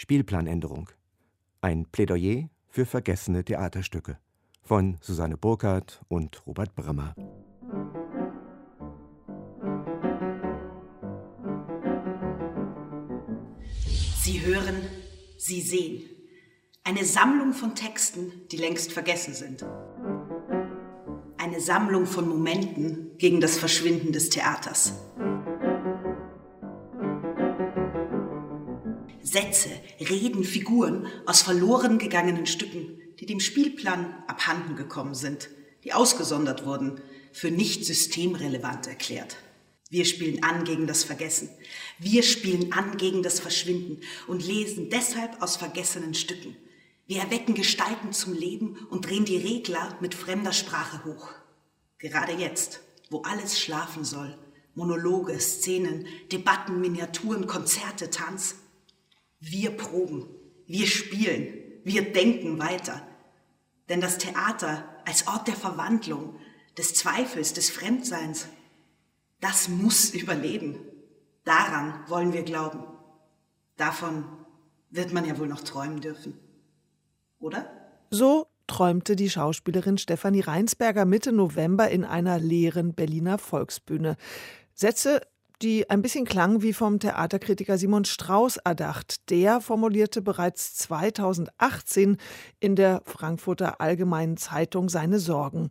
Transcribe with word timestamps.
Spielplanänderung. 0.00 0.90
Ein 1.60 1.86
Plädoyer 1.86 2.50
für 2.68 2.86
vergessene 2.86 3.44
Theaterstücke 3.44 4.16
von 4.62 4.96
Susanne 5.00 5.36
Burkhardt 5.36 6.02
und 6.06 6.46
Robert 6.46 6.76
Brammer. 6.76 7.16
Sie 14.20 14.40
hören, 14.46 14.76
Sie 15.36 15.60
sehen. 15.60 16.04
Eine 16.84 17.04
Sammlung 17.04 17.52
von 17.52 17.74
Texten, 17.74 18.30
die 18.52 18.56
längst 18.56 18.92
vergessen 18.92 19.34
sind. 19.34 19.66
Eine 21.38 21.60
Sammlung 21.60 22.06
von 22.06 22.28
Momenten 22.28 23.18
gegen 23.18 23.40
das 23.40 23.58
Verschwinden 23.58 24.12
des 24.12 24.30
Theaters. 24.30 24.92
Sätze, 29.48 29.70
Reden, 29.98 30.44
Figuren 30.44 31.06
aus 31.24 31.40
verloren 31.40 31.98
gegangenen 31.98 32.46
Stücken, 32.46 33.00
die 33.18 33.24
dem 33.24 33.40
Spielplan 33.40 34.14
abhanden 34.26 34.76
gekommen 34.76 35.14
sind, 35.14 35.48
die 35.84 35.94
ausgesondert 35.94 36.66
wurden, 36.66 37.00
für 37.32 37.50
nicht 37.50 37.86
systemrelevant 37.86 38.86
erklärt. 38.86 39.36
Wir 39.88 40.04
spielen 40.04 40.42
an 40.42 40.64
gegen 40.64 40.86
das 40.86 41.02
Vergessen. 41.02 41.48
Wir 41.98 42.22
spielen 42.22 42.74
an 42.74 42.98
gegen 42.98 43.22
das 43.22 43.40
Verschwinden 43.40 44.02
und 44.26 44.46
lesen 44.46 44.90
deshalb 44.90 45.40
aus 45.40 45.56
vergessenen 45.56 46.12
Stücken. 46.12 46.54
Wir 47.06 47.20
erwecken 47.20 47.54
Gestalten 47.54 48.12
zum 48.12 48.34
Leben 48.34 48.76
und 48.90 49.08
drehen 49.08 49.24
die 49.24 49.38
Regler 49.38 49.96
mit 50.02 50.14
fremder 50.14 50.52
Sprache 50.52 51.06
hoch. 51.06 51.30
Gerade 51.98 52.34
jetzt, 52.34 52.80
wo 53.08 53.22
alles 53.22 53.58
schlafen 53.58 54.04
soll, 54.04 54.36
Monologe, 54.74 55.40
Szenen, 55.40 56.06
Debatten, 56.30 56.82
Miniaturen, 56.82 57.46
Konzerte, 57.46 58.10
Tanz, 58.10 58.56
wir 59.40 59.70
proben, 59.70 60.28
wir 60.66 60.86
spielen, 60.86 61.54
wir 61.84 62.12
denken 62.12 62.58
weiter. 62.58 63.06
Denn 63.88 64.00
das 64.00 64.18
Theater 64.18 64.84
als 65.06 65.26
Ort 65.26 65.48
der 65.48 65.56
Verwandlung, 65.56 66.38
des 66.76 66.94
Zweifels, 66.94 67.54
des 67.54 67.70
Fremdseins, 67.70 68.48
das 69.40 69.68
muss 69.68 70.10
überleben. 70.10 70.78
Daran 71.44 72.04
wollen 72.08 72.32
wir 72.32 72.42
glauben. 72.42 72.84
Davon 73.76 74.24
wird 74.90 75.12
man 75.12 75.24
ja 75.24 75.38
wohl 75.38 75.48
noch 75.48 75.62
träumen 75.62 76.00
dürfen. 76.00 76.38
Oder? 77.38 77.70
So 78.10 78.46
träumte 78.66 79.16
die 79.16 79.30
Schauspielerin 79.30 79.98
Stefanie 79.98 80.40
Reinsberger 80.40 81.04
Mitte 81.04 81.32
November 81.32 81.88
in 81.88 82.04
einer 82.04 82.38
leeren 82.38 82.94
Berliner 82.94 83.38
Volksbühne. 83.38 84.16
Sätze, 84.74 85.22
die 85.62 85.90
ein 85.90 86.02
bisschen 86.02 86.24
klang 86.24 86.62
wie 86.62 86.72
vom 86.72 87.00
Theaterkritiker 87.00 87.78
Simon 87.78 88.04
Strauß 88.04 88.58
erdacht. 88.58 89.28
Der 89.30 89.60
formulierte 89.60 90.22
bereits 90.22 90.74
2018 90.74 92.16
in 92.60 92.76
der 92.76 93.02
Frankfurter 93.04 93.80
Allgemeinen 93.80 94.36
Zeitung 94.36 94.88
seine 94.88 95.18
Sorgen. 95.18 95.68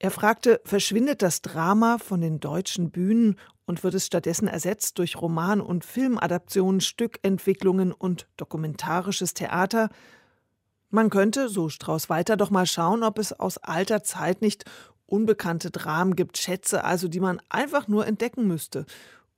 Er 0.00 0.10
fragte, 0.10 0.60
verschwindet 0.64 1.22
das 1.22 1.42
Drama 1.42 1.98
von 1.98 2.20
den 2.20 2.40
deutschen 2.40 2.90
Bühnen 2.90 3.36
und 3.66 3.84
wird 3.84 3.94
es 3.94 4.06
stattdessen 4.06 4.48
ersetzt 4.48 4.98
durch 4.98 5.20
Roman- 5.20 5.60
und 5.60 5.84
Filmadaptionen, 5.84 6.80
Stückentwicklungen 6.80 7.92
und 7.92 8.26
dokumentarisches 8.36 9.34
Theater? 9.34 9.88
Man 10.90 11.10
könnte, 11.10 11.48
so 11.48 11.68
Strauß 11.68 12.08
weiter, 12.08 12.36
doch 12.36 12.50
mal 12.50 12.66
schauen, 12.66 13.02
ob 13.02 13.18
es 13.18 13.32
aus 13.32 13.58
alter 13.58 14.02
Zeit 14.02 14.40
nicht 14.40 14.64
unbekannte 15.06 15.70
Dramen 15.70 16.16
gibt, 16.16 16.38
Schätze 16.38 16.84
also, 16.84 17.08
die 17.08 17.20
man 17.20 17.40
einfach 17.48 17.88
nur 17.88 18.06
entdecken 18.06 18.46
müsste 18.46 18.86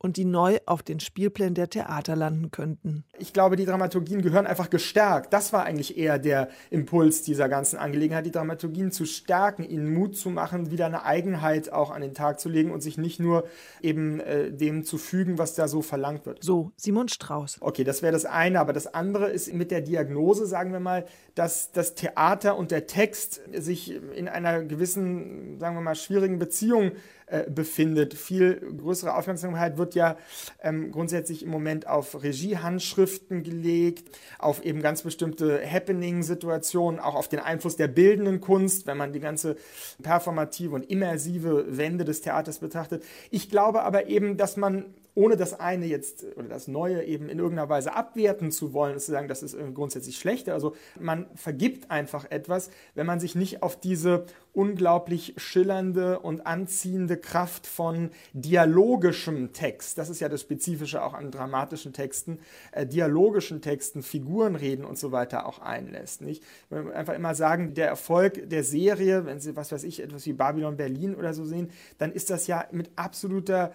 und 0.02 0.16
die 0.16 0.24
neu 0.24 0.58
auf 0.64 0.82
den 0.82 0.98
Spielplänen 0.98 1.54
der 1.54 1.68
Theater 1.68 2.16
landen 2.16 2.50
könnten. 2.50 3.04
Ich 3.18 3.34
glaube, 3.34 3.56
die 3.56 3.66
Dramaturgien 3.66 4.22
gehören 4.22 4.46
einfach 4.46 4.70
gestärkt. 4.70 5.32
Das 5.32 5.52
war 5.52 5.64
eigentlich 5.64 5.98
eher 5.98 6.18
der 6.18 6.48
Impuls 6.70 7.22
dieser 7.22 7.50
ganzen 7.50 7.78
Angelegenheit, 7.78 8.24
die 8.24 8.30
Dramaturgien 8.30 8.92
zu 8.92 9.04
stärken, 9.04 9.62
ihnen 9.62 9.92
Mut 9.92 10.16
zu 10.16 10.30
machen, 10.30 10.70
wieder 10.70 10.86
eine 10.86 11.04
Eigenheit 11.04 11.70
auch 11.70 11.90
an 11.90 12.00
den 12.00 12.14
Tag 12.14 12.40
zu 12.40 12.48
legen 12.48 12.70
und 12.70 12.80
sich 12.80 12.96
nicht 12.96 13.20
nur 13.20 13.44
eben 13.82 14.20
äh, 14.20 14.50
dem 14.50 14.84
zu 14.84 14.96
fügen, 14.96 15.36
was 15.36 15.54
da 15.54 15.68
so 15.68 15.82
verlangt 15.82 16.24
wird. 16.24 16.42
So, 16.42 16.72
Simon 16.76 17.08
Strauß. 17.08 17.58
Okay, 17.60 17.84
das 17.84 18.00
wäre 18.00 18.12
das 18.12 18.24
eine, 18.24 18.58
aber 18.58 18.72
das 18.72 18.86
andere 18.94 19.28
ist 19.28 19.52
mit 19.52 19.70
der 19.70 19.82
Diagnose, 19.82 20.46
sagen 20.46 20.72
wir 20.72 20.80
mal, 20.80 21.04
dass 21.34 21.72
das 21.72 21.94
Theater 21.94 22.56
und 22.56 22.70
der 22.70 22.86
Text 22.86 23.42
sich 23.52 24.00
in 24.14 24.28
einer 24.28 24.62
gewissen, 24.62 25.58
sagen 25.60 25.76
wir 25.76 25.82
mal, 25.82 25.94
schwierigen 25.94 26.38
Beziehung 26.38 26.92
äh, 27.30 27.48
befindet. 27.48 28.14
Viel 28.14 28.60
größere 28.76 29.14
Aufmerksamkeit 29.14 29.78
wird 29.78 29.94
ja 29.94 30.16
ähm, 30.62 30.90
grundsätzlich 30.90 31.42
im 31.42 31.50
Moment 31.50 31.86
auf 31.86 32.22
Regiehandschriften 32.22 33.42
gelegt, 33.42 34.16
auf 34.38 34.64
eben 34.64 34.82
ganz 34.82 35.02
bestimmte 35.02 35.60
Happening-Situationen, 35.64 36.98
auch 36.98 37.14
auf 37.14 37.28
den 37.28 37.38
Einfluss 37.38 37.76
der 37.76 37.88
bildenden 37.88 38.40
Kunst, 38.40 38.86
wenn 38.86 38.96
man 38.96 39.12
die 39.12 39.20
ganze 39.20 39.56
performative 40.02 40.74
und 40.74 40.90
immersive 40.90 41.76
Wende 41.76 42.04
des 42.04 42.20
Theaters 42.20 42.58
betrachtet. 42.58 43.04
Ich 43.30 43.48
glaube 43.48 43.82
aber 43.82 44.08
eben, 44.08 44.36
dass 44.36 44.56
man 44.56 44.86
ohne 45.14 45.36
das 45.36 45.58
eine 45.58 45.86
jetzt 45.86 46.24
oder 46.36 46.48
das 46.48 46.68
Neue 46.68 47.02
eben 47.04 47.28
in 47.28 47.38
irgendeiner 47.38 47.68
Weise 47.68 47.94
abwerten 47.94 48.52
zu 48.52 48.72
wollen, 48.72 48.96
ist 48.96 49.06
zu 49.06 49.12
sagen, 49.12 49.28
das 49.28 49.42
ist 49.42 49.56
grundsätzlich 49.74 50.18
schlechter. 50.18 50.54
Also 50.54 50.74
man 50.98 51.26
vergibt 51.34 51.90
einfach 51.90 52.30
etwas, 52.30 52.70
wenn 52.94 53.06
man 53.06 53.20
sich 53.20 53.34
nicht 53.34 53.62
auf 53.62 53.78
diese 53.78 54.26
unglaublich 54.52 55.34
schillernde 55.36 56.18
und 56.18 56.46
anziehende 56.46 57.16
Kraft 57.16 57.66
von 57.66 58.10
dialogischem 58.32 59.52
Text, 59.52 59.96
das 59.96 60.10
ist 60.10 60.20
ja 60.20 60.28
das 60.28 60.40
Spezifische 60.40 61.02
auch 61.02 61.14
an 61.14 61.30
dramatischen 61.30 61.92
Texten, 61.92 62.40
äh, 62.72 62.84
dialogischen 62.84 63.62
Texten, 63.62 64.02
Figurenreden 64.02 64.84
und 64.84 64.98
so 64.98 65.12
weiter 65.12 65.46
auch 65.46 65.60
einlässt. 65.60 66.22
Nicht? 66.22 66.42
Wenn 66.68 66.86
wir 66.86 66.96
einfach 66.96 67.14
immer 67.14 67.34
sagen, 67.34 67.74
der 67.74 67.86
Erfolg 67.86 68.48
der 68.50 68.64
Serie, 68.64 69.24
wenn 69.24 69.40
Sie, 69.40 69.54
was 69.54 69.70
weiß 69.70 69.84
ich, 69.84 70.02
etwas 70.02 70.26
wie 70.26 70.32
Babylon 70.32 70.76
Berlin 70.76 71.14
oder 71.14 71.32
so 71.32 71.44
sehen, 71.44 71.70
dann 71.98 72.12
ist 72.12 72.30
das 72.30 72.46
ja 72.46 72.66
mit 72.72 72.90
absoluter 72.96 73.72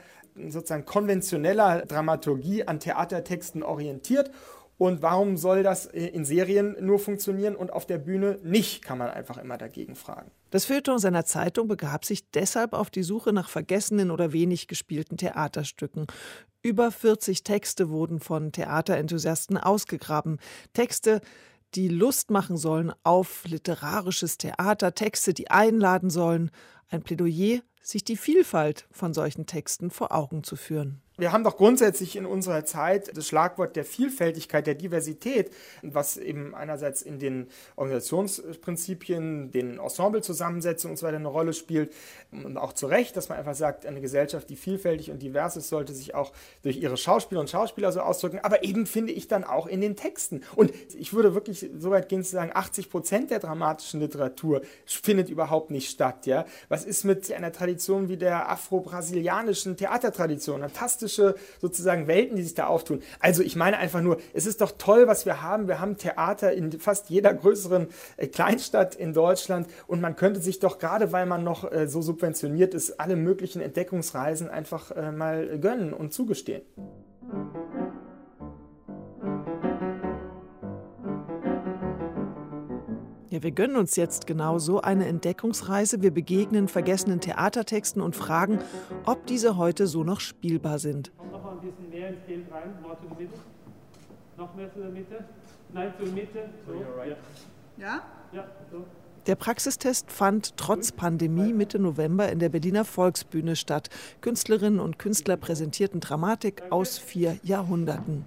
sozusagen 0.49 0.85
konventioneller 0.85 1.85
Dramaturgie 1.85 2.67
an 2.67 2.79
Theatertexten 2.79 3.63
orientiert. 3.63 4.31
Und 4.77 5.01
warum 5.01 5.37
soll 5.37 5.63
das 5.63 5.85
in 5.85 6.25
Serien 6.25 6.75
nur 6.81 6.99
funktionieren 6.99 7.55
und 7.55 7.71
auf 7.71 7.85
der 7.85 7.97
Bühne 7.97 8.39
nicht, 8.43 8.83
kann 8.83 8.97
man 8.97 9.09
einfach 9.09 9.37
immer 9.37 9.57
dagegen 9.57 9.95
fragen. 9.95 10.31
Das 10.49 10.65
Feuilleton 10.65 10.99
seiner 10.99 11.23
Zeitung 11.23 11.69
begab 11.69 12.03
sich 12.03 12.29
deshalb 12.31 12.73
auf 12.73 12.89
die 12.89 13.03
Suche 13.03 13.31
nach 13.31 13.47
vergessenen 13.47 14.11
oder 14.11 14.33
wenig 14.33 14.67
gespielten 14.67 15.15
Theaterstücken. 15.15 16.07
Über 16.61 16.91
40 16.91 17.43
Texte 17.43 17.89
wurden 17.89 18.19
von 18.19 18.51
Theaterenthusiasten 18.51 19.57
ausgegraben. 19.57 20.39
Texte, 20.73 21.21
die 21.75 21.89
Lust 21.89 22.31
machen 22.31 22.57
sollen 22.57 22.93
auf 23.03 23.45
literarisches 23.45 24.37
Theater, 24.37 24.95
Texte, 24.95 25.33
die 25.33 25.51
einladen 25.51 26.09
sollen, 26.09 26.51
ein 26.89 27.03
Plädoyer 27.03 27.61
sich 27.81 28.03
die 28.03 28.17
Vielfalt 28.17 28.87
von 28.91 29.13
solchen 29.13 29.45
Texten 29.45 29.91
vor 29.91 30.11
Augen 30.11 30.43
zu 30.43 30.55
führen. 30.55 31.01
Wir 31.17 31.31
haben 31.31 31.45
doch 31.45 31.55
grundsätzlich 31.55 32.17
in 32.17 32.25
unserer 32.25 32.65
Zeit 32.65 33.15
das 33.15 33.25
Schlagwort 33.25 33.77
der 33.77 33.85
Vielfältigkeit, 33.85 34.67
der 34.67 34.75
Diversität, 34.75 35.49
was 35.81 36.17
eben 36.17 36.53
einerseits 36.53 37.01
in 37.01 37.19
den 37.19 37.47
Organisationsprinzipien, 37.77 39.49
den 39.51 39.79
Ensemblezusammensetzungen 39.79 40.93
und 40.93 40.97
so 40.97 41.05
weiter 41.05 41.15
eine 41.15 41.29
Rolle 41.29 41.53
spielt 41.53 41.93
und 42.31 42.57
auch 42.57 42.73
zu 42.73 42.87
Recht, 42.87 43.15
dass 43.15 43.29
man 43.29 43.37
einfach 43.37 43.55
sagt, 43.55 43.85
eine 43.85 44.01
Gesellschaft, 44.01 44.49
die 44.49 44.57
vielfältig 44.57 45.09
und 45.09 45.21
divers 45.21 45.55
ist, 45.55 45.69
sollte 45.69 45.93
sich 45.93 46.15
auch 46.15 46.33
durch 46.63 46.77
ihre 46.77 46.97
Schauspieler 46.97 47.39
und 47.39 47.49
Schauspieler 47.49 47.93
so 47.93 48.01
ausdrücken, 48.01 48.39
aber 48.43 48.65
eben 48.65 48.85
finde 48.85 49.13
ich 49.13 49.29
dann 49.29 49.45
auch 49.45 49.67
in 49.67 49.79
den 49.79 49.95
Texten. 49.95 50.41
Und 50.55 50.73
ich 50.97 51.13
würde 51.13 51.33
wirklich 51.33 51.69
so 51.79 51.91
weit 51.91 52.09
gehen 52.09 52.25
zu 52.25 52.31
sagen, 52.31 52.51
80 52.53 52.89
Prozent 52.89 53.31
der 53.31 53.39
dramatischen 53.39 54.01
Literatur 54.01 54.63
findet 54.85 55.29
überhaupt 55.29 55.71
nicht 55.71 55.89
statt. 55.89 56.25
Ja? 56.25 56.45
Was 56.67 56.83
ist 56.83 57.05
mit 57.05 57.31
einer 57.31 57.53
Tradition 57.53 58.09
wie 58.09 58.17
der 58.17 58.49
afro-brasilianischen 58.49 59.77
Theatertradition? 59.77 60.59
Fantastisch 60.59 61.04
fantastische 61.05 61.35
sozusagen 61.59 62.07
Welten, 62.07 62.35
die 62.35 62.43
sich 62.43 62.55
da 62.55 62.67
auftun. 62.67 63.01
Also 63.19 63.43
ich 63.43 63.55
meine 63.55 63.77
einfach 63.77 64.01
nur, 64.01 64.17
es 64.33 64.45
ist 64.45 64.61
doch 64.61 64.73
toll, 64.77 65.07
was 65.07 65.25
wir 65.25 65.41
haben. 65.41 65.67
Wir 65.67 65.79
haben 65.79 65.97
Theater 65.97 66.53
in 66.53 66.71
fast 66.79 67.09
jeder 67.09 67.33
größeren 67.33 67.87
äh, 68.17 68.27
Kleinstadt 68.27 68.95
in 68.95 69.13
Deutschland 69.13 69.67
und 69.87 70.01
man 70.01 70.15
könnte 70.15 70.39
sich 70.39 70.59
doch 70.59 70.79
gerade, 70.79 71.11
weil 71.11 71.25
man 71.25 71.43
noch 71.43 71.71
äh, 71.71 71.87
so 71.87 72.01
subventioniert 72.01 72.73
ist, 72.73 72.99
alle 72.99 73.15
möglichen 73.15 73.61
Entdeckungsreisen 73.61 74.49
einfach 74.49 74.91
äh, 74.91 75.11
mal 75.11 75.59
gönnen 75.59 75.93
und 75.93 76.13
zugestehen. 76.13 76.63
Ja, 83.35 83.43
wir 83.43 83.51
gönnen 83.51 83.75
uns 83.75 83.97
jetzt 83.97 84.27
genau 84.27 84.59
so 84.59 84.79
eine 84.79 85.07
Entdeckungsreise. 85.07 86.01
Wir 86.01 86.11
begegnen 86.11 86.69
vergessenen 86.69 87.19
Theatertexten 87.19 88.01
und 88.01 88.15
fragen, 88.15 88.59
ob 89.05 89.25
diese 89.25 89.57
heute 89.57 89.87
so 89.87 90.05
noch 90.05 90.21
spielbar 90.21 90.79
sind. 90.79 91.11
Komm 91.17 91.31
noch 91.31 91.43
mal 91.43 91.51
ein 91.51 91.59
bisschen 91.59 91.89
mehr 91.89 92.11
ins 92.11 92.21
Bild 92.25 92.45
rein, 92.49 92.73
more 92.81 92.95
to 92.95 93.01
the 93.09 93.23
Mitte. 93.23 93.33
Noch 94.37 94.55
mehr 94.55 94.73
zu 94.73 94.79
der 94.79 94.89
Mitte. 94.89 95.25
Nein, 95.73 95.93
zur 95.99 96.07
Mitte. 96.13 96.49
So. 96.65 96.73
Ja? 97.77 98.03
Ja, 98.31 98.45
so. 98.71 98.85
Der 99.27 99.35
Praxistest 99.35 100.13
fand 100.13 100.55
trotz 100.55 100.93
Pandemie 100.93 101.51
Mitte 101.51 101.77
November 101.77 102.31
in 102.31 102.39
der 102.39 102.47
Berliner 102.47 102.85
Volksbühne 102.85 103.57
statt. 103.57 103.89
Künstlerinnen 104.21 104.79
und 104.79 104.97
Künstler 104.97 105.35
präsentierten 105.35 105.99
Dramatik 105.99 106.63
aus 106.69 106.97
vier 106.97 107.37
Jahrhunderten. 107.43 108.23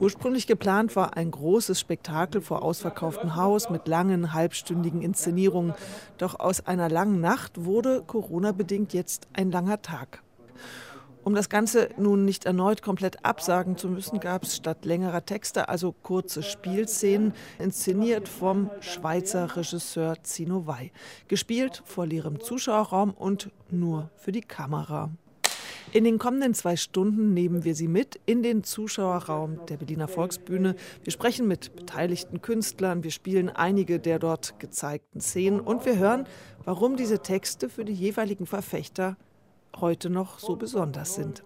Ursprünglich 0.00 0.46
geplant 0.46 0.94
war 0.96 1.16
ein 1.16 1.30
großes 1.30 1.80
Spektakel 1.80 2.40
vor 2.40 2.62
ausverkauftem 2.62 3.36
Haus 3.36 3.70
mit 3.70 3.88
langen, 3.88 4.32
halbstündigen 4.32 5.02
Inszenierungen. 5.02 5.74
Doch 6.18 6.38
aus 6.38 6.66
einer 6.66 6.88
langen 6.88 7.20
Nacht 7.20 7.64
wurde 7.64 8.02
Corona-bedingt 8.06 8.92
jetzt 8.92 9.28
ein 9.32 9.50
langer 9.50 9.82
Tag. 9.82 10.22
Um 11.24 11.34
das 11.34 11.50
Ganze 11.50 11.90
nun 11.98 12.24
nicht 12.24 12.46
erneut 12.46 12.80
komplett 12.80 13.24
absagen 13.24 13.76
zu 13.76 13.88
müssen, 13.88 14.18
gab 14.18 14.44
es 14.44 14.56
statt 14.56 14.86
längerer 14.86 15.26
Texte 15.26 15.68
also 15.68 15.92
kurze 15.92 16.42
Spielszenen, 16.42 17.34
inszeniert 17.58 18.28
vom 18.28 18.70
Schweizer 18.80 19.56
Regisseur 19.56 20.22
Zino 20.22 20.66
Wey. 20.66 20.90
Gespielt 21.26 21.82
vor 21.84 22.06
leerem 22.06 22.40
Zuschauerraum 22.40 23.10
und 23.10 23.50
nur 23.68 24.10
für 24.16 24.32
die 24.32 24.40
Kamera. 24.40 25.10
In 25.92 26.04
den 26.04 26.18
kommenden 26.18 26.52
zwei 26.52 26.76
Stunden 26.76 27.32
nehmen 27.32 27.64
wir 27.64 27.74
Sie 27.74 27.88
mit 27.88 28.20
in 28.26 28.42
den 28.42 28.62
Zuschauerraum 28.62 29.64
der 29.66 29.78
Berliner 29.78 30.06
Volksbühne. 30.06 30.76
Wir 31.02 31.12
sprechen 31.12 31.48
mit 31.48 31.74
beteiligten 31.74 32.42
Künstlern, 32.42 33.04
wir 33.04 33.10
spielen 33.10 33.48
einige 33.48 33.98
der 33.98 34.18
dort 34.18 34.60
gezeigten 34.60 35.22
Szenen 35.22 35.60
und 35.60 35.86
wir 35.86 35.96
hören, 35.96 36.26
warum 36.64 36.98
diese 36.98 37.20
Texte 37.20 37.70
für 37.70 37.86
die 37.86 37.94
jeweiligen 37.94 38.44
Verfechter 38.44 39.16
heute 39.76 40.10
noch 40.10 40.38
so 40.38 40.56
besonders 40.56 41.14
sind. 41.14 41.42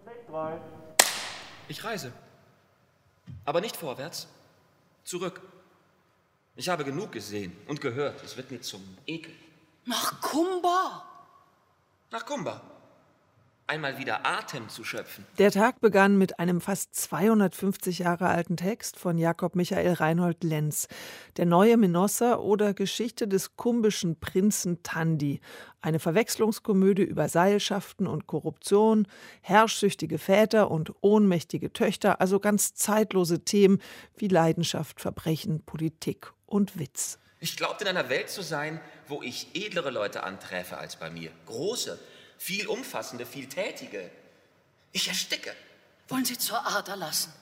Ich 1.69 1.85
reise. 1.85 2.13
Aber 3.45 3.61
nicht 3.61 3.77
vorwärts, 3.77 4.27
zurück. 5.05 5.41
Ich 6.57 6.69
habe 6.69 6.85
genug 6.85 7.13
gesehen 7.13 7.53
und 7.69 7.81
gehört. 7.81 8.21
Es 8.25 8.37
wird 8.37 8.51
mir 8.51 8.61
zum 8.61 8.83
Ekel. 9.07 9.33
Nach 9.85 10.21
Kumba? 10.21 11.05
Nach 12.11 12.27
Kumba 12.27 12.72
einmal 13.67 13.99
wieder 13.99 14.27
Atem 14.27 14.69
zu 14.69 14.85
schöpfen. 14.85 15.27
Der 15.39 15.51
Tag 15.51 15.81
begann 15.81 16.19
mit 16.19 16.39
einem 16.39 16.61
fast 16.61 16.95
250 16.95 18.01
Jahre 18.01 18.29
alten 18.29 18.57
Text 18.57 18.99
von 18.99 19.19
Jakob 19.19 19.57
Michael 19.57 19.95
Reinhold 19.95 20.45
Lenz. 20.45 20.89
Der 21.37 21.47
neue 21.47 21.77
Menossa 21.77 22.37
oder 22.37 22.75
Geschichte 22.75 23.29
des 23.29 23.57
kumbischen 23.57 24.21
Prinzen 24.21 24.83
Tandi. 24.83 25.41
Eine 25.81 25.99
Verwechslungskomödie 25.99 27.03
über 27.03 27.29
Seilschaften 27.29 28.07
und 28.07 28.27
Korruption, 28.27 29.07
herrschsüchtige 29.41 30.19
Väter 30.19 30.71
und 30.71 30.93
ohnmächtige 31.01 31.73
Töchter, 31.73 32.21
also 32.21 32.41
ganz 32.41 32.75
zeitlose 32.75 33.45
Themen 33.45 33.81
wie 34.17 34.29
Leidenschaft, 34.29 35.01
Verbrechen, 35.01 35.65
Politik 35.65 36.33
und 36.47 36.79
Witz. 36.79 37.19
Ich 37.41 37.57
glaubte 37.57 37.83
in 37.83 37.91
einer 37.91 38.09
Welt 38.09 38.31
zu 38.31 38.41
sein, 38.43 38.81
wo 39.09 39.21
ich 39.21 39.49
edlere 39.55 39.91
Leute 39.91 40.23
anträfe 40.23 40.79
als 40.79 40.95
bei 40.95 41.11
mir. 41.11 41.33
Große, 41.47 41.99
viel 42.43 42.67
umfassende, 42.67 43.25
viel 43.25 43.49
tätige. 43.49 44.11
Ich 44.91 45.07
ersticke. 45.07 45.55
Wollen 46.09 46.25
Sie 46.25 46.37
zur 46.37 46.67
Ader 46.67 46.97
lassen? 46.97 47.33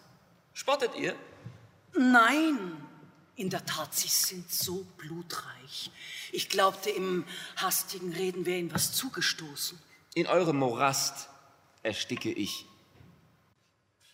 Spottet 0.52 0.94
ihr? 0.94 1.16
Nein, 1.96 2.76
in 3.34 3.48
der 3.48 3.64
Tat, 3.64 3.94
Sie 3.94 4.08
sind 4.08 4.52
so 4.52 4.86
blutreich. 4.98 5.90
Ich 6.32 6.50
glaubte, 6.50 6.90
im 6.90 7.24
hastigen 7.56 8.12
Reden 8.12 8.44
wäre 8.44 8.58
Ihnen 8.58 8.74
was 8.74 8.92
zugestoßen. 8.92 9.78
In 10.14 10.26
eurem 10.26 10.58
Morast 10.58 11.30
ersticke 11.82 12.30
ich. 12.30 12.66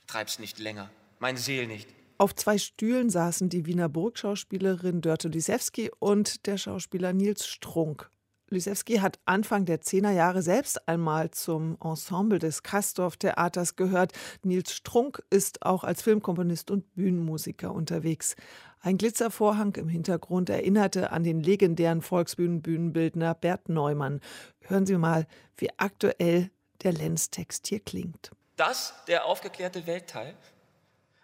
Treib's 0.06 0.38
nicht 0.38 0.60
länger, 0.60 0.88
mein 1.18 1.36
Seel 1.36 1.66
nicht. 1.66 1.88
Auf 2.18 2.34
zwei 2.34 2.58
Stühlen 2.58 3.10
saßen 3.10 3.48
die 3.48 3.66
Wiener 3.66 3.88
Burgschauspielerin 3.88 5.00
Dörte 5.00 5.28
Lisewski 5.28 5.90
und 5.98 6.46
der 6.46 6.56
Schauspieler 6.56 7.12
Nils 7.12 7.46
Strunk. 7.46 8.08
Lysewski 8.48 8.98
hat 8.98 9.18
Anfang 9.24 9.64
der 9.64 9.80
Zehnerjahre 9.80 10.40
selbst 10.40 10.88
einmal 10.88 11.32
zum 11.32 11.76
Ensemble 11.82 12.38
des 12.38 12.62
Kastorf-Theaters 12.62 13.74
gehört. 13.74 14.12
Nils 14.44 14.72
Strunk 14.72 15.22
ist 15.30 15.62
auch 15.62 15.82
als 15.82 16.02
Filmkomponist 16.02 16.70
und 16.70 16.94
Bühnenmusiker 16.94 17.72
unterwegs. 17.74 18.36
Ein 18.80 18.98
Glitzervorhang 18.98 19.74
im 19.74 19.88
Hintergrund 19.88 20.48
erinnerte 20.48 21.10
an 21.10 21.24
den 21.24 21.40
legendären 21.40 22.02
Volksbühnenbühnenbildner 22.02 23.34
Bert 23.34 23.68
Neumann. 23.68 24.20
Hören 24.60 24.86
Sie 24.86 24.96
mal, 24.96 25.26
wie 25.56 25.70
aktuell 25.76 26.50
der 26.84 26.92
Lenz-Text 26.92 27.66
hier 27.66 27.80
klingt. 27.80 28.30
Das 28.54 28.94
der 29.08 29.24
aufgeklärte 29.24 29.88
Weltteil? 29.88 30.36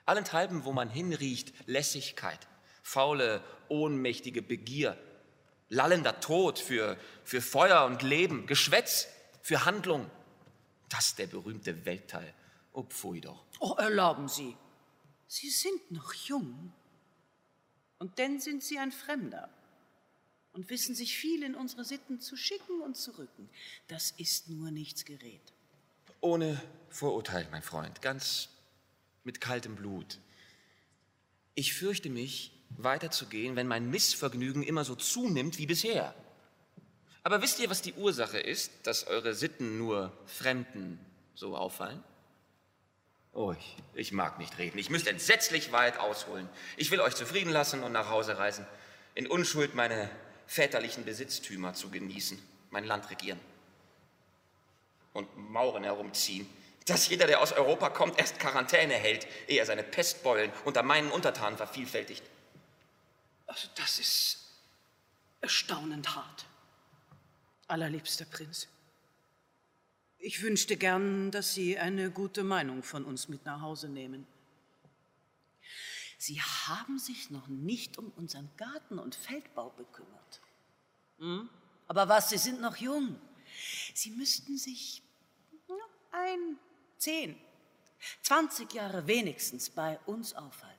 Allenthalben, 0.06 0.64
wo 0.64 0.72
man 0.72 0.90
hinriecht, 0.90 1.54
Lässigkeit, 1.68 2.40
faule, 2.82 3.42
ohnmächtige 3.68 4.42
Begier, 4.42 4.96
lallender 5.72 6.20
Tod 6.20 6.58
für, 6.58 6.98
für 7.24 7.40
Feuer 7.40 7.86
und 7.86 8.02
Leben, 8.02 8.46
Geschwätz 8.46 9.08
für 9.40 9.64
Handlung. 9.64 10.10
Das 10.88 11.14
der 11.14 11.26
berühmte 11.26 11.84
Weltteil. 11.86 12.32
Oh, 12.74 12.82
pfui 12.82 13.20
doch. 13.20 13.44
Oh, 13.58 13.74
erlauben 13.78 14.28
Sie. 14.28 14.56
Sie 15.26 15.48
sind 15.48 15.90
noch 15.90 16.12
jung. 16.12 16.72
Und 17.98 18.18
denn 18.18 18.38
sind 18.38 18.62
Sie 18.62 18.78
ein 18.78 18.92
Fremder 18.92 19.48
und 20.52 20.68
wissen 20.68 20.94
sich 20.94 21.16
viel 21.16 21.42
in 21.42 21.54
unsere 21.54 21.84
Sitten 21.84 22.20
zu 22.20 22.36
schicken 22.36 22.82
und 22.82 22.96
zu 22.96 23.16
rücken. 23.16 23.48
Das 23.88 24.10
ist 24.10 24.50
nur 24.50 24.70
nichts 24.70 25.06
Gerät. 25.06 25.40
Ohne 26.20 26.60
Vorurteil, 26.90 27.48
mein 27.50 27.62
Freund, 27.62 28.02
ganz 28.02 28.50
mit 29.24 29.40
kaltem 29.40 29.76
Blut. 29.76 30.18
Ich 31.54 31.72
fürchte 31.74 32.10
mich, 32.10 32.51
weiterzugehen, 32.76 33.56
wenn 33.56 33.66
mein 33.66 33.90
Missvergnügen 33.90 34.62
immer 34.62 34.84
so 34.84 34.94
zunimmt 34.94 35.58
wie 35.58 35.66
bisher. 35.66 36.14
Aber 37.22 37.42
wisst 37.42 37.60
ihr, 37.60 37.70
was 37.70 37.82
die 37.82 37.94
Ursache 37.94 38.38
ist, 38.38 38.72
dass 38.84 39.06
eure 39.06 39.34
Sitten 39.34 39.78
nur 39.78 40.12
Fremden 40.26 40.98
so 41.34 41.56
auffallen? 41.56 42.02
Oh, 43.32 43.52
ich, 43.52 43.76
ich 43.94 44.12
mag 44.12 44.38
nicht 44.38 44.58
reden. 44.58 44.78
Ich 44.78 44.90
müsste 44.90 45.10
entsetzlich 45.10 45.72
weit 45.72 45.98
ausholen. 45.98 46.48
Ich 46.76 46.90
will 46.90 47.00
euch 47.00 47.14
zufrieden 47.14 47.50
lassen 47.50 47.82
und 47.82 47.92
nach 47.92 48.10
Hause 48.10 48.38
reisen, 48.38 48.66
in 49.14 49.26
Unschuld 49.26 49.74
meine 49.74 50.10
väterlichen 50.46 51.04
Besitztümer 51.04 51.74
zu 51.74 51.90
genießen, 51.90 52.38
mein 52.70 52.84
Land 52.84 53.10
regieren 53.10 53.40
und 55.12 55.28
Mauren 55.50 55.84
herumziehen, 55.84 56.48
dass 56.86 57.08
jeder, 57.08 57.26
der 57.26 57.40
aus 57.40 57.52
Europa 57.52 57.90
kommt, 57.90 58.18
erst 58.18 58.40
Quarantäne 58.40 58.94
hält, 58.94 59.26
ehe 59.46 59.58
er 59.60 59.66
seine 59.66 59.82
Pestbeulen 59.82 60.50
unter 60.64 60.82
meinen 60.82 61.10
Untertanen 61.10 61.56
vervielfältigt. 61.56 62.22
Also 63.52 63.68
das 63.74 63.98
ist 63.98 64.38
erstaunend 65.42 66.16
hart. 66.16 66.46
Allerliebster 67.68 68.24
Prinz. 68.24 68.66
Ich 70.16 70.40
wünschte 70.40 70.78
gern, 70.78 71.30
dass 71.30 71.52
Sie 71.52 71.78
eine 71.78 72.10
gute 72.10 72.44
Meinung 72.44 72.82
von 72.82 73.04
uns 73.04 73.28
mit 73.28 73.44
nach 73.44 73.60
Hause 73.60 73.90
nehmen. 73.90 74.26
Sie 76.16 76.40
haben 76.40 76.98
sich 76.98 77.28
noch 77.28 77.46
nicht 77.48 77.98
um 77.98 78.10
unseren 78.12 78.48
Garten 78.56 78.98
und 78.98 79.14
Feldbau 79.14 79.68
bekümmert. 79.68 80.40
Hm? 81.18 81.50
Aber 81.88 82.08
was, 82.08 82.30
Sie 82.30 82.38
sind 82.38 82.62
noch 82.62 82.76
jung. 82.78 83.20
Sie 83.92 84.12
müssten 84.12 84.56
sich 84.56 85.02
ein, 86.10 86.56
zehn, 86.96 87.38
zwanzig 88.22 88.72
Jahre 88.72 89.06
wenigstens 89.06 89.68
bei 89.68 89.98
uns 90.06 90.32
aufhalten 90.32 90.71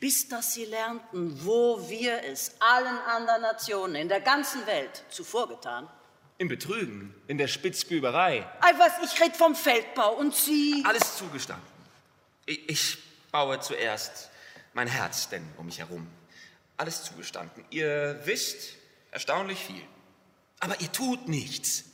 bis 0.00 0.28
dass 0.28 0.54
sie 0.54 0.64
lernten, 0.64 1.44
wo 1.44 1.88
wir 1.88 2.22
es 2.24 2.52
allen 2.60 2.98
anderen 2.98 3.42
Nationen 3.42 3.94
in 3.96 4.08
der 4.08 4.20
ganzen 4.20 4.66
Welt 4.66 5.04
zuvor 5.08 5.48
getan. 5.48 5.88
Im 6.38 6.48
Betrügen, 6.48 7.14
in 7.28 7.38
der 7.38 7.48
Spitzbüberei. 7.48 8.46
Ei, 8.60 8.72
was, 8.78 8.92
ich 9.04 9.20
red 9.20 9.36
vom 9.36 9.54
Feldbau 9.54 10.14
und 10.14 10.34
Sie... 10.34 10.82
Alles 10.84 11.16
zugestanden. 11.16 11.66
Ich, 12.46 12.68
ich 12.68 12.98
baue 13.30 13.60
zuerst 13.60 14.30
mein 14.74 14.88
Herz 14.88 15.28
denn 15.28 15.46
um 15.56 15.66
mich 15.66 15.78
herum. 15.78 16.06
Alles 16.76 17.04
zugestanden. 17.04 17.64
Ihr 17.70 18.20
wisst 18.24 18.76
erstaunlich 19.12 19.58
viel. 19.60 19.82
Aber 20.60 20.80
ihr 20.80 20.90
tut 20.90 21.28
nichts. 21.28 21.84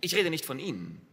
Ich 0.00 0.14
rede 0.14 0.30
nicht 0.30 0.46
von 0.46 0.58
Ihnen. 0.58 1.04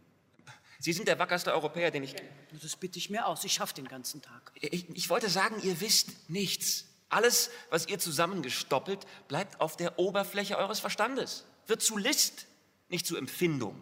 Sie 0.80 0.94
sind 0.94 1.08
der 1.08 1.18
wackerste 1.18 1.52
Europäer, 1.52 1.90
den 1.90 2.02
ich 2.02 2.16
kenne. 2.16 2.28
Das 2.62 2.74
bitte 2.74 2.98
ich 2.98 3.10
mir 3.10 3.26
aus. 3.26 3.44
Ich 3.44 3.52
schaffe 3.52 3.74
den 3.74 3.86
ganzen 3.86 4.22
Tag. 4.22 4.50
Ich, 4.54 4.88
ich 4.88 5.10
wollte 5.10 5.28
sagen, 5.28 5.56
ihr 5.62 5.80
wisst 5.80 6.30
nichts. 6.30 6.86
Alles, 7.10 7.50
was 7.68 7.86
ihr 7.86 7.98
zusammengestoppelt, 7.98 9.06
bleibt 9.28 9.60
auf 9.60 9.76
der 9.76 9.98
Oberfläche 9.98 10.56
eures 10.56 10.80
Verstandes. 10.80 11.44
Wird 11.66 11.82
zu 11.82 11.98
List, 11.98 12.46
nicht 12.88 13.06
zu 13.06 13.16
Empfindung. 13.16 13.80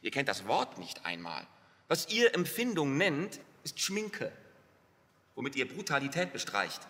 Ihr 0.00 0.10
kennt 0.10 0.28
das 0.28 0.46
Wort 0.46 0.78
nicht 0.78 1.04
einmal. 1.04 1.46
Was 1.88 2.08
ihr 2.08 2.34
Empfindung 2.34 2.96
nennt, 2.96 3.38
ist 3.62 3.78
Schminke, 3.78 4.32
womit 5.34 5.54
ihr 5.54 5.68
Brutalität 5.68 6.32
bestreicht. 6.32 6.80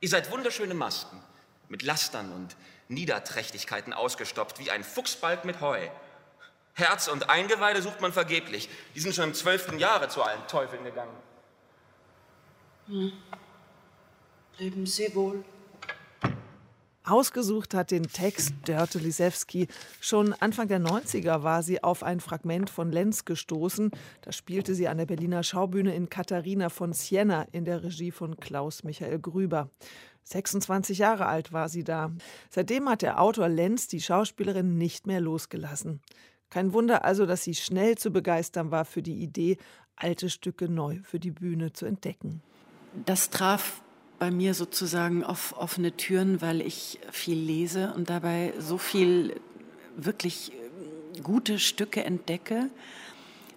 Ihr 0.00 0.08
seid 0.08 0.30
wunderschöne 0.32 0.74
Masken, 0.74 1.22
mit 1.68 1.82
Lastern 1.82 2.32
und 2.32 2.56
Niederträchtigkeiten 2.88 3.92
ausgestopft, 3.92 4.58
wie 4.58 4.72
ein 4.72 4.82
Fuchsbalg 4.82 5.44
mit 5.44 5.60
Heu. 5.60 5.88
Herz 6.80 7.08
und 7.08 7.30
Eingeweide 7.30 7.82
sucht 7.82 8.00
man 8.00 8.12
vergeblich. 8.12 8.68
Die 8.94 9.00
sind 9.00 9.14
schon 9.14 9.26
im 9.26 9.34
zwölften 9.34 9.78
Jahre 9.78 10.08
zu 10.08 10.22
allen 10.22 10.46
Teufeln 10.48 10.82
gegangen. 10.82 11.14
Hm. 12.86 13.12
Leben 14.58 14.86
Sie 14.86 15.14
wohl. 15.14 15.44
Ausgesucht 17.04 17.74
hat 17.74 17.90
den 17.90 18.04
Text 18.04 18.52
Dörte 18.66 18.98
Lisewski. 18.98 19.68
Schon 20.00 20.32
Anfang 20.34 20.68
der 20.68 20.80
90er 20.80 21.42
war 21.42 21.62
sie 21.62 21.82
auf 21.82 22.02
ein 22.02 22.20
Fragment 22.20 22.68
von 22.68 22.92
Lenz 22.92 23.24
gestoßen. 23.24 23.90
Da 24.20 24.32
spielte 24.32 24.74
sie 24.74 24.86
an 24.86 24.98
der 24.98 25.06
Berliner 25.06 25.42
Schaubühne 25.42 25.94
in 25.94 26.08
Katharina 26.08 26.68
von 26.68 26.92
Siena 26.92 27.46
in 27.52 27.64
der 27.64 27.82
Regie 27.82 28.10
von 28.10 28.36
Klaus 28.36 28.84
Michael 28.84 29.18
Grüber. 29.18 29.70
26 30.24 30.98
Jahre 30.98 31.26
alt 31.26 31.52
war 31.52 31.68
sie 31.68 31.84
da. 31.84 32.12
Seitdem 32.50 32.88
hat 32.88 33.02
der 33.02 33.20
Autor 33.20 33.48
Lenz 33.48 33.88
die 33.88 34.00
Schauspielerin 34.00 34.76
nicht 34.76 35.06
mehr 35.06 35.20
losgelassen. 35.20 36.02
Kein 36.50 36.72
Wunder 36.72 37.04
also, 37.04 37.26
dass 37.26 37.44
sie 37.44 37.54
schnell 37.54 37.96
zu 37.96 38.10
begeistern 38.10 38.70
war 38.70 38.84
für 38.84 39.02
die 39.02 39.22
Idee, 39.22 39.56
alte 39.96 40.30
Stücke 40.30 40.68
neu 40.68 40.98
für 41.02 41.20
die 41.20 41.30
Bühne 41.30 41.72
zu 41.72 41.86
entdecken. 41.86 42.42
Das 43.06 43.30
traf 43.30 43.82
bei 44.18 44.30
mir 44.30 44.54
sozusagen 44.54 45.24
auf 45.24 45.56
offene 45.56 45.96
Türen, 45.96 46.42
weil 46.42 46.60
ich 46.60 46.98
viel 47.10 47.38
lese 47.38 47.92
und 47.94 48.10
dabei 48.10 48.52
so 48.58 48.78
viel 48.78 49.40
wirklich 49.96 50.52
gute 51.22 51.58
Stücke 51.58 52.04
entdecke 52.04 52.70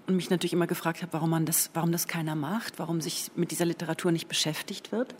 und 0.07 0.15
mich 0.15 0.29
natürlich 0.29 0.53
immer 0.53 0.67
gefragt 0.67 1.01
habe, 1.01 1.13
warum 1.13 1.29
man 1.29 1.45
das, 1.45 1.71
warum 1.73 1.91
das 1.91 2.07
keiner 2.07 2.35
macht, 2.35 2.79
warum 2.79 3.01
sich 3.01 3.31
mit 3.35 3.51
dieser 3.51 3.65
Literatur 3.65 4.11
nicht 4.11 4.27
beschäftigt 4.27 4.91
wird, 4.91 5.15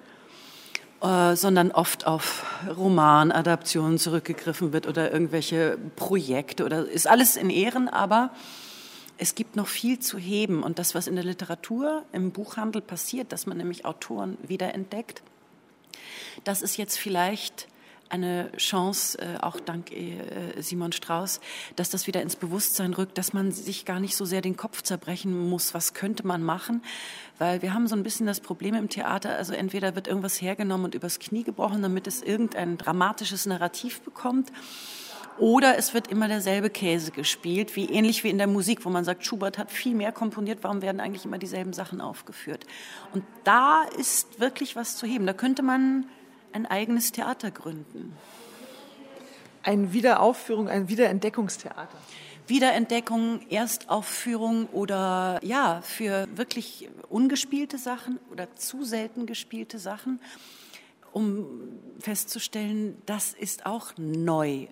äh, 1.04 1.36
sondern 1.36 1.72
oft 1.72 2.08
auf 2.08 2.46
Romanadaptionen 2.78 3.98
zurückgegriffen 4.00 4.72
wird 4.72 4.88
oder 4.88 5.12
irgendwelche 5.12 5.78
Projekte 5.98 6.64
oder 6.64 6.88
ist 6.88 7.08
alles 7.08 7.36
in 7.36 7.50
Ehren, 7.50 7.90
aber 7.90 8.32
es 9.18 9.36
gibt 9.36 9.58
noch 9.58 9.68
viel 9.68 10.00
zu 10.00 10.18
heben. 10.18 10.64
Und 10.64 10.80
das, 10.80 10.96
was 10.96 11.08
in 11.08 11.16
der 11.16 11.26
Literatur, 11.26 12.04
im 12.14 12.32
Buchhandel 12.32 12.82
passiert, 12.82 13.34
dass 13.34 13.46
man 13.46 13.58
nämlich 13.58 13.84
Autoren 13.86 14.38
wiederentdeckt, 14.44 15.22
das 16.46 16.62
ist 16.62 16.78
jetzt 16.78 16.98
vielleicht 16.98 17.68
eine 18.14 18.52
Chance, 18.58 19.18
äh, 19.18 19.40
auch 19.42 19.60
dank 19.60 19.92
äh, 19.92 20.62
Simon 20.62 20.92
Strauß, 20.92 21.42
dass 21.76 21.90
das 21.90 22.06
wieder 22.06 22.22
ins 22.22 22.36
Bewusstsein 22.36 22.94
rückt, 22.94 23.18
dass 23.18 23.34
man 23.34 23.52
sich 23.52 23.86
gar 23.86 24.00
nicht 24.00 24.16
so 24.16 24.24
sehr 24.24 24.42
den 24.42 24.56
Kopf 24.56 24.84
zerbrechen 24.84 25.50
muss, 25.50 25.74
was 25.74 25.96
könnte 25.96 26.26
man 26.26 26.44
machen, 26.44 26.84
weil 27.40 27.64
wir 27.64 27.74
haben 27.74 27.88
so 27.88 27.96
ein 27.96 28.04
bisschen 28.04 28.28
das 28.28 28.40
Problem 28.40 28.76
im 28.76 28.88
Theater, 28.88 29.36
also 29.36 29.54
entweder 29.54 29.96
wird 29.96 30.08
irgendwas 30.08 30.42
hergenommen 30.42 30.86
und 30.86 30.96
übers 30.96 31.18
Knie 31.18 31.44
gebrochen, 31.44 31.82
damit 31.82 32.06
es 32.06 32.22
irgendein 32.22 32.78
dramatisches 32.78 33.48
Narrativ 33.48 34.02
bekommt, 34.02 34.52
oder 35.40 35.80
es 35.80 35.96
wird 35.96 36.10
immer 36.10 36.28
derselbe 36.28 36.70
Käse 36.70 37.10
gespielt, 37.10 37.76
wie 37.76 37.86
ähnlich 37.86 38.24
wie 38.24 38.30
in 38.30 38.38
der 38.38 38.46
Musik, 38.46 38.86
wo 38.86 38.90
man 38.92 39.04
sagt, 39.04 39.26
Schubert 39.26 39.58
hat 39.58 39.72
viel 39.72 39.96
mehr 39.96 40.12
komponiert, 40.12 40.60
warum 40.62 40.84
werden 40.84 41.02
eigentlich 41.02 41.26
immer 41.26 41.40
dieselben 41.40 41.74
Sachen 41.74 42.02
aufgeführt? 42.02 42.68
Und 43.14 43.24
da 43.44 43.82
ist 43.98 44.40
wirklich 44.40 44.76
was 44.76 44.96
zu 44.96 45.08
heben. 45.08 45.26
Da 45.26 45.34
könnte 45.34 45.64
man 45.64 46.06
ein 46.54 46.66
eigenes 46.66 47.12
Theater 47.12 47.52
gründen. 47.52 48.14
Eine 49.64 49.94
Wiederaufführung, 49.94 50.70
ein 50.70 50.90
Wiederentdeckungstheater. 50.90 51.98
Wiederentdeckung, 52.48 53.42
Erstaufführung 53.50 54.68
oder 54.68 55.40
ja, 55.44 55.82
für 55.82 56.28
wirklich 56.36 56.90
ungespielte 57.10 57.78
Sachen 57.78 58.20
oder 58.32 58.54
zu 58.56 58.84
selten 58.84 59.26
gespielte 59.26 59.80
Sachen, 59.80 60.20
um 61.14 61.46
festzustellen, 62.00 63.02
das 63.06 63.34
ist 63.34 63.66
auch 63.66 63.94
neu 63.98 64.68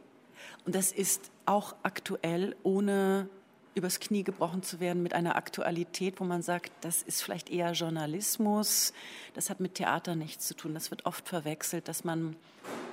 und 0.66 0.76
das 0.76 0.92
ist 0.92 1.32
auch 1.46 1.76
aktuell, 1.84 2.56
ohne 2.64 3.30
übers 3.74 4.00
Knie 4.00 4.24
gebrochen 4.24 4.64
zu 4.64 4.80
werden 4.80 5.02
mit 5.02 5.14
einer 5.14 5.36
Aktualität, 5.36 6.20
wo 6.20 6.24
man 6.24 6.42
sagt, 6.42 6.72
das 6.82 7.02
ist 7.02 7.22
vielleicht 7.24 7.50
eher 7.50 7.72
Journalismus, 7.72 8.94
das 9.34 9.50
hat 9.50 9.60
mit 9.60 9.76
Theater 9.76 10.16
nichts 10.16 10.48
zu 10.48 10.56
tun. 10.56 10.74
Das 10.74 10.92
wird 10.92 11.06
oft 11.06 11.28
verwechselt, 11.28 11.88
dass 11.88 12.04
man 12.04 12.36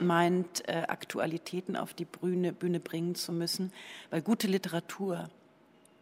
meint, 0.00 0.68
äh, 0.68 0.84
Aktualitäten 0.88 1.76
auf 1.76 1.94
die 1.94 2.04
Bühne, 2.04 2.52
Bühne 2.52 2.80
bringen 2.80 3.14
zu 3.14 3.32
müssen, 3.32 3.72
weil 4.10 4.22
gute 4.22 4.46
Literatur 4.46 5.28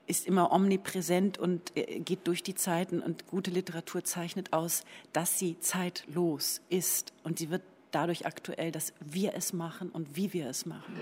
ist 0.06 0.26
immer 0.26 0.52
omnipräsent 0.52 1.38
und 1.38 1.76
äh, 1.76 1.98
geht 2.00 2.26
durch 2.26 2.42
die 2.42 2.54
Zeiten 2.54 3.00
und 3.00 3.26
gute 3.26 3.50
Literatur 3.50 4.04
zeichnet 4.04 4.52
aus, 4.52 4.84
dass 5.12 5.38
sie 5.38 5.58
zeitlos 5.60 6.60
ist 6.68 7.12
und 7.24 7.38
sie 7.38 7.50
wird 7.50 7.62
dadurch 7.90 8.26
aktuell, 8.26 8.70
dass 8.70 8.92
wir 9.00 9.34
es 9.34 9.52
machen 9.52 9.88
und 9.90 10.16
wie 10.16 10.32
wir 10.32 10.48
es 10.48 10.66
machen. 10.66 11.00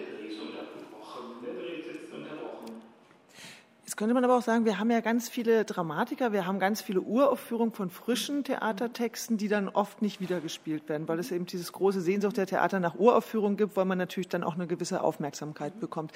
Jetzt 3.94 3.98
könnte 4.00 4.14
man 4.14 4.24
aber 4.24 4.36
auch 4.36 4.42
sagen, 4.42 4.64
wir 4.64 4.80
haben 4.80 4.90
ja 4.90 4.98
ganz 4.98 5.28
viele 5.28 5.64
Dramatiker, 5.64 6.32
wir 6.32 6.46
haben 6.46 6.58
ganz 6.58 6.82
viele 6.82 7.00
Uraufführungen 7.00 7.72
von 7.72 7.90
frischen 7.90 8.42
Theatertexten, 8.42 9.36
die 9.36 9.46
dann 9.46 9.68
oft 9.68 10.02
nicht 10.02 10.20
wiedergespielt 10.20 10.88
werden, 10.88 11.06
weil 11.06 11.20
es 11.20 11.30
eben 11.30 11.46
dieses 11.46 11.70
große 11.70 12.00
Sehnsucht 12.00 12.36
der 12.36 12.48
Theater 12.48 12.80
nach 12.80 12.96
Uraufführungen 12.96 13.56
gibt, 13.56 13.76
weil 13.76 13.84
man 13.84 13.96
natürlich 13.96 14.26
dann 14.26 14.42
auch 14.42 14.54
eine 14.54 14.66
gewisse 14.66 15.00
Aufmerksamkeit 15.00 15.78
bekommt. 15.78 16.10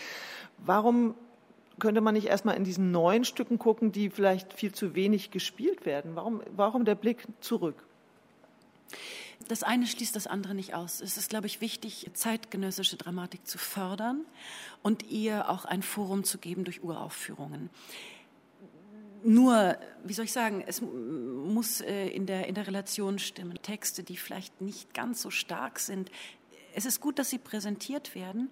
Warum 0.58 1.14
könnte 1.78 2.00
man 2.00 2.14
nicht 2.14 2.26
erstmal 2.26 2.56
in 2.56 2.64
diesen 2.64 2.90
neuen 2.90 3.24
Stücken 3.24 3.60
gucken, 3.60 3.92
die 3.92 4.10
vielleicht 4.10 4.54
viel 4.54 4.72
zu 4.72 4.96
wenig 4.96 5.30
gespielt 5.30 5.86
werden? 5.86 6.16
Warum, 6.16 6.42
warum 6.56 6.84
der 6.84 6.96
Blick 6.96 7.28
zurück? 7.38 7.76
Das 9.48 9.62
eine 9.62 9.86
schließt 9.86 10.14
das 10.14 10.26
andere 10.26 10.54
nicht 10.54 10.74
aus. 10.74 11.00
Es 11.00 11.16
ist, 11.16 11.30
glaube 11.30 11.46
ich, 11.46 11.60
wichtig, 11.60 12.10
zeitgenössische 12.12 12.96
Dramatik 12.96 13.46
zu 13.46 13.56
fördern 13.58 14.24
und 14.82 15.10
ihr 15.10 15.48
auch 15.48 15.64
ein 15.64 15.82
Forum 15.82 16.22
zu 16.24 16.38
geben 16.38 16.64
durch 16.64 16.84
Uraufführungen. 16.84 17.70
Nur, 19.24 19.76
wie 20.04 20.12
soll 20.12 20.26
ich 20.26 20.32
sagen, 20.32 20.62
es 20.66 20.80
muss 20.80 21.80
äh, 21.80 22.08
in 22.08 22.26
der, 22.26 22.46
in 22.46 22.54
der 22.54 22.66
Relation 22.66 23.18
stimmen. 23.18 23.58
Texte, 23.62 24.04
die 24.04 24.16
vielleicht 24.16 24.60
nicht 24.60 24.94
ganz 24.94 25.22
so 25.22 25.30
stark 25.30 25.80
sind. 25.80 26.10
Es 26.74 26.84
ist 26.84 27.00
gut, 27.00 27.18
dass 27.18 27.30
sie 27.30 27.38
präsentiert 27.38 28.14
werden, 28.14 28.50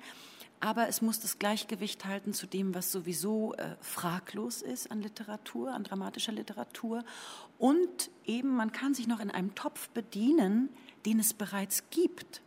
aber 0.59 0.89
es 0.89 1.03
muss 1.03 1.21
das 1.21 1.39
Gleichgewicht 1.39 2.05
halten 2.05 2.33
zu 2.33 2.47
dem, 2.47 2.75
was 2.75 2.91
sowieso 2.91 3.55
äh, 3.55 3.77
fraglos 3.81 4.63
ist 4.63 4.91
an 4.91 5.03
Literatur, 5.03 5.73
an 5.73 5.85
dramatischer 5.85 6.33
Literatur. 6.33 7.05
Und 7.59 8.11
eben, 8.25 8.57
man 8.57 8.73
kann 8.73 8.95
sich 8.95 9.07
noch 9.07 9.21
in 9.21 9.31
einem 9.31 9.55
Topf 9.55 9.89
bedienen, 9.91 10.71
den 11.07 11.21
es 11.21 11.33
bereits 11.33 11.85
gibt, 11.91 12.43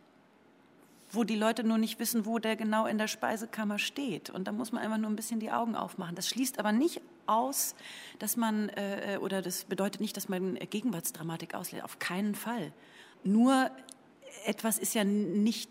wo 1.10 1.24
die 1.24 1.34
Leute 1.34 1.64
nur 1.64 1.78
nicht 1.78 1.98
wissen, 1.98 2.24
wo 2.26 2.38
der 2.38 2.54
genau 2.54 2.86
in 2.86 2.98
der 2.98 3.08
Speisekammer 3.08 3.78
steht. 3.78 4.30
Und 4.30 4.46
da 4.46 4.52
muss 4.52 4.70
man 4.70 4.82
einfach 4.82 4.98
nur 4.98 5.10
ein 5.10 5.16
bisschen 5.16 5.40
die 5.40 5.50
Augen 5.50 5.74
aufmachen. 5.74 6.14
Das 6.14 6.28
schließt 6.28 6.58
aber 6.60 6.70
nicht 6.70 7.00
aus, 7.26 7.74
dass 8.20 8.36
man, 8.36 8.68
äh, 8.70 9.18
oder 9.20 9.42
das 9.42 9.64
bedeutet 9.64 10.00
nicht, 10.00 10.16
dass 10.16 10.28
man 10.28 10.54
Gegenwartsdramatik 10.54 11.54
auslädt. 11.54 11.82
Auf 11.82 11.98
keinen 11.98 12.34
Fall. 12.34 12.72
Nur 13.24 13.70
etwas 14.46 14.78
ist 14.78 14.94
ja 14.94 15.02
nicht 15.02 15.70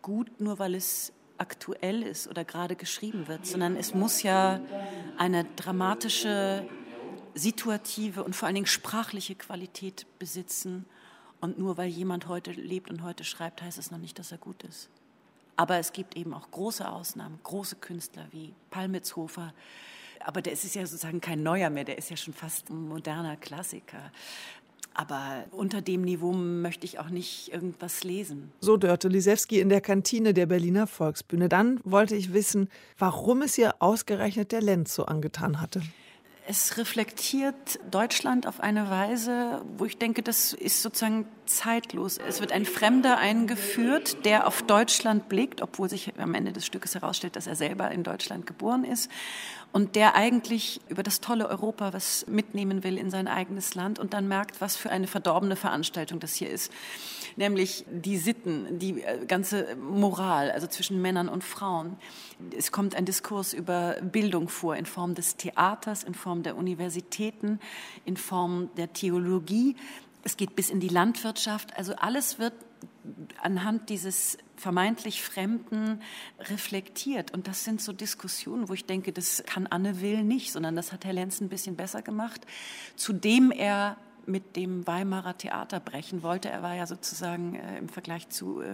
gut, 0.00 0.40
nur 0.40 0.58
weil 0.58 0.74
es 0.74 1.12
aktuell 1.38 2.02
ist 2.02 2.28
oder 2.28 2.44
gerade 2.44 2.76
geschrieben 2.76 3.28
wird, 3.28 3.46
sondern 3.46 3.76
es 3.76 3.94
muss 3.94 4.22
ja 4.22 4.60
eine 5.18 5.44
dramatische, 5.56 6.66
situative 7.34 8.22
und 8.24 8.36
vor 8.36 8.46
allen 8.46 8.54
Dingen 8.54 8.66
sprachliche 8.66 9.34
Qualität 9.34 10.06
besitzen. 10.18 10.84
Und 11.42 11.58
nur 11.58 11.76
weil 11.76 11.88
jemand 11.88 12.28
heute 12.28 12.52
lebt 12.52 12.88
und 12.88 13.02
heute 13.02 13.24
schreibt, 13.24 13.62
heißt 13.62 13.76
es 13.76 13.90
noch 13.90 13.98
nicht, 13.98 14.16
dass 14.20 14.30
er 14.30 14.38
gut 14.38 14.62
ist. 14.62 14.88
Aber 15.56 15.76
es 15.76 15.92
gibt 15.92 16.16
eben 16.16 16.32
auch 16.34 16.48
große 16.52 16.88
Ausnahmen, 16.88 17.40
große 17.42 17.76
Künstler 17.76 18.24
wie 18.30 18.54
Palmitzhofer. 18.70 19.52
Aber 20.24 20.40
der 20.40 20.52
ist 20.52 20.72
ja 20.72 20.86
sozusagen 20.86 21.20
kein 21.20 21.42
neuer 21.42 21.68
mehr, 21.68 21.82
der 21.82 21.98
ist 21.98 22.10
ja 22.10 22.16
schon 22.16 22.32
fast 22.32 22.70
ein 22.70 22.86
moderner 22.88 23.36
Klassiker. 23.36 24.12
Aber 24.94 25.44
unter 25.50 25.82
dem 25.82 26.02
Niveau 26.02 26.32
möchte 26.32 26.86
ich 26.86 27.00
auch 27.00 27.08
nicht 27.08 27.52
irgendwas 27.52 28.04
lesen. 28.04 28.52
So 28.60 28.76
Dörte 28.76 29.08
Lisewski 29.08 29.58
in 29.58 29.68
der 29.68 29.80
Kantine 29.80 30.34
der 30.34 30.46
Berliner 30.46 30.86
Volksbühne. 30.86 31.48
Dann 31.48 31.80
wollte 31.82 32.14
ich 32.14 32.32
wissen, 32.32 32.68
warum 32.98 33.42
es 33.42 33.58
ihr 33.58 33.74
ausgerechnet 33.82 34.52
der 34.52 34.62
Lenz 34.62 34.94
so 34.94 35.06
angetan 35.06 35.60
hatte. 35.60 35.82
Es 36.46 36.76
reflektiert 36.76 37.78
Deutschland 37.90 38.46
auf 38.46 38.60
eine 38.60 38.90
Weise, 38.90 39.64
wo 39.76 39.84
ich 39.84 39.98
denke, 39.98 40.22
das 40.22 40.52
ist 40.52 40.82
sozusagen 40.82 41.26
zeitlos. 41.56 42.18
Es 42.18 42.40
wird 42.40 42.52
ein 42.52 42.64
Fremder 42.64 43.18
eingeführt, 43.18 44.24
der 44.24 44.46
auf 44.46 44.62
Deutschland 44.62 45.28
blickt, 45.28 45.62
obwohl 45.62 45.88
sich 45.88 46.12
am 46.18 46.34
Ende 46.34 46.52
des 46.52 46.66
Stückes 46.66 46.94
herausstellt, 46.94 47.36
dass 47.36 47.46
er 47.46 47.56
selber 47.56 47.90
in 47.90 48.02
Deutschland 48.02 48.46
geboren 48.46 48.84
ist 48.84 49.10
und 49.72 49.96
der 49.96 50.14
eigentlich 50.14 50.80
über 50.88 51.02
das 51.02 51.20
tolle 51.20 51.48
Europa 51.48 51.92
was 51.92 52.26
mitnehmen 52.26 52.84
will 52.84 52.98
in 52.98 53.10
sein 53.10 53.26
eigenes 53.26 53.74
Land 53.74 53.98
und 53.98 54.12
dann 54.12 54.28
merkt, 54.28 54.60
was 54.60 54.76
für 54.76 54.90
eine 54.90 55.06
verdorbene 55.06 55.56
Veranstaltung 55.56 56.20
das 56.20 56.34
hier 56.34 56.50
ist. 56.50 56.70
Nämlich 57.36 57.86
die 57.90 58.18
Sitten, 58.18 58.78
die 58.78 59.02
äh, 59.02 59.24
ganze 59.26 59.74
Moral, 59.76 60.50
also 60.50 60.66
zwischen 60.66 61.00
Männern 61.00 61.28
und 61.28 61.42
Frauen. 61.42 61.96
Es 62.56 62.70
kommt 62.70 62.94
ein 62.94 63.06
Diskurs 63.06 63.54
über 63.54 63.96
Bildung 64.02 64.48
vor 64.48 64.76
in 64.76 64.84
Form 64.84 65.14
des 65.14 65.36
Theaters, 65.36 66.04
in 66.04 66.14
Form 66.14 66.42
der 66.42 66.56
Universitäten, 66.56 67.58
in 68.04 68.18
Form 68.18 68.68
der 68.76 68.92
Theologie. 68.92 69.76
Es 70.24 70.36
geht 70.36 70.54
bis 70.54 70.70
in 70.70 70.80
die 70.80 70.88
Landwirtschaft. 70.88 71.76
Also 71.76 71.94
alles 71.96 72.38
wird 72.38 72.54
anhand 73.40 73.88
dieses 73.88 74.38
vermeintlich 74.56 75.22
Fremden 75.22 76.00
reflektiert. 76.38 77.32
Und 77.32 77.48
das 77.48 77.64
sind 77.64 77.80
so 77.80 77.92
Diskussionen, 77.92 78.68
wo 78.68 78.74
ich 78.74 78.84
denke, 78.84 79.12
das 79.12 79.42
kann 79.46 79.66
Anne 79.66 80.00
Will 80.00 80.22
nicht, 80.22 80.52
sondern 80.52 80.76
das 80.76 80.92
hat 80.92 81.04
Herr 81.04 81.12
Lenz 81.12 81.40
ein 81.40 81.48
bisschen 81.48 81.76
besser 81.76 82.02
gemacht, 82.02 82.46
zu 82.94 83.12
dem 83.12 83.50
er 83.50 83.96
mit 84.26 84.56
dem 84.56 84.86
Weimarer 84.86 85.36
Theater 85.36 85.80
brechen 85.80 86.22
wollte. 86.22 86.48
Er 86.48 86.62
war 86.62 86.74
ja 86.74 86.86
sozusagen 86.86 87.54
äh, 87.54 87.78
im 87.78 87.88
Vergleich 87.88 88.28
zu 88.28 88.60
äh, 88.60 88.68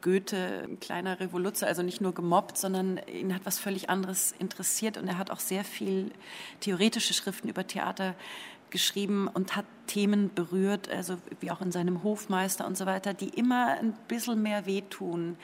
Goethe 0.00 0.66
ein 0.68 0.80
kleiner 0.80 1.20
Revoluzer, 1.20 1.66
also 1.66 1.82
nicht 1.82 2.00
nur 2.00 2.14
gemobbt, 2.14 2.56
sondern 2.56 2.98
ihn 3.06 3.34
hat 3.34 3.42
was 3.44 3.58
völlig 3.58 3.90
anderes 3.90 4.34
interessiert 4.38 4.96
und 4.96 5.08
er 5.08 5.18
hat 5.18 5.30
auch 5.30 5.40
sehr 5.40 5.64
viel 5.64 6.10
theoretische 6.60 7.14
Schriften 7.14 7.48
über 7.48 7.66
Theater 7.66 8.14
geschrieben 8.72 9.28
und 9.28 9.54
hat 9.54 9.66
Themen 9.86 10.34
berührt, 10.34 10.88
also 10.88 11.16
wie 11.38 11.52
auch 11.52 11.60
in 11.60 11.70
seinem 11.70 12.02
Hofmeister 12.02 12.66
und 12.66 12.76
so 12.76 12.86
weiter, 12.86 13.14
die 13.14 13.28
immer 13.28 13.78
ein 13.78 13.94
bisschen 14.08 14.42
mehr 14.42 14.66
wehtun 14.66 15.36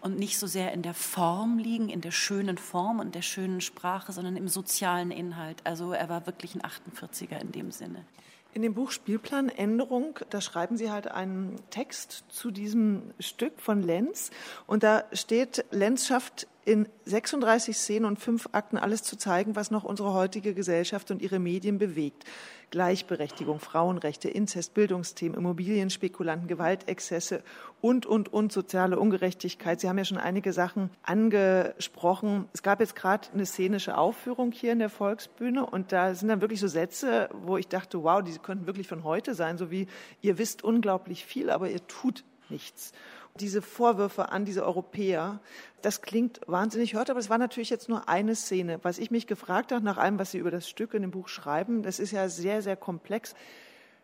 und 0.00 0.18
nicht 0.18 0.38
so 0.38 0.48
sehr 0.48 0.72
in 0.72 0.82
der 0.82 0.94
Form 0.94 1.58
liegen, 1.58 1.88
in 1.88 2.00
der 2.00 2.10
schönen 2.10 2.58
Form 2.58 2.98
und 2.98 3.14
der 3.14 3.22
schönen 3.22 3.60
Sprache, 3.60 4.12
sondern 4.12 4.36
im 4.36 4.48
sozialen 4.48 5.12
Inhalt. 5.12 5.58
Also 5.64 5.92
er 5.92 6.08
war 6.08 6.26
wirklich 6.26 6.56
ein 6.56 6.62
48er 6.62 7.38
in 7.40 7.52
dem 7.52 7.70
Sinne. 7.70 8.04
In 8.52 8.62
dem 8.62 8.74
Buch 8.74 8.90
Spielplanänderung, 8.90 10.18
da 10.30 10.40
schreiben 10.40 10.76
Sie 10.76 10.90
halt 10.90 11.08
einen 11.08 11.60
Text 11.70 12.24
zu 12.30 12.50
diesem 12.50 13.14
Stück 13.20 13.60
von 13.60 13.80
Lenz. 13.80 14.30
Und 14.66 14.82
da 14.82 15.04
steht, 15.12 15.64
Lenz 15.70 16.08
schafft 16.08 16.48
in 16.64 16.88
36 17.04 17.76
Szenen 17.76 18.06
und 18.06 18.18
fünf 18.18 18.48
Akten 18.50 18.76
alles 18.76 19.04
zu 19.04 19.16
zeigen, 19.16 19.54
was 19.54 19.70
noch 19.70 19.84
unsere 19.84 20.12
heutige 20.14 20.52
Gesellschaft 20.52 21.12
und 21.12 21.22
ihre 21.22 21.38
Medien 21.38 21.78
bewegt. 21.78 22.24
Gleichberechtigung, 22.70 23.58
Frauenrechte, 23.58 24.28
Inzest, 24.28 24.74
Bildungsthemen, 24.74 25.36
Immobilienspekulanten, 25.36 26.46
Gewaltexzesse 26.46 27.42
und, 27.80 28.06
und, 28.06 28.32
und 28.32 28.52
soziale 28.52 28.98
Ungerechtigkeit. 28.98 29.80
Sie 29.80 29.88
haben 29.88 29.98
ja 29.98 30.04
schon 30.04 30.18
einige 30.18 30.52
Sachen 30.52 30.90
angesprochen. 31.02 32.48
Es 32.52 32.62
gab 32.62 32.80
jetzt 32.80 32.94
gerade 32.94 33.28
eine 33.34 33.44
szenische 33.44 33.98
Aufführung 33.98 34.52
hier 34.52 34.72
in 34.72 34.78
der 34.78 34.90
Volksbühne 34.90 35.66
und 35.66 35.92
da 35.92 36.14
sind 36.14 36.28
dann 36.28 36.40
wirklich 36.40 36.60
so 36.60 36.68
Sätze, 36.68 37.28
wo 37.32 37.56
ich 37.56 37.66
dachte, 37.66 38.02
wow, 38.02 38.22
die 38.22 38.38
könnten 38.38 38.66
wirklich 38.66 38.86
von 38.86 39.02
heute 39.04 39.34
sein, 39.34 39.58
so 39.58 39.70
wie 39.70 39.88
ihr 40.22 40.38
wisst 40.38 40.62
unglaublich 40.62 41.24
viel, 41.24 41.50
aber 41.50 41.68
ihr 41.68 41.84
tut 41.88 42.24
nichts 42.48 42.92
diese 43.40 43.62
Vorwürfe 43.62 44.30
an 44.30 44.44
diese 44.44 44.64
Europäer, 44.64 45.40
das 45.82 46.02
klingt 46.02 46.40
wahnsinnig 46.46 46.94
hört, 46.94 47.10
aber 47.10 47.18
es 47.18 47.30
war 47.30 47.38
natürlich 47.38 47.70
jetzt 47.70 47.88
nur 47.88 48.08
eine 48.08 48.34
Szene. 48.34 48.78
Was 48.82 48.98
ich 48.98 49.10
mich 49.10 49.26
gefragt 49.26 49.72
habe, 49.72 49.84
nach 49.84 49.96
allem, 49.96 50.18
was 50.18 50.30
Sie 50.30 50.38
über 50.38 50.50
das 50.50 50.68
Stück 50.68 50.94
in 50.94 51.02
dem 51.02 51.10
Buch 51.10 51.28
schreiben, 51.28 51.82
das 51.82 51.98
ist 51.98 52.12
ja 52.12 52.28
sehr, 52.28 52.62
sehr 52.62 52.76
komplex. 52.76 53.34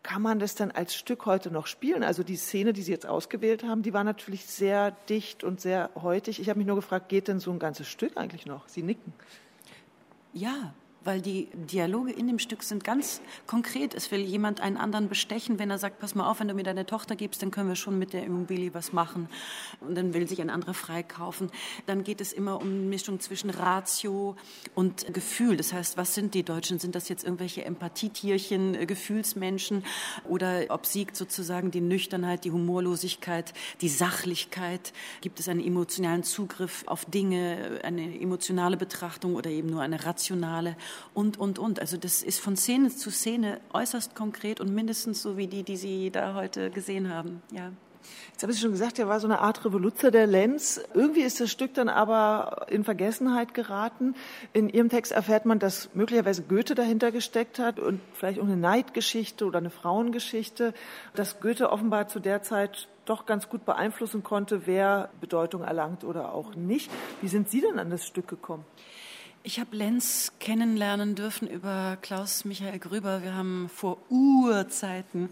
Kann 0.03 0.21
man 0.21 0.39
das 0.39 0.55
dann 0.55 0.71
als 0.71 0.95
Stück 0.95 1.25
heute 1.25 1.51
noch 1.51 1.67
spielen? 1.67 2.03
Also 2.03 2.23
die 2.23 2.35
Szene, 2.35 2.73
die 2.73 2.81
Sie 2.81 2.91
jetzt 2.91 3.05
ausgewählt 3.05 3.63
haben, 3.63 3.83
die 3.83 3.93
war 3.93 4.03
natürlich 4.03 4.45
sehr 4.45 4.91
dicht 5.09 5.43
und 5.43 5.59
sehr 5.59 5.89
heutig. 5.95 6.39
Ich 6.39 6.49
habe 6.49 6.59
mich 6.59 6.67
nur 6.67 6.77
gefragt, 6.77 7.09
geht 7.09 7.27
denn 7.27 7.39
so 7.39 7.51
ein 7.51 7.59
ganzes 7.59 7.87
Stück 7.87 8.17
eigentlich 8.17 8.45
noch? 8.45 8.67
Sie 8.67 8.83
nicken. 8.83 9.13
Ja, 10.33 10.73
weil 11.03 11.21
die 11.21 11.47
Dialoge 11.53 12.11
in 12.11 12.27
dem 12.27 12.37
Stück 12.37 12.63
sind 12.63 12.83
ganz 12.83 13.21
konkret. 13.45 13.93
Es 13.93 14.11
will 14.11 14.19
jemand 14.19 14.59
einen 14.59 14.77
anderen 14.77 15.07
bestechen, 15.07 15.57
wenn 15.57 15.69
er 15.69 15.77
sagt, 15.77 15.99
pass 15.99 16.15
mal 16.15 16.29
auf, 16.29 16.39
wenn 16.39 16.47
du 16.49 16.53
mir 16.53 16.63
deine 16.63 16.85
Tochter 16.85 17.15
gibst, 17.15 17.41
dann 17.41 17.51
können 17.51 17.69
wir 17.69 17.75
schon 17.75 17.97
mit 17.97 18.13
der 18.13 18.23
Immobilie 18.23 18.73
was 18.73 18.91
machen. 18.91 19.29
Und 19.79 19.95
dann 19.95 20.13
will 20.13 20.27
sich 20.27 20.41
ein 20.41 20.49
anderer 20.49 20.73
freikaufen. 20.73 21.49
Dann 21.85 22.03
geht 22.03 22.19
es 22.19 22.33
immer 22.33 22.61
um 22.61 22.67
eine 22.67 22.79
Mischung 22.79 23.19
zwischen 23.19 23.49
Ratio 23.49 24.35
und 24.75 25.13
Gefühl. 25.13 25.55
Das 25.57 25.71
heißt, 25.71 25.97
was 25.97 26.13
sind 26.13 26.33
die 26.33 26.43
Deutschen? 26.43 26.79
Sind 26.79 26.93
das 26.93 27.07
jetzt 27.09 27.23
irgendwelche 27.23 27.63
Empathietierchen, 27.63 28.75
äh, 28.75 28.85
Gefühlsmenschen? 28.85 29.83
Oder 30.27 30.65
ob 30.69 30.85
siegt 30.85 31.15
sozusagen 31.15 31.71
die 31.71 31.81
Nüchternheit, 31.81 32.43
die 32.43 32.51
Humorlosigkeit, 32.51 33.53
die 33.81 33.89
Sachlichkeit? 33.89 34.93
Gibt 35.21 35.39
es 35.39 35.47
einen 35.47 35.65
emotionalen 35.65 36.23
Zugriff 36.23 36.83
auf 36.85 37.05
Dinge, 37.05 37.79
eine 37.83 38.19
emotionale 38.19 38.77
Betrachtung 38.77 39.35
oder 39.35 39.49
eben 39.49 39.69
nur 39.69 39.81
eine 39.81 40.05
rationale? 40.05 40.75
Und, 41.13 41.37
und, 41.37 41.59
und. 41.59 41.79
Also 41.79 41.97
das 41.97 42.23
ist 42.23 42.39
von 42.39 42.55
Szene 42.55 42.89
zu 42.89 43.11
Szene 43.11 43.59
äußerst 43.73 44.15
konkret 44.15 44.59
und 44.61 44.73
mindestens 44.73 45.21
so 45.21 45.37
wie 45.37 45.47
die, 45.47 45.63
die 45.63 45.77
Sie 45.77 46.11
da 46.11 46.33
heute 46.33 46.69
gesehen 46.69 47.13
haben. 47.13 47.41
Ja. 47.51 47.71
Jetzt 48.31 48.43
habe 48.43 48.53
ich 48.53 48.59
schon 48.59 48.71
gesagt, 48.71 48.99
er 48.99 49.07
war 49.07 49.19
so 49.19 49.27
eine 49.27 49.39
Art 49.39 49.65
Revoluzer 49.65 50.11
der 50.11 50.27
Lenz. 50.27 50.79
Irgendwie 50.93 51.21
ist 51.21 51.39
das 51.39 51.51
Stück 51.51 51.73
dann 51.73 51.89
aber 51.89 52.67
in 52.69 52.83
Vergessenheit 52.83 53.53
geraten. 53.53 54.15
In 54.53 54.69
Ihrem 54.69 54.89
Text 54.89 55.11
erfährt 55.11 55.45
man, 55.45 55.59
dass 55.59 55.89
möglicherweise 55.93 56.43
Goethe 56.43 56.75
dahinter 56.75 57.11
gesteckt 57.11 57.59
hat 57.59 57.79
und 57.79 57.99
vielleicht 58.13 58.39
auch 58.39 58.45
eine 58.45 58.57
Neidgeschichte 58.57 59.45
oder 59.45 59.57
eine 59.57 59.71
Frauengeschichte, 59.71 60.73
dass 61.15 61.39
Goethe 61.39 61.71
offenbar 61.71 62.07
zu 62.07 62.19
der 62.19 62.43
Zeit 62.43 62.87
doch 63.05 63.25
ganz 63.25 63.49
gut 63.49 63.65
beeinflussen 63.65 64.21
konnte, 64.23 64.67
wer 64.67 65.09
Bedeutung 65.19 65.63
erlangt 65.63 66.03
oder 66.03 66.33
auch 66.33 66.55
nicht. 66.55 66.91
Wie 67.21 67.27
sind 67.27 67.49
Sie 67.49 67.61
denn 67.61 67.79
an 67.79 67.89
das 67.89 68.05
Stück 68.05 68.27
gekommen? 68.27 68.65
Ich 69.43 69.59
habe 69.59 69.75
Lenz 69.77 70.33
kennenlernen 70.39 71.15
dürfen 71.15 71.47
über 71.47 71.97
Klaus 72.01 72.43
Michael 72.43 72.79
Grüber. 72.79 73.23
Wir 73.23 73.33
haben 73.33 73.69
vor 73.73 73.97
Urzeiten 74.09 75.29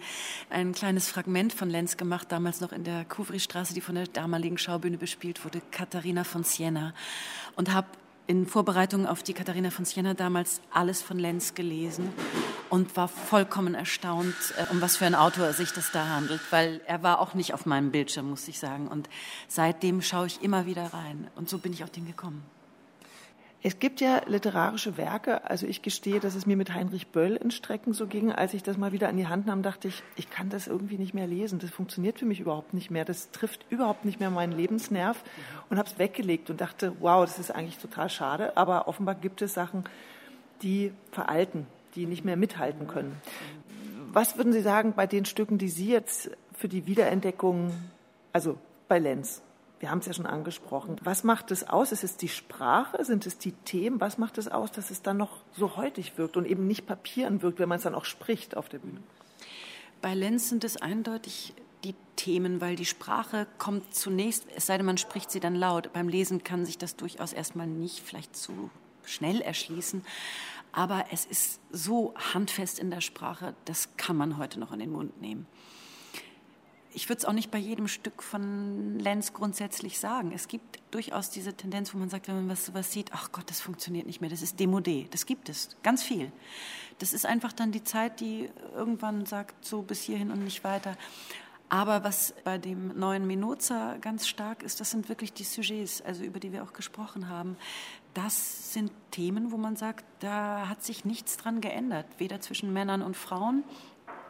ein 0.50 0.74
kleines 0.74 1.10
Fragment 1.10 1.52
von 1.52 1.70
Lenz 1.70 1.98
gemacht, 1.98 2.32
damals 2.32 2.62
noch 2.62 2.72
in 2.72 2.84
der 2.84 3.04
Kuvri-Straße, 3.04 3.74
die 3.74 3.82
von 3.82 3.96
der 3.96 4.08
damaligen 4.08 4.58
Schaubühne 4.58 4.98
bespielt 4.98 5.44
wurde, 5.44 5.62
Katharina 5.72 6.24
von 6.24 6.44
Siena. 6.44 6.94
Und 7.56 7.74
habe 7.74 7.88
in 8.28 8.48
Vorbereitung 8.48 9.06
auf 9.06 9.22
die 9.22 9.34
Katharina 9.34 9.70
von 9.70 9.86
Siena 9.86 10.14
damals 10.14 10.62
alles 10.72 11.02
von 11.02 11.20
Lenz 11.20 11.54
gelesen 11.54 12.12
und 12.70 12.96
war 12.96 13.08
vollkommen 13.08 13.76
erstaunt, 13.76 14.36
äh, 14.58 14.72
um 14.72 14.82
was 14.82 14.98
für 14.98 15.06
ein 15.06 15.16
Autor 15.16 15.54
sich 15.54 15.72
das 15.72 15.92
da 15.92 16.08
handelt, 16.08 16.42
weil 16.52 16.82
er 16.88 17.04
war 17.04 17.20
auch 17.20 17.34
nicht 17.34 17.54
auf 17.54 17.66
meinem 17.66 17.92
Bildschirm, 17.92 18.30
muss 18.30 18.48
ich 18.48 18.60
sagen. 18.60 18.88
Und 18.88 19.10
seitdem 19.48 20.02
schaue 20.02 20.28
ich 20.28 20.42
immer 20.42 20.66
wieder 20.66 20.94
rein. 20.94 21.30
Und 21.36 21.50
so 21.50 21.58
bin 21.58 21.74
ich 21.74 21.84
auf 21.84 21.92
den 21.92 22.08
gekommen. 22.08 22.44
Es 23.68 23.80
gibt 23.80 24.00
ja 24.00 24.22
literarische 24.28 24.96
Werke, 24.96 25.50
also 25.50 25.66
ich 25.66 25.82
gestehe, 25.82 26.20
dass 26.20 26.36
es 26.36 26.46
mir 26.46 26.56
mit 26.56 26.72
Heinrich 26.72 27.08
Böll 27.08 27.36
in 27.36 27.50
Strecken 27.50 27.94
so 27.94 28.06
ging. 28.06 28.32
Als 28.32 28.54
ich 28.54 28.62
das 28.62 28.78
mal 28.78 28.92
wieder 28.92 29.10
an 29.10 29.18
die 29.18 29.26
Hand 29.26 29.48
nahm, 29.48 29.64
dachte 29.64 29.88
ich, 29.88 30.04
ich 30.18 30.30
kann 30.30 30.52
das 30.52 30.68
irgendwie 30.68 31.00
nicht 31.00 31.16
mehr 31.16 31.26
lesen. 31.26 31.58
Das 31.58 31.72
funktioniert 31.72 32.20
für 32.20 32.28
mich 32.28 32.40
überhaupt 32.40 32.76
nicht 32.76 32.92
mehr. 32.92 33.06
Das 33.06 33.32
trifft 33.32 33.66
überhaupt 33.72 34.06
nicht 34.06 34.20
mehr 34.20 34.30
meinen 34.30 34.52
Lebensnerv 34.52 35.24
und 35.72 35.80
habe 35.80 35.90
es 35.90 35.98
weggelegt 35.98 36.52
und 36.52 36.62
dachte, 36.62 36.94
wow, 37.00 37.26
das 37.26 37.40
ist 37.40 37.50
eigentlich 37.50 37.80
total 37.80 38.08
schade. 38.12 38.56
Aber 38.56 38.88
offenbar 38.88 39.16
gibt 39.16 39.42
es 39.42 39.56
Sachen, 39.56 39.86
die 40.62 40.92
veralten, 41.12 41.66
die 41.96 42.06
nicht 42.06 42.24
mehr 42.24 42.38
mithalten 42.38 42.86
können. 42.86 43.20
Was 44.12 44.38
würden 44.38 44.54
Sie 44.54 44.62
sagen 44.62 44.94
bei 44.96 45.08
den 45.08 45.26
Stücken, 45.26 45.58
die 45.58 45.70
Sie 45.70 45.90
jetzt 45.90 46.30
für 46.54 46.68
die 46.68 46.86
Wiederentdeckung, 46.86 47.72
also 48.32 48.60
bei 48.88 49.00
Lenz, 49.00 49.42
wir 49.86 49.92
haben 49.92 50.00
es 50.00 50.08
ja 50.08 50.14
schon 50.14 50.26
angesprochen. 50.26 50.96
Was 51.04 51.24
macht 51.24 51.52
es 51.52 51.70
aus? 51.70 51.92
Ist 51.92 52.04
es 52.04 52.18
die 52.18 52.28
Sprache? 52.28 53.06
Sind 53.06 53.28
es 53.28 53.38
die 53.38 53.52
Themen? 53.52 54.02
Was 54.02 54.18
macht 54.18 54.40
es 54.40 54.48
aus, 54.48 54.72
dass 54.72 54.90
es 54.90 55.04
dann 55.04 55.18
noch 55.18 55.44
so 55.56 55.78
heutig 55.78 56.18
wirkt 56.18 56.38
und 56.38 56.48
eben 56.48 56.66
nicht 56.66 56.88
papieren 56.88 57.44
wirkt, 57.44 57.60
wenn 57.60 57.70
man 57.70 57.78
es 57.78 57.84
dann 57.84 57.94
auch 57.94 58.06
spricht 58.06 58.58
auf 58.58 58.68
der 58.68 58.80
Bühne? 58.80 59.04
Bei 60.02 60.16
Lenz 60.16 60.50
sind 60.50 60.64
es 60.64 60.78
eindeutig 60.78 61.54
die 61.84 61.94
Themen, 62.16 62.62
weil 62.62 62.76
die 62.76 62.86
Sprache 62.86 63.46
kommt 63.60 63.94
zunächst, 63.94 64.48
es 64.56 64.66
sei 64.66 64.78
denn, 64.78 64.88
man 64.88 64.98
spricht 64.98 65.30
sie 65.30 65.40
dann 65.40 65.54
laut. 65.54 65.94
Beim 65.94 66.10
Lesen 66.10 66.44
kann 66.44 66.66
sich 66.66 66.80
das 66.80 66.96
durchaus 66.96 67.32
erstmal 67.32 67.68
nicht 67.68 68.00
vielleicht 68.00 68.36
zu 68.36 68.72
schnell 69.04 69.40
erschließen. 69.40 70.04
Aber 70.72 71.06
es 71.12 71.28
ist 71.28 71.60
so 71.70 72.16
handfest 72.34 72.80
in 72.80 72.90
der 72.90 73.02
Sprache, 73.02 73.54
das 73.66 73.96
kann 73.98 74.18
man 74.18 74.40
heute 74.40 74.60
noch 74.60 74.72
in 74.72 74.80
den 74.80 74.92
Mund 74.92 75.22
nehmen 75.22 75.46
ich 76.96 77.10
würde 77.10 77.20
es 77.20 77.26
auch 77.26 77.34
nicht 77.34 77.52
bei 77.52 77.58
jedem 77.58 77.90
Stück 77.90 78.24
von 78.24 78.98
Lenz 79.00 79.34
grundsätzlich 79.34 80.00
sagen. 80.00 80.32
Es 80.34 80.48
gibt 80.48 80.80
durchaus 80.92 81.30
diese 81.30 81.54
Tendenz, 81.54 81.94
wo 81.94 81.98
man 81.98 82.10
sagt, 82.10 82.30
wenn 82.30 82.36
man 82.36 82.50
was, 82.50 82.66
sowas 82.66 82.90
sieht, 82.92 83.12
ach 83.12 83.34
Gott, 83.34 83.50
das 83.50 83.60
funktioniert 83.60 84.08
nicht 84.08 84.22
mehr, 84.22 84.30
das 84.30 84.42
ist 84.42 84.58
Demodé. 84.60 85.10
Das 85.12 85.26
gibt 85.26 85.50
es, 85.50 85.76
ganz 85.84 86.04
viel. 86.04 86.32
Das 87.00 87.12
ist 87.12 87.26
einfach 87.26 87.52
dann 87.52 87.74
die 87.74 87.84
Zeit, 87.84 88.22
die 88.22 88.50
irgendwann 88.74 89.26
sagt, 89.26 89.66
so 89.66 89.82
bis 89.82 90.04
hierhin 90.04 90.32
und 90.32 90.46
nicht 90.46 90.64
weiter. 90.64 90.96
Aber 91.68 92.06
was 92.06 92.34
bei 92.46 92.58
dem 92.58 92.98
neuen 92.98 93.28
Minoza 93.28 93.98
ganz 94.00 94.26
stark 94.26 94.64
ist, 94.64 94.80
das 94.80 94.92
sind 94.92 95.10
wirklich 95.10 95.34
die 95.34 95.44
Sujets, 95.44 96.02
also 96.02 96.24
über 96.24 96.40
die 96.40 96.54
wir 96.54 96.64
auch 96.64 96.72
gesprochen 96.72 97.28
haben. 97.28 97.58
Das 98.14 98.72
sind 98.72 98.92
Themen, 99.12 99.52
wo 99.52 99.58
man 99.58 99.76
sagt, 99.76 100.06
da 100.22 100.70
hat 100.70 100.82
sich 100.82 101.04
nichts 101.04 101.36
dran 101.36 101.60
geändert, 101.60 102.06
weder 102.20 102.40
zwischen 102.40 102.72
Männern 102.72 103.02
und 103.02 103.18
Frauen 103.18 103.66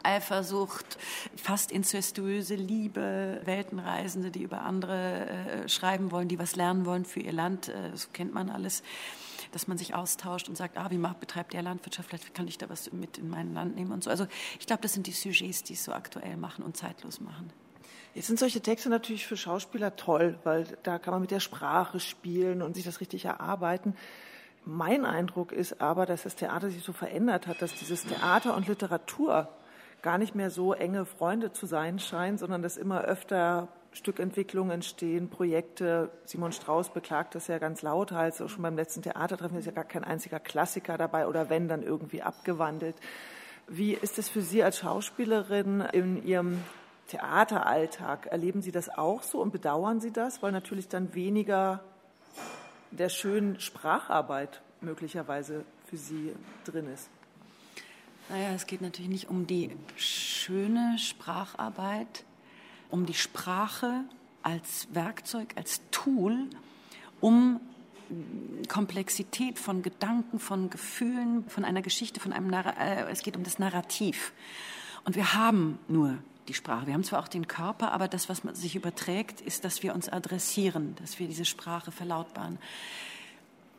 Eifersucht, 0.06 0.98
fast 1.36 1.72
incestuöse 1.72 2.56
Liebe, 2.56 3.42
Weltenreisende, 3.44 4.32
die 4.32 4.44
über 4.44 4.62
andere 4.62 5.26
äh, 5.26 5.70
schreiben 5.70 6.12
wollen, 6.12 6.28
die 6.28 6.40
was 6.40 6.56
lernen 6.56 6.86
wollen 6.86 7.06
für 7.06 7.20
ihr 7.20 7.34
Land. 7.34 7.70
Äh, 7.70 7.96
so 7.96 8.08
kennt 8.14 8.34
man 8.34 8.50
alles 8.50 8.84
dass 9.52 9.70
man 9.70 9.78
sich 9.78 9.96
austauscht 9.96 10.50
und 10.50 10.58
sagt, 10.58 10.78
ah, 10.78 10.92
wie 10.92 10.98
macht, 10.98 11.22
betreibt 11.22 11.54
der 11.54 11.62
Landwirtschaft, 11.62 12.10
vielleicht 12.10 12.34
kann 12.34 12.46
ich 12.46 12.58
da 12.58 12.70
was 12.70 12.92
mit 12.92 13.18
in 13.18 13.30
mein 13.30 13.54
Land 13.54 13.76
nehmen 13.76 13.94
und 13.94 14.04
so. 14.04 14.10
Also 14.10 14.28
ich 14.60 14.68
glaube, 14.68 14.82
das 14.82 14.92
sind 14.92 15.08
die 15.08 15.14
Sujets, 15.14 15.64
die 15.64 15.74
es 15.74 15.86
so 15.86 15.94
aktuell 15.94 16.36
machen 16.36 16.66
und 16.66 16.76
zeitlos 16.76 17.22
machen. 17.22 17.54
Jetzt 18.14 18.28
sind 18.28 18.38
solche 18.38 18.60
Texte 18.60 18.90
natürlich 18.90 19.26
für 19.26 19.38
Schauspieler 19.38 19.96
toll, 19.96 20.38
weil 20.44 20.66
da 20.84 21.00
kann 21.00 21.14
man 21.14 21.22
mit 21.22 21.32
der 21.32 21.40
Sprache 21.40 22.02
spielen 22.02 22.62
und 22.62 22.76
sich 22.76 22.84
das 22.84 23.00
richtig 23.00 23.24
erarbeiten. 23.26 23.96
Mein 24.66 25.06
Eindruck 25.06 25.54
ist 25.54 25.80
aber, 25.80 26.06
dass 26.06 26.24
das 26.24 26.36
Theater 26.36 26.70
sich 26.70 26.84
so 26.84 26.92
verändert 26.92 27.48
hat, 27.48 27.62
dass 27.62 27.76
dieses 27.76 28.04
Theater 28.04 28.56
und 28.56 28.68
Literatur 28.68 29.48
gar 30.06 30.20
nicht 30.20 30.36
mehr 30.36 30.52
so 30.52 30.72
enge 30.72 31.04
Freunde 31.04 31.52
zu 31.52 31.66
sein 31.66 31.98
scheinen, 31.98 32.38
sondern 32.38 32.62
dass 32.62 32.78
immer 32.78 33.02
öfter 33.02 33.70
Stückentwicklungen 33.92 34.70
entstehen, 34.70 35.32
Projekte. 35.32 36.12
Simon 36.26 36.52
Strauß 36.52 36.90
beklagt 36.90 37.34
das 37.34 37.48
ja 37.48 37.58
ganz 37.58 37.82
laut, 37.82 38.12
halt 38.12 38.36
schon 38.36 38.62
beim 38.62 38.76
letzten 38.76 39.02
Theatertreffen 39.02 39.58
ist 39.58 39.66
ja 39.66 39.72
gar 39.72 39.84
kein 39.84 40.04
einziger 40.04 40.40
Klassiker 40.40 41.00
dabei 41.00 41.26
oder 41.26 41.50
wenn, 41.50 41.68
dann 41.68 41.82
irgendwie 41.82 42.22
abgewandelt. 42.22 42.96
Wie 43.68 43.94
ist 43.94 44.20
es 44.20 44.30
für 44.30 44.44
Sie 44.44 44.62
als 44.62 44.78
Schauspielerin 44.78 45.82
in 45.92 46.24
Ihrem 46.24 46.64
Theateralltag? 47.08 48.28
Erleben 48.28 48.62
Sie 48.62 48.72
das 48.72 48.90
auch 48.90 49.24
so 49.24 49.42
und 49.42 49.52
bedauern 49.52 50.02
Sie 50.02 50.12
das, 50.12 50.44
weil 50.44 50.52
natürlich 50.52 50.88
dann 50.88 51.16
weniger 51.16 51.84
der 52.92 53.10
schönen 53.10 53.60
Spracharbeit 53.60 54.62
möglicherweise 54.82 55.66
für 55.88 55.98
Sie 55.98 56.36
drin 56.64 56.94
ist? 56.94 57.10
Naja, 58.30 58.54
es 58.56 58.66
geht 58.66 58.82
natürlich 58.82 59.10
nicht 59.10 59.30
um 59.30 59.46
die 59.46 59.70
schöne 59.98 60.98
Spracharbeit, 60.98 62.24
um 62.90 63.06
die 63.06 63.14
Sprache 63.14 64.04
als 64.42 64.88
Werkzeug, 64.94 65.54
als 65.56 65.82
Tool, 65.92 66.50
um 67.22 67.60
Komplexität 68.68 69.60
von 69.60 69.84
Gedanken, 69.84 70.40
von 70.40 70.70
Gefühlen, 70.72 71.48
von 71.50 71.66
einer 71.66 71.84
Geschichte, 71.84 72.20
von 72.20 72.34
einem 72.34 72.48
Narr 72.48 72.78
äh, 72.80 73.12
es 73.12 73.22
geht 73.22 73.38
um 73.38 73.44
das 73.44 73.60
Narrativ. 73.60 74.34
Und 75.04 75.16
wir 75.16 75.34
haben 75.34 75.78
nur 75.88 76.18
die 76.48 76.54
Sprache. 76.54 76.88
Wir 76.88 76.94
haben 76.96 77.04
zwar 77.04 77.20
auch 77.20 77.28
den 77.28 77.48
Körper, 77.48 77.92
aber 77.92 78.08
das, 78.08 78.30
was 78.30 78.44
man 78.44 78.56
sich 78.56 78.76
überträgt, 78.76 79.42
ist, 79.42 79.66
dass 79.66 79.84
wir 79.84 79.94
uns 79.94 80.10
adressieren, 80.10 80.96
dass 81.02 81.20
wir 81.20 81.28
diese 81.28 81.46
Sprache 81.46 81.92
verlautbaren. 81.92 82.58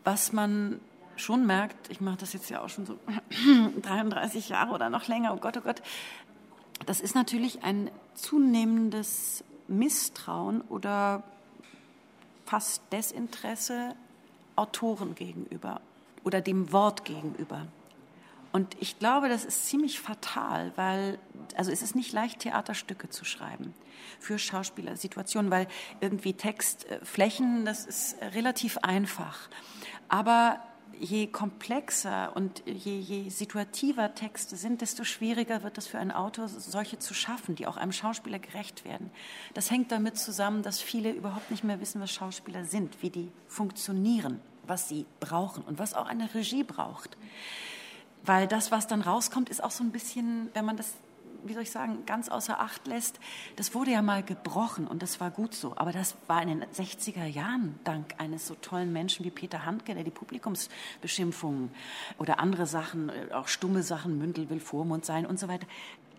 Was 0.05 0.33
man 0.33 0.81
schon 1.16 1.46
merkt, 1.46 1.90
ich 1.90 2.00
mache 2.00 2.18
das 2.18 2.33
jetzt 2.33 2.50
ja 2.50 2.62
auch 2.62 2.68
schon 2.68 2.87
so 2.87 2.98
33 3.83 4.48
Jahre 4.48 4.74
oder 4.74 4.90
noch 4.90 5.09
länger, 5.09 5.35
oh 5.35 5.38
Gott, 5.38 5.57
oh 5.57 5.61
Gott, 5.61 5.83
das 6.85 7.00
ist 7.00 7.14
natürlich 7.14 7.62
ein 7.62 7.90
zunehmendes 8.14 9.44
Misstrauen 9.68 10.61
oder 10.62 11.22
fast 12.44 12.83
Desinteresse 12.92 13.94
Autoren 14.55 15.14
gegenüber 15.14 15.81
oder 16.24 16.40
dem 16.40 16.72
Wort 16.72 17.05
gegenüber. 17.05 17.66
Und 18.52 18.74
ich 18.81 18.98
glaube, 18.98 19.29
das 19.29 19.44
ist 19.44 19.66
ziemlich 19.66 20.00
fatal, 20.00 20.72
weil, 20.76 21.18
also 21.57 21.70
es 21.70 21.83
ist 21.83 21.94
nicht 21.94 22.12
leicht, 22.12 22.40
Theaterstücke 22.40 23.11
zu 23.11 23.24
schreiben 23.24 23.74
für 24.18 24.38
Schauspielersituationen, 24.38 25.50
weil 25.50 25.68
irgendwie 26.00 26.33
Textflächen, 26.33 27.66
das 27.66 27.85
ist 27.85 28.16
relativ 28.35 28.79
einfach. 28.79 29.50
Aber 30.09 30.61
je 31.01 31.27
komplexer 31.27 32.33
und 32.35 32.63
je, 32.67 32.99
je 32.99 33.29
situativer 33.31 34.15
Texte 34.15 34.57
sind, 34.57 34.81
desto 34.81 35.05
schwieriger 35.05 35.63
wird 35.63 35.79
es 35.79 35.87
für 35.87 35.99
einen 35.99 36.11
Autor, 36.11 36.49
solche 36.49 36.99
zu 36.99 37.15
schaffen, 37.15 37.55
die 37.55 37.67
auch 37.67 37.77
einem 37.77 37.93
Schauspieler 37.93 38.39
gerecht 38.39 38.85
werden. 38.85 39.11
Das 39.55 39.71
hängt 39.71 39.93
damit 39.93 40.19
zusammen, 40.19 40.63
dass 40.63 40.81
viele 40.81 41.13
überhaupt 41.13 41.51
nicht 41.51 41.65
mehr 41.65 41.81
wissen, 41.81 42.01
was 42.01 42.13
Schauspieler 42.13 42.65
sind, 42.65 43.03
wie 43.03 43.11
die 43.11 43.31
funktionieren, 43.49 44.41
was 44.67 44.89
sie 44.89 45.07
brauchen 45.21 45.63
und 45.65 45.79
was 45.79 45.95
auch 45.95 46.07
eine 46.07 46.35
Regie 46.35 46.65
braucht. 46.65 47.17
Weil 48.25 48.49
das, 48.49 48.73
was 48.73 48.87
dann 48.87 49.03
rauskommt, 49.03 49.49
ist 49.49 49.63
auch 49.63 49.71
so 49.71 49.85
ein 49.85 49.93
bisschen, 49.93 50.51
wenn 50.55 50.65
man 50.65 50.77
das 50.77 50.95
wie 51.49 51.55
soll 51.55 51.63
ich 51.63 51.71
sagen, 51.71 52.05
ganz 52.07 52.29
außer 52.29 52.61
Acht 52.61 52.87
lässt, 52.87 53.19
das 53.57 53.75
wurde 53.75 53.93
ja 53.93 54.03
mal 54.03 54.23
gebrochen 54.23 54.87
und 54.87 55.03
das 55.03 55.21
war 55.21 55.31
gut 55.31 55.55
so. 55.55 55.75
Aber 55.77 55.93
das 55.93 56.17
war 56.27 56.43
in 56.43 56.49
den 56.49 56.65
60er 56.65 57.27
Jahren 57.27 57.79
dank 57.85 58.15
eines 58.19 58.47
so 58.47 58.55
tollen 58.55 58.93
Menschen 58.93 59.25
wie 59.25 59.31
Peter 59.31 59.65
Handke, 59.65 59.95
der 59.95 60.05
die 60.05 60.11
Publikumsbeschimpfungen 60.11 61.71
oder 62.19 62.41
andere 62.41 62.67
Sachen, 62.67 63.09
äh, 63.09 63.33
auch 63.33 63.49
stumme 63.49 63.83
Sachen, 63.83 64.19
Mündel 64.19 64.51
will 64.51 64.61
Vormund 64.61 65.05
sein 65.05 65.27
und 65.27 65.39
so 65.39 65.49
weiter. 65.49 65.67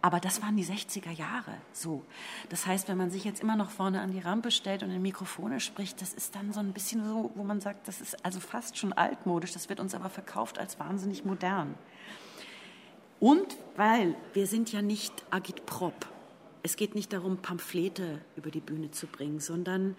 Aber 0.02 0.20
das 0.20 0.42
waren 0.42 0.56
die 0.56 0.66
60er 0.66 1.12
Jahre 1.12 1.54
so. 1.74 2.04
Das 2.50 2.68
heißt, 2.68 2.88
wenn 2.88 2.98
man 2.98 3.10
sich 3.10 3.24
jetzt 3.24 3.42
immer 3.42 3.56
noch 3.56 3.72
vorne 3.72 4.00
an 4.02 4.12
die 4.12 4.20
Rampe 4.20 4.52
stellt 4.52 4.84
und 4.84 4.92
in 4.92 5.02
Mikrofone 5.02 5.60
spricht, 5.60 6.02
das 6.02 6.13
ist 6.13 6.36
dann 6.36 6.54
so 6.54 6.60
ein 6.60 6.72
bisschen 6.72 7.04
so, 7.06 7.32
wo 7.36 7.44
man 7.44 7.62
sagt, 7.62 7.88
das 7.88 8.00
ist 8.00 8.24
also 8.24 8.40
fast 8.40 8.78
schon 8.78 8.94
altmodisch, 8.94 9.54
das 9.54 9.70
wird 9.70 9.80
uns 9.80 9.96
aber 9.96 10.10
verkauft 10.10 10.60
als 10.60 10.80
wahnsinnig 10.80 11.26
modern. 11.26 11.74
Und 13.19 13.58
weil 13.75 14.15
wir 14.34 14.47
sind 14.47 14.71
ja 14.71 14.82
nicht 14.82 15.13
agitprop. 15.32 16.08
Es 16.63 16.75
geht 16.75 16.95
nicht 16.95 17.13
darum, 17.13 17.38
Pamphlete 17.38 18.21
über 18.36 18.51
die 18.51 18.60
Bühne 18.60 18.91
zu 18.91 19.08
bringen, 19.08 19.39
sondern 19.39 19.95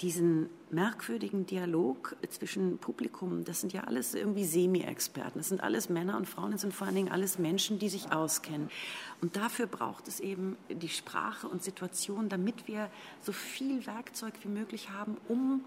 diesen 0.00 0.48
merkwürdigen 0.70 1.46
Dialog 1.46 2.16
zwischen 2.28 2.78
Publikum, 2.78 3.44
das 3.44 3.60
sind 3.60 3.72
ja 3.72 3.84
alles 3.84 4.14
irgendwie 4.14 4.44
Semi-Experten, 4.44 5.38
das 5.38 5.48
sind 5.48 5.62
alles 5.62 5.88
Männer 5.88 6.16
und 6.16 6.28
Frauen, 6.28 6.52
das 6.52 6.60
sind 6.60 6.72
vor 6.72 6.86
allen 6.86 6.96
Dingen 6.96 7.10
alles 7.10 7.38
Menschen, 7.38 7.78
die 7.78 7.88
sich 7.88 8.12
auskennen. 8.12 8.70
Und 9.20 9.36
dafür 9.36 9.66
braucht 9.66 10.06
es 10.06 10.20
eben 10.20 10.56
die 10.68 10.88
Sprache 10.88 11.48
und 11.48 11.62
Situation, 11.62 12.28
damit 12.28 12.68
wir 12.68 12.90
so 13.22 13.32
viel 13.32 13.86
Werkzeug 13.86 14.34
wie 14.42 14.48
möglich 14.48 14.90
haben, 14.90 15.16
um 15.28 15.64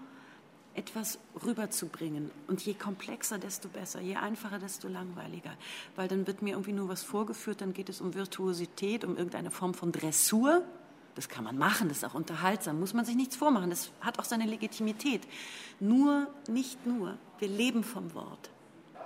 etwas 0.74 1.18
rüberzubringen. 1.44 2.30
Und 2.48 2.64
je 2.64 2.74
komplexer, 2.74 3.38
desto 3.38 3.68
besser, 3.68 4.00
je 4.00 4.16
einfacher, 4.16 4.58
desto 4.58 4.88
langweiliger. 4.88 5.52
Weil 5.96 6.08
dann 6.08 6.26
wird 6.26 6.42
mir 6.42 6.50
irgendwie 6.50 6.72
nur 6.72 6.88
was 6.88 7.02
vorgeführt, 7.02 7.60
dann 7.60 7.72
geht 7.72 7.88
es 7.88 8.00
um 8.00 8.14
Virtuosität, 8.14 9.04
um 9.04 9.16
irgendeine 9.16 9.50
Form 9.50 9.74
von 9.74 9.92
Dressur. 9.92 10.62
Das 11.14 11.28
kann 11.28 11.44
man 11.44 11.58
machen, 11.58 11.88
das 11.88 11.98
ist 11.98 12.04
auch 12.04 12.14
unterhaltsam, 12.14 12.80
muss 12.80 12.94
man 12.94 13.04
sich 13.04 13.16
nichts 13.16 13.36
vormachen, 13.36 13.68
das 13.68 13.90
hat 14.00 14.18
auch 14.18 14.24
seine 14.24 14.46
Legitimität. 14.46 15.20
Nur, 15.78 16.28
nicht 16.48 16.86
nur, 16.86 17.18
wir 17.38 17.48
leben 17.48 17.84
vom 17.84 18.14
Wort. 18.14 18.50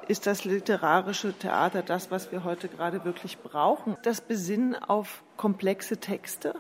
Ist 0.07 0.29
das 0.29 0.45
literarische 0.45 1.33
Theater 1.33 1.83
das, 1.83 2.13
was 2.13 2.31
wir 2.31 2.45
heute 2.45 2.69
gerade 2.69 3.05
wirklich 3.05 3.39
brauchen? 3.39 3.97
Das 4.05 4.21
Besinnen 4.21 4.77
auf 4.77 5.25
komplexe 5.37 5.97
Texte? 5.97 6.55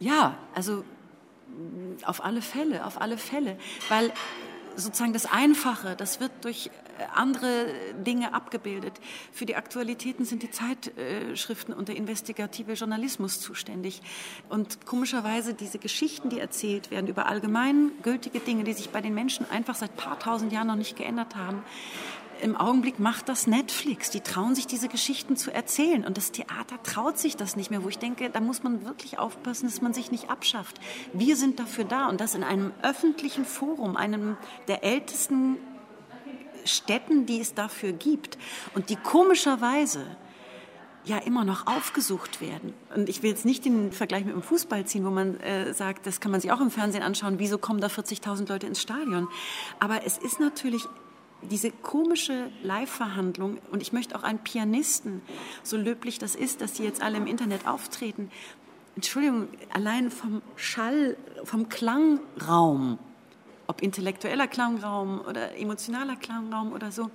Ja, 0.00 0.36
also 0.54 0.82
auf 2.04 2.24
alle 2.24 2.42
Fälle, 2.42 2.84
auf 2.84 3.00
alle 3.00 3.18
Fälle, 3.18 3.56
weil 3.88 4.12
sozusagen 4.76 5.12
das 5.12 5.26
Einfache, 5.26 5.96
das 5.96 6.20
wird 6.20 6.32
durch 6.42 6.66
äh, 6.66 7.04
andere 7.14 7.66
Dinge 8.04 8.34
abgebildet. 8.34 8.92
Für 9.32 9.46
die 9.46 9.56
Aktualitäten 9.56 10.24
sind 10.24 10.42
die 10.42 10.50
Zeitschriften 10.50 11.72
und 11.72 11.88
der 11.88 11.96
investigative 11.96 12.72
Journalismus 12.72 13.40
zuständig. 13.40 14.02
Und 14.48 14.86
komischerweise 14.86 15.54
diese 15.54 15.78
Geschichten, 15.78 16.30
die 16.30 16.40
erzählt 16.40 16.90
werden 16.90 17.06
über 17.06 17.26
allgemeingültige 17.26 18.40
Dinge, 18.40 18.64
die 18.64 18.72
sich 18.72 18.90
bei 18.90 19.00
den 19.00 19.14
Menschen 19.14 19.48
einfach 19.50 19.74
seit 19.74 19.96
paar 19.96 20.18
tausend 20.18 20.52
Jahren 20.52 20.66
noch 20.66 20.76
nicht 20.76 20.96
geändert 20.96 21.36
haben, 21.36 21.62
im 22.44 22.56
Augenblick 22.56 22.98
macht 22.98 23.30
das 23.30 23.46
Netflix. 23.46 24.10
Die 24.10 24.20
trauen 24.20 24.54
sich 24.54 24.66
diese 24.66 24.88
Geschichten 24.88 25.34
zu 25.36 25.50
erzählen. 25.50 26.04
Und 26.04 26.18
das 26.18 26.30
Theater 26.30 26.80
traut 26.82 27.18
sich 27.18 27.36
das 27.36 27.56
nicht 27.56 27.70
mehr, 27.70 27.82
wo 27.82 27.88
ich 27.88 27.98
denke, 27.98 28.28
da 28.28 28.40
muss 28.40 28.62
man 28.62 28.84
wirklich 28.84 29.18
aufpassen, 29.18 29.66
dass 29.66 29.80
man 29.80 29.94
sich 29.94 30.10
nicht 30.10 30.28
abschafft. 30.28 30.78
Wir 31.14 31.36
sind 31.36 31.58
dafür 31.58 31.84
da 31.84 32.06
und 32.08 32.20
das 32.20 32.34
in 32.34 32.44
einem 32.44 32.72
öffentlichen 32.82 33.46
Forum, 33.46 33.96
einem 33.96 34.36
der 34.68 34.84
ältesten 34.84 35.56
Städten, 36.66 37.24
die 37.24 37.40
es 37.40 37.54
dafür 37.54 37.92
gibt. 37.92 38.36
Und 38.74 38.90
die 38.90 38.96
komischerweise 38.96 40.04
ja 41.04 41.16
immer 41.18 41.44
noch 41.44 41.66
aufgesucht 41.66 42.42
werden. 42.42 42.74
Und 42.94 43.08
ich 43.08 43.22
will 43.22 43.30
jetzt 43.30 43.46
nicht 43.46 43.64
den 43.64 43.90
Vergleich 43.90 44.26
mit 44.26 44.34
dem 44.34 44.42
Fußball 44.42 44.84
ziehen, 44.84 45.04
wo 45.06 45.10
man 45.10 45.40
äh, 45.40 45.72
sagt, 45.72 46.06
das 46.06 46.20
kann 46.20 46.30
man 46.30 46.42
sich 46.42 46.52
auch 46.52 46.60
im 46.60 46.70
Fernsehen 46.70 47.02
anschauen, 47.02 47.38
wieso 47.38 47.56
kommen 47.56 47.80
da 47.80 47.86
40.000 47.86 48.48
Leute 48.48 48.66
ins 48.66 48.80
Stadion. 48.80 49.28
Aber 49.80 50.06
es 50.06 50.18
ist 50.18 50.40
natürlich 50.40 50.86
diese 51.50 51.70
komische 51.70 52.50
Live-Verhandlung, 52.62 53.58
und 53.70 53.82
ich 53.82 53.92
möchte 53.92 54.16
auch 54.16 54.22
einen 54.22 54.38
Pianisten, 54.38 55.22
so 55.62 55.76
löblich 55.76 56.18
das 56.18 56.34
ist, 56.34 56.60
dass 56.60 56.74
die 56.74 56.82
jetzt 56.82 57.02
alle 57.02 57.16
im 57.18 57.26
Internet 57.26 57.66
auftreten, 57.66 58.30
Entschuldigung, 58.96 59.48
allein 59.72 60.10
vom 60.10 60.40
Schall, 60.56 61.16
vom 61.42 61.68
Klangraum, 61.68 62.98
ob 63.66 63.82
intellektueller 63.82 64.46
Klangraum 64.46 65.20
oder 65.20 65.56
emotionaler 65.56 66.16
Klangraum 66.16 66.72
oder 66.72 66.92
so, 66.92 67.10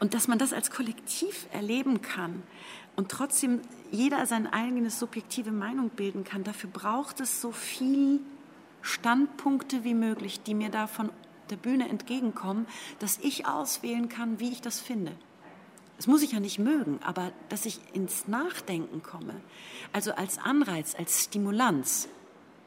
und 0.00 0.14
dass 0.14 0.28
man 0.28 0.38
das 0.38 0.52
als 0.52 0.70
Kollektiv 0.70 1.46
erleben 1.52 2.02
kann 2.02 2.42
und 2.96 3.08
trotzdem 3.10 3.60
jeder 3.90 4.26
seine 4.26 4.52
eigene 4.52 4.90
subjektive 4.90 5.50
Meinung 5.50 5.90
bilden 5.90 6.24
kann, 6.24 6.44
dafür 6.44 6.70
braucht 6.70 7.20
es 7.20 7.40
so 7.40 7.52
viel 7.52 8.20
Standpunkte 8.82 9.82
wie 9.84 9.94
möglich, 9.94 10.40
die 10.42 10.54
mir 10.54 10.70
davon 10.70 11.10
der 11.50 11.56
Bühne 11.56 11.88
entgegenkommen, 11.88 12.66
dass 12.98 13.18
ich 13.18 13.46
auswählen 13.46 14.08
kann, 14.08 14.40
wie 14.40 14.50
ich 14.50 14.60
das 14.60 14.80
finde. 14.80 15.12
Das 15.96 16.06
muss 16.06 16.22
ich 16.22 16.32
ja 16.32 16.40
nicht 16.40 16.60
mögen, 16.60 17.00
aber 17.02 17.32
dass 17.48 17.66
ich 17.66 17.80
ins 17.92 18.28
Nachdenken 18.28 19.02
komme, 19.02 19.34
also 19.92 20.12
als 20.12 20.38
Anreiz, 20.38 20.94
als 20.94 21.24
Stimulanz, 21.24 22.08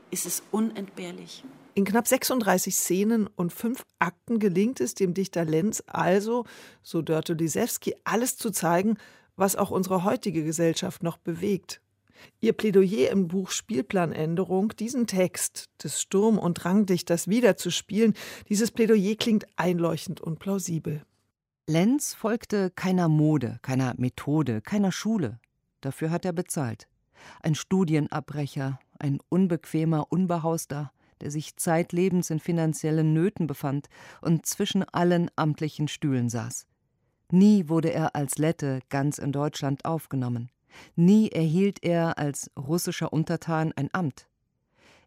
ist 0.10 0.26
es 0.26 0.44
unentbehrlich. 0.52 1.44
In 1.74 1.86
knapp 1.86 2.08
36 2.08 2.76
Szenen 2.76 3.28
und 3.28 3.54
fünf 3.54 3.86
Akten 4.00 4.39
gelingt 4.39 4.82
es 4.82 4.94
dem 4.94 5.13
Dichter 5.13 5.46
Lenz 5.46 5.82
also, 5.88 6.46
so 6.84 7.02
Dörte 7.02 7.34
Lisewski, 7.34 7.96
alles 8.04 8.36
zu 8.36 8.52
zeigen, 8.52 8.98
was 9.38 9.56
auch 9.56 9.72
unsere 9.72 10.04
heutige 10.04 10.44
Gesellschaft 10.44 11.02
noch 11.02 11.17
bewegt. 11.17 11.81
Ihr 12.40 12.54
Plädoyer 12.54 13.12
im 13.12 13.28
Buch 13.28 13.52
Spielplanänderung, 13.52 14.70
diesen 14.76 15.08
Text 15.08 15.70
des 15.84 16.02
Sturm- 16.02 16.40
und 16.40 16.56
Drangdichters 16.56 17.28
wiederzuspielen, 17.28 18.14
dieses 18.50 18.72
Plädoyer 18.72 19.16
klingt 19.16 19.46
einleuchtend 19.56 20.22
und 20.22 20.40
plausibel. 20.40 21.04
Lenz 21.68 22.14
folgte 22.14 22.72
keiner 22.72 23.08
Mode, 23.08 23.60
keiner 23.62 23.94
Methode, 23.98 24.62
keiner 24.62 24.92
Schule. 24.92 25.40
Dafür 25.82 26.10
hat 26.10 26.26
er 26.26 26.34
bezahlt. 26.34 26.88
Ein 27.42 27.56
Studienabbrecher, 27.56 28.80
ein 29.00 29.20
unbequemer 29.30 30.08
Unbehauster, 30.10 30.92
der 31.22 31.32
sich 31.32 31.56
zeitlebens 31.56 32.30
in 32.30 32.40
finanziellen 32.40 33.14
Nöten 33.14 33.48
befand 33.48 33.88
und 34.22 34.46
zwischen 34.46 34.84
allen 34.84 35.30
amtlichen 35.36 35.88
Stühlen 35.88 36.30
saß. 36.30 36.66
Nie 37.32 37.70
wurde 37.70 37.94
er 37.94 38.16
als 38.16 38.38
Lette 38.38 38.80
ganz 38.90 39.18
in 39.18 39.32
Deutschland 39.32 39.86
aufgenommen. 39.86 40.50
Nie 40.96 41.30
erhielt 41.30 41.84
er 41.84 42.18
als 42.18 42.52
russischer 42.58 43.14
Untertan 43.14 43.72
ein 43.76 43.90
Amt. 43.94 44.28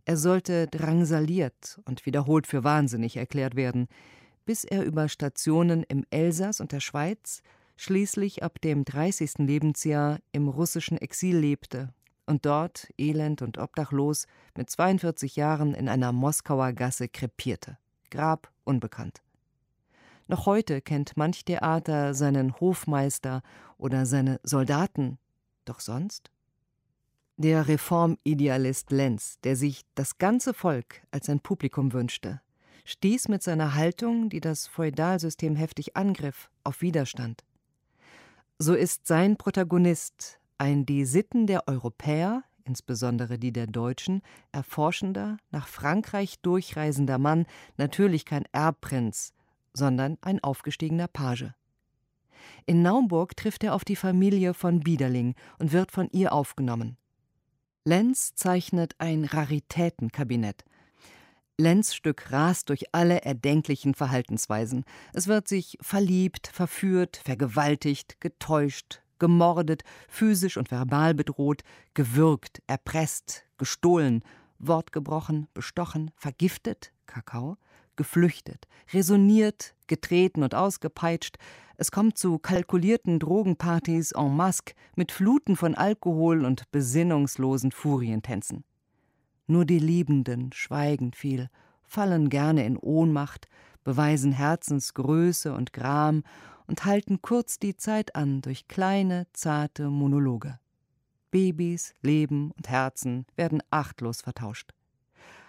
Er 0.05 0.17
sollte 0.17 0.67
drangsaliert 0.67 1.81
und 1.87 2.05
wiederholt 2.05 2.47
für 2.47 2.63
wahnsinnig 2.63 3.17
erklärt 3.17 3.57
werden, 3.57 3.89
bis 4.45 4.65
er 4.65 4.85
über 4.85 5.09
Stationen 5.09 5.83
im 5.85 6.05
Elsass 6.11 6.61
und 6.61 6.73
der 6.73 6.81
Schweiz 6.81 7.43
schließlich 7.77 8.43
ab 8.43 8.61
dem 8.61 8.85
30. 8.85 9.39
Lebensjahr 9.39 10.19
im 10.33 10.49
russischen 10.49 10.99
Exil 10.99 11.39
lebte 11.39 11.93
und 12.27 12.47
dort, 12.47 12.89
elend 12.99 13.43
und 13.43 13.59
obdachlos, 13.59 14.27
mit 14.57 14.71
42 14.71 15.37
Jahren 15.37 15.75
in 15.75 15.89
einer 15.89 16.13
Moskauer 16.13 16.73
Gasse 16.73 17.09
krepierte. 17.09 17.79
Grab 18.11 18.51
unbekannt. 18.65 19.23
Noch 20.27 20.47
heute 20.47 20.81
kennt 20.81 21.17
manch 21.17 21.45
Theater 21.45 22.15
seinen 22.15 22.59
Hofmeister 22.59 23.43
oder 23.77 24.07
seine 24.07 24.41
Soldaten, 24.43 25.19
doch 25.65 25.81
sonst? 25.81 26.31
Der 27.37 27.67
Reformidealist 27.67 28.93
Lenz, 28.93 29.41
der 29.43 29.57
sich 29.57 29.83
das 29.95 30.19
ganze 30.19 30.55
Volk 30.55 31.03
als 31.11 31.27
sein 31.27 31.41
Publikum 31.41 31.93
wünschte, 31.93 32.41
stieß 32.85 33.29
mit 33.29 33.43
seiner 33.43 33.75
Haltung, 33.75 34.29
die 34.29 34.41
das 34.41 34.67
Feudalsystem 34.67 35.57
heftig 35.57 35.97
angriff, 35.97 36.51
auf 36.63 36.81
Widerstand. 36.81 37.45
So 38.59 38.75
ist 38.75 39.07
sein 39.07 39.37
Protagonist 39.37 40.39
ein 40.59 40.87
die 40.87 41.05
Sitten 41.05 41.47
der 41.49 41.67
Europäer, 41.67 42.45
insbesondere 42.65 43.39
die 43.39 43.53
der 43.53 43.67
Deutschen, 43.67 44.23
erforschender, 44.53 45.39
nach 45.51 45.67
Frankreich 45.67 46.39
durchreisender 46.41 47.19
Mann, 47.19 47.47
natürlich 47.77 48.25
kein 48.25 48.45
Erbprinz, 48.53 49.33
sondern 49.73 50.19
ein 50.21 50.43
aufgestiegener 50.43 51.09
Page. 51.09 51.47
In 52.67 52.83
Naumburg 52.83 53.37
trifft 53.37 53.63
er 53.65 53.75
auf 53.75 53.85
die 53.85 53.97
Familie 53.97 54.55
von 54.55 54.81
Biederling 54.81 55.35
und 55.59 55.73
wird 55.73 55.93
von 55.93 56.09
ihr 56.11 56.33
aufgenommen. 56.33 56.97
Lenz 57.85 58.35
zeichnet 58.35 58.95
ein 58.99 59.25
Raritätenkabinett. 59.25 60.65
Lenz 61.59 61.95
Stück 61.95 62.33
rast 62.33 62.71
durch 62.71 62.95
alle 62.95 63.23
erdenklichen 63.23 63.95
Verhaltensweisen. 63.95 64.85
Es 65.13 65.29
wird 65.29 65.47
sich 65.47 65.77
verliebt, 65.81 66.49
verführt, 66.49 67.21
vergewaltigt, 67.23 68.21
getäuscht, 68.21 69.03
gemordet, 69.19 69.85
physisch 70.09 70.57
und 70.57 70.71
verbal 70.71 71.15
bedroht, 71.15 71.63
gewürgt, 71.93 72.63
erpresst, 72.67 73.45
gestohlen, 73.59 74.25
wortgebrochen, 74.59 75.47
bestochen, 75.53 76.11
vergiftet, 76.17 76.93
Kakao, 77.07 77.59
geflüchtet, 77.97 78.67
resoniert, 78.93 79.75
getreten 79.87 80.43
und 80.43 80.55
ausgepeitscht. 80.55 81.37
Es 81.77 81.91
kommt 81.91 82.19
zu 82.19 82.39
kalkulierten 82.39 83.19
Drogenpartys 83.19 84.13
en 84.13 84.37
masque 84.37 84.75
mit 84.97 85.13
Fluten 85.13 85.57
von 85.57 85.75
Alkohol 85.75 86.45
und 86.45 86.71
besinnungslosen 86.71 87.73
Furientänzen. 87.73 88.65
Nur 89.47 89.65
die 89.65 89.79
Liebenden 89.79 90.53
schweigen 90.53 91.13
viel, 91.13 91.51
fallen 91.83 92.29
gerne 92.29 92.65
in 92.65 92.77
Ohnmacht, 92.77 93.49
beweisen 93.83 94.33
Herzensgröße 94.33 95.53
und 95.53 95.73
Gram 95.73 96.23
und 96.67 96.85
halten 96.85 97.21
kurz 97.21 97.59
die 97.59 97.77
Zeit 97.77 98.15
an 98.17 98.41
durch 98.41 98.69
kleine, 98.69 99.27
zarte 99.33 99.91
Monologe. 99.91 100.59
Babys, 101.31 101.95
Leben 102.01 102.53
und 102.53 102.69
Herzen 102.69 103.27
werden 103.37 103.63
achtlos 103.71 104.23
vertauscht. 104.23 104.73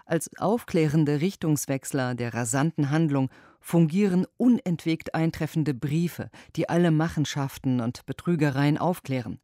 Als 0.06 0.30
aufklärende 0.38 1.20
Richtungswechsler 1.20 2.14
der 2.14 2.34
rasanten 2.34 2.92
Handlung 2.92 3.30
fungieren 3.60 4.28
unentwegt 4.38 5.16
eintreffende 5.16 5.74
Briefe, 5.74 6.30
die 6.56 6.70
alle 6.70 6.92
Machenschaften 6.92 7.82
und 7.82 8.06
Betrügereien 8.06 8.78
aufklären. 8.78 9.40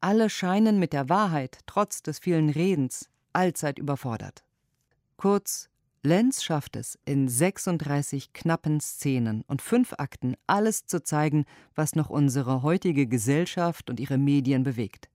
Alle 0.00 0.30
scheinen 0.30 0.78
mit 0.78 0.92
der 0.92 1.08
Wahrheit, 1.08 1.58
trotz 1.66 2.02
des 2.02 2.20
vielen 2.20 2.48
Redens, 2.48 3.10
allzeit 3.32 3.78
überfordert. 3.78 4.44
Kurz, 5.16 5.68
Lenz 6.04 6.42
schafft 6.42 6.76
es, 6.76 6.98
in 7.04 7.28
36 7.28 8.32
knappen 8.32 8.80
Szenen 8.80 9.42
und 9.46 9.62
fünf 9.62 9.94
Akten 9.98 10.34
alles 10.48 10.86
zu 10.86 11.02
zeigen, 11.02 11.44
was 11.74 11.94
noch 11.94 12.10
unsere 12.10 12.62
heutige 12.62 13.06
Gesellschaft 13.06 13.90
und 13.90 14.00
ihre 14.00 14.18
Medien 14.18 14.64
bewegt. 14.64 15.08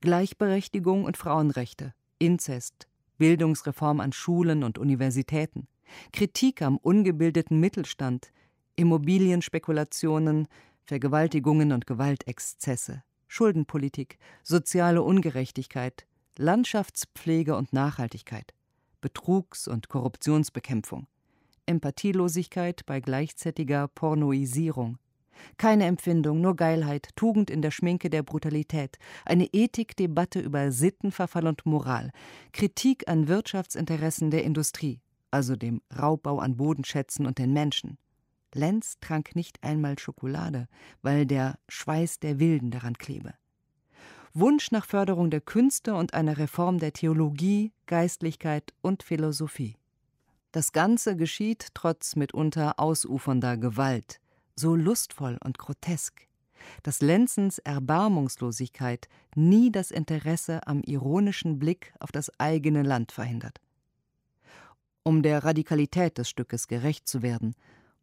Gleichberechtigung 0.00 1.04
und 1.04 1.18
Frauenrechte, 1.18 1.94
Inzest, 2.18 2.88
Bildungsreform 3.22 4.00
an 4.00 4.12
Schulen 4.12 4.64
und 4.64 4.78
Universitäten, 4.78 5.68
Kritik 6.12 6.60
am 6.60 6.76
ungebildeten 6.76 7.60
Mittelstand, 7.60 8.32
Immobilienspekulationen, 8.74 10.48
Vergewaltigungen 10.82 11.70
und 11.70 11.86
Gewaltexzesse, 11.86 13.04
Schuldenpolitik, 13.28 14.18
soziale 14.42 15.02
Ungerechtigkeit, 15.02 16.04
Landschaftspflege 16.36 17.54
und 17.54 17.72
Nachhaltigkeit, 17.72 18.54
Betrugs- 19.00 19.68
und 19.68 19.88
Korruptionsbekämpfung, 19.88 21.06
Empathielosigkeit 21.66 22.84
bei 22.86 22.98
gleichzeitiger 22.98 23.86
Pornoisierung, 23.86 24.98
keine 25.58 25.84
Empfindung, 25.86 26.40
nur 26.40 26.56
Geilheit, 26.56 27.10
Tugend 27.16 27.50
in 27.50 27.62
der 27.62 27.70
Schminke 27.70 28.10
der 28.10 28.22
Brutalität, 28.22 28.98
eine 29.24 29.46
Ethikdebatte 29.52 30.40
über 30.40 30.72
Sittenverfall 30.72 31.46
und 31.46 31.66
Moral, 31.66 32.10
Kritik 32.52 33.08
an 33.08 33.28
Wirtschaftsinteressen 33.28 34.30
der 34.30 34.44
Industrie, 34.44 35.00
also 35.30 35.56
dem 35.56 35.80
Raubbau 35.96 36.38
an 36.38 36.56
Bodenschätzen 36.56 37.26
und 37.26 37.38
den 37.38 37.52
Menschen. 37.52 37.98
Lenz 38.54 38.96
trank 39.00 39.34
nicht 39.34 39.62
einmal 39.62 39.98
Schokolade, 39.98 40.68
weil 41.00 41.26
der 41.26 41.58
Schweiß 41.68 42.20
der 42.20 42.38
Wilden 42.38 42.70
daran 42.70 42.98
klebe. 42.98 43.34
Wunsch 44.34 44.70
nach 44.70 44.86
Förderung 44.86 45.30
der 45.30 45.42
Künste 45.42 45.94
und 45.94 46.14
einer 46.14 46.38
Reform 46.38 46.78
der 46.78 46.92
Theologie, 46.92 47.72
Geistlichkeit 47.86 48.72
und 48.80 49.02
Philosophie. 49.02 49.76
Das 50.52 50.72
Ganze 50.72 51.16
geschieht 51.16 51.68
trotz 51.74 52.16
mitunter 52.16 52.78
ausufernder 52.78 53.56
Gewalt, 53.56 54.20
so 54.54 54.74
lustvoll 54.74 55.38
und 55.44 55.58
grotesk, 55.58 56.26
dass 56.82 57.00
Lenzens 57.00 57.58
Erbarmungslosigkeit 57.58 59.08
nie 59.34 59.72
das 59.72 59.90
Interesse 59.90 60.66
am 60.66 60.82
ironischen 60.82 61.58
Blick 61.58 61.92
auf 61.98 62.12
das 62.12 62.30
eigene 62.38 62.82
Land 62.82 63.12
verhindert. 63.12 63.60
Um 65.02 65.22
der 65.22 65.42
Radikalität 65.42 66.18
des 66.18 66.28
Stückes 66.28 66.68
gerecht 66.68 67.08
zu 67.08 67.22
werden, 67.22 67.54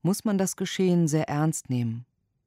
muss 0.02 0.26
man 0.26 0.38
das 0.38 0.56
Geschehen 0.56 1.08
sehr 1.08 1.30
ernst 1.30 1.70
nehmen 1.70 2.06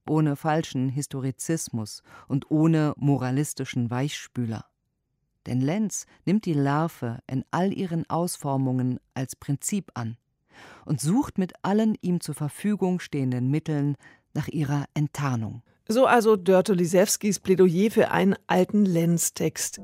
ohne 0.09 0.37
falschen 0.37 0.89
Historizismus 0.89 2.03
und 2.29 2.51
ohne 2.51 2.95
moralistischen 2.97 3.91
Weichspüler. 3.91 4.67
Denn 5.47 5.61
Lenz 5.61 6.07
nimmt 6.25 6.45
die 6.47 6.55
Larve 6.55 7.19
in 7.27 7.45
all 7.51 7.73
ihren 7.73 8.09
Ausformungen 8.09 9.01
als 9.15 9.37
Prinzip 9.37 9.91
an 9.95 10.17
und 10.85 11.01
sucht 11.01 11.39
mit 11.39 11.53
allen 11.63 11.97
ihm 12.01 12.21
zur 12.21 12.35
Verfügung 12.35 13.01
stehenden 13.01 13.51
Mitteln 13.51 13.97
nach 14.35 14.49
ihrer 14.49 14.85
Enttarnung. 14.95 15.63
So 15.89 16.07
also 16.07 16.37
Dörte 16.37 16.75
Lisewskis 16.75 17.41
Plädoyer 17.41 17.91
für 17.91 18.11
einen 18.11 18.37
alten 18.47 18.85
Lenz-Text. 18.85 19.81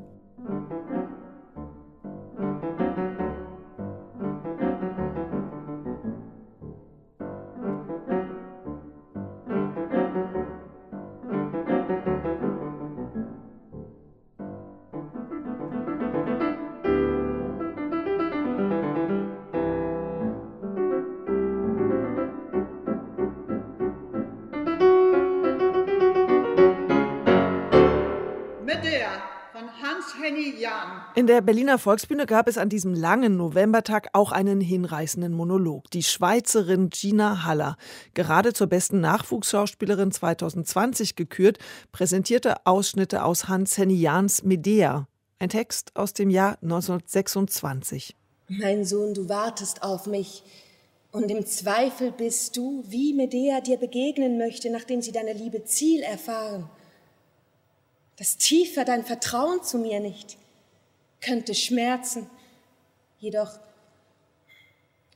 In 31.15 31.27
der 31.27 31.41
Berliner 31.41 31.79
Volksbühne 31.79 32.27
gab 32.27 32.49
es 32.49 32.59
an 32.59 32.69
diesem 32.69 32.95
langen 32.95 33.37
Novembertag 33.37 34.09
auch 34.13 34.33
einen 34.33 34.61
hinreißenden 34.61 35.33
Monolog. 35.33 35.91
Die 35.91 36.03
Schweizerin 36.03 36.91
Gina 36.91 37.45
Haller, 37.45 37.77
gerade 38.15 38.53
zur 38.53 38.67
besten 38.67 39.01
Nachwuchsschauspielerin 39.01 40.13
2020 40.13 41.17
gekürt, 41.17 41.59
präsentierte 41.93 42.67
Ausschnitte 42.67 43.25
aus 43.25 43.49
Hans-Henny 43.49 43.95
Jahns 43.95 44.43
Medea, 44.43 45.07
ein 45.39 45.49
Text 45.49 45.93
aus 45.95 46.13
dem 46.13 46.31
Jahr 46.31 46.59
1926. 46.63 48.15
Mein 48.49 48.85
Sohn, 48.85 49.15
du 49.15 49.29
wartest 49.29 49.83
auf 49.83 50.07
mich. 50.07 50.43
Und 51.11 51.31
im 51.31 51.47
Zweifel 51.47 52.13
bist 52.13 52.57
du, 52.57 52.85
wie 52.87 53.15
Medea 53.15 53.61
dir 53.61 53.79
begegnen 53.79 54.37
möchte, 54.37 54.71
nachdem 54.71 55.01
sie 55.01 55.13
deine 55.13 55.33
Liebe 55.33 55.65
Ziel 55.65 56.03
erfahren. 56.03 56.69
Das 58.19 58.37
tiefer 58.37 58.85
dein 58.85 59.05
Vertrauen 59.05 59.63
zu 59.63 59.79
mir 59.79 60.01
nicht 60.01 60.37
könnte 61.21 61.55
schmerzen, 61.55 62.29
jedoch 63.19 63.59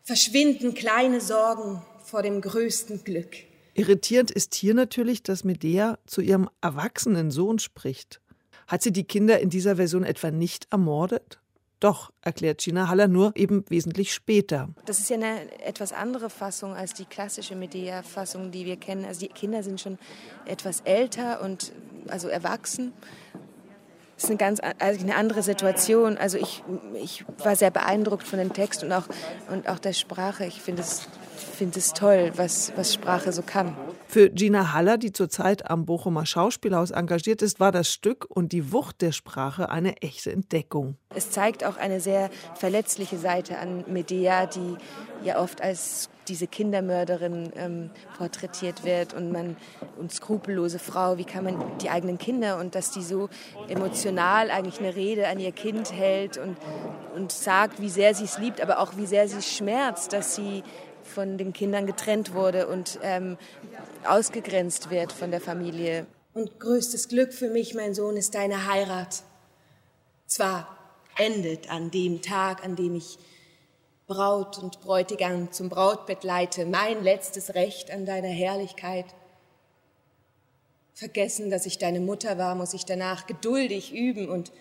verschwinden 0.03 0.75
kleine 0.75 1.21
Sorgen 1.21 1.83
vor 2.05 2.23
dem 2.23 2.41
größten 2.41 3.05
Glück. 3.05 3.37
Irritierend 3.75 4.31
ist 4.31 4.55
hier 4.55 4.75
natürlich, 4.75 5.23
dass 5.23 5.45
Medea 5.45 5.99
zu 6.07 6.21
ihrem 6.21 6.49
erwachsenen 6.61 7.31
Sohn 7.31 7.59
spricht. 7.59 8.21
Hat 8.67 8.83
sie 8.83 8.93
die 8.93 9.05
Kinder 9.05 9.41
in 9.41 9.51
dieser 9.51 9.77
Version 9.77 10.05
etwa 10.05 10.31
nicht 10.31 10.67
ermordet? 10.71 11.42
Doch, 11.83 12.13
erklärt 12.21 12.61
Gina 12.61 12.89
Haller 12.89 13.09
nur 13.09 13.33
eben 13.35 13.65
wesentlich 13.69 14.15
später. 14.15 14.69
Das 14.87 15.01
ist 15.01 15.11
ja 15.11 15.17
eine 15.17 15.51
etwas 15.65 15.93
andere 15.93 16.31
Fassung 16.31 16.75
als 16.77 16.95
die 16.95 17.07
klassische 17.07 17.57
Medea-Fassung, 17.57 18.53
die 18.53 18.67
wir 18.67 18.77
kennen. 18.77 19.05
Also 19.05 19.27
die 19.27 19.33
Kinder 19.33 19.65
sind 19.65 19.81
schon 19.81 19.99
etwas 20.47 20.83
älter 20.83 21.43
und 21.43 21.73
also 22.07 22.29
erwachsen. 22.29 22.93
Das 24.23 24.31
ist 24.31 24.31
eine 24.31 24.39
ganz 24.39 24.61
also 24.79 25.01
eine 25.01 25.17
andere 25.17 25.43
Situation. 25.43 26.17
Also 26.17 26.39
ich, 26.39 26.63
ich 26.95 27.25
war 27.39 27.57
sehr 27.57 27.73
beeindruckt 27.73 28.23
von 28.23 28.39
dem 28.39 28.53
Text 28.53 28.85
und 28.85 28.93
auch, 28.93 29.09
und 29.51 29.69
auch 29.69 29.81
der 29.81 29.95
Sprache. 29.95 30.47
Ich 30.47 30.63
finde 30.63 30.83
es 30.83 31.09
finde 31.53 31.81
es 31.81 31.93
toll, 31.93 32.31
was, 32.37 32.73
was 32.77 32.95
Sprache 32.95 33.33
so 33.33 33.43
kann. 33.43 33.77
Für 34.07 34.31
Gina 34.31 34.73
Haller, 34.73 34.97
die 34.97 35.13
zurzeit 35.13 35.69
am 35.71 35.87
Bochumer 35.87 36.25
Schauspielhaus 36.25 36.93
engagiert 36.93 37.43
ist, 37.43 37.59
war 37.59 37.73
das 37.73 37.89
Stück 37.89 38.27
und 38.29 38.53
die 38.53 38.73
Wucht 38.73 39.03
der 39.03 39.13
Sprache 39.13 39.71
eine 39.71 39.97
echte 40.03 40.31
Entdeckung. 40.31 40.97
Es 41.15 41.31
zeigt 41.31 41.65
auch 41.65 41.77
eine 41.77 42.01
sehr 42.01 42.31
verletzliche 42.55 43.19
Seite 43.19 43.59
an 43.59 43.85
Medea, 43.89 44.47
die 44.47 44.77
ja 45.25 45.41
oft 45.41 45.63
als 45.63 46.11
diese 46.29 46.47
Kindermörderin 46.47 47.53
ähm, 47.57 47.91
porträtiert 48.17 48.85
wird 48.85 49.15
und 49.15 49.33
man 49.33 49.57
und 49.99 50.13
skrupellose 50.13 50.79
Frau, 50.79 51.19
wie 51.19 51.25
kann 51.25 51.45
man 51.45 51.79
die 51.79 51.91
eigenen 51.91 52.19
Kinder 52.19 52.59
und 52.59 52.75
dass 52.75 52.91
die 52.91 53.03
so 53.03 53.29
emotional 53.69 54.51
eigentlich 54.51 54.79
eine 54.79 54.95
Rede 54.95 55.29
an 55.29 55.41
ihr 55.41 55.53
Kind 55.53 55.93
hält 55.93 56.39
und, 56.39 56.57
und 57.15 57.33
sagt, 57.33 57.81
wie 57.81 57.89
sehr 57.89 58.15
sie 58.15 58.25
es 58.25 58.39
liebt, 58.39 58.61
aber 58.61 58.79
auch 58.79 58.97
wie 58.97 59.07
sehr 59.07 59.29
sie 59.29 59.43
schmerzt, 59.43 60.13
dass 60.13 60.35
sie 60.35 60.63
von 61.03 61.37
den 61.37 61.53
Kindern 61.53 61.87
getrennt 61.87 62.35
wurde 62.35 62.67
und 62.69 62.99
ähm, 63.03 63.37
ausgegrenzt 64.05 64.91
wird 64.91 65.13
von 65.13 65.31
der 65.31 65.41
Familie. 65.41 66.07
Und 66.35 66.59
größtes 66.61 67.09
Glück 67.09 67.33
für 67.33 67.51
mich, 67.51 67.75
mein 67.75 67.95
Sohn, 67.95 68.17
ist 68.17 68.35
deine 68.35 68.67
Heirat. 68.67 69.23
Zwar 70.27 70.79
endet 71.19 71.71
an 71.71 71.91
dem 71.91 72.23
Tag, 72.23 72.65
an 72.65 72.77
dem 72.77 72.95
ich 72.95 73.19
Braut 74.13 74.59
und 74.59 74.83
Bräutigam 74.83 75.53
zum 75.53 75.71
Brautbett 75.71 76.23
leite, 76.23 76.67
mein 76.67 77.03
letztes 77.03 77.55
Recht 77.55 77.91
an 77.91 78.05
deiner 78.05 78.29
Herrlichkeit. 78.29 79.07
Vergessen, 80.93 81.49
dass 81.49 81.65
ich 81.65 81.79
deine 81.79 82.01
Mutter 82.01 82.37
war, 82.37 82.55
muss 82.55 82.75
ich 82.75 82.85
danach 82.85 83.27
geduldig 83.27 83.95
üben 83.95 84.29
und 84.29 84.53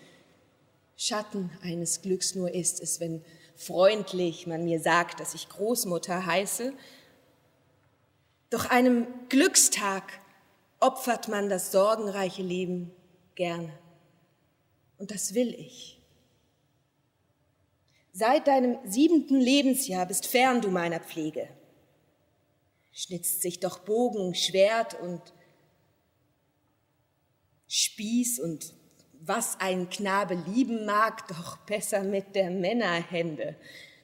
Schatten 0.96 1.50
eines 1.62 2.00
Glücks 2.00 2.34
nur 2.34 2.54
ist 2.54 2.80
es, 2.80 2.98
wenn 2.98 3.22
freundlich 3.54 4.46
man 4.46 4.64
mir 4.64 4.80
sagt, 4.80 5.20
dass 5.20 5.34
ich 5.34 5.50
Großmutter 5.50 6.24
heiße. 6.24 6.72
Doch 8.48 8.70
einem 8.70 9.06
Glückstag 9.28 10.04
opfert 10.80 11.28
man 11.28 11.50
das 11.50 11.72
sorgenreiche 11.72 12.42
Leben 12.42 12.90
gerne. 13.34 13.70
Und 14.96 15.10
das 15.10 15.34
will 15.34 15.52
ich. 15.52 16.01
Seit 18.12 18.46
deinem 18.46 18.78
siebenten 18.84 19.40
Lebensjahr 19.40 20.04
bist 20.06 20.26
fern 20.26 20.60
du 20.60 20.68
meiner 20.68 21.00
Pflege. 21.00 21.48
Schnitzt 22.92 23.40
sich 23.40 23.58
doch 23.58 23.78
Bogen, 23.78 24.34
Schwert 24.34 25.00
und 25.00 25.22
Spieß 27.68 28.38
und 28.38 28.74
was 29.24 29.58
ein 29.60 29.88
Knabe 29.88 30.34
lieben 30.34 30.84
mag, 30.84 31.26
doch 31.28 31.56
besser 31.58 32.02
mit 32.02 32.34
der 32.34 32.50
Männerhände. 32.50 33.56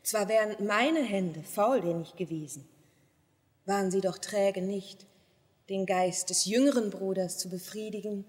Zwar 0.02 0.26
wären 0.28 0.66
meine 0.66 1.02
Hände 1.02 1.42
fauldennig 1.42 2.16
gewesen, 2.16 2.66
waren 3.66 3.90
sie 3.90 4.00
doch 4.00 4.16
träge 4.16 4.62
nicht, 4.62 5.04
den 5.68 5.84
Geist 5.84 6.30
des 6.30 6.46
jüngeren 6.46 6.88
Bruders 6.88 7.36
zu 7.36 7.50
befriedigen. 7.50 8.24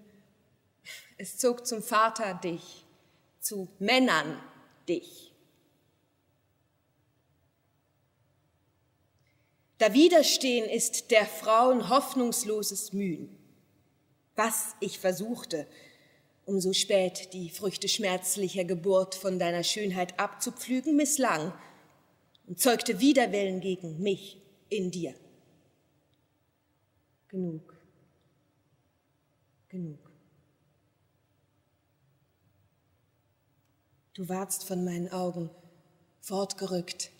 Es 1.16 1.38
zog 1.38 1.66
zum 1.66 1.82
Vater 1.82 2.34
dich, 2.34 2.84
zu 3.40 3.68
Männern 3.78 4.38
dich. 4.86 5.29
Da 9.80 9.94
Widerstehen 9.94 10.68
ist 10.68 11.10
der 11.10 11.24
Frauen 11.24 11.88
hoffnungsloses 11.88 12.92
Mühen. 12.92 13.34
Was 14.36 14.76
ich 14.78 14.98
versuchte, 14.98 15.66
um 16.44 16.60
so 16.60 16.74
spät 16.74 17.32
die 17.32 17.48
Früchte 17.48 17.88
schmerzlicher 17.88 18.64
Geburt 18.64 19.14
von 19.14 19.38
deiner 19.38 19.64
Schönheit 19.64 20.20
abzupflügen, 20.20 20.96
misslang 20.96 21.54
und 22.46 22.60
zeugte 22.60 23.00
Widerwillen 23.00 23.60
gegen 23.60 24.02
mich 24.02 24.42
in 24.68 24.90
dir. 24.90 25.14
Genug. 27.28 27.74
Genug. 29.70 30.12
Du 34.12 34.28
warst 34.28 34.64
von 34.64 34.84
meinen 34.84 35.10
Augen 35.10 35.48
fortgerückt. 36.20 37.10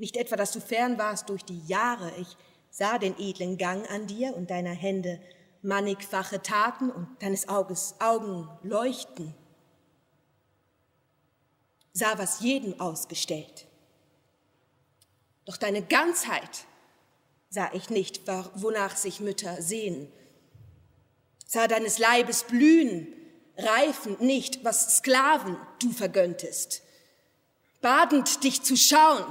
Nicht 0.00 0.16
etwa, 0.16 0.34
dass 0.36 0.52
du 0.52 0.62
fern 0.62 0.96
warst 0.96 1.28
durch 1.28 1.44
die 1.44 1.60
Jahre, 1.66 2.10
ich 2.16 2.34
sah 2.70 2.96
den 2.96 3.18
edlen 3.18 3.58
Gang 3.58 3.88
an 3.90 4.06
dir 4.06 4.34
und 4.34 4.50
deiner 4.50 4.72
Hände 4.72 5.20
mannigfache 5.60 6.40
Taten 6.40 6.90
und 6.90 7.06
deines 7.20 7.50
Auges 7.50 7.96
Augen 7.98 8.48
leuchten. 8.62 9.34
Sah, 11.92 12.16
was 12.16 12.40
jedem 12.40 12.80
ausgestellt. 12.80 13.66
Doch 15.44 15.58
deine 15.58 15.82
Ganzheit 15.82 16.64
sah 17.50 17.70
ich 17.74 17.90
nicht, 17.90 18.22
wonach 18.54 18.96
sich 18.96 19.20
Mütter 19.20 19.60
sehen. 19.60 20.10
Sah 21.44 21.68
deines 21.68 21.98
Leibes 21.98 22.44
blühen, 22.44 23.06
reifen 23.58 24.16
nicht, 24.20 24.64
was 24.64 24.96
Sklaven 24.96 25.58
du 25.78 25.92
vergönntest. 25.92 26.82
Badend 27.82 28.44
dich 28.44 28.62
zu 28.62 28.78
schauen, 28.78 29.26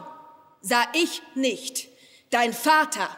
sah 0.61 0.83
ich 0.93 1.21
nicht. 1.35 1.87
Dein 2.29 2.53
Vater 2.53 3.09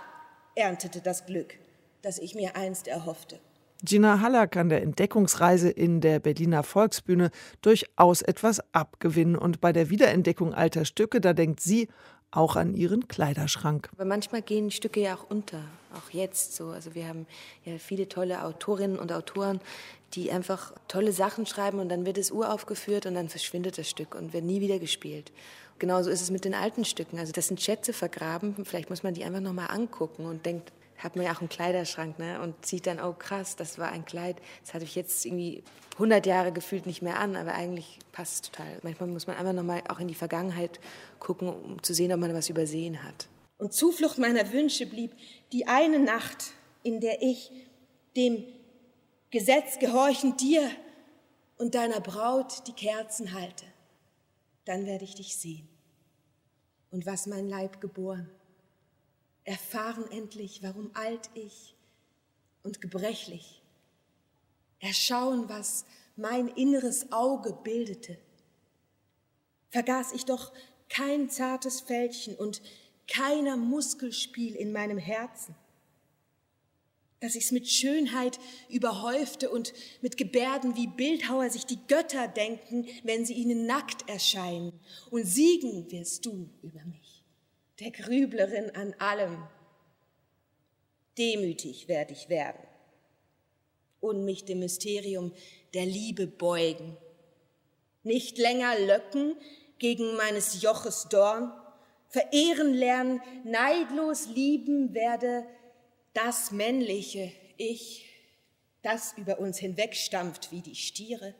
erntete 0.56 1.02
das 1.02 1.26
Glück 1.26 1.56
das 2.02 2.20
ich 2.20 2.36
mir 2.36 2.56
einst 2.56 2.88
erhoffte. 2.88 3.40
Gina 3.84 4.22
Haller 4.22 4.48
kann 4.48 4.70
der 4.70 4.84
Entdeckungsreise 4.84 5.70
in 5.70 6.02
der 6.02 6.20
Berliner 6.20 6.62
Volksbühne 6.64 7.32
durchaus 7.62 8.22
etwas 8.22 8.62
abgewinnen. 8.74 9.36
Und 9.36 9.60
bei 9.60 9.74
der 9.74 9.90
Wiederentdeckung 9.90 10.54
alter 10.54 10.86
Stücke, 10.86 11.20
da 11.20 11.34
denkt 11.34 11.62
sie 11.62 11.88
auch 12.30 12.56
an 12.56 12.76
ihren 12.76 13.08
Kleiderschrank. 13.08 13.90
Aber 13.94 14.06
manchmal 14.06 14.44
gehen 14.44 14.70
Stücke 14.70 15.02
ja 15.02 15.16
auch 15.16 15.30
unter, 15.30 15.64
auch 15.96 16.12
jetzt 16.12 16.56
so. 16.56 16.68
Also 16.68 16.94
wir 16.94 17.08
haben 17.08 17.26
ja 17.66 17.78
viele 17.80 18.08
tolle 18.08 18.44
Autorinnen 18.44 19.00
und 19.00 19.12
Autoren, 19.12 19.60
die 20.14 20.32
einfach 20.32 20.74
tolle 20.88 21.12
Sachen 21.12 21.46
schreiben 21.46 21.80
und 21.80 21.90
dann 21.90 22.06
wird 22.06 22.18
es 22.18 22.32
uraufgeführt 22.32 23.06
und 23.08 23.16
dann 23.16 23.30
verschwindet 23.30 23.78
das 23.78 23.90
Stück 23.90 24.14
und 24.14 24.32
wird 24.32 24.44
nie 24.44 24.62
wieder 24.62 24.78
gespielt. 24.78 25.32
Genauso 25.82 26.12
ist 26.12 26.22
es 26.22 26.30
mit 26.30 26.46
den 26.46 26.54
alten 26.54 26.86
Stücken. 26.86 27.18
Also 27.18 27.32
das 27.32 27.48
sind 27.48 27.60
Schätze 27.60 27.92
vergraben. 27.92 28.54
Vielleicht 28.66 28.92
muss 28.92 29.02
man 29.02 29.16
die 29.16 29.24
einfach 29.24 29.40
nochmal 29.40 29.72
angucken 29.72 30.28
und 30.28 30.46
denkt, 30.46 30.72
hat 31.00 31.16
man 31.16 31.26
ja 31.26 31.34
auch 31.34 31.40
einen 31.40 31.50
Kleiderschrank 31.50 32.20
ne? 32.20 32.40
und 32.40 32.64
sieht 32.64 32.86
dann, 32.86 33.00
oh 33.00 33.14
krass, 33.14 33.56
das 33.56 33.80
war 33.80 33.92
ein 33.92 34.06
Kleid, 34.06 34.36
das 34.64 34.76
hatte 34.76 34.84
ich 34.84 34.94
jetzt 34.94 35.26
irgendwie 35.26 35.64
100 35.94 36.28
Jahre 36.28 36.52
gefühlt 36.52 36.86
nicht 36.86 37.02
mehr 37.02 37.18
an, 37.18 37.36
aber 37.36 37.56
eigentlich 37.56 37.98
passt 38.12 38.34
es 38.34 38.52
total. 38.52 38.78
Manchmal 38.84 39.10
muss 39.10 39.26
man 39.26 39.38
einfach 39.38 39.54
nochmal 39.54 39.82
auch 39.90 40.00
in 40.00 40.08
die 40.08 40.14
Vergangenheit 40.14 40.80
gucken, 41.18 41.50
um 41.50 41.82
zu 41.82 41.96
sehen, 41.96 42.14
ob 42.14 42.20
man 42.20 42.36
was 42.36 42.48
übersehen 42.48 43.04
hat. 43.04 43.28
Und 43.58 43.74
Zuflucht 43.74 44.20
meiner 44.20 44.54
Wünsche 44.54 44.86
blieb 44.86 45.14
die 45.52 45.66
eine 45.66 45.98
Nacht, 45.98 46.52
in 46.84 47.00
der 47.00 47.24
ich 47.24 47.52
dem 48.16 48.44
Gesetz 49.32 49.80
gehorchend 49.80 50.42
dir 50.42 50.70
und 51.58 51.74
deiner 51.74 52.02
Braut 52.02 52.68
die 52.68 52.74
Kerzen 52.74 53.34
halte. 53.34 53.66
Dann 54.66 54.86
werde 54.86 55.06
ich 55.06 55.16
dich 55.16 55.36
sehen 55.38 55.71
und 56.92 57.06
was 57.06 57.26
mein 57.26 57.48
Leib 57.48 57.82
geboren 57.82 58.30
erfahren 59.44 60.10
endlich, 60.12 60.62
warum 60.64 60.92
alt 60.94 61.30
ich 61.34 61.76
und 62.64 62.82
gebrechlich, 62.82 63.62
erschauen, 64.80 65.50
was 65.50 65.86
mein 66.16 66.48
inneres 66.48 67.12
Auge 67.12 67.54
bildete. 67.64 68.18
Vergaß 69.70 70.14
ich 70.14 70.26
doch 70.26 70.52
kein 70.90 71.30
zartes 71.30 71.82
Fältchen 71.82 72.36
und 72.36 72.62
keiner 73.08 73.58
Muskelspiel 73.58 74.56
in 74.56 74.72
meinem 74.72 74.98
Herzen, 74.98 75.56
dass 77.22 77.36
ich's 77.36 77.52
mit 77.52 77.70
Schönheit 77.70 78.40
überhäufte 78.68 79.50
und 79.50 79.74
mit 80.02 80.18
Gebärden 80.18 80.76
wie 80.76 80.88
Bildhauer 80.88 81.50
sich 81.50 81.66
die 81.66 81.80
Götter 81.88 82.28
denken, 82.28 82.88
wenn 83.04 83.26
sie 83.26 83.36
ihnen 83.36 83.66
nackt 83.66 84.10
erscheinen, 84.10 84.74
und 85.12 85.26
siegen 85.26 85.90
wirst 85.92 86.26
du 86.26 86.50
über 86.62 86.84
mich 86.86 87.24
der 87.80 87.92
Grüblerin 87.92 88.70
an 88.72 88.94
allem. 89.00 89.38
Demütig 91.18 91.88
werde 91.88 92.14
ich 92.14 92.30
werden 92.30 92.62
und 94.00 94.24
mich 94.24 94.46
dem 94.46 94.60
Mysterium 94.60 95.34
der 95.74 95.86
Liebe 95.86 96.28
beugen. 96.28 96.96
Nicht 98.04 98.38
länger 98.38 98.80
löcken 98.80 99.36
gegen 99.80 100.16
meines 100.16 100.62
Joches 100.62 101.08
Dorn, 101.10 101.52
verehren 102.08 102.74
lernen, 102.74 103.22
neidlos 103.44 104.28
lieben 104.28 104.94
werde 104.94 105.46
das 106.14 106.52
männliche 106.52 107.32
Ich, 107.58 108.08
das 108.82 109.14
über 109.18 109.40
uns 109.40 109.58
hinwegstampft 109.58 110.52
wie 110.52 110.62
die 110.62 110.76
Stiere. 110.76 111.36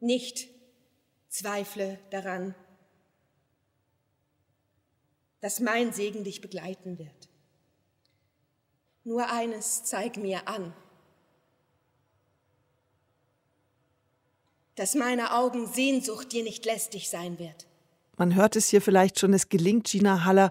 Nicht 0.00 0.48
zweifle 1.28 1.98
daran, 2.10 2.54
dass 5.40 5.60
mein 5.60 5.92
Segen 5.92 6.24
dich 6.24 6.40
begleiten 6.40 6.98
wird. 6.98 7.28
Nur 9.04 9.30
eines 9.30 9.84
zeig 9.84 10.16
mir 10.16 10.48
an, 10.48 10.74
dass 14.74 14.94
meine 14.94 15.32
Augen 15.32 15.66
Sehnsucht 15.66 16.32
dir 16.32 16.42
nicht 16.44 16.64
lästig 16.64 17.08
sein 17.08 17.38
wird. 17.38 17.66
Man 18.16 18.34
hört 18.34 18.56
es 18.56 18.68
hier 18.68 18.82
vielleicht 18.82 19.18
schon, 19.18 19.32
es 19.32 19.48
gelingt 19.48 19.86
Gina 19.86 20.24
Haller, 20.24 20.50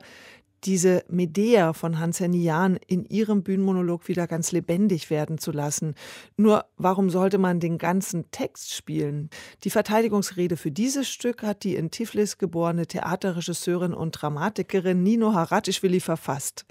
diese 0.64 1.03
Medea 1.08 1.74
von 1.74 1.99
Hans-Henny 1.99 2.43
Jahn 2.43 2.78
in 2.88 3.05
ihrem 3.05 3.43
Bühnenmonolog 3.43 4.08
wieder 4.08 4.28
ganz 4.28 4.51
lebendig 4.51 5.10
werden 5.10 5.38
zu 5.38 5.51
lassen. 5.51 5.95
Nur 6.36 6.66
warum 6.78 7.10
sollte 7.10 7.38
man 7.38 7.60
den 7.60 7.78
ganzen 7.78 8.30
Text 8.32 8.74
spielen? 8.74 9.30
Die 9.64 9.70
Verteidigungsrede 9.70 10.58
für 10.58 10.72
dieses 10.72 11.08
Stück 11.10 11.43
hat 11.43 11.64
die 11.64 11.76
in 11.76 11.91
Tiflis 11.91 12.38
geborene 12.38 12.88
Theaterregisseurin 12.88 13.93
und 13.93 14.12
Dramatikerin 14.12 15.03
Nino 15.03 15.34
Haratischvili 15.34 15.99
verfasst. 15.99 16.66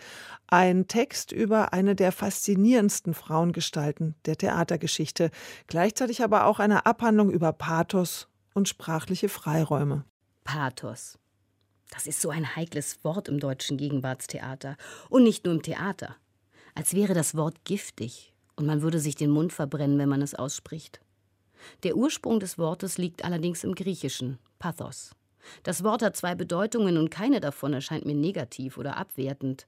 Ein 0.49 0.87
Text 0.87 1.32
über 1.32 1.72
eine 1.72 1.97
der 1.97 2.12
faszinierendsten 2.12 3.14
Frauengestalten 3.14 4.14
der 4.26 4.37
Theatergeschichte, 4.37 5.30
gleichzeitig 5.66 6.22
aber 6.22 6.47
auch 6.47 6.61
eine 6.61 6.87
Abhandlung 6.87 7.30
über 7.30 7.53
Pathos 7.53 8.28
und 8.55 8.68
sprachliche 8.68 9.28
Freiräume. 9.28 10.05
Pathos. 10.45 11.18
Das 11.91 12.07
ist 12.07 12.20
so 12.20 12.30
ein 12.30 12.57
heikles 12.57 13.03
Wort 13.05 13.28
im 13.28 13.39
deutschen 13.39 13.76
Gegenwartstheater. 13.76 14.76
Und 15.09 15.22
nicht 15.22 15.45
nur 15.45 15.55
im 15.55 15.62
Theater. 15.62 16.16
Als 16.74 16.95
wäre 16.95 17.14
das 17.14 17.34
Wort 17.37 17.64
giftig 17.64 18.34
und 18.57 18.66
man 18.66 18.82
würde 18.82 18.99
sich 18.99 19.14
den 19.14 19.30
Mund 19.30 19.53
verbrennen, 19.53 19.99
wenn 19.99 20.09
man 20.09 20.22
es 20.22 20.34
ausspricht. 20.34 21.01
Der 21.82 21.97
Ursprung 21.97 22.41
des 22.41 22.59
Wortes 22.59 22.99
liegt 22.99 23.24
allerdings 23.24 23.64
im 23.64 23.74
Griechischen, 23.74 24.39
Pathos. 24.59 25.12
Das 25.62 25.84
Wort 25.84 26.03
hat 26.03 26.16
zwei 26.16 26.34
Bedeutungen 26.34 26.97
und 26.97 27.11
keine 27.11 27.41
davon 27.41 27.72
erscheint 27.72 28.05
mir 28.05 28.14
negativ 28.14 28.78
oder 28.78 28.97
abwertend. 28.97 29.66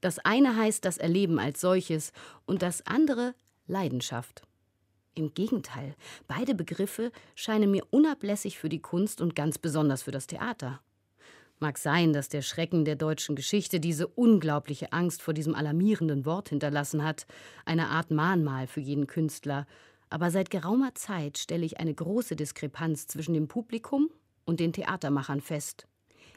Das 0.00 0.18
eine 0.18 0.56
heißt 0.56 0.84
das 0.84 0.98
Erleben 0.98 1.38
als 1.38 1.60
solches 1.60 2.12
und 2.46 2.62
das 2.62 2.86
andere 2.86 3.34
Leidenschaft. 3.66 4.42
Im 5.14 5.34
Gegenteil, 5.34 5.94
beide 6.26 6.54
Begriffe 6.54 7.12
scheinen 7.34 7.70
mir 7.70 7.86
unablässig 7.90 8.58
für 8.58 8.68
die 8.68 8.80
Kunst 8.80 9.20
und 9.20 9.36
ganz 9.36 9.58
besonders 9.58 10.02
für 10.02 10.10
das 10.10 10.26
Theater. 10.26 10.80
Mag 11.62 11.78
sein, 11.78 12.12
dass 12.12 12.28
der 12.28 12.42
Schrecken 12.42 12.84
der 12.84 12.96
deutschen 12.96 13.36
Geschichte 13.36 13.78
diese 13.78 14.08
unglaubliche 14.08 14.92
Angst 14.92 15.22
vor 15.22 15.32
diesem 15.32 15.54
alarmierenden 15.54 16.26
Wort 16.26 16.48
hinterlassen 16.48 17.04
hat, 17.04 17.24
eine 17.64 17.86
Art 17.86 18.10
Mahnmal 18.10 18.66
für 18.66 18.80
jeden 18.80 19.06
Künstler, 19.06 19.68
aber 20.10 20.32
seit 20.32 20.50
geraumer 20.50 20.96
Zeit 20.96 21.38
stelle 21.38 21.64
ich 21.64 21.78
eine 21.78 21.94
große 21.94 22.34
Diskrepanz 22.34 23.06
zwischen 23.06 23.32
dem 23.32 23.46
Publikum 23.46 24.10
und 24.44 24.58
den 24.58 24.72
Theatermachern 24.72 25.40
fest. 25.40 25.86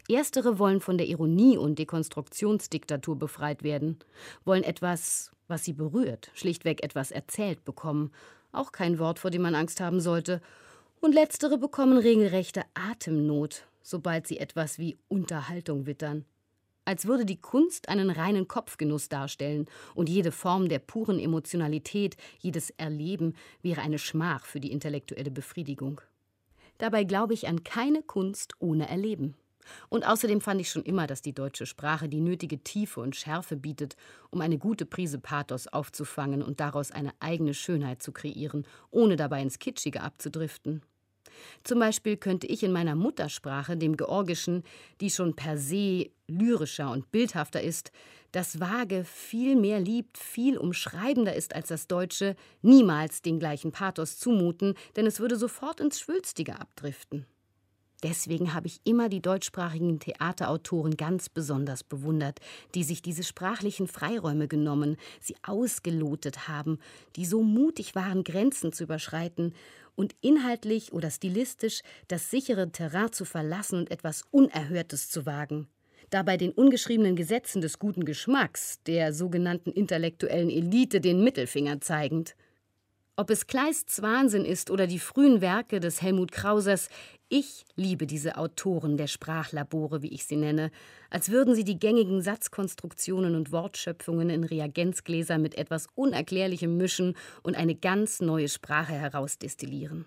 Erstere 0.07 0.59
wollen 0.59 0.79
von 0.79 0.99
der 0.99 1.07
Ironie 1.07 1.57
und 1.57 1.79
Dekonstruktionsdiktatur 1.79 3.17
befreit 3.17 3.63
werden, 3.63 3.97
wollen 4.43 4.63
etwas, 4.63 5.31
was 5.47 5.65
sie 5.65 5.73
berührt, 5.73 6.29
schlichtweg 6.35 6.83
etwas 6.83 7.09
erzählt 7.09 7.65
bekommen, 7.65 8.11
auch 8.51 8.71
kein 8.71 8.99
Wort, 8.99 9.17
vor 9.17 9.31
dem 9.31 9.41
man 9.41 9.55
Angst 9.55 9.81
haben 9.81 10.01
sollte, 10.01 10.39
und 11.01 11.15
letztere 11.15 11.57
bekommen 11.57 11.97
regelrechte 11.97 12.61
Atemnot, 12.75 13.65
sobald 13.85 14.25
sie 14.25 14.39
etwas 14.39 14.79
wie 14.79 14.97
Unterhaltung 15.07 15.85
wittern. 15.85 16.25
Als 16.85 17.05
würde 17.05 17.25
die 17.25 17.39
Kunst 17.39 17.87
einen 17.87 18.09
reinen 18.09 18.47
Kopfgenuss 18.47 19.09
darstellen 19.09 19.67
und 19.93 20.09
jede 20.09 20.31
Form 20.31 20.69
der 20.69 20.79
puren 20.79 21.19
Emotionalität, 21.19 22.17
jedes 22.39 22.71
Erleben 22.71 23.35
wäre 23.61 23.81
eine 23.81 23.99
Schmach 23.99 24.45
für 24.45 24.59
die 24.59 24.71
intellektuelle 24.71 25.31
Befriedigung. 25.31 26.01
Dabei 26.79 27.03
glaube 27.03 27.33
ich 27.33 27.47
an 27.47 27.63
keine 27.63 28.01
Kunst 28.01 28.53
ohne 28.59 28.89
Erleben. 28.89 29.35
Und 29.89 30.05
außerdem 30.05 30.41
fand 30.41 30.61
ich 30.61 30.69
schon 30.69 30.83
immer, 30.83 31.07
dass 31.07 31.21
die 31.21 31.33
deutsche 31.33 31.65
Sprache 31.65 32.09
die 32.09 32.21
nötige 32.21 32.59
Tiefe 32.63 33.01
und 33.01 33.15
Schärfe 33.15 33.55
bietet, 33.55 33.95
um 34.29 34.41
eine 34.41 34.57
gute 34.59 34.85
Prise 34.85 35.19
Pathos 35.19 35.67
aufzufangen 35.67 36.43
und 36.43 36.59
daraus 36.59 36.91
eine 36.91 37.13
eigene 37.19 37.53
Schönheit 37.53 38.03
zu 38.03 38.11
kreieren, 38.11 38.67
ohne 38.91 39.15
dabei 39.15 39.41
ins 39.41 39.57
Kitschige 39.57 40.01
abzudriften. 40.01 40.83
Zum 41.63 41.79
Beispiel 41.79 42.17
könnte 42.17 42.47
ich 42.47 42.63
in 42.63 42.71
meiner 42.71 42.95
Muttersprache, 42.95 43.77
dem 43.77 43.97
Georgischen, 43.97 44.63
die 45.01 45.09
schon 45.09 45.35
per 45.35 45.57
se 45.57 46.09
lyrischer 46.27 46.91
und 46.91 47.11
bildhafter 47.11 47.61
ist, 47.61 47.91
das 48.31 48.59
Vage 48.59 49.05
viel 49.05 49.55
mehr 49.55 49.79
liebt, 49.79 50.17
viel 50.17 50.57
umschreibender 50.57 51.33
ist 51.33 51.55
als 51.55 51.69
das 51.69 51.87
Deutsche, 51.87 52.35
niemals 52.61 53.21
den 53.21 53.39
gleichen 53.39 53.71
Pathos 53.71 54.17
zumuten, 54.19 54.73
denn 54.97 55.05
es 55.05 55.21
würde 55.21 55.37
sofort 55.37 55.79
ins 55.79 56.01
Schwülstige 56.01 56.59
abdriften. 56.59 57.25
Deswegen 58.03 58.53
habe 58.53 58.67
ich 58.67 58.81
immer 58.83 59.09
die 59.09 59.21
deutschsprachigen 59.21 59.99
Theaterautoren 59.99 60.97
ganz 60.97 61.29
besonders 61.29 61.83
bewundert, 61.83 62.39
die 62.75 62.83
sich 62.83 63.01
diese 63.01 63.23
sprachlichen 63.23 63.87
Freiräume 63.87 64.47
genommen, 64.47 64.97
sie 65.21 65.35
ausgelotet 65.41 66.47
haben, 66.47 66.77
die 67.15 67.25
so 67.25 67.41
mutig 67.41 67.95
waren, 67.95 68.23
Grenzen 68.23 68.73
zu 68.73 68.83
überschreiten 68.83 69.53
und 69.95 70.15
inhaltlich 70.21 70.93
oder 70.93 71.09
stilistisch 71.09 71.81
das 72.07 72.29
sichere 72.29 72.71
Terrain 72.71 73.11
zu 73.11 73.25
verlassen 73.25 73.79
und 73.79 73.91
etwas 73.91 74.23
Unerhörtes 74.31 75.09
zu 75.09 75.25
wagen. 75.25 75.67
Dabei 76.09 76.37
den 76.37 76.51
ungeschriebenen 76.51 77.15
Gesetzen 77.15 77.61
des 77.61 77.79
guten 77.79 78.05
Geschmacks, 78.05 78.79
der 78.83 79.13
sogenannten 79.13 79.71
intellektuellen 79.71 80.49
Elite, 80.49 81.01
den 81.01 81.23
Mittelfinger 81.23 81.81
zeigend. 81.81 82.35
Ob 83.17 83.29
es 83.29 83.47
Kleists 83.47 84.01
Wahnsinn 84.01 84.43
ist 84.43 84.69
oder 84.69 84.87
die 84.87 84.99
frühen 84.99 85.39
Werke 85.39 85.79
des 85.79 86.01
Helmut 86.01 86.33
Krausers, 86.33 86.89
ich 87.29 87.63
liebe 87.77 88.07
diese 88.07 88.37
Autoren 88.37 88.97
der 88.97 89.07
Sprachlabore, 89.07 90.01
wie 90.01 90.09
ich 90.09 90.25
sie 90.25 90.35
nenne, 90.35 90.69
als 91.09 91.29
würden 91.29 91.55
sie 91.55 91.63
die 91.63 91.79
gängigen 91.79 92.21
Satzkonstruktionen 92.21 93.35
und 93.35 93.53
Wortschöpfungen 93.53 94.29
in 94.29 94.43
Reagenzgläser 94.43 95.37
mit 95.37 95.57
etwas 95.57 95.87
Unerklärlichem 95.95 96.75
mischen 96.75 97.15
und 97.41 97.55
eine 97.55 97.75
ganz 97.75 98.19
neue 98.19 98.49
Sprache 98.49 98.93
herausdestillieren. 98.93 100.05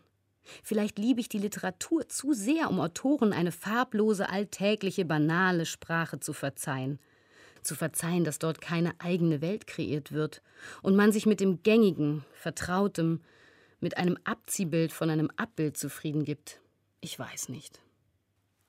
Vielleicht 0.63 0.99
liebe 0.99 1.21
ich 1.21 1.31
die 1.31 1.39
Literatur 1.39 2.09
zu 2.09 2.35
sehr, 2.35 2.69
um 2.69 2.79
Autoren 2.79 3.33
eine 3.33 3.53
farblose, 3.53 4.29
alltägliche, 4.29 5.07
banale 5.07 5.65
Sprache 5.65 6.21
zu 6.21 6.35
verzeihen. 6.35 6.99
Zu 7.63 7.75
verzeihen, 7.75 8.25
dass 8.25 8.39
dort 8.39 8.61
keine 8.61 8.93
eigene 9.01 9.41
Welt 9.41 9.67
kreiert 9.67 10.13
wird 10.13 10.43
und 10.83 10.97
man 10.97 11.13
sich 11.13 11.27
mit 11.27 11.41
dem 11.41 11.63
Gängigen, 11.63 12.25
Vertrautem, 12.33 13.21
mit 13.81 13.97
einem 13.97 14.19
Abziehbild 14.25 14.93
von 14.93 15.11
einem 15.11 15.31
Abbild 15.37 15.77
zufrieden 15.77 16.25
gibt. 16.25 16.61
Ich 17.01 17.19
weiß 17.19 17.49
nicht. 17.49 17.81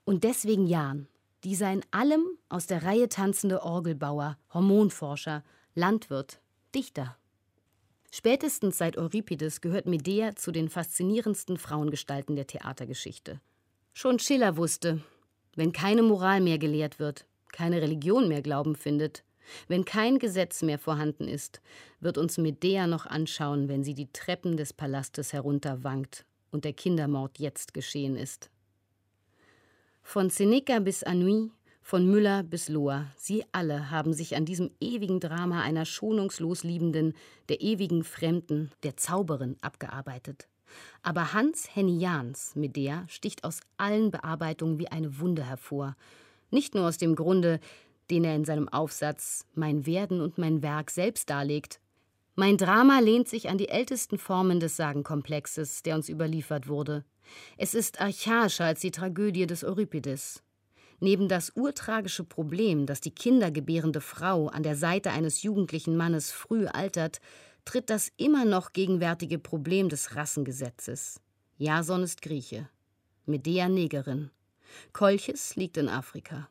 Und 0.06 0.24
deswegen 0.24 0.68
Jan, 0.68 1.08
dieser 1.44 1.72
in 1.72 1.82
allem 1.92 2.26
aus 2.50 2.68
der 2.68 2.84
Reihe 2.84 3.10
tanzende 3.10 3.64
Orgelbauer, 3.64 4.38
Hormonforscher, 4.54 5.44
Landwirt, 5.74 6.42
Dichter. 6.76 7.16
Spätestens 8.12 8.78
seit 8.78 8.98
Euripides 8.98 9.62
gehört 9.62 9.86
Medea 9.86 10.36
zu 10.36 10.52
den 10.52 10.70
faszinierendsten 10.70 11.58
Frauengestalten 11.58 12.36
der 12.36 12.48
Theatergeschichte. 12.48 13.40
Schon 13.94 14.20
Schiller 14.20 14.58
wusste, 14.58 15.02
wenn 15.56 15.72
keine 15.72 16.02
Moral 16.04 16.42
mehr 16.42 16.58
gelehrt 16.58 17.00
wird, 17.00 17.26
keine 17.52 17.82
Religion 17.82 18.28
mehr 18.28 18.42
Glauben 18.42 18.76
findet, 18.76 19.24
wenn 19.68 19.86
kein 19.86 20.20
Gesetz 20.20 20.62
mehr 20.62 20.80
vorhanden 20.80 21.28
ist, 21.28 21.62
wird 22.00 22.18
uns 22.18 22.38
Medea 22.38 22.88
noch 22.88 23.06
anschauen, 23.06 23.68
wenn 23.68 23.84
sie 23.84 23.94
die 23.94 24.12
Treppen 24.12 24.58
des 24.58 24.74
Palastes 24.74 25.34
herunterwankt 25.34 26.26
und 26.52 26.66
der 26.66 26.74
Kindermord 26.74 27.40
jetzt 27.40 27.74
geschehen 27.74 28.16
ist. 28.16 28.50
Von 30.02 30.30
Seneca 30.30 30.80
bis 30.80 31.04
Anui, 31.04 31.52
von 31.82 32.10
Müller 32.10 32.44
bis 32.44 32.70
Lohr, 32.70 33.08
sie 33.18 33.44
alle 33.52 33.92
haben 33.92 34.14
sich 34.14 34.36
an 34.36 34.46
diesem 34.46 34.72
ewigen 34.80 35.20
Drama 35.20 35.62
einer 35.62 35.86
schonungslos 35.86 36.64
Liebenden, 36.64 37.14
der 37.50 37.62
ewigen 37.62 38.04
Fremden, 38.04 38.72
der 38.84 38.98
Zauberin 38.98 39.58
abgearbeitet. 39.62 40.48
Aber 41.02 41.34
Hans 41.34 41.76
Henny 41.76 41.98
Jahns 41.98 42.56
Medea 42.56 43.06
sticht 43.08 43.44
aus 43.44 43.62
allen 43.78 44.12
Bearbeitungen 44.12 44.78
wie 44.78 44.88
eine 44.88 45.20
Wunde 45.20 45.44
hervor. 45.44 45.96
Nicht 46.52 46.76
nur 46.76 46.88
aus 46.88 46.98
dem 46.98 47.16
Grunde, 47.16 47.60
den 48.10 48.24
er 48.24 48.36
in 48.36 48.46
seinem 48.46 48.70
Aufsatz 48.70 49.46
Mein 49.54 49.86
Werden 49.86 50.22
und 50.22 50.38
mein 50.38 50.62
Werk 50.64 50.92
selbst 50.92 51.30
darlegt, 51.30 51.80
mein 52.40 52.56
Drama 52.56 53.00
lehnt 53.00 53.28
sich 53.28 53.50
an 53.50 53.58
die 53.58 53.68
ältesten 53.68 54.18
Formen 54.18 54.62
des 54.62 54.78
Sagenkomplexes, 54.78 55.84
der 55.84 55.96
uns 55.96 56.08
überliefert 56.08 56.70
wurde. 56.70 57.04
Es 57.58 57.74
ist 57.74 58.00
archaischer 58.00 58.64
als 58.64 58.80
die 58.80 58.92
Tragödie 58.92 59.46
des 59.46 59.66
Euripides. 59.66 60.42
Neben 61.02 61.28
das 61.28 61.52
urtragische 61.56 62.24
Problem, 62.24 62.86
dass 62.86 63.02
die 63.02 63.12
kindergebärende 63.12 64.00
Frau 64.00 64.48
an 64.48 64.64
der 64.64 64.78
Seite 64.78 65.12
eines 65.12 65.44
jugendlichen 65.44 65.98
Mannes 65.98 66.32
früh 66.32 66.66
altert, 66.68 67.20
tritt 67.66 67.90
das 67.90 68.10
immer 68.16 68.46
noch 68.46 68.72
gegenwärtige 68.72 69.38
Problem 69.38 69.90
des 69.90 70.16
Rassengesetzes. 70.16 71.20
Jason 71.58 72.04
ist 72.04 72.22
Grieche, 72.22 72.70
Medea 73.26 73.68
Negerin. 73.68 74.32
Kolchis 74.94 75.56
liegt 75.56 75.78
in 75.78 75.90
Afrika. 75.90 76.50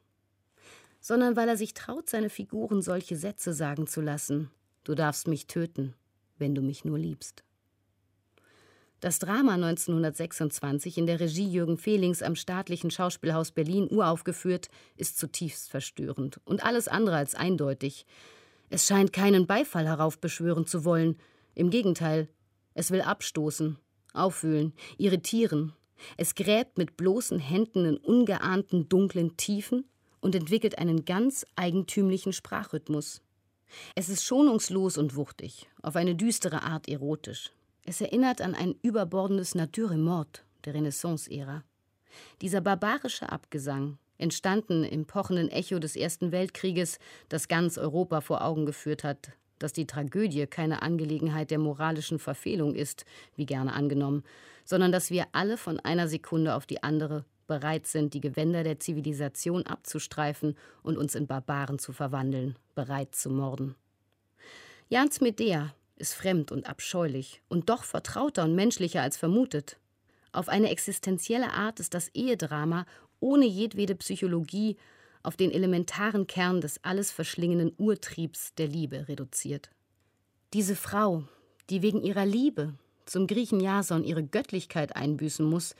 Sondern 1.01 1.37
weil 1.37 1.49
er 1.49 1.57
sich 1.57 1.75
traut, 1.75 2.09
seine 2.09 2.31
Figuren 2.31 2.83
solche 2.83 3.17
Sätze 3.17 3.53
sagen 3.53 3.87
zu 3.87 4.01
lassen. 4.01 4.51
Du 4.85 4.95
darfst 4.95 5.29
mich 5.29 5.47
töten, 5.47 5.95
wenn 6.39 6.55
du 6.55 6.63
mich 6.63 6.85
nur 6.85 6.99
liebst. 6.99 7.45
Das 9.01 9.21
Drama 9.21 9.55
1926 9.55 10.99
in 10.99 11.07
der 11.07 11.21
Regie 11.21 11.49
Jürgen 11.49 11.79
Fehlings 11.79 12.21
am 12.21 12.35
Staatlichen 12.35 12.91
Schauspielhaus 12.91 13.53
Berlin 13.53 13.87
uraufgeführt, 13.89 14.71
ist 14.97 15.19
zutiefst 15.19 15.71
verstörend 15.71 16.41
und 16.45 16.65
alles 16.65 16.89
andere 16.89 17.15
als 17.15 17.37
eindeutig. 17.37 18.07
Es 18.71 18.89
scheint 18.89 19.13
keinen 19.13 19.47
Beifall 19.47 19.87
heraufbeschwören 19.87 20.67
zu 20.67 20.85
wollen. 20.85 21.17
Im 21.55 21.71
Gegenteil, 21.71 22.29
es 22.75 22.91
will 22.91 23.01
abstoßen, 23.01 23.79
aufwühlen, 24.15 24.73
irritieren. 24.99 25.73
Es 26.17 26.35
gräbt 26.35 26.79
mit 26.79 26.97
bloßen 26.97 27.39
Händen 27.39 27.85
in 27.85 27.97
ungeahnten 27.97 28.89
dunklen 28.89 29.37
Tiefen 29.37 29.85
und 30.21 30.35
entwickelt 30.35 30.79
einen 30.79 31.05
ganz 31.05 31.47
eigentümlichen 31.57 32.33
Sprachrhythmus. 32.33 33.23
Es 33.95 34.09
ist 34.09 34.25
schonungslos 34.25 34.97
und 34.99 35.17
wuchtig, 35.17 35.69
auf 35.83 35.97
eine 35.97 36.15
düstere 36.15 36.63
Art 36.63 36.89
erotisch. 36.89 37.53
Es 37.85 38.01
erinnert 38.01 38.41
an 38.41 38.55
ein 38.55 38.75
überbordendes 38.83 39.55
Naturemort 39.55 40.45
der 40.65 40.75
Renaissance-Ära. 40.75 41.65
Dieser 42.41 42.61
barbarische 42.61 43.31
Abgesang, 43.31 43.99
entstanden 44.19 44.85
im 44.85 45.07
pochenden 45.07 45.49
Echo 45.49 45.79
des 45.79 45.97
Ersten 45.97 46.33
Weltkrieges, 46.33 46.99
das 47.29 47.49
ganz 47.49 47.79
Europa 47.79 48.21
vor 48.21 48.45
Augen 48.45 48.67
geführt 48.67 49.05
hat, 49.05 49.31
dass 49.59 49.73
die 49.73 49.87
Tragödie 49.87 50.47
keine 50.47 50.83
Angelegenheit 50.83 51.51
der 51.51 51.59
moralischen 51.59 52.19
Verfehlung 52.19 52.75
ist, 52.75 53.05
wie 53.37 53.47
gerne 53.47 53.73
angenommen, 53.73 54.25
sondern 54.65 54.93
dass 54.93 55.11
wir 55.11 55.27
alle 55.33 55.57
von 55.57 55.81
einer 55.81 56.09
Sekunde 56.09 56.55
auf 56.55 56.67
die 56.67 56.83
andere 56.83 57.25
bereit 57.47 57.87
sind, 57.87 58.15
die 58.15 58.21
Gewänder 58.21 58.63
der 58.63 58.79
Zivilisation 58.79 59.67
abzustreifen 59.67 60.57
und 60.83 60.97
uns 60.97 61.15
in 61.15 61.27
Barbaren 61.27 61.79
zu 61.79 61.93
verwandeln, 61.93 62.57
bereit 62.75 63.15
zu 63.15 63.31
morden. 63.31 63.75
Jans 64.89 65.21
Medea 65.21 65.75
ist 65.97 66.15
fremd 66.15 66.53
und 66.53 66.69
abscheulich 66.69 67.43
und 67.49 67.69
doch 67.69 67.85
vertrauter 67.85 68.45
und 68.45 68.55
menschlicher 68.55 69.03
als 69.03 69.17
vermutet. 69.17 69.79
Auf 70.33 70.49
eine 70.49 70.71
existenzielle 70.71 71.53
Art 71.53 71.81
ist 71.81 71.95
das 71.95 72.09
Ehedrama 72.15 72.87
ohne 73.21 73.47
jedwede 73.47 73.97
Psychologie 73.97 74.77
auf 75.29 75.37
den 75.37 75.51
elementaren 75.51 76.27
Kern 76.27 76.63
des 76.63 76.83
alles 76.83 77.11
verschlingenden 77.11 77.71
Urtriebs 77.77 78.55
der 78.55 78.67
Liebe 78.67 79.09
reduziert. 79.09 79.69
Diese 80.55 80.75
Frau, 80.75 81.25
die 81.69 81.83
wegen 81.83 82.03
ihrer 82.03 82.25
Liebe 82.25 82.73
zum 83.05 83.27
Griechen 83.27 83.61
Jason 83.61 84.05
ihre 84.05 84.25
Göttlichkeit 84.25 84.97
einbüßen 84.97 85.45
muss, 85.45 85.75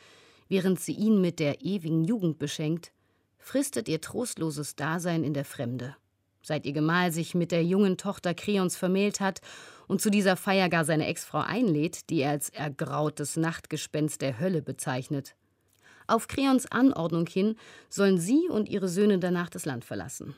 während 0.51 0.81
sie 0.81 0.93
ihn 0.93 1.23
mit 1.23 1.39
der 1.39 1.63
ewigen 1.63 2.05
Jugend 2.05 2.39
beschenkt, 2.39 2.93
fristet 3.39 3.89
ihr 3.89 4.03
trostloses 4.03 4.77
Dasein 4.77 5.25
in 5.25 5.33
der 5.33 5.47
Fremde. 5.47 5.97
Seit 6.43 6.67
ihr 6.67 6.75
Gemahl 6.75 7.11
sich 7.11 7.35
mit 7.35 7.51
der 7.51 7.65
jungen 7.65 7.97
Tochter 7.97 8.35
Kreons 8.35 8.77
vermählt 8.77 9.19
hat 9.19 9.41
und 9.87 10.03
zu 10.03 10.11
dieser 10.11 10.37
Feier 10.37 10.69
gar 10.69 10.85
seine 10.85 11.07
Ex-Frau 11.07 11.41
einlädt, 11.41 12.11
die 12.11 12.21
er 12.21 12.33
als 12.33 12.51
ergrautes 12.51 13.39
Nachtgespenst 13.39 14.21
der 14.21 14.41
Hölle 14.41 14.61
bezeichnet. 14.61 15.37
Auf 16.09 16.27
Kreons 16.27 16.67
Anordnung 16.73 17.27
hin 17.27 17.57
sollen 17.91 18.19
sie 18.19 18.49
und 18.49 18.69
ihre 18.69 18.89
Söhne 18.89 19.19
danach 19.19 19.51
das 19.51 19.67
Land 19.67 19.85
verlassen. 19.85 20.35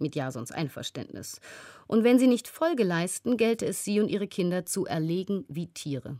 Mit 0.00 0.16
Jasons 0.16 0.50
Einverständnis. 0.50 1.40
Und 1.86 2.02
wenn 2.02 2.18
sie 2.18 2.26
nicht 2.26 2.48
Folge 2.48 2.82
leisten, 2.82 3.36
gelte 3.36 3.64
es 3.64 3.84
sie 3.84 4.00
und 4.00 4.08
ihre 4.08 4.26
Kinder 4.26 4.66
zu 4.66 4.84
erlegen 4.84 5.44
wie 5.48 5.68
Tiere. 5.68 6.18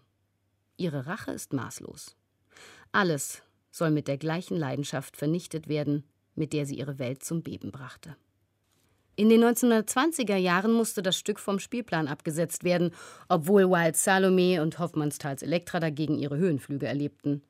Ihre 0.76 1.06
Rache 1.06 1.32
ist 1.32 1.52
maßlos. 1.52 2.16
Alles 2.92 3.42
soll 3.72 3.90
mit 3.90 4.06
der 4.06 4.18
gleichen 4.18 4.56
Leidenschaft 4.56 5.16
vernichtet 5.16 5.66
werden, 5.66 6.04
mit 6.36 6.52
der 6.52 6.64
sie 6.64 6.78
ihre 6.78 7.00
Welt 7.00 7.24
zum 7.24 7.42
Beben 7.42 7.72
brachte. 7.72 8.16
In 9.16 9.28
den 9.28 9.42
1920er 9.42 10.36
Jahren 10.36 10.72
musste 10.72 11.02
das 11.02 11.18
Stück 11.18 11.40
vom 11.40 11.58
Spielplan 11.58 12.06
abgesetzt 12.06 12.62
werden, 12.62 12.92
obwohl 13.28 13.68
Wild 13.68 13.96
Salome 13.96 14.62
und 14.62 14.78
Hoffmannsthals 14.78 15.42
Elektra 15.42 15.80
dagegen 15.80 16.18
ihre 16.18 16.38
Höhenflüge 16.38 16.86
erlebten. 16.86 17.42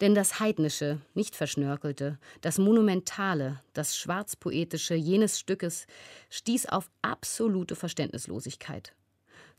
Denn 0.00 0.14
das 0.14 0.40
Heidnische, 0.40 1.00
nicht 1.14 1.36
Verschnörkelte, 1.36 2.18
das 2.40 2.58
Monumentale, 2.58 3.60
das 3.72 3.96
Schwarzpoetische 3.96 4.94
jenes 4.94 5.38
Stückes 5.38 5.86
stieß 6.30 6.66
auf 6.66 6.90
absolute 7.02 7.76
Verständnislosigkeit. 7.76 8.94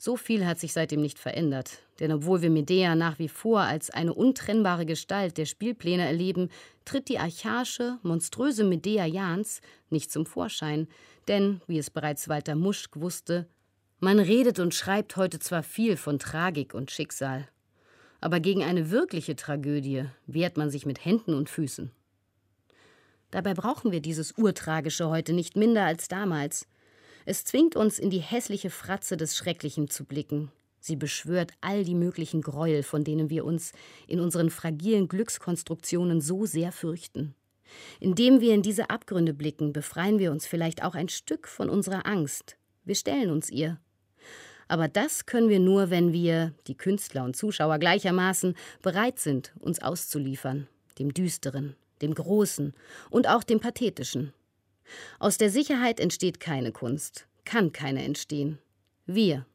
So 0.04 0.18
viel 0.18 0.48
hat 0.48 0.60
sich 0.60 0.74
seitdem 0.74 1.02
nicht 1.02 1.20
verändert, 1.20 1.84
denn 2.00 2.12
obwohl 2.12 2.42
wir 2.42 2.50
Medea 2.50 2.96
nach 2.96 3.20
wie 3.20 3.28
vor 3.28 3.60
als 3.60 3.92
eine 3.92 4.16
untrennbare 4.16 4.88
Gestalt 4.88 5.38
der 5.38 5.46
Spielpläne 5.46 6.04
erleben, 6.04 6.50
tritt 6.86 7.08
die 7.08 7.20
archaische, 7.20 8.00
monströse 8.02 8.64
Medea 8.64 9.06
Jans 9.06 9.62
nicht 9.92 10.12
zum 10.12 10.26
Vorschein, 10.26 10.88
denn, 11.28 11.62
wie 11.68 11.78
es 11.78 11.92
bereits 11.92 12.28
Walter 12.28 12.56
Muschk 12.56 13.00
wusste, 13.00 13.48
man 14.00 14.20
redet 14.20 14.58
und 14.58 14.74
schreibt 14.74 15.16
heute 15.18 15.38
zwar 15.38 15.62
viel 15.62 15.96
von 15.96 16.18
Tragik 16.18 16.74
und 16.74 16.90
Schicksal, 16.90 17.48
aber 18.22 18.40
gegen 18.40 18.64
eine 18.64 18.92
wirkliche 18.92 19.36
Tragödie 19.36 20.06
wehrt 20.28 20.56
man 20.56 20.70
sich 20.70 20.86
mit 20.86 21.04
Händen 21.04 21.34
und 21.34 21.50
Füßen. 21.50 21.92
Dabei 23.32 23.54
brauchen 23.54 23.92
wir 23.92 24.02
dieses 24.02 24.34
Urtragische 24.38 25.10
heute 25.10 25.34
nicht 25.34 25.56
minder 25.56 25.86
als 25.86 26.08
damals. 26.08 26.68
Es 27.26 27.44
zwingt 27.44 27.76
uns, 27.76 27.98
in 27.98 28.10
die 28.10 28.20
hässliche 28.20 28.70
Fratze 28.70 29.18
des 29.18 29.36
Schrecklichen 29.36 29.90
zu 29.90 30.06
blicken. 30.06 30.52
Sie 30.80 30.96
beschwört 30.96 31.54
all 31.62 31.84
die 31.84 31.96
möglichen 31.96 32.42
Gräuel, 32.42 32.84
von 32.84 33.04
denen 33.04 33.30
wir 33.30 33.46
uns 33.46 33.72
in 34.08 34.20
unseren 34.20 34.50
fragilen 34.50 35.08
Glückskonstruktionen 35.08 36.22
so 36.22 36.46
sehr 36.46 36.72
fürchten. 36.72 37.36
Indem 38.00 38.42
wir 38.42 38.54
in 38.54 38.64
diese 38.64 38.90
Abgründe 38.90 39.34
blicken, 39.34 39.74
befreien 39.74 40.20
wir 40.20 40.32
uns 40.32 40.46
vielleicht 40.46 40.84
auch 40.84 40.96
ein 40.96 41.10
Stück 41.10 41.48
von 41.48 41.70
unserer 41.70 42.06
Angst. 42.06 42.58
Wir 42.84 42.96
stellen 42.96 43.30
uns 43.30 43.50
ihr. 43.50 43.80
Aber 44.72 44.88
das 44.88 45.26
können 45.26 45.50
wir 45.50 45.60
nur, 45.60 45.90
wenn 45.90 46.14
wir, 46.14 46.54
die 46.66 46.78
Künstler 46.78 47.26
und 47.26 47.36
Zuschauer 47.36 47.78
gleichermaßen, 47.78 48.56
bereit 48.82 49.20
sind, 49.20 49.52
uns 49.60 49.82
auszuliefern, 49.82 50.70
dem 50.98 51.14
Düsteren, 51.14 51.76
dem 52.02 52.14
Großen 52.14 52.74
und 53.10 53.28
auch 53.28 53.44
dem 53.44 53.60
Pathetischen. 53.60 54.32
Aus 55.20 55.38
der 55.38 55.50
Sicherheit 55.50 56.00
entsteht 56.00 56.40
keine 56.40 56.72
Kunst, 56.72 57.28
kann 57.44 57.74
keine 57.74 58.06
entstehen. 58.06 58.60
Wir, 59.06 59.46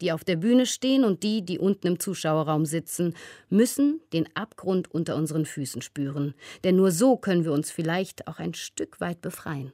die 0.00 0.10
auf 0.10 0.24
der 0.24 0.34
Bühne 0.34 0.66
stehen 0.66 1.04
und 1.04 1.22
die, 1.22 1.42
die 1.42 1.60
unten 1.60 1.86
im 1.86 2.00
Zuschauerraum 2.00 2.66
sitzen, 2.66 3.14
müssen 3.48 4.00
den 4.12 4.28
Abgrund 4.34 4.92
unter 4.92 5.14
unseren 5.14 5.46
Füßen 5.46 5.80
spüren, 5.80 6.34
denn 6.64 6.74
nur 6.74 6.90
so 6.90 7.16
können 7.16 7.44
wir 7.44 7.52
uns 7.52 7.70
vielleicht 7.70 8.26
auch 8.26 8.40
ein 8.40 8.54
Stück 8.54 9.00
weit 9.00 9.20
befreien. 9.20 9.72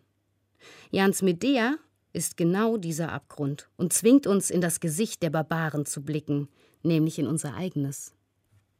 Jans 0.91 1.23
Medea 1.23 1.79
ist 2.13 2.37
genau 2.37 2.77
dieser 2.77 3.13
Abgrund 3.13 3.69
und 3.77 3.93
zwingt 3.93 4.27
uns 4.27 4.51
in 4.51 4.61
das 4.61 4.81
Gesicht 4.81 5.23
der 5.23 5.31
Barbaren 5.31 5.87
zu 5.87 6.03
blicken, 6.03 6.49
nämlich 6.83 7.19
in 7.19 7.27
unser 7.27 7.55
eigenes. 7.55 8.15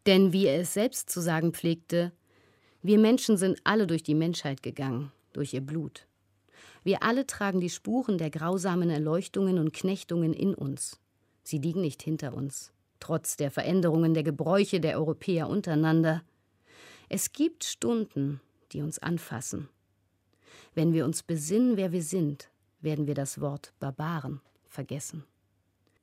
Denn 0.07 0.33
wie 0.33 0.47
er 0.47 0.61
es 0.61 0.75
selbst 0.75 1.11
zu 1.11 1.21
sagen 1.21 1.53
pflegte, 1.53 2.13
wir 2.83 2.99
Menschen 2.99 3.37
sind 3.37 3.61
alle 3.65 3.87
durch 3.87 4.03
die 4.03 4.15
Menschheit 4.15 4.63
gegangen, 4.63 5.13
durch 5.33 5.55
ihr 5.55 5.61
Blut. 5.61 6.07
Wir 6.85 7.05
alle 7.05 7.27
tragen 7.27 7.61
die 7.61 7.71
Spuren 7.71 8.19
der 8.19 8.31
grausamen 8.31 8.91
Erleuchtungen 8.91 9.59
und 9.59 9.73
Knechtungen 9.73 10.33
in 10.33 10.55
uns. 10.55 10.99
Sie 11.45 11.59
liegen 11.59 11.81
nicht 11.81 12.03
hinter 12.03 12.35
uns, 12.35 12.73
trotz 12.99 13.37
der 13.37 13.53
Veränderungen 13.53 14.15
der 14.15 14.25
Gebräuche 14.25 14.81
der 14.81 14.99
Europäer 14.99 15.49
untereinander. 15.49 16.23
Es 17.09 17.33
gibt 17.33 17.63
Stunden, 17.63 18.41
die 18.73 18.83
uns 18.83 18.99
anfassen. 18.99 19.69
Wenn 20.75 20.93
wir 20.93 21.05
uns 21.05 21.23
besinnen, 21.23 21.77
wer 21.77 21.93
wir 21.93 22.03
sind, 22.03 22.51
werden 22.83 23.07
wir 23.07 23.15
das 23.15 23.41
Wort 23.41 23.73
Barbaren 23.81 24.41
vergessen. 24.69 25.25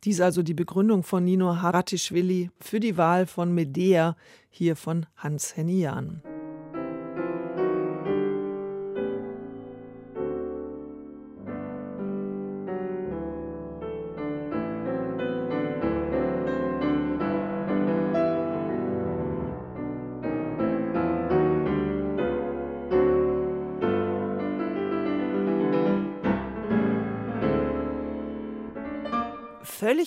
Dies 0.06 0.22
also 0.22 0.44
die 0.44 0.54
Begründung 0.54 1.04
von 1.04 1.26
Nino 1.26 1.62
Haratischvili 1.62 2.52
für 2.60 2.80
die 2.80 2.96
Wahl 2.96 3.26
von 3.26 3.54
Medea 3.54 4.16
hier 4.50 4.76
von 4.78 5.06
Hans 5.18 5.58
Hennian. 5.58 6.24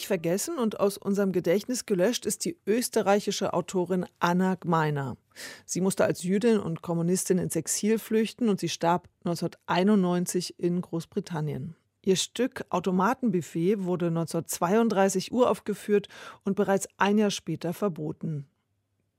Völlig 0.03 0.07
vergessen 0.09 0.59
und 0.59 0.81
aus 0.81 0.99
unserem 0.99 1.31
Gedächtnis 1.31 1.87
gelöscht 1.87 2.27
ist 2.27 2.45
die 2.45 2.59
österreichische 2.67 3.53
Autorin 3.53 4.05
Anna 4.19 4.57
Gmeiner. 4.57 5.17
Sie 5.65 5.81
musste 5.81 6.05
als 6.05 6.25
Jüdin 6.25 6.59
und 6.59 6.83
Kommunistin 6.83 7.39
ins 7.39 7.55
Exil 7.55 7.99
flüchten 8.01 8.49
und 8.49 8.59
sie 8.59 8.69
starb 8.69 9.09
1991 9.25 10.59
in 10.59 10.81
Großbritannien. 10.81 11.77
Ihr 12.05 12.17
Stück 12.17 12.65
Automatenbuffet 12.71 13.85
wurde 13.85 14.07
1932 14.09 15.31
uraufgeführt 15.31 16.09
und 16.45 16.57
bereits 16.57 16.89
ein 16.97 17.19
Jahr 17.19 17.31
später 17.31 17.73
verboten. 17.73 18.49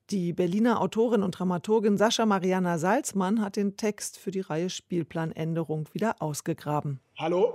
Die 0.09 0.33
Berliner 0.33 0.81
Autorin 0.81 1.23
und 1.23 1.39
Dramaturgin 1.39 1.97
Sascha 1.97 2.25
Mariana 2.25 2.77
Salzmann 2.77 3.41
hat 3.41 3.55
den 3.55 3.77
Text 3.77 4.19
für 4.19 4.31
die 4.31 4.41
Reihe 4.41 4.69
Spielplanänderung 4.69 5.87
wieder 5.93 6.21
ausgegraben. 6.21 6.99
Hallo? 7.17 7.53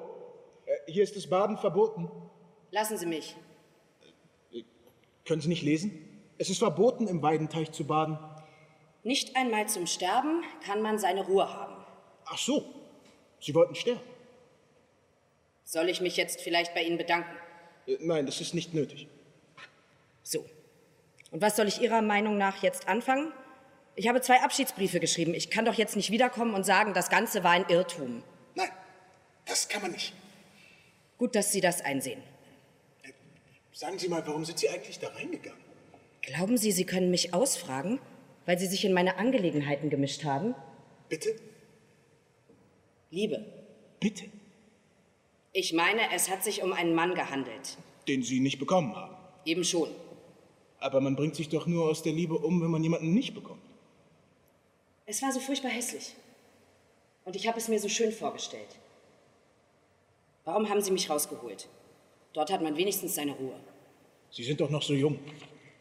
Äh, 0.65 0.93
hier 0.93 1.03
ist 1.03 1.15
das 1.15 1.29
Baden 1.29 1.59
verboten. 1.59 2.11
Lassen 2.71 2.99
Sie 2.99 3.07
mich. 3.07 3.37
Können 5.25 5.41
Sie 5.41 5.49
nicht 5.49 5.63
lesen? 5.63 6.05
Es 6.39 6.51
ist 6.51 6.59
verboten, 6.59 7.07
im 7.09 7.23
Weidenteich 7.23 7.73
zu 7.73 7.85
baden. 7.85 8.19
Nicht 9.03 9.37
einmal 9.37 9.69
zum 9.69 9.87
Sterben 9.87 10.43
kann 10.65 10.83
man 10.83 10.99
seine 10.99 11.25
Ruhe 11.25 11.53
haben. 11.53 11.75
Ach 12.27 12.39
so, 12.39 12.65
Sie 13.41 13.55
wollten 13.55 13.75
sterben. 13.75 14.01
Soll 15.65 15.89
ich 15.89 16.01
mich 16.01 16.17
jetzt 16.17 16.41
vielleicht 16.41 16.75
bei 16.75 16.83
Ihnen 16.83 16.99
bedanken? 16.99 17.31
Äh, 17.87 17.97
nein, 18.01 18.27
das 18.27 18.41
ist 18.41 18.55
nicht 18.55 18.75
nötig. 18.75 19.07
So. 20.23 20.45
Und 21.31 21.43
was 21.43 21.57
soll 21.57 21.69
ich 21.69 21.81
Ihrer 21.81 22.03
Meinung 22.03 22.39
nach 22.39 22.63
jetzt 22.63 22.89
anfangen? 22.89 23.33
Ich 23.95 24.09
habe 24.09 24.21
zwei 24.21 24.41
Abschiedsbriefe 24.41 25.01
geschrieben. 25.01 25.35
Ich 25.35 25.51
kann 25.51 25.65
doch 25.65 25.75
jetzt 25.75 25.97
nicht 25.97 26.11
wiederkommen 26.11 26.55
und 26.55 26.65
sagen, 26.65 26.95
das 26.95 27.11
Ganze 27.11 27.45
war 27.45 27.51
ein 27.51 27.67
Irrtum. 27.69 28.23
Nein, 28.55 28.71
das 29.45 29.69
kann 29.69 29.83
man 29.83 29.93
nicht. 29.93 30.15
Gut, 31.19 31.35
dass 31.35 31.53
Sie 31.53 31.61
das 31.61 31.83
einsehen. 31.83 32.23
Sagen 33.79 33.97
Sie 33.97 34.09
mal, 34.09 34.27
warum 34.27 34.45
sind 34.45 34.59
Sie 34.59 34.69
eigentlich 34.69 34.99
da 34.99 35.07
reingegangen? 35.07 35.61
Glauben 36.23 36.59
Sie, 36.59 36.73
Sie 36.73 36.85
können 36.85 37.13
mich 37.13 37.33
ausfragen, 37.33 38.01
weil 38.45 38.59
Sie 38.59 38.67
sich 38.67 38.85
in 38.85 38.93
meine 38.93 39.19
Angelegenheiten 39.19 39.89
gemischt 39.89 40.25
haben? 40.25 40.57
Bitte? 41.09 41.29
Liebe. 43.13 43.47
Bitte? 44.01 44.25
Ich 45.53 45.73
meine, 45.75 46.01
es 46.13 46.29
hat 46.29 46.43
sich 46.43 46.65
um 46.65 46.73
einen 46.73 46.93
Mann 46.93 47.15
gehandelt. 47.15 47.79
Den 48.09 48.25
Sie 48.25 48.41
nicht 48.41 48.59
bekommen 48.59 48.97
haben. 48.97 49.15
Eben 49.45 49.63
schon. 49.63 49.91
Aber 50.81 51.01
man 51.01 51.15
bringt 51.15 51.37
sich 51.37 51.49
doch 51.49 51.69
nur 51.69 51.89
aus 51.89 52.03
der 52.03 52.15
Liebe 52.15 52.35
um, 52.35 52.61
wenn 52.61 52.73
man 52.73 52.83
jemanden 52.83 53.15
nicht 53.15 53.33
bekommt. 53.33 53.63
Es 55.07 55.23
war 55.23 55.31
so 55.31 55.39
furchtbar 55.39 55.71
hässlich. 55.71 56.17
Und 57.25 57.37
ich 57.37 57.47
habe 57.47 57.59
es 57.59 57.69
mir 57.69 57.79
so 57.79 57.89
schön 57.89 58.11
vorgestellt. 58.11 58.75
Warum 60.45 60.69
haben 60.69 60.81
Sie 60.81 60.91
mich 60.91 61.09
rausgeholt? 61.09 61.69
Dort 62.33 62.51
hat 62.51 62.63
man 62.63 62.77
wenigstens 62.77 63.15
seine 63.15 63.33
Ruhe. 63.33 63.59
Sie 64.31 64.45
sind 64.45 64.61
doch 64.61 64.71
noch 64.71 64.83
so 64.83 64.95
jung. 64.95 65.19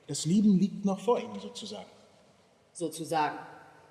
Das 0.08 0.26
Lieben 0.26 0.58
liegt 0.60 0.86
noch 0.86 1.00
vor 1.00 1.20
Ihnen, 1.20 1.39
sozusagen. 1.39 1.89
Sozusagen. 2.74 3.38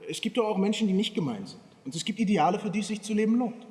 Es 0.09 0.21
gibt 0.21 0.37
doch 0.37 0.47
auch 0.47 0.57
Menschen, 0.57 0.87
die 0.87 0.95
nicht 0.95 1.15
gemein 1.15 1.47
sind. 1.47 1.61
Und 1.85 1.95
es 1.95 2.05
gibt 2.05 2.19
Ideale, 2.19 2.59
für 2.59 2.71
die 2.71 2.81
es 2.81 2.89
sich 2.89 3.03
zu 3.03 3.15
leben 3.15 3.37
lohnt. 3.37 3.67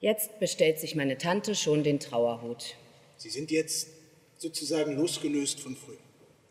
Jetzt 0.00 0.38
bestellt 0.40 0.78
sich 0.78 0.94
meine 0.94 1.16
Tante 1.16 1.54
schon 1.54 1.82
den 1.82 2.00
Trauerhut. 2.00 2.74
Sie 3.16 3.30
sind 3.30 3.50
jetzt 3.50 3.88
sozusagen 4.36 4.94
losgelöst 4.96 5.60
von 5.60 5.74
früher. 5.74 5.96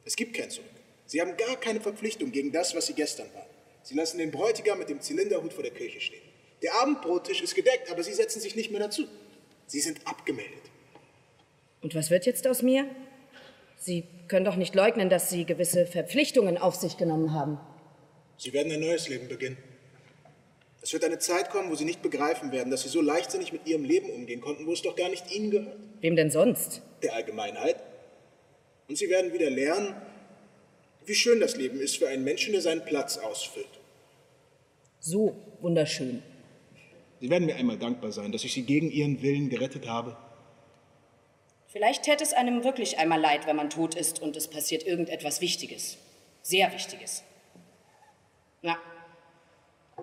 Es 0.03 0.15
gibt 0.15 0.35
kein 0.35 0.49
Zurück. 0.49 0.69
Sie 1.05 1.21
haben 1.21 1.37
gar 1.37 1.55
keine 1.57 1.79
Verpflichtung 1.79 2.31
gegen 2.31 2.51
das, 2.51 2.75
was 2.75 2.87
Sie 2.87 2.93
gestern 2.93 3.27
waren. 3.33 3.45
Sie 3.83 3.93
lassen 3.93 4.17
den 4.17 4.31
Bräutigam 4.31 4.79
mit 4.79 4.89
dem 4.89 4.99
Zylinderhut 4.99 5.53
vor 5.53 5.61
der 5.61 5.71
Kirche 5.71 6.01
stehen. 6.01 6.21
Der 6.63 6.73
Abendbrottisch 6.81 7.41
ist 7.41 7.53
gedeckt, 7.53 7.91
aber 7.91 8.01
Sie 8.01 8.13
setzen 8.13 8.41
sich 8.41 8.55
nicht 8.55 8.71
mehr 8.71 8.79
dazu. 8.79 9.05
Sie 9.67 9.79
sind 9.79 10.05
abgemeldet. 10.07 10.63
Und 11.85 11.93
was 11.93 12.09
wird 12.09 12.25
jetzt 12.25 12.47
aus 12.47 12.63
mir? 12.63 12.87
Sie 13.77 14.05
können 14.27 14.43
doch 14.43 14.55
nicht 14.55 14.73
leugnen, 14.73 15.07
dass 15.07 15.29
Sie 15.29 15.45
gewisse 15.45 15.85
Verpflichtungen 15.85 16.57
auf 16.57 16.73
sich 16.73 16.97
genommen 16.97 17.31
haben. 17.31 17.59
Sie 18.39 18.53
werden 18.53 18.71
ein 18.71 18.79
neues 18.79 19.07
Leben 19.07 19.27
beginnen. 19.27 19.55
Es 20.81 20.93
wird 20.93 21.03
eine 21.05 21.19
Zeit 21.19 21.51
kommen, 21.51 21.69
wo 21.69 21.75
Sie 21.75 21.85
nicht 21.85 22.01
begreifen 22.01 22.51
werden, 22.51 22.71
dass 22.71 22.81
Sie 22.81 22.89
so 22.89 23.01
leichtsinnig 23.01 23.53
mit 23.53 23.67
Ihrem 23.67 23.83
Leben 23.83 24.09
umgehen 24.09 24.41
konnten, 24.41 24.65
wo 24.65 24.73
es 24.73 24.81
doch 24.81 24.95
gar 24.95 25.09
nicht 25.09 25.31
Ihnen 25.31 25.51
gehört. 25.51 25.77
Wem 26.01 26.15
denn 26.15 26.31
sonst? 26.31 26.81
Der 27.03 27.13
Allgemeinheit. 27.13 27.75
Und 28.87 28.97
Sie 28.97 29.07
werden 29.07 29.31
wieder 29.31 29.51
lernen, 29.51 29.93
wie 31.05 31.13
schön 31.13 31.39
das 31.39 31.55
Leben 31.55 31.79
ist 31.79 31.97
für 31.97 32.07
einen 32.07 32.23
Menschen, 32.23 32.53
der 32.53 32.61
seinen 32.61 32.83
Platz 32.83 33.19
ausfüllt. 33.19 33.79
So 34.99 35.35
wunderschön. 35.61 36.23
Sie 37.21 37.29
werden 37.29 37.45
mir 37.45 37.57
einmal 37.57 37.77
dankbar 37.77 38.11
sein, 38.11 38.31
dass 38.31 38.43
ich 38.43 38.53
Sie 38.53 38.63
gegen 38.63 38.89
Ihren 38.89 39.21
Willen 39.21 39.49
gerettet 39.49 39.87
habe. 39.87 40.17
Vielleicht 41.75 42.03
täte 42.03 42.23
es 42.23 42.31
einem 42.31 42.63
wirklich 42.63 42.99
einmal 42.99 43.19
leid, 43.19 43.47
wenn 43.47 43.57
man 43.57 43.69
tot 43.69 43.95
ist 43.95 44.21
und 44.21 44.37
es 44.37 44.47
passiert 44.47 44.87
irgendetwas 44.87 45.41
Wichtiges. 45.41 45.97
Sehr 46.41 46.71
Wichtiges. 46.71 47.21
Na, 48.61 48.77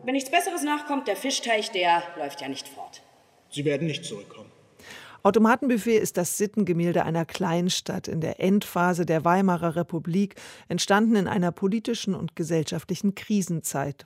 wenn 0.05 0.13
nichts 0.13 0.31
Besseres 0.31 0.65
nachkommt, 0.65 1.09
der 1.09 1.17
Fischteich, 1.17 1.71
der 1.71 2.03
läuft 2.19 2.43
ja 2.43 2.49
nicht 2.49 2.69
fort. 2.69 3.01
Sie 3.49 3.65
werden 3.65 3.87
nicht 3.87 4.05
zurückkommen. 4.05 4.53
Automatenbuffet 5.23 5.97
ist 5.97 6.19
das 6.19 6.37
Sittengemälde 6.37 7.05
einer 7.05 7.25
Kleinstadt 7.25 8.07
in 8.07 8.21
der 8.21 8.39
Endphase 8.39 9.07
der 9.07 9.25
Weimarer 9.25 9.75
Republik, 9.75 10.35
entstanden 10.69 11.17
in 11.17 11.27
einer 11.27 11.53
politischen 11.53 12.15
und 12.15 12.37
gesellschaftlichen 12.37 13.15
Krisenzeit. 13.15 14.05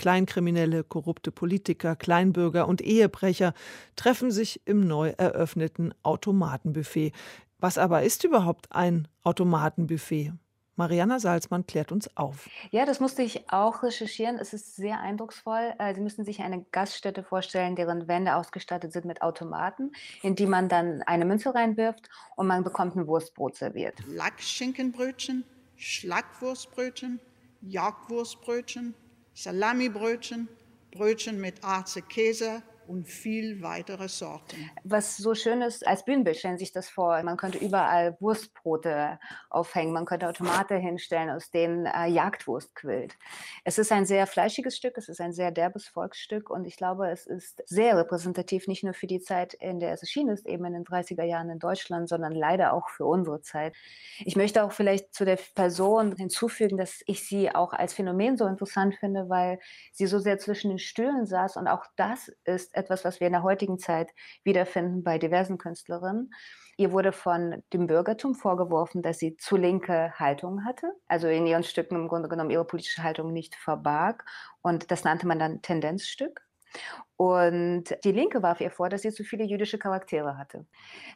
Kleinkriminelle, 0.00 0.82
korrupte 0.82 1.30
Politiker, 1.30 1.94
Kleinbürger 1.94 2.66
und 2.66 2.80
Ehebrecher 2.80 3.52
treffen 3.96 4.30
sich 4.30 4.66
im 4.66 4.86
neu 4.86 5.10
eröffneten 5.18 5.92
Automatenbuffet. 6.02 7.12
Was 7.58 7.76
aber 7.76 8.02
ist 8.02 8.24
überhaupt 8.24 8.72
ein 8.72 9.08
Automatenbuffet? 9.24 10.32
Mariana 10.76 11.20
Salzmann 11.20 11.66
klärt 11.66 11.92
uns 11.92 12.16
auf. 12.16 12.48
Ja, 12.70 12.86
das 12.86 12.98
musste 12.98 13.20
ich 13.20 13.52
auch 13.52 13.82
recherchieren. 13.82 14.38
Es 14.38 14.54
ist 14.54 14.74
sehr 14.74 15.00
eindrucksvoll. 15.00 15.74
Äh, 15.78 15.94
Sie 15.94 16.00
müssen 16.00 16.24
sich 16.24 16.40
eine 16.40 16.64
Gaststätte 16.72 17.22
vorstellen, 17.22 17.76
deren 17.76 18.08
Wände 18.08 18.36
ausgestattet 18.36 18.94
sind 18.94 19.04
mit 19.04 19.20
Automaten, 19.20 19.92
in 20.22 20.34
die 20.34 20.46
man 20.46 20.70
dann 20.70 21.02
eine 21.02 21.26
Münze 21.26 21.54
reinwirft 21.54 22.08
und 22.36 22.46
man 22.46 22.64
bekommt 22.64 22.96
ein 22.96 23.06
Wurstbrot 23.06 23.54
serviert. 23.54 23.98
Lackschinkenbrötchen, 24.08 25.44
Schlackwurstbrötchen, 25.76 27.20
Jagdwurstbrötchen, 27.60 28.94
Salamibrötchen, 29.34 30.48
Brötchen 30.90 31.40
mit 31.40 31.62
Arze 31.62 32.02
Käse, 32.02 32.62
und 32.90 33.06
viel 33.06 33.62
weitere 33.62 34.08
Sorten. 34.08 34.68
Was 34.82 35.16
so 35.16 35.36
schön 35.36 35.62
ist, 35.62 35.86
als 35.86 36.04
Bühnenbild 36.04 36.36
stellen 36.36 36.58
Sie 36.58 36.64
sich 36.64 36.72
das 36.72 36.88
vor. 36.88 37.22
Man 37.22 37.36
könnte 37.36 37.58
überall 37.58 38.16
Wurstbrote 38.18 39.20
aufhängen, 39.48 39.92
man 39.92 40.06
könnte 40.06 40.28
Automate 40.28 40.74
hinstellen, 40.76 41.30
aus 41.30 41.52
denen 41.52 41.86
äh, 41.86 42.08
Jagdwurst 42.08 42.74
quillt. 42.74 43.16
Es 43.64 43.78
ist 43.78 43.92
ein 43.92 44.06
sehr 44.06 44.26
fleischiges 44.26 44.76
Stück, 44.76 44.98
es 44.98 45.08
ist 45.08 45.20
ein 45.20 45.32
sehr 45.32 45.52
derbes 45.52 45.86
Volksstück 45.86 46.50
und 46.50 46.64
ich 46.64 46.76
glaube, 46.76 47.08
es 47.10 47.26
ist 47.26 47.62
sehr 47.66 47.96
repräsentativ, 47.96 48.66
nicht 48.66 48.82
nur 48.82 48.92
für 48.92 49.06
die 49.06 49.20
Zeit, 49.20 49.54
in 49.54 49.78
der 49.78 49.92
es 49.92 50.02
erschienen 50.02 50.30
ist, 50.30 50.46
eben 50.46 50.64
in 50.64 50.72
den 50.72 50.84
30er 50.84 51.22
Jahren 51.22 51.48
in 51.48 51.60
Deutschland, 51.60 52.08
sondern 52.08 52.32
leider 52.32 52.72
auch 52.72 52.88
für 52.88 53.04
unsere 53.04 53.40
Zeit. 53.40 53.72
Ich 54.24 54.34
möchte 54.34 54.64
auch 54.64 54.72
vielleicht 54.72 55.14
zu 55.14 55.24
der 55.24 55.38
Person 55.54 56.16
hinzufügen, 56.16 56.76
dass 56.76 57.02
ich 57.06 57.24
sie 57.24 57.54
auch 57.54 57.72
als 57.72 57.94
Phänomen 57.94 58.36
so 58.36 58.46
interessant 58.46 58.96
finde, 58.96 59.28
weil 59.28 59.60
sie 59.92 60.08
so 60.08 60.18
sehr 60.18 60.40
zwischen 60.40 60.70
den 60.70 60.80
Stühlen 60.80 61.24
saß 61.24 61.56
und 61.56 61.68
auch 61.68 61.84
das 61.94 62.32
ist 62.44 62.74
etwas, 62.80 63.04
was 63.04 63.20
wir 63.20 63.26
in 63.26 63.32
der 63.32 63.42
heutigen 63.42 63.78
Zeit 63.78 64.10
wiederfinden 64.42 65.04
bei 65.04 65.18
diversen 65.18 65.58
Künstlerinnen. 65.58 66.32
Ihr 66.76 66.92
wurde 66.92 67.12
von 67.12 67.62
dem 67.72 67.86
Bürgertum 67.86 68.34
vorgeworfen, 68.34 69.02
dass 69.02 69.18
sie 69.18 69.36
zu 69.36 69.56
linke 69.56 70.12
Haltung 70.18 70.64
hatte, 70.64 70.90
also 71.08 71.28
in 71.28 71.46
ihren 71.46 71.62
Stücken 71.62 71.94
im 71.94 72.08
Grunde 72.08 72.28
genommen 72.28 72.50
ihre 72.50 72.64
politische 72.64 73.02
Haltung 73.02 73.32
nicht 73.32 73.54
verbarg. 73.54 74.24
Und 74.62 74.90
das 74.90 75.04
nannte 75.04 75.26
man 75.26 75.38
dann 75.38 75.62
Tendenzstück. 75.62 76.40
Und 77.20 77.84
die 78.02 78.12
Linke 78.12 78.42
warf 78.42 78.62
ihr 78.62 78.70
vor, 78.70 78.88
dass 78.88 79.02
sie 79.02 79.12
zu 79.12 79.24
viele 79.24 79.44
jüdische 79.44 79.76
Charaktere 79.76 80.38
hatte. 80.38 80.64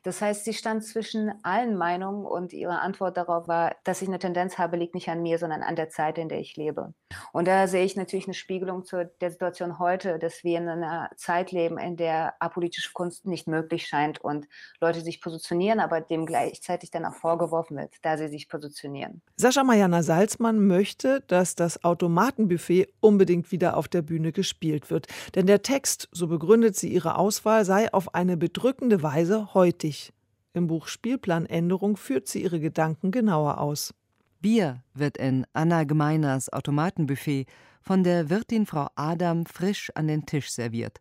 Das 0.02 0.20
heißt, 0.20 0.44
sie 0.44 0.52
stand 0.52 0.84
zwischen 0.84 1.32
allen 1.42 1.78
Meinungen 1.78 2.26
und 2.26 2.52
ihre 2.52 2.80
Antwort 2.80 3.16
darauf 3.16 3.48
war, 3.48 3.74
dass 3.84 4.02
ich 4.02 4.08
eine 4.08 4.18
Tendenz 4.18 4.58
habe, 4.58 4.76
liegt 4.76 4.94
nicht 4.94 5.08
an 5.08 5.22
mir, 5.22 5.38
sondern 5.38 5.62
an 5.62 5.76
der 5.76 5.88
Zeit, 5.88 6.18
in 6.18 6.28
der 6.28 6.40
ich 6.40 6.58
lebe. 6.58 6.92
Und 7.32 7.48
da 7.48 7.68
sehe 7.68 7.86
ich 7.86 7.96
natürlich 7.96 8.26
eine 8.26 8.34
Spiegelung 8.34 8.84
zu 8.84 9.10
der 9.22 9.30
Situation 9.30 9.78
heute, 9.78 10.18
dass 10.18 10.44
wir 10.44 10.58
in 10.58 10.68
einer 10.68 11.08
Zeit 11.16 11.52
leben, 11.52 11.78
in 11.78 11.96
der 11.96 12.34
apolitische 12.38 12.92
Kunst 12.92 13.24
nicht 13.24 13.48
möglich 13.48 13.86
scheint 13.86 14.20
und 14.20 14.46
Leute 14.82 15.00
sich 15.00 15.22
positionieren, 15.22 15.80
aber 15.80 16.02
dem 16.02 16.26
gleichzeitig 16.26 16.90
dann 16.90 17.06
auch 17.06 17.14
vorgeworfen 17.14 17.78
wird, 17.78 17.94
da 18.02 18.18
sie 18.18 18.28
sich 18.28 18.50
positionieren. 18.50 19.22
Sascha 19.36 19.64
Mariana 19.64 20.02
Salzmann 20.02 20.66
möchte, 20.66 21.22
dass 21.28 21.54
das 21.54 21.82
Automatenbuffet 21.82 22.92
unbedingt 23.00 23.52
wieder 23.52 23.78
auf 23.78 23.88
der 23.88 24.02
Bühne 24.02 24.32
gespielt 24.32 24.90
wird. 24.90 25.06
Denn 25.34 25.46
der 25.46 25.62
Text 25.62 25.93
Text, 25.94 26.08
so 26.10 26.26
begründet 26.26 26.74
sie 26.74 26.92
ihre 26.92 27.16
Auswahl, 27.16 27.64
sei 27.64 27.92
auf 27.92 28.14
eine 28.16 28.36
bedrückende 28.36 29.02
Weise 29.04 29.54
heutig. 29.54 30.12
Im 30.52 30.66
Buch 30.66 30.88
Spielplanänderung 30.88 31.96
führt 31.96 32.26
sie 32.26 32.42
ihre 32.42 32.58
Gedanken 32.58 33.12
genauer 33.12 33.58
aus. 33.58 33.94
Bier 34.40 34.82
wird 34.92 35.16
in 35.18 35.46
Anna 35.52 35.84
Gemeiners 35.84 36.52
Automatenbuffet 36.52 37.46
von 37.80 38.02
der 38.02 38.28
Wirtin 38.28 38.66
Frau 38.66 38.88
Adam 38.96 39.46
frisch 39.46 39.90
an 39.94 40.08
den 40.08 40.26
Tisch 40.26 40.50
serviert 40.50 41.00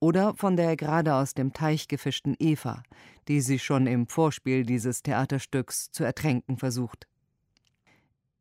oder 0.00 0.34
von 0.34 0.56
der 0.56 0.76
gerade 0.76 1.14
aus 1.14 1.34
dem 1.34 1.52
Teich 1.52 1.86
gefischten 1.86 2.34
Eva, 2.40 2.82
die 3.28 3.40
sie 3.40 3.60
schon 3.60 3.86
im 3.86 4.08
Vorspiel 4.08 4.64
dieses 4.64 5.04
Theaterstücks 5.04 5.92
zu 5.92 6.02
ertränken 6.02 6.58
versucht. 6.58 7.06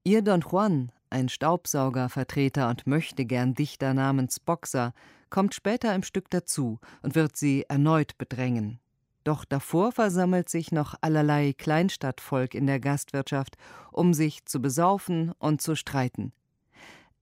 Ihr 0.03 0.23
Don 0.23 0.41
Juan, 0.41 0.91
ein 1.11 1.29
Staubsaugervertreter 1.29 2.69
und 2.69 2.87
möchte 2.87 3.25
gern 3.25 3.53
Dichter 3.53 3.93
namens 3.93 4.39
Boxer, 4.39 4.93
kommt 5.29 5.53
später 5.53 5.93
im 5.93 6.03
Stück 6.03 6.29
dazu 6.29 6.79
und 7.01 7.15
wird 7.15 7.35
sie 7.35 7.65
erneut 7.67 8.17
bedrängen. 8.17 8.79
Doch 9.23 9.45
davor 9.45 9.91
versammelt 9.91 10.49
sich 10.49 10.71
noch 10.71 10.95
allerlei 11.01 11.53
Kleinstadtvolk 11.53 12.55
in 12.55 12.65
der 12.65 12.79
Gastwirtschaft, 12.79 13.55
um 13.91 14.13
sich 14.13 14.45
zu 14.45 14.61
besaufen 14.61 15.31
und 15.37 15.61
zu 15.61 15.75
streiten. 15.75 16.33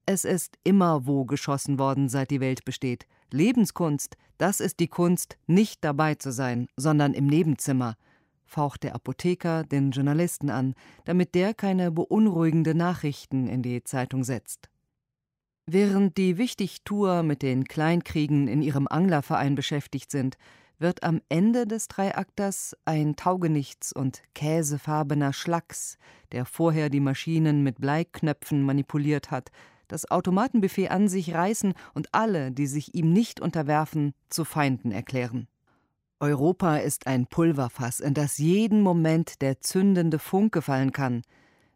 Es 0.06 0.24
ist 0.24 0.58
immer 0.64 1.06
wo 1.06 1.24
geschossen 1.24 1.78
worden, 1.78 2.08
seit 2.08 2.30
die 2.30 2.40
Welt 2.40 2.64
besteht. 2.64 3.06
Lebenskunst, 3.30 4.16
das 4.38 4.60
ist 4.60 4.80
die 4.80 4.88
Kunst, 4.88 5.36
nicht 5.46 5.84
dabei 5.84 6.14
zu 6.14 6.32
sein, 6.32 6.68
sondern 6.76 7.12
im 7.12 7.26
Nebenzimmer, 7.26 7.96
faucht 8.50 8.82
der 8.82 8.94
Apotheker 8.94 9.62
den 9.64 9.92
Journalisten 9.92 10.50
an, 10.50 10.74
damit 11.04 11.34
der 11.34 11.54
keine 11.54 11.92
beunruhigende 11.92 12.74
Nachrichten 12.74 13.46
in 13.46 13.62
die 13.62 13.84
Zeitung 13.84 14.24
setzt. 14.24 14.68
Während 15.66 16.16
die 16.16 16.36
Wichtigtuer 16.36 17.22
mit 17.22 17.42
den 17.42 17.64
Kleinkriegen 17.64 18.48
in 18.48 18.60
ihrem 18.60 18.88
Anglerverein 18.88 19.54
beschäftigt 19.54 20.10
sind, 20.10 20.36
wird 20.80 21.04
am 21.04 21.20
Ende 21.28 21.66
des 21.66 21.86
Dreiakters 21.86 22.76
ein 22.86 23.14
taugenichts 23.14 23.92
und 23.92 24.22
käsefarbener 24.34 25.32
Schlacks, 25.32 25.96
der 26.32 26.44
vorher 26.44 26.88
die 26.88 27.00
Maschinen 27.00 27.62
mit 27.62 27.80
Bleiknöpfen 27.80 28.62
manipuliert 28.62 29.30
hat, 29.30 29.50
das 29.86 30.10
Automatenbuffet 30.10 30.88
an 30.88 31.08
sich 31.08 31.34
reißen 31.34 31.74
und 31.94 32.08
alle, 32.12 32.50
die 32.50 32.66
sich 32.66 32.94
ihm 32.94 33.12
nicht 33.12 33.40
unterwerfen, 33.40 34.14
zu 34.28 34.44
Feinden 34.44 34.90
erklären. 34.90 35.46
Europa 36.22 36.76
ist 36.76 37.06
ein 37.06 37.26
Pulverfass, 37.26 37.98
in 37.98 38.12
das 38.12 38.36
jeden 38.36 38.82
Moment 38.82 39.40
der 39.40 39.62
zündende 39.62 40.18
Funke 40.18 40.60
fallen 40.60 40.92
kann, 40.92 41.22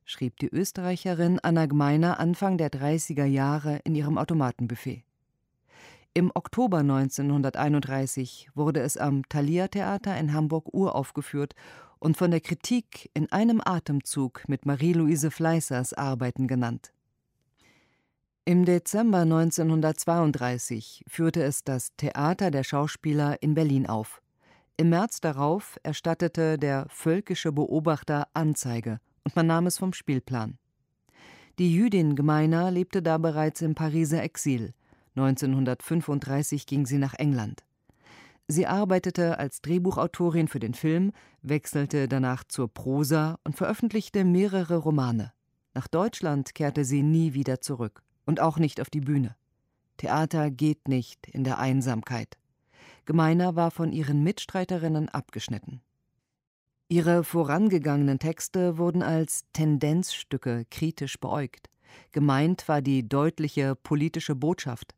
schrieb 0.05 0.37
die 0.37 0.51
Österreicherin 0.51 1.41
Anna 1.43 1.65
Gmeiner 1.65 2.21
Anfang 2.21 2.59
der 2.59 2.69
30er 2.71 3.25
Jahre 3.25 3.81
in 3.85 3.95
ihrem 3.95 4.19
Automatenbuffet. 4.19 5.03
Im 6.13 6.31
Oktober 6.35 6.81
1931 6.81 8.51
wurde 8.55 8.81
es 8.81 8.99
am 8.99 9.27
Thalia 9.31 9.69
Theater 9.69 10.15
in 10.19 10.35
Hamburg 10.35 10.75
uraufgeführt 10.75 11.55
und 11.99 12.19
von 12.19 12.31
der 12.31 12.41
Kritik 12.41 13.11
in 13.15 13.33
einem 13.33 13.63
Atemzug 13.65 14.47
mit 14.47 14.67
Marie-Louise 14.67 15.31
Fleißers 15.31 15.95
Arbeiten 15.95 16.49
genannt. 16.49 16.93
Im 18.45 18.67
Dezember 18.67 19.21
1932 19.21 21.07
führte 21.09 21.43
es 21.43 21.65
das 21.65 21.97
Theater 21.97 22.51
der 22.51 22.63
Schauspieler 22.63 23.43
in 23.43 23.55
Berlin 23.55 23.87
auf. 23.87 24.21
Im 24.77 24.89
März 24.89 25.21
darauf 25.21 25.79
erstattete 25.85 26.59
der 26.59 26.87
völkische 26.89 27.53
Beobachter 27.53 28.27
Anzeige 28.35 28.99
und 29.23 29.37
man 29.37 29.47
nahm 29.47 29.67
es 29.67 29.79
vom 29.79 29.93
Spielplan. 29.93 30.59
Die 31.61 31.73
Jüdin 31.73 32.17
Gemeiner 32.17 32.73
lebte 32.73 33.01
da 33.01 33.19
bereits 33.19 33.63
im 33.63 33.77
Pariser 33.77 34.25
Exil. 34.25 34.75
1935 35.15 36.67
ging 36.67 36.87
sie 36.87 36.99
nach 36.99 37.15
England. 37.15 37.65
Sie 38.49 38.67
arbeitete 38.67 39.39
als 39.39 39.61
Drehbuchautorin 39.61 40.49
für 40.49 40.59
den 40.59 40.75
Film, 40.75 41.13
wechselte 41.41 42.09
danach 42.09 42.43
zur 42.43 42.67
Prosa 42.67 43.39
und 43.45 43.57
veröffentlichte 43.57 44.25
mehrere 44.25 44.79
Romane. 44.79 45.33
Nach 45.73 45.87
Deutschland 45.87 46.53
kehrte 46.53 46.85
sie 46.85 47.05
nie 47.05 47.33
wieder 47.33 47.61
zurück 47.61 48.03
und 48.27 48.41
auch 48.41 48.59
nicht 48.59 48.81
auf 48.81 48.91
die 48.91 49.01
Bühne. 49.01 49.37
Theater 49.99 50.51
geht 50.51 50.89
nicht 50.89 51.29
in 51.29 51.45
der 51.45 51.59
Einsamkeit. 51.59 52.37
Gemeiner 53.05 53.57
war 53.57 53.71
von 53.71 53.93
ihren 53.93 54.23
Mitstreiterinnen 54.23 55.09
abgeschnitten. 55.09 55.81
Ihre 56.89 57.25
vorangegangenen 57.25 58.19
Texte 58.19 58.79
wurden 58.79 59.03
als 59.03 59.45
Tendenzstücke 59.53 60.65
kritisch 60.71 61.19
beäugt. 61.19 61.71
Gemeint 62.13 62.69
war 62.69 62.83
die 62.83 63.09
deutliche 63.09 63.75
politische 63.75 64.35
Botschaft. 64.35 64.95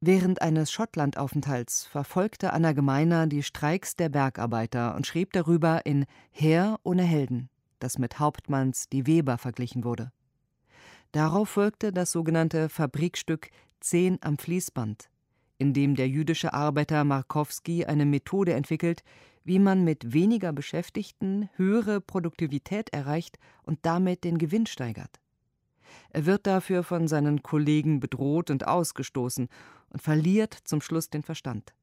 Während 0.00 0.42
eines 0.42 0.70
Schottlandaufenthalts 0.72 1.86
verfolgte 1.86 2.52
Anna 2.52 2.72
Gemeiner 2.72 3.26
die 3.26 3.42
Streiks 3.42 3.96
der 3.96 4.08
Bergarbeiter 4.08 4.94
und 4.94 5.06
schrieb 5.06 5.32
darüber 5.32 5.86
in 5.86 6.04
Heer 6.30 6.78
ohne 6.82 7.02
Helden, 7.02 7.48
das 7.78 7.98
mit 7.98 8.18
Hauptmanns 8.18 8.88
Die 8.88 9.06
Weber 9.06 9.38
verglichen 9.38 9.84
wurde. 9.84 10.12
Darauf 11.12 11.48
folgte 11.48 11.92
das 11.92 12.12
sogenannte 12.12 12.68
Fabrikstück 12.68 13.48
Zehn 13.80 14.18
am 14.20 14.36
Fließband, 14.36 15.08
in 15.58 15.72
dem 15.72 15.94
der 15.94 16.08
jüdische 16.08 16.52
Arbeiter 16.52 17.04
Markowski 17.04 17.84
eine 17.84 18.06
Methode 18.06 18.54
entwickelt, 18.54 19.02
wie 19.44 19.58
man 19.58 19.84
mit 19.84 20.12
weniger 20.12 20.52
Beschäftigten 20.52 21.48
höhere 21.54 22.00
Produktivität 22.00 22.90
erreicht 22.90 23.38
und 23.62 23.78
damit 23.82 24.24
den 24.24 24.38
Gewinn 24.38 24.66
steigert. 24.66 25.20
Er 26.10 26.26
wird 26.26 26.46
dafür 26.46 26.82
von 26.82 27.08
seinen 27.08 27.42
Kollegen 27.42 28.00
bedroht 28.00 28.50
und 28.50 28.66
ausgestoßen 28.66 29.48
und 29.90 30.02
verliert 30.02 30.54
zum 30.64 30.80
Schluss 30.80 31.10
den 31.10 31.22
Verstand. 31.22 31.74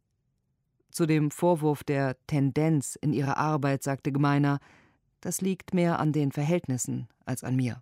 Zu 0.92 1.06
dem 1.06 1.32
Vorwurf 1.32 1.84
der 1.84 2.18
Tendenz 2.28 2.98
in 3.00 3.14
ihrer 3.14 3.38
Arbeit 3.38 3.82
sagte 3.82 4.12
Gemeiner, 4.12 4.60
das 5.22 5.42
liegt 5.42 5.74
mehr 5.74 6.00
an 6.00 6.12
den 6.12 6.32
Verhältnissen 6.32 7.08
als 7.26 7.44
an 7.44 7.56
mir. 7.56 7.82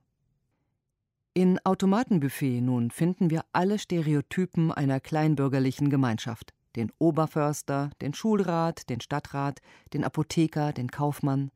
In 1.34 1.60
Automatenbuffet 1.64 2.60
nun 2.60 2.92
finden 2.92 3.30
wir 3.30 3.46
alle 3.54 3.80
Stereotypen 3.80 4.70
einer 4.70 5.00
kleinbürgerlichen 5.00 5.90
Gemeinschaft 5.90 6.54
den 6.76 6.92
Oberförster, 7.00 7.90
den 8.02 8.14
Schulrat, 8.14 8.90
den 8.90 9.02
Stadtrat, 9.02 9.62
den 9.94 10.04
Apotheker, 10.04 10.74
den 10.74 10.90
Kaufmann. 10.90 11.52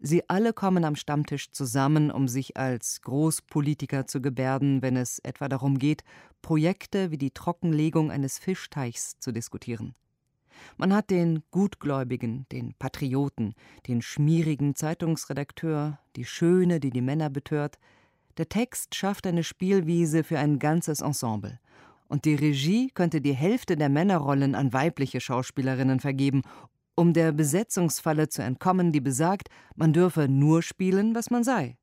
Sie 0.00 0.28
alle 0.28 0.52
kommen 0.52 0.84
am 0.84 0.96
Stammtisch 0.96 1.50
zusammen, 1.52 2.10
um 2.10 2.28
sich 2.28 2.56
als 2.56 3.00
Großpolitiker 3.02 4.06
zu 4.06 4.20
gebärden, 4.20 4.82
wenn 4.82 4.96
es 4.96 5.18
etwa 5.20 5.48
darum 5.48 5.78
geht, 5.78 6.04
Projekte 6.42 7.10
wie 7.10 7.18
die 7.18 7.30
Trockenlegung 7.30 8.10
eines 8.10 8.38
Fischteichs 8.38 9.18
zu 9.18 9.32
diskutieren. 9.32 9.94
Man 10.76 10.94
hat 10.94 11.10
den 11.10 11.42
Gutgläubigen, 11.50 12.46
den 12.50 12.74
Patrioten, 12.74 13.54
den 13.86 14.02
schmierigen 14.02 14.74
Zeitungsredakteur, 14.74 15.98
die 16.14 16.24
Schöne, 16.24 16.80
die 16.80 16.90
die 16.90 17.02
Männer 17.02 17.30
betört. 17.30 17.78
Der 18.38 18.48
Text 18.48 18.94
schafft 18.94 19.26
eine 19.26 19.42
Spielwiese 19.42 20.22
für 20.22 20.38
ein 20.38 20.58
ganzes 20.58 21.00
Ensemble 21.00 21.58
und 22.08 22.24
die 22.24 22.34
Regie 22.34 22.90
könnte 22.90 23.20
die 23.20 23.34
Hälfte 23.34 23.76
der 23.76 23.88
Männerrollen 23.88 24.54
an 24.54 24.72
weibliche 24.72 25.20
Schauspielerinnen 25.20 26.00
vergeben, 26.00 26.42
um 26.94 27.12
der 27.12 27.32
Besetzungsfalle 27.32 28.28
zu 28.28 28.42
entkommen, 28.42 28.92
die 28.92 29.00
besagt, 29.00 29.48
man 29.74 29.92
dürfe 29.92 30.28
nur 30.28 30.62
spielen, 30.62 31.14
was 31.14 31.30
man 31.30 31.44
sei. 31.44 31.76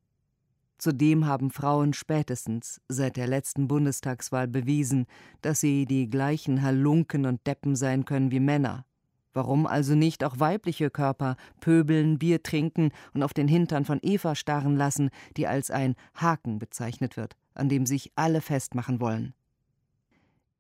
Zudem 0.80 1.28
haben 1.28 1.51
Frauen 1.51 1.93
spätestens 1.93 2.82
seit 2.89 3.16
der 3.16 3.28
letzten 3.28 3.68
Bundestagswahl 3.68 4.47
bewiesen, 4.47 5.06
dass 5.41 5.60
sie 5.60 5.86
die 5.86 6.10
gleichen 6.10 6.62
Halunken 6.62 7.26
und 7.26 7.45
Deppen 7.47 7.76
sein 7.76 8.06
können 8.06 8.32
wie 8.32 8.39
Männer. 8.39 8.86
Warum 9.34 9.66
also 9.66 9.96
nicht 9.96 10.24
auch 10.24 10.40
weibliche 10.40 10.90
Körper 10.90 11.36
pöbeln, 11.60 12.20
Bier 12.20 12.44
trinken 12.44 12.92
und 13.14 13.24
auf 13.24 13.34
den 13.34 13.48
Hintern 13.48 13.84
von 13.84 14.00
Eva 14.02 14.36
starren 14.36 14.76
lassen, 14.76 15.10
die 15.38 15.48
als 15.48 15.72
ein 15.72 15.96
Haken 16.14 16.60
bezeichnet 16.60 17.18
wird, 17.18 17.36
an 17.56 17.68
dem 17.68 17.86
sich 17.86 18.12
alle 18.16 18.42
festmachen 18.42 19.00
wollen? 19.00 19.34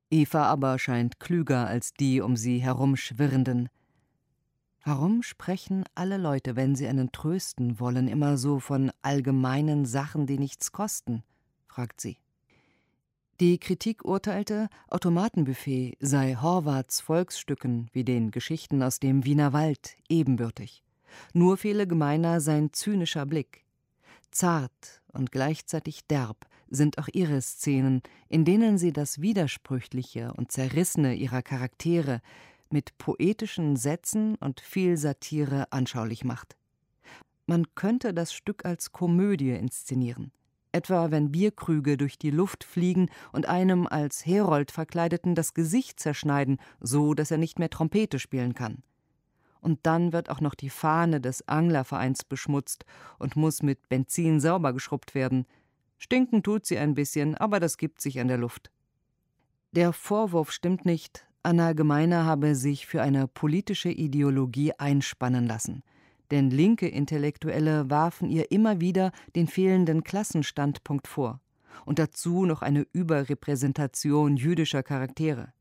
Eva 0.09 0.43
aber 0.45 0.77
scheint 0.79 1.19
klüger 1.19 1.67
als 1.67 1.93
die 1.93 2.21
um 2.21 2.35
sie 2.35 2.59
herumschwirrenden. 2.59 3.69
Warum 4.83 5.23
sprechen 5.23 5.85
alle 5.95 6.17
Leute, 6.17 6.55
wenn 6.55 6.75
sie 6.75 6.87
einen 6.87 7.11
trösten 7.11 7.79
wollen, 7.79 8.07
immer 8.07 8.37
so 8.37 8.59
von 8.59 8.91
allgemeinen 9.01 9.85
Sachen, 9.85 10.27
die 10.27 10.37
nichts 10.37 10.71
kosten? 10.71 11.23
fragt 11.67 12.01
sie. 12.01 12.17
Die 13.39 13.57
Kritik 13.57 14.05
urteilte, 14.05 14.69
Automatenbuffet 14.89 15.97
sei 15.99 16.35
Horvaths 16.39 17.01
Volksstücken 17.01 17.89
wie 17.91 18.03
den 18.03 18.29
Geschichten 18.29 18.83
aus 18.83 18.99
dem 18.99 19.25
Wiener 19.25 19.53
Wald 19.53 19.95
ebenbürtig. 20.07 20.83
Nur 21.33 21.57
fehle 21.57 21.87
gemeiner 21.87 22.41
sein 22.41 22.73
zynischer 22.73 23.25
Blick. 23.25 23.65
Zart 24.29 25.01
und 25.11 25.31
gleichzeitig 25.31 26.05
derb 26.05 26.45
sind 26.69 26.99
auch 26.99 27.07
ihre 27.11 27.41
Szenen, 27.41 28.03
in 28.29 28.45
denen 28.45 28.77
sie 28.77 28.93
das 28.93 29.19
Widersprüchliche 29.19 30.33
und 30.33 30.51
Zerrissene 30.51 31.15
ihrer 31.15 31.41
Charaktere 31.41 32.21
mit 32.69 32.97
poetischen 32.99 33.75
Sätzen 33.77 34.35
und 34.35 34.59
viel 34.59 34.95
Satire 34.97 35.71
anschaulich 35.71 36.23
macht. 36.23 36.55
Man 37.45 37.73
könnte 37.75 38.13
das 38.13 38.31
Stück 38.33 38.63
als 38.63 38.91
Komödie 38.91 39.51
inszenieren, 39.51 40.31
etwa 40.73 41.11
wenn 41.11 41.31
Bierkrüge 41.31 41.97
durch 41.97 42.17
die 42.17 42.31
Luft 42.31 42.63
fliegen 42.63 43.09
und 43.31 43.47
einem 43.47 43.87
als 43.87 44.25
Herold 44.25 44.71
verkleideten 44.71 45.35
das 45.35 45.53
Gesicht 45.53 45.99
zerschneiden, 45.99 46.57
so 46.79 47.13
dass 47.13 47.31
er 47.31 47.37
nicht 47.37 47.59
mehr 47.59 47.69
Trompete 47.69 48.19
spielen 48.19 48.53
kann. 48.53 48.83
Und 49.61 49.79
dann 49.83 50.11
wird 50.11 50.29
auch 50.29 50.41
noch 50.41 50.55
die 50.55 50.69
Fahne 50.69 51.21
des 51.21 51.47
Anglervereins 51.47 52.25
beschmutzt 52.25 52.83
und 53.17 53.37
muss 53.37 53.63
mit 53.63 53.87
Benzin 53.87 54.41
sauber 54.41 54.73
geschrubbt 54.73 55.15
werden, 55.15 55.45
Stinken 56.03 56.43
tut 56.43 56.65
sie 56.65 56.77
ein 56.77 56.95
bisschen, 56.95 57.35
aber 57.35 57.61
das 57.61 57.77
gibt 57.77 58.01
sich 58.01 58.19
an 58.19 58.27
der 58.27 58.37
Luft. 58.37 58.71
Der 59.71 59.93
Vorwurf 59.93 60.51
stimmt 60.51 60.83
nicht, 60.83 61.25
Anna 61.43 61.71
Gemeiner 61.71 62.25
habe 62.25 62.55
sich 62.55 62.87
für 62.87 63.01
eine 63.01 63.29
politische 63.29 63.87
Ideologie 63.87 64.73
einspannen 64.77 65.47
lassen. 65.47 65.81
Denn 66.33 66.49
linke 66.49 66.87
Intellektuelle 66.87 67.91
warfen 67.91 68.27
ihr 68.27 68.49
immer 68.49 68.81
wieder 68.81 69.11
den 69.35 69.45
fehlenden 69.45 70.03
Klassenstandpunkt 70.03 71.07
vor. 71.07 71.39
Und 71.85 71.99
dazu 71.99 72.47
noch 72.47 72.63
eine 72.63 72.87
Überrepräsentation 72.91 74.35
jüdischer 74.35 74.81
Charaktere. 74.81 75.53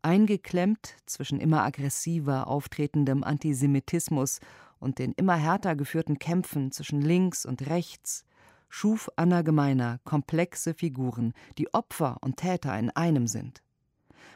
Eingeklemmt 0.00 0.96
zwischen 1.04 1.38
immer 1.38 1.64
aggressiver 1.64 2.46
auftretendem 2.46 3.22
Antisemitismus 3.24 4.40
und 4.78 4.98
den 4.98 5.12
immer 5.12 5.36
härter 5.36 5.76
geführten 5.76 6.18
Kämpfen 6.18 6.72
zwischen 6.72 7.02
links 7.02 7.44
und 7.44 7.66
rechts, 7.66 8.24
schuf 8.70 9.10
Anna 9.16 9.42
Gemeiner 9.42 10.00
komplexe 10.04 10.72
Figuren, 10.72 11.34
die 11.58 11.74
Opfer 11.74 12.16
und 12.22 12.38
Täter 12.38 12.78
in 12.78 12.88
einem 12.88 13.26
sind. 13.26 13.62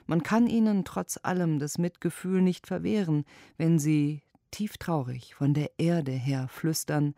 Man 0.07 0.23
kann 0.23 0.47
ihnen 0.47 0.85
trotz 0.85 1.19
allem 1.23 1.59
das 1.59 1.79
Mitgefühl 1.79 2.43
nicht 2.43 2.67
verwehren, 2.67 3.25
wenn 3.57 3.79
sie, 3.79 4.23
tief 4.51 4.77
traurig, 4.79 5.35
von 5.35 5.55
der 5.55 5.71
Erde 5.79 6.13
her 6.13 6.49
flüstern 6.49 7.15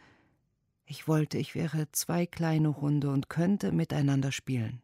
Ich 0.85 1.09
wollte, 1.09 1.39
ich 1.39 1.55
wäre 1.55 1.91
zwei 1.93 2.27
kleine 2.27 2.81
Hunde 2.81 3.11
und 3.11 3.29
könnte 3.29 3.73
miteinander 3.73 4.33
spielen. 4.33 4.83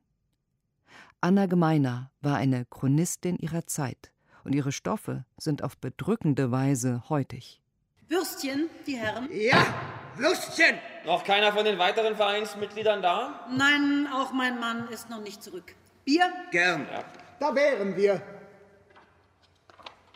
Anna 1.21 1.47
Gemeiner 1.47 2.11
war 2.21 2.37
eine 2.37 2.65
Chronistin 2.67 3.37
ihrer 3.39 3.67
Zeit, 3.67 4.13
und 4.45 4.55
ihre 4.55 4.73
Stoffe 4.73 5.25
sind 5.39 5.65
auf 5.65 5.77
bedrückende 5.77 6.51
Weise 6.51 7.03
heutig. 7.09 7.61
Würstchen, 8.09 8.69
die 8.87 8.97
Herren? 8.97 9.29
Ja, 9.33 9.75
Würstchen! 10.17 10.79
Noch 11.05 11.25
keiner 11.25 11.53
von 11.53 11.65
den 11.65 11.79
weiteren 11.79 12.17
Vereinsmitgliedern 12.17 13.03
da? 13.03 13.47
Nein, 13.51 14.09
auch 14.13 14.33
mein 14.33 14.59
Mann 14.59 14.89
ist 14.89 15.11
noch 15.11 15.21
nicht 15.21 15.43
zurück. 15.43 15.75
Bier? 16.05 16.33
Gern. 16.53 16.87
Ja. 16.91 17.05
Da 17.39 17.55
wären 17.55 17.97
wir. 17.97 18.23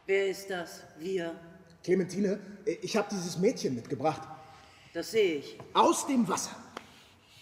Wer 0.06 0.28
ist 0.28 0.48
das? 0.48 0.84
Wir? 0.98 1.34
Clementine, 1.82 2.38
ich 2.82 2.96
habe 2.96 3.08
dieses 3.10 3.38
Mädchen 3.38 3.74
mitgebracht. 3.74 4.22
Das 4.92 5.10
sehe 5.12 5.36
ich. 5.36 5.58
Aus 5.72 6.06
dem 6.06 6.28
Wasser. 6.28 6.54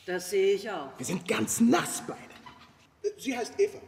Das 0.07 0.31
sehe 0.31 0.55
ich 0.55 0.71
auch. 0.71 0.91
Wir 0.97 1.07
sind 1.07 1.27
ganz 1.27 1.61
nass 1.61 2.03
beide. 2.07 2.19
Sie 3.19 3.37
heißt 3.37 3.59
Eva. 3.59 3.79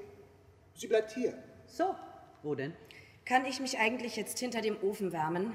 Sie 0.74 0.86
bleibt 0.86 1.12
hier. 1.12 1.34
So, 1.66 1.94
wo 2.42 2.54
denn? 2.54 2.72
Kann 3.24 3.44
ich 3.44 3.60
mich 3.60 3.78
eigentlich 3.78 4.16
jetzt 4.16 4.38
hinter 4.38 4.60
dem 4.60 4.76
Ofen 4.82 5.12
wärmen? 5.12 5.54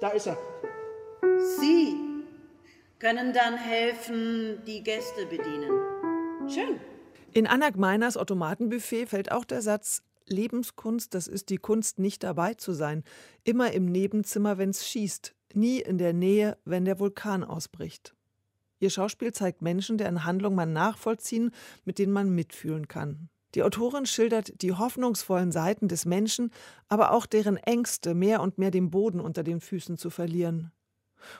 Da 0.00 0.10
ist 0.10 0.26
er. 0.26 0.36
Sie 1.58 1.94
können 2.98 3.32
dann 3.32 3.56
helfen, 3.56 4.62
die 4.66 4.82
Gäste 4.82 5.26
bedienen. 5.26 5.70
Schön. 6.48 6.80
In 7.32 7.46
Anna 7.46 7.70
Gmeiners 7.70 8.16
Automatenbuffet 8.16 9.06
fällt 9.06 9.30
auch 9.30 9.44
der 9.44 9.62
Satz 9.62 10.02
Lebenskunst, 10.30 11.14
das 11.14 11.26
ist 11.26 11.50
die 11.50 11.58
Kunst, 11.58 11.98
nicht 11.98 12.22
dabei 12.22 12.54
zu 12.54 12.72
sein. 12.72 13.04
Immer 13.44 13.72
im 13.72 13.86
Nebenzimmer, 13.86 14.58
wenn's 14.58 14.86
schießt. 14.86 15.34
Nie 15.54 15.80
in 15.80 15.98
der 15.98 16.12
Nähe, 16.12 16.58
wenn 16.64 16.84
der 16.84 16.98
Vulkan 16.98 17.44
ausbricht. 17.44 18.14
Ihr 18.80 18.90
Schauspiel 18.90 19.32
zeigt 19.32 19.62
Menschen, 19.62 19.98
deren 19.98 20.24
Handlung 20.24 20.54
man 20.54 20.72
nachvollziehen, 20.72 21.50
mit 21.84 21.98
denen 21.98 22.12
man 22.12 22.30
mitfühlen 22.30 22.86
kann. 22.86 23.28
Die 23.54 23.62
Autorin 23.62 24.06
schildert 24.06 24.60
die 24.62 24.74
hoffnungsvollen 24.74 25.52
Seiten 25.52 25.88
des 25.88 26.04
Menschen, 26.04 26.50
aber 26.88 27.12
auch 27.12 27.26
deren 27.26 27.56
Ängste, 27.56 28.14
mehr 28.14 28.42
und 28.42 28.58
mehr 28.58 28.70
den 28.70 28.90
Boden 28.90 29.20
unter 29.20 29.42
den 29.42 29.60
Füßen 29.60 29.96
zu 29.96 30.10
verlieren. 30.10 30.70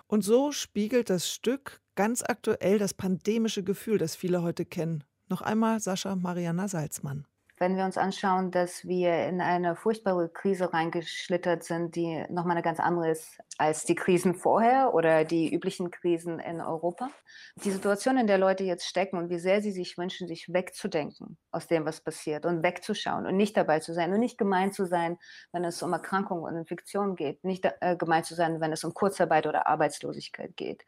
Und 0.07 0.25
so 0.25 0.51
spiegelt 0.51 1.11
das 1.11 1.31
Stück 1.31 1.81
ganz 1.95 2.23
aktuell 2.23 2.79
das 2.79 2.95
pandemische 2.95 3.63
Gefühl, 3.63 3.99
das 3.99 4.17
viele 4.17 4.43
heute 4.43 4.65
kennen. 4.65 5.05
Noch 5.29 5.43
einmal 5.43 5.81
Sascha 5.81 6.17
Mariana 6.17 6.67
Salzmann. 6.67 7.27
Wenn 7.59 7.77
wir 7.77 7.85
uns 7.85 7.99
anschauen, 7.99 8.51
dass 8.51 8.87
wir 8.87 9.27
in 9.27 9.41
eine 9.41 9.75
furchtbare 9.75 10.29
Krise 10.29 10.73
reingeschlittert 10.73 11.65
sind, 11.65 11.97
die 11.97 12.25
nochmal 12.29 12.53
eine 12.53 12.63
ganz 12.63 12.79
andere 12.79 13.11
ist 13.11 13.39
als 13.59 13.85
die 13.85 13.97
Krisen 13.97 14.37
vorher 14.37 14.95
oder 14.95 15.25
die 15.25 15.53
üblichen 15.53 15.91
Krisen 15.91 16.39
in 16.39 16.61
Europa. 16.61 17.11
Die 17.57 17.73
Situation, 17.73 18.17
in 18.17 18.29
der 18.29 18.39
Leute 18.39 18.63
jetzt 18.63 18.87
stecken 18.87 19.19
und 19.19 19.31
wie 19.31 19.41
sehr 19.41 19.61
sie 19.61 19.73
sich 19.73 19.99
wünschen, 19.99 20.29
sich 20.29 20.53
wegzudenken 20.53 21.37
aus 21.51 21.67
dem, 21.67 21.85
was 21.85 22.01
passiert 22.01 22.47
und 22.47 22.63
wegzuschauen 22.63 23.27
und 23.27 23.37
nicht 23.37 23.57
dabei 23.57 23.81
zu 23.81 23.93
sein 23.93 24.13
und 24.13 24.21
nicht 24.21 24.39
gemein 24.39 24.71
zu 24.71 24.87
sein, 24.87 25.19
wenn 25.51 25.65
es 25.65 25.83
um 25.83 25.93
Erkrankungen 25.93 26.45
und 26.45 26.57
Infektionen 26.57 27.17
geht, 27.17 27.43
nicht 27.43 27.69
äh, 27.81 27.97
gemein 27.97 28.23
zu 28.23 28.37
sein, 28.37 28.61
wenn 28.61 28.73
es 28.73 28.85
um 28.85 28.95
Kurzarbeit 28.95 29.49
oder 29.49 29.67
Arbeitslosigkeit 29.67 30.57
geht. 30.57 30.85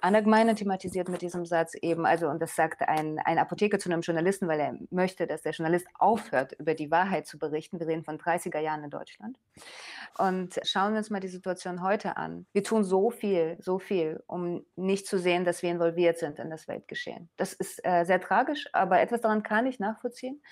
Anna 0.00 0.20
Gemeine 0.20 0.54
thematisiert 0.54 1.10
mit 1.10 1.20
diesem 1.20 1.44
Satz 1.44 1.74
eben, 1.74 2.06
also, 2.06 2.28
und 2.28 2.40
das 2.40 2.56
sagt 2.56 2.80
ein, 2.80 3.18
ein 3.18 3.38
Apotheker 3.38 3.78
zu 3.78 3.90
einem 3.90 4.00
Journalisten, 4.00 4.48
weil 4.48 4.60
er 4.60 4.74
möchte, 4.90 5.26
dass 5.26 5.42
der 5.42 5.52
Journalist 5.52 5.86
aufhört, 6.06 6.52
über 6.52 6.74
die 6.74 6.90
Wahrheit 6.90 7.26
zu 7.26 7.38
berichten. 7.38 7.80
Wir 7.80 7.88
reden 7.88 8.04
von 8.04 8.16
30er 8.16 8.60
Jahren 8.60 8.84
in 8.84 8.90
Deutschland. 8.90 9.38
Und 10.18 10.58
schauen 10.64 10.92
wir 10.92 10.98
uns 10.98 11.10
mal 11.10 11.20
die 11.20 11.28
Situation 11.28 11.82
heute 11.82 12.16
an. 12.16 12.46
Wir 12.52 12.64
tun 12.64 12.84
so 12.84 13.10
viel, 13.10 13.56
so 13.60 13.78
viel, 13.78 14.22
um 14.26 14.64
nicht 14.76 15.06
zu 15.06 15.18
sehen, 15.18 15.44
dass 15.44 15.62
wir 15.62 15.70
involviert 15.70 16.18
sind 16.18 16.38
in 16.38 16.50
das 16.50 16.68
Weltgeschehen. 16.68 17.28
Das 17.36 17.52
ist 17.52 17.84
äh, 17.84 18.04
sehr 18.04 18.20
tragisch, 18.20 18.68
aber 18.72 19.00
etwas 19.00 19.20
daran 19.20 19.42
kann 19.42 19.66
ich 19.66 19.78
nachvollziehen, 19.78 20.42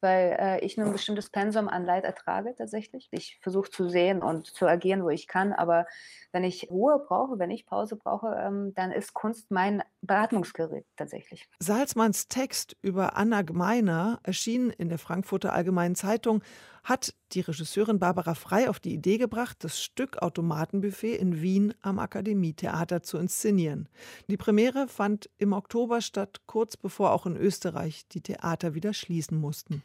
weil 0.00 0.36
äh, 0.38 0.60
ich 0.60 0.76
nur 0.76 0.86
ein 0.86 0.92
bestimmtes 0.92 1.30
Pensum 1.30 1.68
an 1.68 1.84
Leid 1.84 2.04
ertrage 2.04 2.54
tatsächlich. 2.56 3.08
Ich 3.10 3.38
versuche 3.42 3.70
zu 3.70 3.88
sehen 3.88 4.22
und 4.22 4.46
zu 4.46 4.66
agieren, 4.66 5.02
wo 5.02 5.08
ich 5.08 5.26
kann, 5.26 5.52
aber 5.52 5.86
wenn 6.32 6.44
ich 6.44 6.70
Ruhe 6.70 7.02
brauche, 7.06 7.38
wenn 7.38 7.50
ich 7.50 7.64
Pause 7.64 7.96
brauche, 7.96 8.36
ähm, 8.38 8.74
dann 8.74 8.92
ist 8.92 9.14
Kunst 9.14 9.50
mein 9.50 9.82
Beatmungsgerät 10.02 10.84
tatsächlich. 10.96 11.48
Salzmanns 11.58 12.28
Text 12.28 12.76
über 12.82 13.16
Anna 13.16 13.42
Gmeiner, 13.42 14.20
erschienen 14.22 14.70
in 14.70 14.90
der 14.90 14.98
Frankfurter 14.98 15.52
Allgemeinen 15.52 15.94
Zeitung, 15.94 16.42
hat 16.84 17.14
die 17.32 17.40
Regisseurin 17.40 17.98
Barbara 17.98 18.34
Frei 18.34 18.68
auf 18.68 18.78
die 18.78 18.92
Idee 18.92 19.18
gebracht, 19.18 19.56
das 19.60 19.82
Stück 19.82 20.18
Automatenbuffet 20.18 21.16
in 21.16 21.40
Wien 21.40 21.74
am 21.80 21.98
Akademietheater 21.98 23.02
zu 23.02 23.18
inszenieren. 23.18 23.88
Die 24.28 24.36
Premiere 24.36 24.86
fand 24.86 25.30
im 25.38 25.54
Oktober 25.54 26.02
statt, 26.02 26.42
kurz 26.46 26.76
bevor 26.76 27.12
auch 27.12 27.26
in 27.26 27.36
Österreich 27.36 28.06
die 28.08 28.20
Theater 28.20 28.74
wieder 28.74 28.92
schließen 28.92 29.40
mussten. 29.40 29.82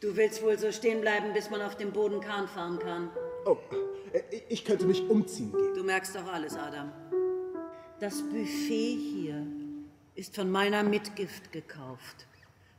Du 0.00 0.16
willst 0.16 0.42
wohl 0.42 0.58
so 0.58 0.70
stehen 0.70 1.00
bleiben, 1.00 1.32
bis 1.32 1.50
man 1.50 1.62
auf 1.62 1.76
dem 1.76 1.92
Boden 1.92 2.20
Kahn 2.20 2.46
fahren 2.46 2.78
kann. 2.78 3.10
Oh, 3.46 3.56
ich 4.48 4.64
könnte 4.64 4.86
mich 4.86 5.08
umziehen 5.08 5.50
gehen. 5.50 5.74
Du 5.74 5.82
merkst 5.82 6.14
doch 6.14 6.30
alles, 6.30 6.56
Adam. 6.56 6.92
Das 8.00 8.22
Buffet 8.22 8.98
hier 8.98 9.46
ist 10.14 10.34
von 10.34 10.50
meiner 10.50 10.82
Mitgift 10.82 11.52
gekauft. 11.52 12.26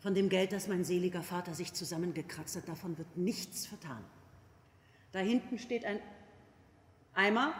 Von 0.05 0.13
dem 0.13 0.29
Geld, 0.29 0.51
das 0.51 0.67
mein 0.67 0.83
seliger 0.83 1.23
Vater 1.23 1.55
sich 1.55 1.73
zusammengekratzt 1.73 2.55
hat, 2.57 2.67
davon 2.67 2.95
wird 2.99 3.17
nichts 3.17 3.65
vertan. 3.65 4.03
Da 5.11 5.17
hinten 5.17 5.57
steht 5.57 5.83
ein 5.83 5.99
Eimer 7.15 7.55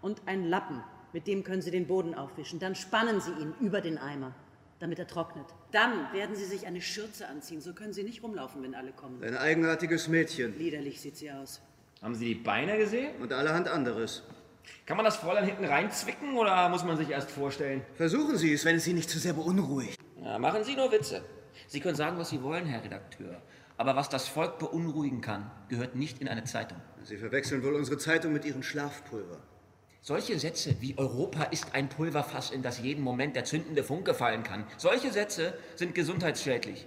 und 0.00 0.22
ein 0.24 0.46
Lappen. 0.46 0.82
Mit 1.12 1.26
dem 1.26 1.44
können 1.44 1.60
Sie 1.60 1.70
den 1.70 1.86
Boden 1.86 2.14
aufwischen. 2.14 2.58
Dann 2.58 2.74
spannen 2.74 3.20
Sie 3.20 3.32
ihn 3.32 3.52
über 3.60 3.82
den 3.82 3.98
Eimer, 3.98 4.34
damit 4.78 4.98
er 4.98 5.08
trocknet. 5.08 5.44
Dann 5.72 6.10
werden 6.14 6.34
Sie 6.36 6.46
sich 6.46 6.66
eine 6.66 6.80
Schürze 6.80 7.28
anziehen. 7.28 7.60
So 7.60 7.74
können 7.74 7.92
Sie 7.92 8.02
nicht 8.02 8.22
rumlaufen, 8.22 8.62
wenn 8.62 8.74
alle 8.74 8.92
kommen. 8.92 9.22
Ein 9.22 9.36
eigenartiges 9.36 10.08
Mädchen. 10.08 10.56
Liederlich 10.56 11.02
sieht 11.02 11.18
sie 11.18 11.30
aus. 11.30 11.60
Haben 12.00 12.14
Sie 12.14 12.28
die 12.28 12.34
Beine 12.34 12.78
gesehen? 12.78 13.20
Und 13.20 13.34
allerhand 13.34 13.68
anderes. 13.68 14.22
Kann 14.86 14.96
man 14.96 15.04
das 15.04 15.16
Fräulein 15.16 15.44
hinten 15.44 15.66
reinzwicken 15.66 16.38
oder 16.38 16.66
muss 16.70 16.82
man 16.82 16.96
sich 16.96 17.10
erst 17.10 17.30
vorstellen? 17.30 17.82
Versuchen 17.96 18.38
Sie 18.38 18.54
es, 18.54 18.64
wenn 18.64 18.76
es 18.76 18.84
Sie 18.84 18.94
nicht 18.94 19.10
zu 19.10 19.18
sehr 19.18 19.34
beunruhigt. 19.34 20.00
Ja, 20.24 20.38
machen 20.38 20.64
Sie 20.64 20.74
nur 20.74 20.90
Witze. 20.90 21.22
Sie 21.68 21.80
können 21.80 21.96
sagen, 21.96 22.18
was 22.18 22.30
Sie 22.30 22.42
wollen, 22.42 22.66
Herr 22.66 22.82
Redakteur. 22.84 23.40
Aber 23.76 23.96
was 23.96 24.08
das 24.08 24.28
Volk 24.28 24.58
beunruhigen 24.58 25.20
kann, 25.20 25.50
gehört 25.68 25.96
nicht 25.96 26.20
in 26.20 26.28
eine 26.28 26.44
Zeitung. 26.44 26.78
Sie 27.02 27.16
verwechseln 27.16 27.62
wohl 27.62 27.74
unsere 27.74 27.96
Zeitung 27.96 28.32
mit 28.32 28.44
Ihrem 28.44 28.62
Schlafpulver. 28.62 29.38
Solche 30.02 30.38
Sätze 30.38 30.76
wie 30.80 30.96
Europa 30.96 31.44
ist 31.44 31.74
ein 31.74 31.88
Pulverfass, 31.88 32.50
in 32.50 32.62
das 32.62 32.80
jeden 32.80 33.02
Moment 33.02 33.36
der 33.36 33.44
zündende 33.44 33.84
Funke 33.84 34.14
fallen 34.14 34.42
kann, 34.42 34.66
solche 34.78 35.12
Sätze 35.12 35.54
sind 35.76 35.94
gesundheitsschädlich. 35.94 36.86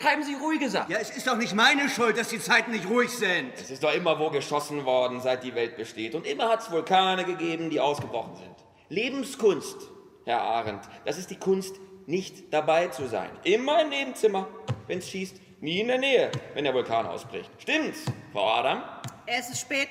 Schreiben 0.00 0.22
Sie 0.22 0.34
ruhige 0.34 0.70
Sachen. 0.70 0.90
Ja, 0.90 0.98
es 0.98 1.10
ist 1.10 1.26
doch 1.26 1.36
nicht 1.36 1.54
meine 1.54 1.88
Schuld, 1.90 2.16
dass 2.16 2.28
die 2.28 2.38
Zeiten 2.38 2.70
nicht 2.70 2.88
ruhig 2.88 3.10
sind. 3.10 3.52
Es 3.54 3.70
ist 3.70 3.82
doch 3.82 3.94
immer 3.94 4.18
wo 4.18 4.30
geschossen 4.30 4.86
worden, 4.86 5.20
seit 5.20 5.44
die 5.44 5.54
Welt 5.54 5.76
besteht. 5.76 6.14
Und 6.14 6.26
immer 6.26 6.48
hat 6.48 6.60
es 6.60 6.70
Vulkane 6.70 7.24
gegeben, 7.24 7.68
die 7.68 7.80
ausgebrochen 7.80 8.36
sind. 8.36 8.56
Lebenskunst, 8.88 9.76
Herr 10.24 10.40
Arendt, 10.40 10.88
das 11.04 11.18
ist 11.18 11.30
die 11.30 11.36
Kunst, 11.38 11.76
nicht 12.10 12.52
dabei 12.52 12.88
zu 12.88 13.06
sein. 13.06 13.30
Immer 13.44 13.82
im 13.82 13.88
Nebenzimmer, 13.88 14.48
wenn 14.86 14.98
es 14.98 15.08
schießt. 15.08 15.40
Nie 15.60 15.80
in 15.80 15.88
der 15.88 15.98
Nähe, 15.98 16.30
wenn 16.54 16.64
der 16.64 16.74
Vulkan 16.74 17.06
ausbricht. 17.06 17.50
Stimmt's, 17.58 18.04
Frau 18.32 18.46
Adam? 18.48 18.82
Es 19.26 19.50
ist 19.50 19.60
spät. 19.60 19.88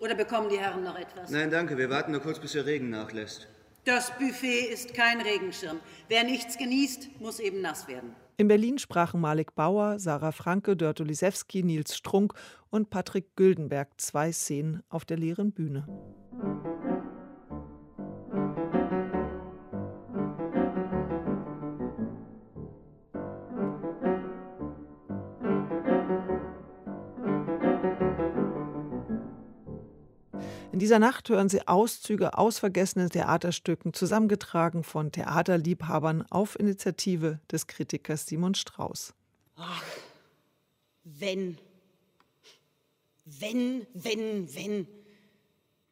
Oder 0.00 0.14
bekommen 0.14 0.48
die 0.48 0.58
Herren 0.58 0.84
noch 0.84 0.96
etwas? 0.96 1.30
Nein, 1.30 1.50
danke. 1.50 1.76
Wir 1.76 1.90
warten 1.90 2.12
nur 2.12 2.20
kurz, 2.20 2.38
bis 2.38 2.52
der 2.52 2.64
Regen 2.64 2.90
nachlässt. 2.90 3.48
Das 3.84 4.10
Buffet 4.18 4.72
ist 4.72 4.94
kein 4.94 5.20
Regenschirm. 5.20 5.80
Wer 6.08 6.24
nichts 6.24 6.58
genießt, 6.58 7.20
muss 7.20 7.40
eben 7.40 7.60
nass 7.60 7.86
werden. 7.88 8.14
In 8.36 8.48
Berlin 8.48 8.78
sprachen 8.78 9.20
Malik 9.20 9.54
Bauer, 9.54 9.98
Sarah 9.98 10.32
Franke, 10.32 10.76
Dörte 10.76 11.04
Lisewski, 11.04 11.62
Nils 11.62 11.96
Strunk 11.96 12.34
und 12.70 12.90
Patrick 12.90 13.34
Güldenberg 13.36 13.88
zwei 13.98 14.32
Szenen 14.32 14.82
auf 14.88 15.04
der 15.04 15.16
leeren 15.16 15.52
Bühne. 15.52 15.86
In 30.76 30.80
dieser 30.80 30.98
Nacht 30.98 31.30
hören 31.30 31.48
Sie 31.48 31.66
Auszüge 31.66 32.36
aus 32.36 32.58
vergessenen 32.58 33.08
Theaterstücken, 33.08 33.94
zusammengetragen 33.94 34.84
von 34.84 35.10
Theaterliebhabern 35.10 36.26
auf 36.28 36.60
Initiative 36.60 37.40
des 37.50 37.66
Kritikers 37.66 38.26
Simon 38.26 38.54
Strauß. 38.54 39.14
Ach, 39.56 39.82
wenn. 41.02 41.56
Wenn, 43.24 43.86
wenn, 43.94 44.54
wenn. 44.54 44.86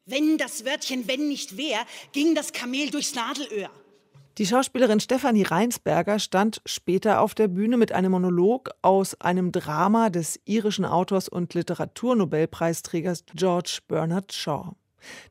Wenn 0.05 0.37
das 0.37 0.67
Wörtchen 0.67 1.09
wenn 1.09 1.29
nicht 1.29 1.57
wär, 1.57 1.87
ging 2.13 2.35
das 2.35 2.53
Kamel 2.53 2.91
durchs 2.91 3.15
Nadelöhr. 3.15 3.71
Die 4.37 4.47
Schauspielerin 4.47 4.99
Stefanie 4.99 5.45
Reinsberger 5.45 6.19
stand 6.19 6.61
später 6.67 7.21
auf 7.21 7.37
der 7.37 7.47
Bühne 7.47 7.77
mit 7.77 7.93
einem 7.93 8.11
Monolog 8.11 8.71
aus 8.83 9.21
einem 9.21 9.53
Drama 9.53 10.11
des 10.11 10.41
irischen 10.45 10.85
Autors 10.85 11.29
und 11.29 11.55
Literaturnobelpreisträgers 11.55 13.27
George 13.33 13.79
Bernard 13.87 14.33
Shaw. 14.33 14.73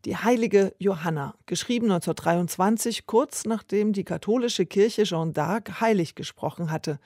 Die 0.06 0.16
heilige 0.16 0.74
Johanna, 0.80 1.36
geschrieben 1.48 1.88
1923, 1.92 3.06
kurz 3.06 3.44
nachdem 3.44 3.92
die 3.92 4.06
katholische 4.06 4.66
Kirche 4.66 5.04
Jeanne 5.04 5.34
d'Arc 5.34 5.82
heilig 5.82 6.16
gesprochen 6.16 6.72
hatte. 6.72 6.98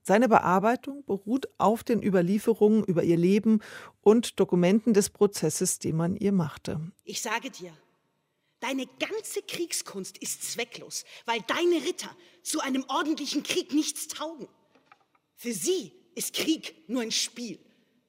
Seine 0.00 0.30
Bearbeitung 0.30 1.04
beruht 1.04 1.48
auf 1.58 1.84
den 1.84 2.02
Überlieferungen 2.02 2.82
über 2.82 3.02
ihr 3.02 3.18
Leben 3.18 3.60
und 4.00 4.40
Dokumenten 4.40 4.94
des 4.94 5.10
Prozesses, 5.10 5.80
den 5.80 5.96
man 5.96 6.16
ihr 6.16 6.32
machte. 6.32 6.80
Ich 7.04 7.20
sage 7.20 7.50
dir, 7.50 7.72
deine 8.60 8.86
ganze 8.98 9.42
Kriegskunst 9.42 10.18
ist 10.18 10.52
zwecklos, 10.52 11.04
weil 11.24 11.40
deine 11.42 11.84
Ritter 11.84 12.14
zu 12.42 12.60
einem 12.60 12.84
ordentlichen 12.88 13.42
Krieg 13.42 13.72
nichts 13.72 14.08
taugen. 14.08 14.48
Für 15.34 15.52
sie 15.52 15.92
ist 16.14 16.34
Krieg 16.34 16.74
nur 16.88 17.02
ein 17.02 17.12
Spiel, 17.12 17.58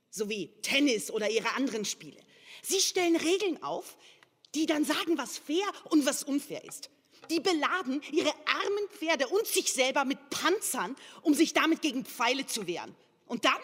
so 0.09 0.29
wie 0.29 0.47
Tennis 0.61 1.11
oder 1.11 1.29
ihre 1.29 1.53
anderen 1.55 1.85
Spiele. 1.85 2.19
Sie 2.61 2.79
stellen 2.79 3.15
Regeln 3.15 3.61
auf, 3.63 3.97
die 4.55 4.65
dann 4.65 4.85
sagen, 4.85 5.17
was 5.17 5.37
fair 5.37 5.67
und 5.85 6.05
was 6.05 6.23
unfair 6.23 6.63
ist. 6.63 6.89
Die 7.29 7.41
beladen 7.41 8.01
ihre 8.11 8.33
armen 8.45 8.89
Pferde 8.89 9.27
und 9.27 9.45
sich 9.45 9.73
selber 9.73 10.05
mit 10.05 10.29
Panzern, 10.29 10.95
um 11.23 11.33
sich 11.33 11.53
damit 11.53 11.81
gegen 11.81 12.05
Pfeile 12.05 12.45
zu 12.45 12.67
wehren. 12.67 12.95
Und 13.25 13.43
dann 13.43 13.59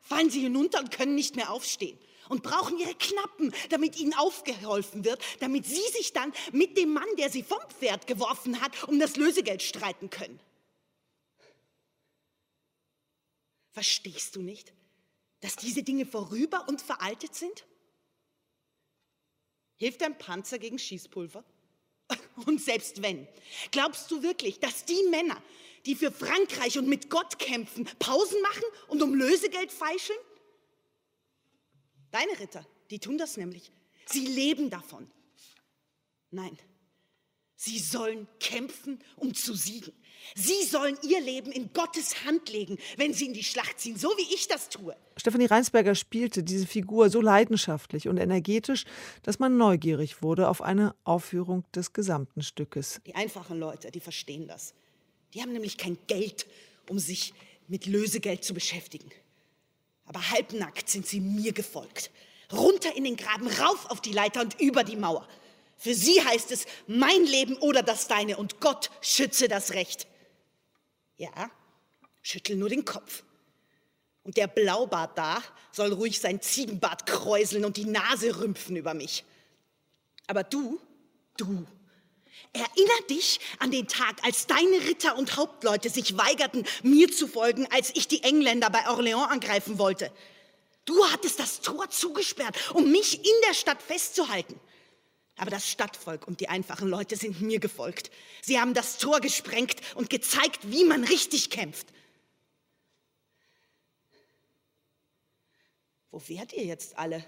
fallen 0.00 0.30
sie 0.30 0.40
hinunter 0.40 0.78
und 0.78 0.92
können 0.92 1.16
nicht 1.16 1.34
mehr 1.34 1.50
aufstehen 1.50 1.98
und 2.28 2.42
brauchen 2.42 2.78
ihre 2.78 2.94
Knappen, 2.94 3.54
damit 3.70 3.98
ihnen 3.98 4.14
aufgeholfen 4.14 5.04
wird, 5.04 5.22
damit 5.40 5.66
sie 5.66 5.86
sich 5.92 6.12
dann 6.12 6.32
mit 6.52 6.76
dem 6.76 6.92
Mann, 6.92 7.08
der 7.18 7.30
sie 7.30 7.42
vom 7.42 7.60
Pferd 7.78 8.06
geworfen 8.06 8.60
hat, 8.60 8.84
um 8.84 8.98
das 8.98 9.16
Lösegeld 9.16 9.62
streiten 9.62 10.10
können. 10.10 10.40
Verstehst 13.72 14.34
du 14.34 14.42
nicht, 14.42 14.72
dass 15.40 15.56
diese 15.56 15.82
Dinge 15.82 16.04
vorüber 16.04 16.66
und 16.68 16.82
veraltet 16.82 17.34
sind? 17.34 17.64
Hilft 19.76 20.02
ein 20.02 20.18
Panzer 20.18 20.58
gegen 20.58 20.78
Schießpulver? 20.78 21.44
Und 22.46 22.60
selbst 22.60 23.02
wenn, 23.02 23.28
glaubst 23.70 24.10
du 24.10 24.22
wirklich, 24.22 24.58
dass 24.58 24.84
die 24.84 25.02
Männer, 25.10 25.40
die 25.86 25.94
für 25.94 26.10
Frankreich 26.10 26.78
und 26.78 26.88
mit 26.88 27.10
Gott 27.10 27.38
kämpfen, 27.38 27.88
Pausen 27.98 28.40
machen 28.42 28.64
und 28.88 29.02
um 29.02 29.14
Lösegeld 29.14 29.70
feischeln? 29.70 30.18
Deine 32.10 32.38
Ritter, 32.38 32.66
die 32.90 32.98
tun 32.98 33.18
das 33.18 33.36
nämlich. 33.36 33.70
Sie 34.06 34.26
leben 34.26 34.70
davon. 34.70 35.10
Nein, 36.30 36.58
sie 37.56 37.78
sollen 37.78 38.26
kämpfen, 38.38 39.00
um 39.16 39.34
zu 39.34 39.54
siegen. 39.54 39.92
Sie 40.34 40.64
sollen 40.64 40.96
ihr 41.02 41.20
Leben 41.20 41.52
in 41.52 41.72
Gottes 41.72 42.24
Hand 42.24 42.50
legen, 42.50 42.78
wenn 42.96 43.14
sie 43.14 43.26
in 43.26 43.32
die 43.32 43.44
Schlacht 43.44 43.80
ziehen, 43.80 43.96
so 43.96 44.08
wie 44.08 44.34
ich 44.34 44.48
das 44.48 44.68
tue. 44.68 44.94
Stefanie 45.16 45.46
Reinsberger 45.46 45.94
spielte 45.94 46.42
diese 46.42 46.66
Figur 46.66 47.10
so 47.10 47.20
leidenschaftlich 47.20 48.08
und 48.08 48.18
energetisch, 48.18 48.84
dass 49.22 49.38
man 49.38 49.56
neugierig 49.56 50.22
wurde 50.22 50.48
auf 50.48 50.60
eine 50.62 50.94
Aufführung 51.04 51.64
des 51.74 51.92
gesamten 51.92 52.42
Stückes. 52.42 53.00
Die 53.06 53.14
einfachen 53.14 53.58
Leute, 53.58 53.90
die 53.90 54.00
verstehen 54.00 54.48
das. 54.48 54.74
Die 55.34 55.42
haben 55.42 55.52
nämlich 55.52 55.76
kein 55.76 55.98
Geld, 56.06 56.46
um 56.88 56.98
sich 56.98 57.32
mit 57.68 57.86
Lösegeld 57.86 58.44
zu 58.44 58.54
beschäftigen. 58.54 59.10
Aber 60.08 60.30
halbnackt 60.30 60.88
sind 60.88 61.06
sie 61.06 61.20
mir 61.20 61.52
gefolgt. 61.52 62.10
Runter 62.52 62.96
in 62.96 63.04
den 63.04 63.16
Graben, 63.16 63.46
rauf 63.46 63.90
auf 63.90 64.00
die 64.00 64.12
Leiter 64.12 64.40
und 64.40 64.58
über 64.60 64.82
die 64.82 64.96
Mauer. 64.96 65.28
Für 65.76 65.94
sie 65.94 66.22
heißt 66.24 66.50
es 66.50 66.66
mein 66.86 67.24
Leben 67.24 67.56
oder 67.58 67.82
das 67.82 68.08
deine 68.08 68.36
und 68.36 68.60
Gott 68.60 68.90
schütze 69.00 69.48
das 69.48 69.74
Recht. 69.74 70.08
Ja, 71.16 71.50
schüttel 72.22 72.56
nur 72.56 72.68
den 72.68 72.84
Kopf. 72.84 73.22
Und 74.24 74.36
der 74.36 74.46
Blaubart 74.46 75.16
da 75.16 75.42
soll 75.72 75.92
ruhig 75.92 76.20
sein 76.20 76.40
Ziegenbart 76.40 77.06
kräuseln 77.06 77.64
und 77.64 77.76
die 77.76 77.84
Nase 77.84 78.40
rümpfen 78.40 78.76
über 78.76 78.92
mich. 78.92 79.24
Aber 80.26 80.42
du, 80.42 80.80
du, 81.36 81.66
erinner 82.52 83.06
dich 83.10 83.40
an 83.58 83.70
den 83.70 83.88
Tag, 83.88 84.16
als 84.24 84.46
deine 84.46 84.88
Ritter 84.88 85.16
und 85.16 85.36
Hauptleute 85.36 85.90
sich 85.90 86.16
weigerten, 86.16 86.64
mir 86.82 87.10
zu 87.10 87.28
folgen, 87.28 87.66
als 87.70 87.90
ich 87.94 88.08
die 88.08 88.22
Engländer 88.22 88.70
bei 88.70 88.86
Orléans 88.86 89.28
angreifen 89.28 89.78
wollte. 89.78 90.12
Du 90.84 91.04
hattest 91.10 91.38
das 91.38 91.60
Tor 91.60 91.90
zugesperrt, 91.90 92.56
um 92.72 92.90
mich 92.90 93.18
in 93.18 93.34
der 93.46 93.54
Stadt 93.54 93.82
festzuhalten. 93.82 94.58
Aber 95.36 95.50
das 95.50 95.70
Stadtvolk 95.70 96.26
und 96.26 96.40
die 96.40 96.48
einfachen 96.48 96.88
Leute 96.88 97.14
sind 97.16 97.40
mir 97.40 97.60
gefolgt. 97.60 98.10
Sie 98.42 98.58
haben 98.58 98.74
das 98.74 98.98
Tor 98.98 99.20
gesprengt 99.20 99.80
und 99.94 100.10
gezeigt, 100.10 100.60
wie 100.70 100.84
man 100.84 101.04
richtig 101.04 101.50
kämpft. 101.50 101.86
Wo 106.10 106.20
wärt 106.26 106.52
ihr 106.54 106.64
jetzt 106.64 106.98
alle, 106.98 107.24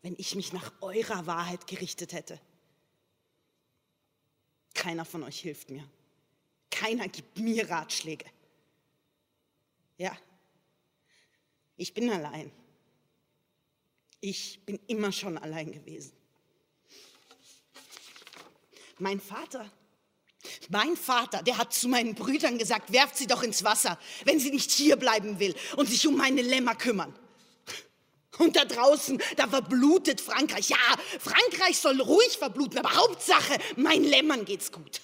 wenn 0.00 0.14
ich 0.18 0.34
mich 0.34 0.52
nach 0.52 0.72
eurer 0.80 1.26
Wahrheit 1.26 1.66
gerichtet 1.66 2.12
hätte? 2.12 2.40
Keiner 4.74 5.04
von 5.04 5.22
euch 5.22 5.40
hilft 5.40 5.70
mir. 5.70 5.88
Keiner 6.70 7.08
gibt 7.08 7.38
mir 7.38 7.68
Ratschläge. 7.68 8.24
Ja, 9.98 10.16
ich 11.76 11.94
bin 11.94 12.10
allein. 12.10 12.50
Ich 14.20 14.60
bin 14.64 14.78
immer 14.86 15.12
schon 15.12 15.36
allein 15.36 15.72
gewesen. 15.72 16.12
Mein 18.98 19.20
Vater, 19.20 19.70
mein 20.68 20.96
Vater, 20.96 21.42
der 21.42 21.58
hat 21.58 21.72
zu 21.72 21.88
meinen 21.88 22.14
Brüdern 22.14 22.58
gesagt, 22.58 22.92
werft 22.92 23.16
sie 23.16 23.26
doch 23.26 23.42
ins 23.42 23.64
Wasser, 23.64 23.98
wenn 24.24 24.38
sie 24.38 24.50
nicht 24.50 24.70
hier 24.70 24.96
bleiben 24.96 25.38
will 25.38 25.54
und 25.76 25.88
sich 25.88 26.06
um 26.06 26.16
meine 26.16 26.42
Lämmer 26.42 26.74
kümmern. 26.74 27.12
Und 28.38 28.56
da 28.56 28.64
draußen, 28.64 29.22
da 29.36 29.46
verblutet 29.46 30.20
Frankreich. 30.20 30.70
Ja, 30.70 30.78
Frankreich 31.20 31.78
soll 31.78 32.00
ruhig 32.00 32.38
verbluten, 32.38 32.78
aber 32.78 32.94
Hauptsache, 32.94 33.58
meinen 33.76 34.04
Lämmern 34.04 34.44
geht's 34.44 34.72
gut. 34.72 35.00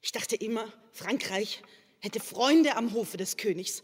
Ich 0.00 0.12
dachte 0.12 0.36
immer, 0.36 0.70
Frankreich 0.92 1.62
hätte 2.00 2.20
Freunde 2.20 2.76
am 2.76 2.92
Hofe 2.94 3.16
des 3.16 3.36
Königs. 3.36 3.82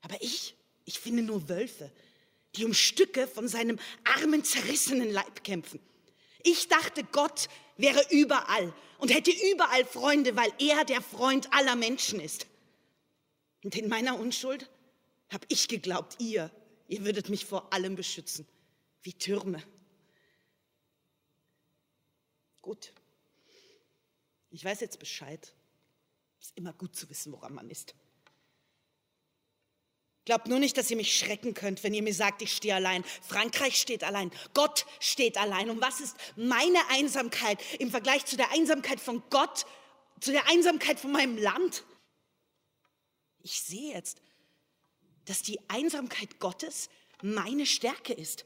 Aber 0.00 0.16
ich, 0.20 0.54
ich 0.84 0.98
finde 0.98 1.22
nur 1.22 1.48
Wölfe, 1.48 1.90
die 2.56 2.64
um 2.64 2.74
Stücke 2.74 3.26
von 3.26 3.48
seinem 3.48 3.78
armen, 4.04 4.44
zerrissenen 4.44 5.10
Leib 5.10 5.44
kämpfen. 5.44 5.80
Ich 6.42 6.68
dachte, 6.68 7.04
Gott 7.04 7.48
wäre 7.76 8.04
überall 8.10 8.74
und 8.98 9.14
hätte 9.14 9.30
überall 9.52 9.84
Freunde, 9.84 10.36
weil 10.36 10.52
er 10.58 10.84
der 10.84 11.00
Freund 11.00 11.52
aller 11.52 11.76
Menschen 11.76 12.20
ist. 12.20 12.46
Und 13.64 13.76
in 13.76 13.88
meiner 13.88 14.18
Unschuld 14.18 14.68
habe 15.32 15.46
ich 15.48 15.68
geglaubt, 15.68 16.16
ihr, 16.18 16.50
ihr 16.88 17.04
würdet 17.04 17.28
mich 17.28 17.44
vor 17.44 17.72
allem 17.72 17.96
beschützen, 17.96 18.46
wie 19.02 19.14
Türme. 19.14 19.62
Gut, 22.60 22.92
ich 24.52 24.64
weiß 24.64 24.80
jetzt 24.80 24.98
Bescheid. 24.98 25.52
Ist 26.40 26.56
immer 26.56 26.72
gut 26.72 26.94
zu 26.94 27.08
wissen, 27.08 27.32
woran 27.32 27.54
man 27.54 27.70
ist. 27.70 27.94
Glaubt 30.24 30.46
nur 30.46 30.60
nicht, 30.60 30.76
dass 30.76 30.90
ihr 30.90 30.96
mich 30.96 31.16
schrecken 31.16 31.54
könnt, 31.54 31.82
wenn 31.82 31.94
ihr 31.94 32.02
mir 32.02 32.14
sagt, 32.14 32.42
ich 32.42 32.52
stehe 32.52 32.74
allein. 32.74 33.02
Frankreich 33.22 33.76
steht 33.76 34.04
allein. 34.04 34.30
Gott 34.54 34.86
steht 35.00 35.36
allein. 35.36 35.70
Und 35.70 35.80
was 35.80 36.00
ist 36.00 36.16
meine 36.36 36.78
Einsamkeit 36.90 37.60
im 37.80 37.90
Vergleich 37.90 38.24
zu 38.24 38.36
der 38.36 38.50
Einsamkeit 38.52 39.00
von 39.00 39.22
Gott, 39.30 39.66
zu 40.20 40.30
der 40.30 40.46
Einsamkeit 40.48 41.00
von 41.00 41.10
meinem 41.10 41.38
Land? 41.38 41.84
Ich 43.40 43.62
sehe 43.62 43.94
jetzt, 43.94 44.20
dass 45.26 45.42
die 45.42 45.60
Einsamkeit 45.68 46.38
Gottes 46.40 46.88
meine 47.22 47.66
Stärke 47.66 48.12
ist. 48.12 48.44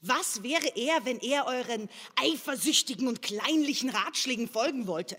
Was 0.00 0.42
wäre 0.42 0.66
er, 0.76 1.04
wenn 1.04 1.20
er 1.20 1.46
euren 1.46 1.88
eifersüchtigen 2.16 3.06
und 3.06 3.20
kleinlichen 3.20 3.90
Ratschlägen 3.90 4.48
folgen 4.48 4.86
wollte? 4.86 5.18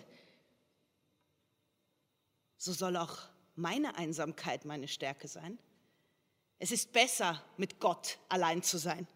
So 2.58 2.74
soll 2.74 2.98
auch 2.98 3.18
meine 3.56 3.96
Einsamkeit 3.96 4.66
meine 4.66 4.88
Stärke 4.88 5.28
sein. 5.28 5.60
Es 6.58 6.72
ist 6.72 6.94
besser, 6.94 7.44
mit 7.58 7.80
Gott 7.80 8.18
allein 8.30 8.64
zu 8.64 8.78
sein. 8.78 9.08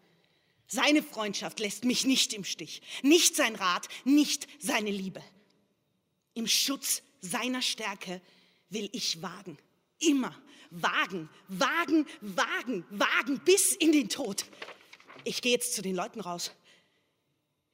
Seine 0.68 1.02
Freundschaft 1.02 1.60
lässt 1.60 1.84
mich 1.84 2.04
nicht 2.04 2.32
im 2.32 2.44
Stich, 2.44 2.82
nicht 3.02 3.36
sein 3.36 3.54
Rat, 3.54 3.88
nicht 4.04 4.48
seine 4.58 4.90
Liebe. 4.90 5.22
Im 6.34 6.48
Schutz 6.48 7.02
seiner 7.20 7.62
Stärke 7.62 8.20
will 8.68 8.88
ich 8.92 9.22
wagen, 9.22 9.58
immer 10.00 10.36
wagen, 10.82 11.28
wagen, 11.48 12.06
wagen, 12.20 12.84
wagen 12.90 13.40
bis 13.44 13.72
in 13.72 13.92
den 13.92 14.08
Tod. 14.08 14.44
Ich 15.24 15.42
gehe 15.42 15.52
jetzt 15.52 15.74
zu 15.74 15.82
den 15.82 15.94
Leuten 15.94 16.20
raus. 16.20 16.52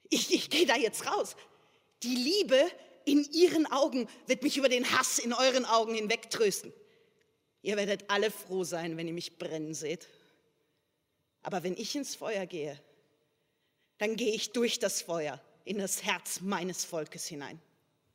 Ich, 0.09 0.33
ich 0.33 0.49
gehe 0.49 0.65
da 0.65 0.75
jetzt 0.75 1.05
raus. 1.07 1.35
Die 2.03 2.15
Liebe 2.15 2.69
in 3.05 3.23
ihren 3.31 3.65
Augen 3.65 4.07
wird 4.27 4.43
mich 4.43 4.57
über 4.57 4.69
den 4.69 4.89
Hass 4.91 5.19
in 5.19 5.33
euren 5.33 5.65
Augen 5.65 5.93
hinwegtrösten. 5.93 6.73
Ihr 7.61 7.77
werdet 7.77 8.09
alle 8.09 8.31
froh 8.31 8.63
sein, 8.63 8.97
wenn 8.97 9.07
ihr 9.07 9.13
mich 9.13 9.37
brennen 9.37 9.73
seht. 9.73 10.07
Aber 11.41 11.63
wenn 11.63 11.77
ich 11.77 11.95
ins 11.95 12.15
Feuer 12.15 12.45
gehe, 12.45 12.81
dann 13.97 14.15
gehe 14.15 14.33
ich 14.33 14.51
durch 14.51 14.79
das 14.79 15.01
Feuer 15.01 15.41
in 15.65 15.77
das 15.77 16.03
Herz 16.03 16.41
meines 16.41 16.85
Volkes 16.85 17.25
hinein. 17.25 17.61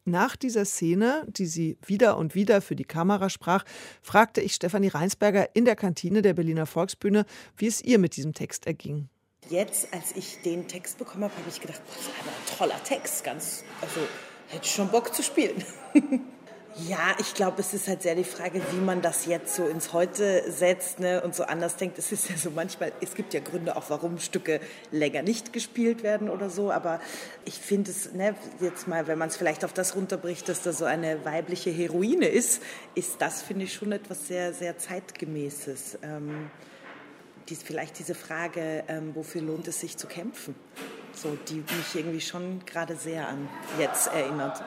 Nach 0.09 0.37
dieser 0.37 0.65
Szene, 0.65 1.27
die 1.29 1.45
sie 1.45 1.77
wieder 1.85 2.17
und 2.17 2.35
wieder 2.35 2.63
für 2.63 2.75
die 2.75 2.85
Kamera 2.85 3.29
sprach, 3.29 3.65
fragte 4.01 4.41
ich 4.41 4.55
Stefanie 4.55 4.89
Reinsberger 4.89 5.55
in 5.55 5.67
der 5.67 5.77
Kantine 5.77 6.23
der 6.23 6.33
Berliner 6.33 6.65
Volksbühne, 6.65 7.27
wie 7.59 7.67
es 7.67 7.83
ihr 7.83 7.99
mit 7.99 8.17
diesem 8.17 8.33
Text 8.33 8.67
erging. 8.67 9.11
Jetzt, 9.51 9.93
als 9.93 10.17
ich 10.17 10.41
den 10.43 10.67
Text 10.67 10.97
bekommen 10.97 11.25
habe, 11.25 11.37
habe 11.37 11.49
ich 11.49 11.61
gedacht, 11.61 11.83
das 11.87 12.01
ist 12.01 12.09
ein 12.09 12.57
toller 12.59 12.83
Text, 12.85 13.23
ganz, 13.23 13.65
also 13.83 14.01
hätte 14.49 14.65
ich 14.65 14.73
schon 14.73 14.89
Bock 14.89 15.15
zu 15.15 15.23
spielen. 15.23 15.63
Ja, 16.87 17.16
ich 17.18 17.35
glaube, 17.35 17.61
es 17.61 17.74
ist 17.74 17.89
halt 17.89 18.03
sehr 18.03 18.14
die 18.14 18.22
Frage, 18.22 18.62
wie 18.70 18.76
man 18.76 19.03
das 19.03 19.26
jetzt 19.26 19.57
so 19.57 19.66
ins 19.66 19.93
Heute 19.93 20.49
setzt 20.49 21.01
ne, 21.01 21.20
und 21.22 21.35
so 21.35 21.43
anders 21.43 21.76
denkt. 21.76 21.99
Es 21.99 22.12
ist 22.12 22.31
ja 22.31 22.37
so 22.37 22.51
manchmal, 22.53 22.93
es 23.01 23.14
gibt 23.14 23.35
ja 23.35 23.41
Gründe 23.41 23.74
auch, 23.74 23.91
warum 23.91 24.18
Stücke 24.20 24.61
länger 24.93 25.22
nicht 25.22 25.53
gespielt 25.53 26.05
werden 26.05 26.31
oder 26.31 26.51
so. 26.51 26.70
Aber 26.70 27.01
ich 27.45 27.55
finde 27.55 27.91
es, 27.91 28.12
ne, 28.12 28.37
jetzt 28.61 28.87
mal, 28.87 29.09
wenn 29.09 29.18
man 29.18 29.29
es 29.29 29.37
vielleicht 29.37 29.64
auf 29.64 29.72
das 29.72 29.97
runterbricht, 29.97 30.49
dass 30.49 30.62
da 30.62 30.72
so 30.72 30.85
eine 30.85 31.24
weibliche 31.24 31.70
Heroine 31.70 32.29
ist, 32.29 32.62
ist 32.95 33.20
das, 33.20 33.43
finde 33.43 33.64
ich, 33.64 33.74
schon 33.74 33.91
etwas 33.91 34.29
sehr, 34.29 34.53
sehr 34.53 34.79
zeitgemäßes. 34.79 35.99
Ähm, 36.03 36.49
dies, 37.49 37.62
vielleicht 37.62 37.99
diese 37.99 38.14
Frage, 38.14 38.85
ähm, 38.87 39.16
wofür 39.16 39.43
lohnt 39.43 39.66
es 39.66 39.81
sich 39.81 39.97
zu 39.97 40.07
kämpfen? 40.07 40.55
So, 41.12 41.37
die 41.49 41.57
mich 41.57 41.95
irgendwie 41.95 42.20
schon 42.20 42.64
gerade 42.66 42.95
sehr 42.95 43.26
an 43.26 43.49
jetzt 43.81 44.07
erinnert. 44.12 44.62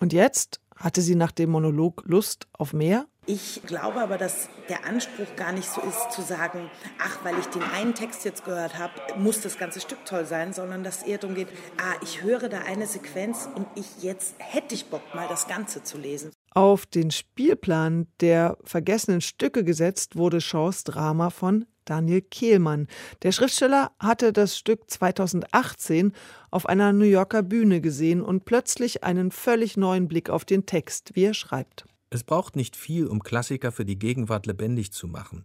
Und 0.00 0.12
jetzt 0.12 0.60
hatte 0.78 1.02
sie 1.02 1.14
nach 1.14 1.32
dem 1.32 1.50
Monolog 1.50 2.02
Lust 2.06 2.46
auf 2.52 2.72
mehr? 2.72 3.06
Ich 3.26 3.60
glaube 3.66 4.00
aber, 4.00 4.16
dass 4.16 4.48
der 4.70 4.86
Anspruch 4.86 5.36
gar 5.36 5.52
nicht 5.52 5.68
so 5.68 5.82
ist 5.82 6.12
zu 6.12 6.22
sagen, 6.22 6.70
ach, 6.98 7.18
weil 7.24 7.38
ich 7.38 7.44
den 7.46 7.62
einen 7.62 7.94
Text 7.94 8.24
jetzt 8.24 8.46
gehört 8.46 8.78
habe, 8.78 8.94
muss 9.18 9.42
das 9.42 9.58
ganze 9.58 9.80
Stück 9.80 10.02
toll 10.06 10.24
sein, 10.24 10.54
sondern 10.54 10.82
dass 10.82 10.98
es 10.98 11.02
eher 11.02 11.18
darum 11.18 11.36
geht, 11.36 11.48
ah, 11.76 11.94
ich 12.02 12.22
höre 12.22 12.48
da 12.48 12.60
eine 12.60 12.86
Sequenz 12.86 13.46
und 13.54 13.66
ich 13.74 14.02
jetzt 14.02 14.34
hätte 14.38 14.74
ich 14.74 14.86
Bock 14.86 15.02
mal 15.14 15.28
das 15.28 15.46
Ganze 15.46 15.82
zu 15.82 15.98
lesen. 15.98 16.32
Auf 16.52 16.86
den 16.86 17.10
Spielplan 17.10 18.06
der 18.20 18.56
vergessenen 18.64 19.20
Stücke 19.20 19.62
gesetzt 19.62 20.16
wurde 20.16 20.40
Shaws 20.40 20.84
Drama 20.84 21.28
von 21.28 21.66
Daniel 21.88 22.22
Kehlmann. 22.22 22.86
Der 23.22 23.32
Schriftsteller 23.32 23.92
hatte 23.98 24.32
das 24.32 24.58
Stück 24.58 24.90
2018 24.90 26.12
auf 26.50 26.66
einer 26.66 26.92
New 26.92 27.04
Yorker 27.04 27.42
Bühne 27.42 27.80
gesehen 27.80 28.22
und 28.22 28.44
plötzlich 28.44 29.04
einen 29.04 29.30
völlig 29.30 29.76
neuen 29.76 30.08
Blick 30.08 30.30
auf 30.30 30.44
den 30.44 30.66
Text, 30.66 31.14
wie 31.14 31.24
er 31.24 31.34
schreibt. 31.34 31.86
Es 32.10 32.24
braucht 32.24 32.56
nicht 32.56 32.76
viel, 32.76 33.06
um 33.06 33.22
Klassiker 33.22 33.72
für 33.72 33.84
die 33.84 33.98
Gegenwart 33.98 34.46
lebendig 34.46 34.92
zu 34.92 35.06
machen. 35.06 35.44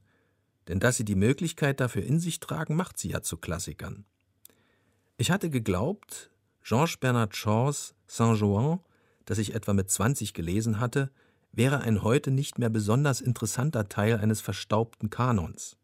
Denn 0.68 0.80
dass 0.80 0.98
sie 0.98 1.06
die 1.06 1.16
Möglichkeit 1.16 1.80
dafür 1.80 2.04
in 2.04 2.20
sich 2.20 2.39
tragen, 2.39 2.76
macht 2.76 2.98
sie 2.98 3.10
ja 3.10 3.22
zu 3.22 3.38
Klassikern. 3.38 4.06
Ich 5.18 5.30
hatte 5.30 5.50
geglaubt, 5.50 6.32
Georges 6.64 6.98
Bernard 6.98 7.36
Shaws 7.36 7.96
Saint-Jouan, 8.08 8.80
das 9.26 9.38
ich 9.38 9.54
etwa 9.54 9.74
mit 9.74 9.89
20 9.89 10.34
gelesen 10.34 10.80
hatte, 10.80 11.12
wäre 11.52 11.82
ein 11.82 12.02
heute 12.02 12.32
nicht 12.32 12.58
mehr 12.60 12.70
besonders 12.70 13.22
interessanter 13.22 13.88
Teil 13.89 14.18
eines 14.18 14.41
verstaubten 14.41 15.10
Kanons. 15.10 15.78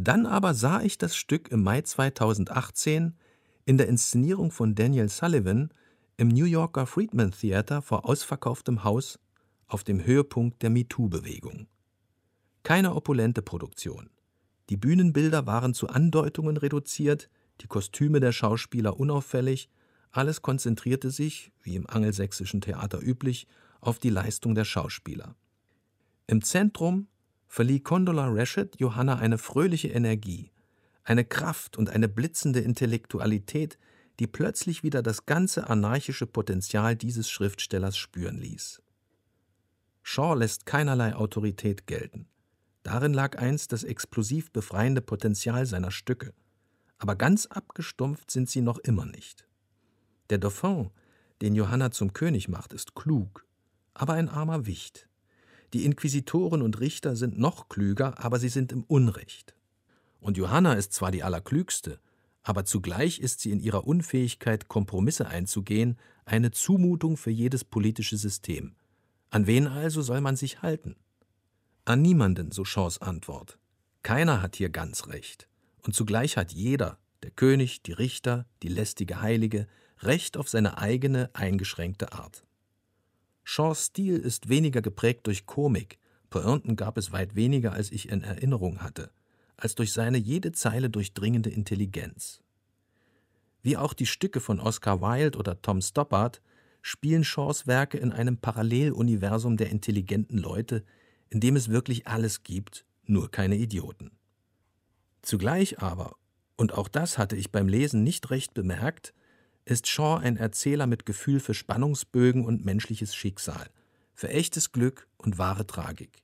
Dann 0.00 0.26
aber 0.26 0.54
sah 0.54 0.80
ich 0.80 0.96
das 0.96 1.16
Stück 1.16 1.48
im 1.48 1.64
Mai 1.64 1.82
2018 1.82 3.16
in 3.64 3.78
der 3.78 3.88
Inszenierung 3.88 4.52
von 4.52 4.76
Daniel 4.76 5.08
Sullivan 5.08 5.70
im 6.16 6.28
New 6.28 6.44
Yorker 6.44 6.86
Friedman 6.86 7.32
Theater 7.32 7.82
vor 7.82 8.08
ausverkauftem 8.08 8.84
Haus 8.84 9.18
auf 9.66 9.82
dem 9.82 10.04
Höhepunkt 10.04 10.62
der 10.62 10.70
MeToo-Bewegung. 10.70 11.66
Keine 12.62 12.94
opulente 12.94 13.42
Produktion. 13.42 14.08
Die 14.70 14.76
Bühnenbilder 14.76 15.48
waren 15.48 15.74
zu 15.74 15.88
Andeutungen 15.88 16.58
reduziert, 16.58 17.28
die 17.60 17.66
Kostüme 17.66 18.20
der 18.20 18.30
Schauspieler 18.30 19.00
unauffällig, 19.00 19.68
alles 20.12 20.42
konzentrierte 20.42 21.10
sich, 21.10 21.50
wie 21.60 21.74
im 21.74 21.90
angelsächsischen 21.90 22.60
Theater 22.60 23.02
üblich, 23.02 23.48
auf 23.80 23.98
die 23.98 24.10
Leistung 24.10 24.54
der 24.54 24.64
Schauspieler. 24.64 25.34
Im 26.28 26.40
Zentrum 26.44 27.08
verlieh 27.48 27.80
Condola 27.80 28.28
Rashid 28.28 28.78
Johanna 28.78 29.16
eine 29.16 29.38
fröhliche 29.38 29.88
Energie, 29.88 30.52
eine 31.02 31.24
Kraft 31.24 31.76
und 31.76 31.90
eine 31.90 32.08
blitzende 32.08 32.60
Intellektualität, 32.60 33.78
die 34.20 34.26
plötzlich 34.26 34.82
wieder 34.82 35.02
das 35.02 35.26
ganze 35.26 35.68
anarchische 35.68 36.26
Potenzial 36.26 36.94
dieses 36.94 37.30
Schriftstellers 37.30 37.96
spüren 37.96 38.38
ließ. 38.38 38.82
Shaw 40.02 40.34
lässt 40.34 40.66
keinerlei 40.66 41.14
Autorität 41.14 41.86
gelten. 41.86 42.26
Darin 42.82 43.12
lag 43.12 43.38
einst 43.38 43.72
das 43.72 43.84
explosiv 43.84 44.52
befreiende 44.52 45.02
Potenzial 45.02 45.66
seiner 45.66 45.90
Stücke, 45.90 46.32
aber 46.98 47.16
ganz 47.16 47.46
abgestumpft 47.46 48.30
sind 48.30 48.48
sie 48.48 48.60
noch 48.60 48.78
immer 48.78 49.06
nicht. 49.06 49.46
Der 50.30 50.38
Dauphin, 50.38 50.90
den 51.40 51.54
Johanna 51.54 51.90
zum 51.90 52.12
König 52.12 52.48
macht, 52.48 52.72
ist 52.72 52.94
klug, 52.94 53.44
aber 53.94 54.14
ein 54.14 54.28
armer 54.28 54.66
Wicht. 54.66 55.07
Die 55.72 55.84
Inquisitoren 55.84 56.62
und 56.62 56.80
Richter 56.80 57.16
sind 57.16 57.38
noch 57.38 57.68
klüger, 57.68 58.22
aber 58.24 58.38
sie 58.38 58.48
sind 58.48 58.72
im 58.72 58.84
Unrecht. 58.84 59.54
Und 60.20 60.36
Johanna 60.36 60.74
ist 60.74 60.92
zwar 60.92 61.10
die 61.10 61.22
Allerklügste, 61.22 62.00
aber 62.42 62.64
zugleich 62.64 63.18
ist 63.18 63.40
sie 63.40 63.50
in 63.50 63.60
ihrer 63.60 63.86
Unfähigkeit, 63.86 64.68
Kompromisse 64.68 65.28
einzugehen, 65.28 65.98
eine 66.24 66.50
Zumutung 66.50 67.16
für 67.16 67.30
jedes 67.30 67.64
politische 67.64 68.16
System. 68.16 68.74
An 69.30 69.46
wen 69.46 69.66
also 69.66 70.00
soll 70.00 70.22
man 70.22 70.36
sich 70.36 70.62
halten? 70.62 70.96
An 71.84 72.00
niemanden, 72.00 72.50
so 72.50 72.64
Shaws 72.64 73.02
Antwort. 73.02 73.58
Keiner 74.02 74.40
hat 74.40 74.56
hier 74.56 74.70
ganz 74.70 75.08
recht. 75.08 75.48
Und 75.82 75.94
zugleich 75.94 76.36
hat 76.36 76.52
jeder, 76.52 76.98
der 77.22 77.30
König, 77.30 77.82
die 77.82 77.92
Richter, 77.92 78.46
die 78.62 78.68
lästige 78.68 79.20
Heilige, 79.20 79.66
Recht 80.00 80.36
auf 80.36 80.48
seine 80.48 80.78
eigene, 80.78 81.30
eingeschränkte 81.34 82.12
Art. 82.12 82.44
Shaws 83.50 83.86
Stil 83.86 84.18
ist 84.18 84.50
weniger 84.50 84.82
geprägt 84.82 85.26
durch 85.26 85.46
Komik, 85.46 85.98
Pointen 86.28 86.76
gab 86.76 86.98
es 86.98 87.12
weit 87.12 87.34
weniger, 87.34 87.72
als 87.72 87.90
ich 87.90 88.10
in 88.10 88.22
Erinnerung 88.22 88.82
hatte, 88.82 89.10
als 89.56 89.74
durch 89.74 89.94
seine 89.94 90.18
jede 90.18 90.52
Zeile 90.52 90.90
durchdringende 90.90 91.48
Intelligenz. 91.48 92.42
Wie 93.62 93.78
auch 93.78 93.94
die 93.94 94.04
Stücke 94.04 94.40
von 94.40 94.60
Oscar 94.60 95.00
Wilde 95.00 95.38
oder 95.38 95.62
Tom 95.62 95.80
Stoppard 95.80 96.42
spielen 96.82 97.24
Shaws 97.24 97.66
Werke 97.66 97.96
in 97.96 98.12
einem 98.12 98.36
Paralleluniversum 98.36 99.56
der 99.56 99.70
intelligenten 99.70 100.36
Leute, 100.36 100.84
in 101.30 101.40
dem 101.40 101.56
es 101.56 101.70
wirklich 101.70 102.06
alles 102.06 102.42
gibt, 102.42 102.84
nur 103.06 103.30
keine 103.30 103.56
Idioten. 103.56 104.10
Zugleich 105.22 105.78
aber, 105.78 106.16
und 106.58 106.74
auch 106.74 106.88
das 106.88 107.16
hatte 107.16 107.34
ich 107.34 107.50
beim 107.50 107.66
Lesen 107.66 108.04
nicht 108.04 108.28
recht 108.28 108.52
bemerkt, 108.52 109.14
ist 109.70 109.86
Shaw 109.86 110.16
ein 110.16 110.36
Erzähler 110.36 110.86
mit 110.86 111.04
Gefühl 111.04 111.40
für 111.40 111.54
Spannungsbögen 111.54 112.44
und 112.44 112.64
menschliches 112.64 113.14
Schicksal, 113.14 113.68
für 114.14 114.28
echtes 114.30 114.72
Glück 114.72 115.08
und 115.18 115.38
wahre 115.38 115.66
Tragik. 115.66 116.22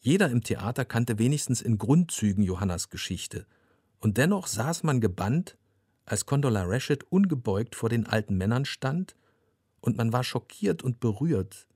Jeder 0.00 0.30
im 0.30 0.42
Theater 0.42 0.84
kannte 0.84 1.18
wenigstens 1.18 1.62
in 1.62 1.78
Grundzügen 1.78 2.44
Johannas 2.44 2.90
Geschichte, 2.90 3.46
und 3.98 4.16
dennoch 4.16 4.46
saß 4.46 4.82
man 4.82 5.00
gebannt, 5.00 5.56
als 6.04 6.26
Condola 6.26 6.64
Rashid 6.64 7.04
ungebeugt 7.04 7.74
vor 7.74 7.88
den 7.88 8.06
alten 8.06 8.36
Männern 8.36 8.64
stand, 8.64 9.16
und 9.80 9.96
man 9.96 10.12
war 10.12 10.24
schockiert 10.24 10.82
und 10.82 11.00
berührt, 11.00 11.66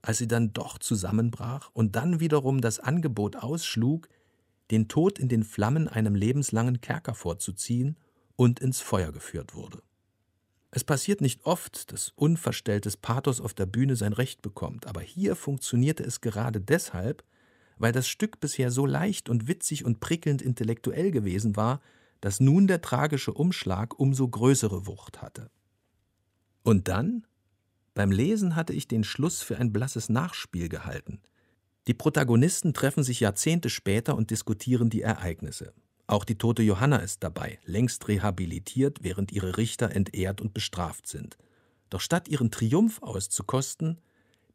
als 0.00 0.18
sie 0.18 0.26
dann 0.28 0.52
doch 0.52 0.78
zusammenbrach 0.78 1.70
und 1.72 1.94
dann 1.94 2.18
wiederum 2.18 2.60
das 2.60 2.80
Angebot 2.80 3.36
ausschlug, 3.36 4.08
den 4.72 4.88
Tod 4.88 5.20
in 5.20 5.28
den 5.28 5.44
Flammen 5.44 5.86
einem 5.86 6.16
lebenslangen 6.16 6.80
Kerker 6.80 7.14
vorzuziehen 7.14 7.96
und 8.34 8.58
ins 8.58 8.80
Feuer 8.80 9.12
geführt 9.12 9.54
wurde. 9.54 9.82
Es 10.74 10.84
passiert 10.84 11.20
nicht 11.20 11.44
oft, 11.44 11.92
dass 11.92 12.14
unverstelltes 12.16 12.96
Pathos 12.96 13.42
auf 13.42 13.52
der 13.52 13.66
Bühne 13.66 13.94
sein 13.94 14.14
Recht 14.14 14.40
bekommt, 14.40 14.86
aber 14.86 15.02
hier 15.02 15.36
funktionierte 15.36 16.02
es 16.02 16.22
gerade 16.22 16.62
deshalb, 16.62 17.22
weil 17.76 17.92
das 17.92 18.08
Stück 18.08 18.40
bisher 18.40 18.70
so 18.70 18.86
leicht 18.86 19.28
und 19.28 19.48
witzig 19.48 19.84
und 19.84 20.00
prickelnd 20.00 20.40
intellektuell 20.40 21.10
gewesen 21.10 21.56
war, 21.56 21.82
dass 22.22 22.40
nun 22.40 22.68
der 22.68 22.80
tragische 22.80 23.34
Umschlag 23.34 23.98
umso 24.00 24.26
größere 24.26 24.86
Wucht 24.86 25.20
hatte. 25.20 25.50
Und 26.62 26.88
dann? 26.88 27.26
Beim 27.92 28.10
Lesen 28.10 28.56
hatte 28.56 28.72
ich 28.72 28.88
den 28.88 29.04
Schluss 29.04 29.42
für 29.42 29.58
ein 29.58 29.74
blasses 29.74 30.08
Nachspiel 30.08 30.70
gehalten. 30.70 31.20
Die 31.86 31.94
Protagonisten 31.94 32.72
treffen 32.72 33.02
sich 33.02 33.20
Jahrzehnte 33.20 33.68
später 33.68 34.16
und 34.16 34.30
diskutieren 34.30 34.88
die 34.88 35.02
Ereignisse. 35.02 35.74
Auch 36.06 36.24
die 36.24 36.36
tote 36.36 36.62
Johanna 36.62 36.96
ist 36.96 37.22
dabei, 37.22 37.58
längst 37.64 38.08
rehabilitiert, 38.08 39.02
während 39.02 39.32
ihre 39.32 39.56
Richter 39.56 39.90
entehrt 39.90 40.40
und 40.40 40.54
bestraft 40.54 41.06
sind. 41.06 41.38
Doch 41.90 42.00
statt 42.00 42.28
ihren 42.28 42.50
Triumph 42.50 43.02
auszukosten, 43.02 44.00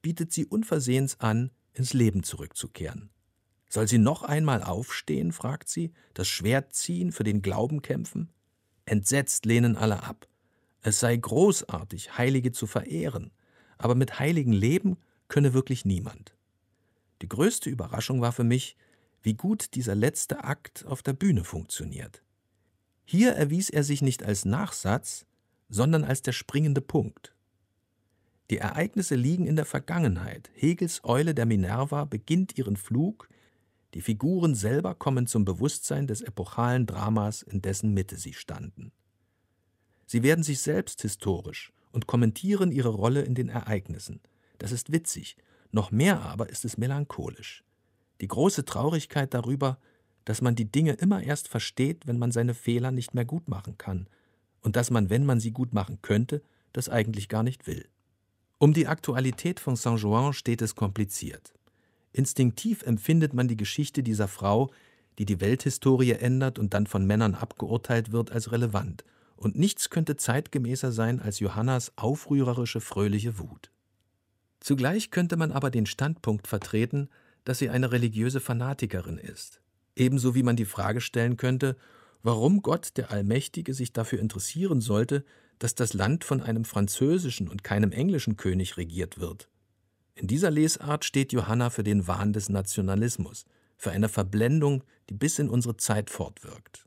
bietet 0.02 0.32
sie 0.32 0.46
unversehens 0.46 1.20
an, 1.20 1.52
ins 1.74 1.94
Leben 1.94 2.24
zurückzukehren. 2.24 3.10
Soll 3.70 3.88
sie 3.88 3.98
noch 3.98 4.24
einmal 4.24 4.64
aufstehen, 4.64 5.32
fragt 5.32 5.68
sie, 5.68 5.94
das 6.14 6.28
Schwert 6.28 6.74
ziehen, 6.74 7.12
für 7.12 7.24
den 7.24 7.42
Glauben 7.42 7.82
kämpfen? 7.82 8.30
Entsetzt 8.86 9.46
lehnen 9.46 9.76
alle 9.76 10.04
ab. 10.04 10.28
Es 10.82 11.00
sei 11.00 11.18
großartig, 11.18 12.18
Heilige 12.18 12.52
zu 12.52 12.66
verehren, 12.66 13.32
aber 13.78 13.96
mit 13.96 14.20
heiligen 14.20 14.54
Leben 14.54 14.98
könne 15.28 15.54
wirklich 15.54 15.84
niemand. 15.84 16.36
Die 17.22 17.28
größte 17.28 17.70
Überraschung 17.70 18.22
war 18.22 18.32
für 18.32 18.44
mich, 18.46 18.78
wie 19.28 19.34
gut 19.34 19.76
dieser 19.76 19.94
letzte 19.94 20.46
Akt 20.46 20.86
auf 20.86 21.04
der 21.04 21.12
Bühne 21.12 21.44
funktioniert. 21.44 22.24
Hier 23.04 23.34
erwies 23.34 23.70
er 23.70 23.84
sich 23.84 24.02
nicht 24.02 24.24
als 24.24 24.46
Nachsatz, 24.46 25.26
sondern 25.68 26.06
als 26.06 26.22
der 26.22 26.32
springende 26.32 26.80
Punkt. 26.80 27.36
Die 28.50 28.60
Ereignisse 28.60 29.16
liegen 29.16 29.46
in 29.46 29.58
der 29.58 29.66
Vergangenheit. 29.66 30.50
Hegels 30.54 31.04
Eule 31.04 31.36
der 31.36 31.46
Minerva 31.46 32.06
beginnt 32.06 32.58
ihren 32.58 32.78
Flug, 32.78 33.28
die 33.96 34.00
Figuren 34.00 34.56
selber 34.56 34.96
kommen 34.96 35.28
zum 35.28 35.44
Bewusstsein 35.44 36.08
des 36.08 36.22
epochalen 36.22 36.86
Dramas, 36.86 37.42
in 37.42 37.62
dessen 37.62 37.94
Mitte 37.94 38.16
sie 38.16 38.34
standen. 38.34 38.94
Sie 40.06 40.24
werden 40.24 40.46
sich 40.46 40.62
selbst 40.62 41.02
historisch 41.02 41.74
und 41.92 42.08
kommentieren 42.08 42.72
ihre 42.72 42.96
Rolle 42.96 43.24
in 43.24 43.36
den 43.36 43.50
Ereignissen. 43.50 44.22
Das 44.58 44.72
ist 44.72 44.94
witzig, 44.94 45.36
noch 45.74 45.92
mehr 45.92 46.22
aber 46.22 46.48
ist 46.48 46.64
es 46.64 46.78
melancholisch. 46.78 47.66
Die 48.22 48.28
große 48.28 48.66
Traurigkeit 48.66 49.34
darüber, 49.34 49.78
dass 50.26 50.42
man 50.42 50.56
die 50.56 50.70
Dinge 50.70 50.94
immer 50.94 51.22
erst 51.24 51.48
versteht, 51.48 52.08
wenn 52.08 52.20
man 52.20 52.32
seine 52.32 52.54
Fehler 52.54 52.92
nicht 52.92 53.14
mehr 53.14 53.26
gut 53.26 53.48
machen 53.48 53.78
kann, 53.78 54.08
und 54.62 54.76
dass 54.76 54.92
man, 54.92 55.10
wenn 55.10 55.26
man 55.26 55.40
sie 55.40 55.52
gut 55.52 55.74
machen 55.74 56.00
könnte, 56.02 56.42
das 56.74 56.90
eigentlich 56.90 57.30
gar 57.30 57.44
nicht 57.44 57.68
will. 57.68 57.88
Um 58.58 58.74
die 58.74 58.88
Aktualität 58.88 59.60
von 59.60 59.76
Saint-Jouan 59.76 60.34
steht 60.34 60.62
es 60.62 60.76
kompliziert. 60.76 61.54
Instinktiv 62.12 62.82
empfindet 62.84 63.34
man 63.34 63.48
die 63.48 63.56
Geschichte 63.56 64.02
dieser 64.02 64.28
Frau, 64.28 64.72
die 65.20 65.26
die 65.26 65.40
Welthistorie 65.40 66.12
ändert 66.12 66.60
und 66.60 66.74
dann 66.74 66.88
von 66.88 67.06
Männern 67.06 67.36
abgeurteilt 67.36 68.12
wird, 68.12 68.32
als 68.32 68.52
relevant. 68.52 69.06
Und 69.36 69.56
nichts 69.56 69.90
könnte 69.90 70.18
zeitgemäßer 70.18 70.92
sein 70.92 71.20
als 71.20 71.40
Johannas 71.40 71.94
aufrührerische, 71.96 72.82
fröhliche 72.82 73.38
Wut. 73.38 73.72
Zugleich 74.60 75.12
könnte 75.12 75.38
man 75.38 75.52
aber 75.52 75.70
den 75.70 75.86
Standpunkt 75.86 76.48
vertreten, 76.48 77.10
dass 77.48 77.60
sie 77.60 77.70
eine 77.70 77.94
religiöse 77.94 78.42
Fanatikerin 78.42 79.18
ist. 79.18 79.62
Ebenso 79.96 80.36
wie 80.36 80.44
man 80.44 80.58
die 80.58 80.66
Frage 80.66 81.00
stellen 81.00 81.38
könnte, 81.38 81.78
warum 82.22 82.62
Gott 82.62 82.98
der 82.98 83.10
Allmächtige 83.10 83.74
sich 83.74 83.94
dafür 83.94 84.20
interessieren 84.20 84.82
sollte, 84.82 85.24
dass 85.58 85.74
das 85.74 85.94
Land 85.94 86.26
von 86.26 86.42
einem 86.42 86.66
französischen 86.66 87.48
und 87.48 87.64
keinem 87.64 87.94
englischen 87.94 88.36
König 88.36 88.76
regiert 88.76 89.20
wird. 89.20 89.48
In 90.14 90.28
dieser 90.28 90.52
Lesart 90.52 91.06
steht 91.06 91.32
Johanna 91.32 91.70
für 91.70 91.84
den 91.84 92.06
Wahn 92.06 92.34
des 92.34 92.50
Nationalismus, 92.50 93.46
für 93.78 93.92
eine 93.92 94.10
Verblendung, 94.10 94.84
die 95.10 95.14
bis 95.14 95.40
in 95.40 95.48
unsere 95.48 95.78
Zeit 95.78 96.10
fortwirkt. 96.10 96.86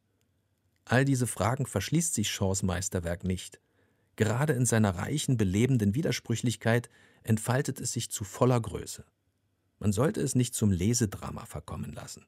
All 0.85 1.07
diese 1.07 1.27
Fragen 1.27 1.65
verschließt 1.65 2.13
sich 2.13 2.29
Shaws 2.29 2.63
Meisterwerk 2.63 3.25
nicht. 3.25 3.61
Gerade 4.17 4.53
in 4.53 4.67
seiner 4.67 4.95
reichen, 4.97 5.39
belebenden 5.39 5.95
Widersprüchlichkeit 5.95 6.91
entfaltet 7.23 7.81
es 7.81 7.95
sich 7.95 8.11
zu 8.11 8.25
voller 8.25 8.61
Größe. 8.61 9.07
Man 9.81 9.93
sollte 9.93 10.21
es 10.21 10.35
nicht 10.35 10.55
zum 10.55 10.71
Lesedrama 10.71 11.47
verkommen 11.47 11.93
lassen. 11.93 12.27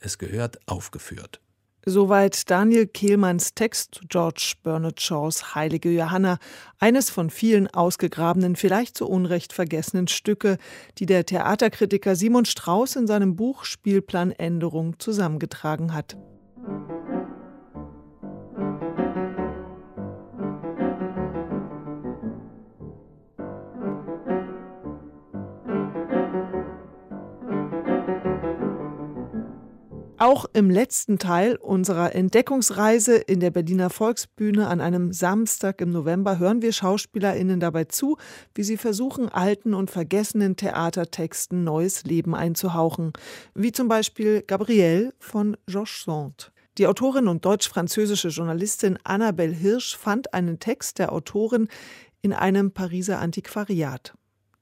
Es 0.00 0.18
gehört 0.18 0.58
aufgeführt. 0.66 1.40
Soweit 1.86 2.50
Daniel 2.50 2.86
Kehlmanns 2.86 3.54
Text 3.54 4.00
George 4.08 4.54
Bernard 4.62 5.00
Shaws 5.00 5.54
Heilige 5.54 5.90
Johanna, 5.90 6.38
eines 6.78 7.08
von 7.08 7.30
vielen 7.30 7.68
ausgegrabenen, 7.68 8.56
vielleicht 8.56 8.96
zu 8.96 9.08
Unrecht 9.08 9.52
vergessenen 9.52 10.08
Stücke, 10.08 10.58
die 10.98 11.06
der 11.06 11.24
Theaterkritiker 11.24 12.16
Simon 12.16 12.44
Strauß 12.44 12.96
in 12.96 13.06
seinem 13.06 13.36
Buch 13.36 13.64
Spielplanänderung 13.64 14.98
zusammengetragen 14.98 15.94
hat. 15.94 16.16
Auch 30.20 30.46
im 30.52 30.68
letzten 30.68 31.20
Teil 31.20 31.54
unserer 31.54 32.12
Entdeckungsreise 32.12 33.14
in 33.14 33.38
der 33.38 33.52
Berliner 33.52 33.88
Volksbühne 33.88 34.66
an 34.66 34.80
einem 34.80 35.12
Samstag 35.12 35.80
im 35.80 35.90
November 35.90 36.40
hören 36.40 36.60
wir 36.60 36.72
SchauspielerInnen 36.72 37.60
dabei 37.60 37.84
zu, 37.84 38.16
wie 38.52 38.64
sie 38.64 38.78
versuchen, 38.78 39.28
alten 39.28 39.74
und 39.74 39.92
vergessenen 39.92 40.56
Theatertexten 40.56 41.62
neues 41.62 42.02
Leben 42.02 42.34
einzuhauchen. 42.34 43.12
Wie 43.54 43.70
zum 43.70 43.86
Beispiel 43.86 44.42
Gabrielle 44.42 45.14
von 45.20 45.56
Georges 45.66 46.02
Sand. 46.04 46.50
Die 46.78 46.88
Autorin 46.88 47.28
und 47.28 47.44
deutsch-französische 47.44 48.28
Journalistin 48.28 48.98
Annabelle 49.04 49.54
Hirsch 49.54 49.96
fand 49.96 50.34
einen 50.34 50.58
Text 50.58 50.98
der 50.98 51.12
Autorin 51.12 51.68
in 52.22 52.32
einem 52.32 52.72
Pariser 52.72 53.20
Antiquariat. 53.20 54.14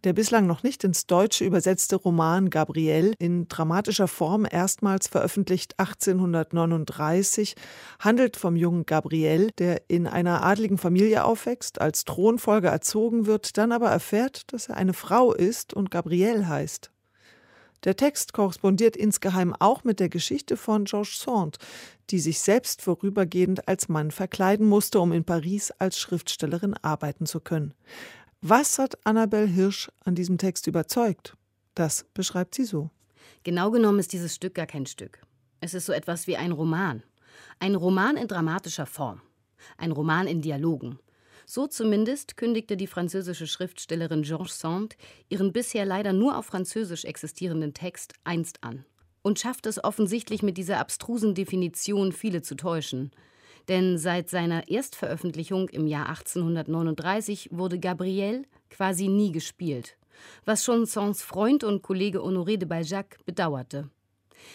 Der 0.04 0.12
bislang 0.12 0.46
noch 0.46 0.62
nicht 0.62 0.84
ins 0.84 1.06
Deutsche 1.06 1.44
übersetzte 1.44 1.96
Roman 1.96 2.50
Gabriel, 2.50 3.14
in 3.18 3.48
dramatischer 3.48 4.08
Form 4.08 4.46
erstmals 4.48 5.08
veröffentlicht 5.08 5.78
1839, 5.78 7.56
handelt 7.98 8.36
vom 8.36 8.56
jungen 8.56 8.86
Gabriel, 8.86 9.50
der 9.58 9.82
in 9.88 10.06
einer 10.06 10.44
adligen 10.44 10.78
Familie 10.78 11.24
aufwächst, 11.24 11.80
als 11.80 12.04
Thronfolger 12.04 12.70
erzogen 12.70 13.26
wird, 13.26 13.56
dann 13.56 13.72
aber 13.72 13.88
erfährt, 13.88 14.52
dass 14.52 14.68
er 14.68 14.76
eine 14.76 14.92
Frau 14.92 15.32
ist 15.32 15.74
und 15.74 15.90
Gabriel 15.90 16.46
heißt. 16.46 16.92
Der 17.84 17.96
Text 17.96 18.32
korrespondiert 18.32 18.96
insgeheim 18.96 19.54
auch 19.58 19.84
mit 19.84 20.00
der 20.00 20.08
Geschichte 20.08 20.56
von 20.56 20.84
Georges 20.84 21.20
Sand, 21.20 21.58
die 22.10 22.18
sich 22.18 22.40
selbst 22.40 22.82
vorübergehend 22.82 23.68
als 23.68 23.88
Mann 23.88 24.10
verkleiden 24.10 24.66
musste, 24.66 25.00
um 25.00 25.12
in 25.12 25.24
Paris 25.24 25.70
als 25.78 25.98
Schriftstellerin 25.98 26.74
arbeiten 26.74 27.26
zu 27.26 27.40
können. 27.40 27.74
Was 28.48 28.78
hat 28.78 28.96
Annabel 29.04 29.48
Hirsch 29.48 29.90
an 30.04 30.14
diesem 30.14 30.38
Text 30.38 30.68
überzeugt? 30.68 31.36
Das 31.74 32.06
beschreibt 32.14 32.54
sie 32.54 32.62
so. 32.62 32.90
Genau 33.42 33.72
genommen 33.72 33.98
ist 33.98 34.12
dieses 34.12 34.36
Stück 34.36 34.54
gar 34.54 34.68
kein 34.68 34.86
Stück. 34.86 35.18
Es 35.60 35.74
ist 35.74 35.84
so 35.84 35.92
etwas 35.92 36.28
wie 36.28 36.36
ein 36.36 36.52
Roman. 36.52 37.02
Ein 37.58 37.74
Roman 37.74 38.16
in 38.16 38.28
dramatischer 38.28 38.86
Form. 38.86 39.20
Ein 39.78 39.90
Roman 39.90 40.28
in 40.28 40.42
Dialogen. 40.42 41.00
So 41.44 41.66
zumindest 41.66 42.36
kündigte 42.36 42.76
die 42.76 42.86
französische 42.86 43.48
Schriftstellerin 43.48 44.22
Georges 44.22 44.60
Sand 44.60 44.96
ihren 45.28 45.52
bisher 45.52 45.84
leider 45.84 46.12
nur 46.12 46.38
auf 46.38 46.46
Französisch 46.46 47.04
existierenden 47.04 47.74
Text 47.74 48.14
einst 48.22 48.62
an. 48.62 48.84
Und 49.22 49.40
schafft 49.40 49.66
es 49.66 49.82
offensichtlich 49.82 50.44
mit 50.44 50.56
dieser 50.56 50.78
abstrusen 50.78 51.34
Definition, 51.34 52.12
viele 52.12 52.42
zu 52.42 52.54
täuschen 52.54 53.10
denn 53.68 53.98
seit 53.98 54.30
seiner 54.30 54.68
Erstveröffentlichung 54.68 55.68
im 55.68 55.86
Jahr 55.86 56.08
1839 56.08 57.48
wurde 57.52 57.78
Gabriel 57.78 58.44
quasi 58.70 59.08
nie 59.08 59.32
gespielt, 59.32 59.96
was 60.44 60.64
schon 60.64 60.86
Sands 60.86 61.22
Freund 61.22 61.64
und 61.64 61.82
Kollege 61.82 62.20
Honoré 62.20 62.56
de 62.56 62.66
Balzac 62.66 63.18
bedauerte. 63.24 63.90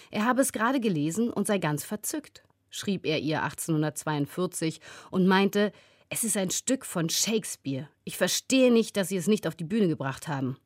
Er 0.09 0.25
habe 0.25 0.41
es 0.41 0.51
gerade 0.51 0.79
gelesen 0.79 1.29
und 1.29 1.47
sei 1.47 1.57
ganz 1.57 1.83
verzückt, 1.83 2.43
schrieb 2.69 3.05
er 3.05 3.19
ihr 3.19 3.43
1842 3.43 4.79
und 5.09 5.27
meinte, 5.27 5.71
es 6.09 6.23
ist 6.23 6.37
ein 6.37 6.51
Stück 6.51 6.85
von 6.85 7.09
Shakespeare. 7.09 7.87
Ich 8.03 8.17
verstehe 8.17 8.71
nicht, 8.71 8.97
dass 8.97 9.09
Sie 9.09 9.17
es 9.17 9.27
nicht 9.27 9.47
auf 9.47 9.55
die 9.55 9.63
Bühne 9.63 9.87
gebracht 9.87 10.27
haben. 10.27 10.57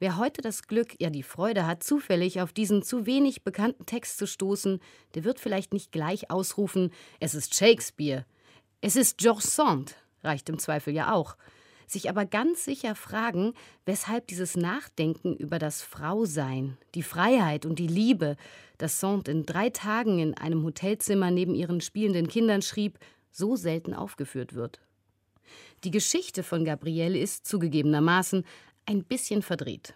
Wer 0.00 0.16
heute 0.16 0.42
das 0.42 0.68
Glück, 0.68 0.94
ja 1.00 1.10
die 1.10 1.24
Freude 1.24 1.66
hat, 1.66 1.82
zufällig 1.82 2.40
auf 2.40 2.52
diesen 2.52 2.82
zu 2.82 3.04
wenig 3.04 3.42
bekannten 3.42 3.84
Text 3.84 4.18
zu 4.18 4.28
stoßen, 4.28 4.80
der 5.14 5.24
wird 5.24 5.40
vielleicht 5.40 5.72
nicht 5.72 5.90
gleich 5.90 6.30
ausrufen, 6.30 6.92
es 7.18 7.34
ist 7.34 7.56
Shakespeare. 7.56 8.24
Es 8.80 8.94
ist 8.94 9.18
Georges 9.18 9.56
Sand, 9.56 9.96
reicht 10.22 10.48
im 10.48 10.60
Zweifel 10.60 10.94
ja 10.94 11.12
auch. 11.12 11.36
Sich 11.88 12.08
aber 12.08 12.26
ganz 12.26 12.64
sicher 12.64 12.94
fragen, 12.94 13.54
weshalb 13.86 14.28
dieses 14.28 14.56
Nachdenken 14.56 15.34
über 15.34 15.58
das 15.58 15.82
Frausein, 15.82 16.76
die 16.94 17.02
Freiheit 17.02 17.66
und 17.66 17.80
die 17.80 17.88
Liebe, 17.88 18.36
das 18.76 19.00
Sand 19.00 19.26
in 19.26 19.46
drei 19.46 19.70
Tagen 19.70 20.20
in 20.20 20.34
einem 20.34 20.62
Hotelzimmer 20.62 21.32
neben 21.32 21.56
ihren 21.56 21.80
spielenden 21.80 22.28
Kindern 22.28 22.62
schrieb, 22.62 23.00
so 23.32 23.56
selten 23.56 23.94
aufgeführt 23.94 24.54
wird. 24.54 24.80
Die 25.84 25.90
Geschichte 25.90 26.42
von 26.42 26.64
Gabriele 26.64 27.18
ist 27.18 27.46
zugegebenermaßen 27.46 28.44
ein 28.88 29.04
bisschen 29.04 29.42
verdreht. 29.42 29.94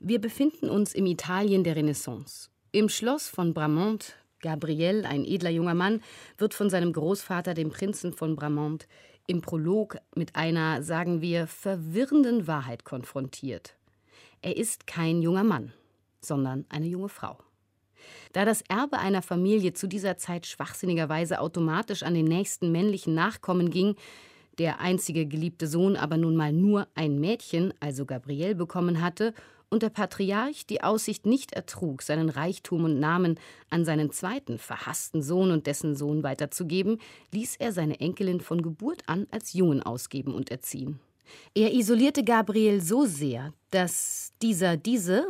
Wir 0.00 0.20
befinden 0.20 0.68
uns 0.68 0.94
im 0.94 1.06
Italien 1.06 1.64
der 1.64 1.76
Renaissance. 1.76 2.50
Im 2.72 2.90
Schloss 2.90 3.26
von 3.26 3.54
Bramont, 3.54 4.16
Gabriel, 4.40 5.06
ein 5.06 5.24
edler 5.24 5.50
junger 5.50 5.74
Mann, 5.74 6.02
wird 6.36 6.52
von 6.52 6.68
seinem 6.68 6.92
Großvater, 6.92 7.54
dem 7.54 7.70
Prinzen 7.70 8.12
von 8.12 8.36
Bramont, 8.36 8.86
im 9.26 9.40
Prolog 9.40 9.96
mit 10.14 10.36
einer, 10.36 10.82
sagen 10.82 11.22
wir, 11.22 11.46
verwirrenden 11.46 12.46
Wahrheit 12.46 12.84
konfrontiert. 12.84 13.76
Er 14.42 14.56
ist 14.56 14.86
kein 14.86 15.22
junger 15.22 15.44
Mann, 15.44 15.72
sondern 16.20 16.66
eine 16.68 16.86
junge 16.86 17.08
Frau. 17.08 17.38
Da 18.32 18.44
das 18.44 18.62
Erbe 18.68 18.98
einer 18.98 19.22
Familie 19.22 19.72
zu 19.72 19.86
dieser 19.86 20.18
Zeit 20.18 20.46
schwachsinnigerweise 20.46 21.40
automatisch 21.40 22.02
an 22.02 22.14
den 22.14 22.26
nächsten 22.26 22.72
männlichen 22.72 23.14
Nachkommen 23.14 23.70
ging, 23.70 23.96
der 24.58 24.80
einzige 24.80 25.26
geliebte 25.26 25.66
Sohn 25.66 25.96
aber 25.96 26.16
nun 26.16 26.36
mal 26.36 26.52
nur 26.52 26.88
ein 26.94 27.20
Mädchen, 27.20 27.72
also 27.80 28.04
Gabriel, 28.04 28.54
bekommen 28.54 29.00
hatte, 29.00 29.34
und 29.70 29.82
der 29.82 29.90
Patriarch 29.90 30.66
die 30.66 30.82
Aussicht 30.82 31.26
nicht 31.26 31.52
ertrug, 31.52 32.02
seinen 32.02 32.30
Reichtum 32.30 32.84
und 32.84 32.98
Namen 32.98 33.38
an 33.68 33.84
seinen 33.84 34.10
zweiten 34.10 34.58
verhassten 34.58 35.22
Sohn 35.22 35.50
und 35.50 35.66
dessen 35.66 35.94
Sohn 35.94 36.22
weiterzugeben, 36.22 36.98
ließ 37.32 37.56
er 37.56 37.72
seine 37.72 38.00
Enkelin 38.00 38.40
von 38.40 38.62
Geburt 38.62 39.02
an 39.06 39.26
als 39.30 39.52
Jungen 39.52 39.82
ausgeben 39.82 40.34
und 40.34 40.50
erziehen. 40.50 41.00
Er 41.54 41.74
isolierte 41.74 42.24
Gabriel 42.24 42.80
so 42.80 43.04
sehr, 43.04 43.52
dass 43.70 44.32
dieser 44.40 44.78
diese, 44.78 45.26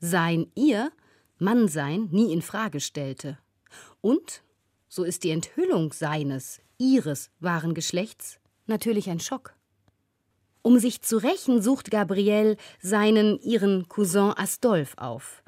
sein 0.00 0.46
ihr, 0.54 0.90
Mannsein 1.38 2.08
nie 2.10 2.32
in 2.32 2.40
Frage 2.40 2.80
stellte. 2.80 3.38
Und 4.00 4.42
so 4.88 5.04
ist 5.04 5.24
die 5.24 5.30
Enthüllung 5.30 5.92
seines, 5.92 6.60
ihres 6.78 7.30
wahren 7.40 7.74
Geschlechts 7.74 8.38
natürlich 8.66 9.10
ein 9.10 9.20
Schock. 9.20 9.54
Um 10.62 10.78
sich 10.78 11.02
zu 11.02 11.18
rächen, 11.18 11.60
sucht 11.60 11.90
Gabrielle 11.90 12.56
seinen, 12.80 13.38
ihren 13.40 13.86
Cousin 13.88 14.32
Astolphe 14.36 14.96
auf. 14.98 15.42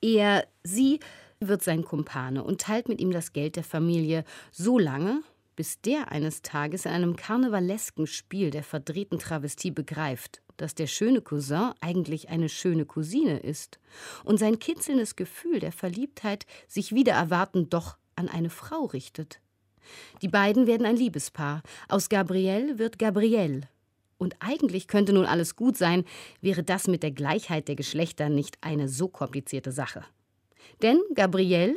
Er, 0.00 0.46
sie, 0.62 1.00
wird 1.40 1.62
sein 1.62 1.84
Kumpane 1.84 2.44
und 2.44 2.60
teilt 2.60 2.88
mit 2.88 3.00
ihm 3.00 3.10
das 3.10 3.32
Geld 3.32 3.56
der 3.56 3.64
Familie 3.64 4.24
so 4.50 4.78
lange, 4.78 5.22
bis 5.56 5.80
der 5.80 6.10
eines 6.12 6.42
Tages 6.42 6.86
in 6.86 6.92
einem 6.92 7.16
karnevalesken 7.16 8.06
Spiel 8.06 8.50
der 8.50 8.62
verdrehten 8.62 9.18
Travestie 9.18 9.70
begreift, 9.70 10.40
dass 10.56 10.74
der 10.74 10.86
schöne 10.86 11.20
Cousin 11.20 11.72
eigentlich 11.80 12.28
eine 12.28 12.48
schöne 12.48 12.86
Cousine 12.86 13.38
ist 13.40 13.78
und 14.24 14.38
sein 14.38 14.58
kitzelndes 14.58 15.16
Gefühl 15.16 15.60
der 15.60 15.72
Verliebtheit 15.72 16.46
sich 16.68 16.94
wieder 16.94 17.12
erwarten 17.12 17.68
doch 17.68 17.96
an 18.16 18.28
eine 18.28 18.50
Frau 18.50 18.84
richtet. 18.84 19.41
Die 20.22 20.28
beiden 20.28 20.66
werden 20.66 20.86
ein 20.86 20.96
Liebespaar. 20.96 21.62
Aus 21.88 22.08
Gabrielle 22.08 22.78
wird 22.78 22.98
Gabrielle. 22.98 23.62
Und 24.18 24.36
eigentlich 24.38 24.86
könnte 24.86 25.12
nun 25.12 25.26
alles 25.26 25.56
gut 25.56 25.76
sein, 25.76 26.04
wäre 26.40 26.62
das 26.62 26.86
mit 26.86 27.02
der 27.02 27.10
Gleichheit 27.10 27.66
der 27.66 27.74
Geschlechter 27.74 28.28
nicht 28.28 28.56
eine 28.60 28.88
so 28.88 29.08
komplizierte 29.08 29.72
Sache. 29.72 30.04
Denn 30.80 31.00
Gabrielle 31.14 31.76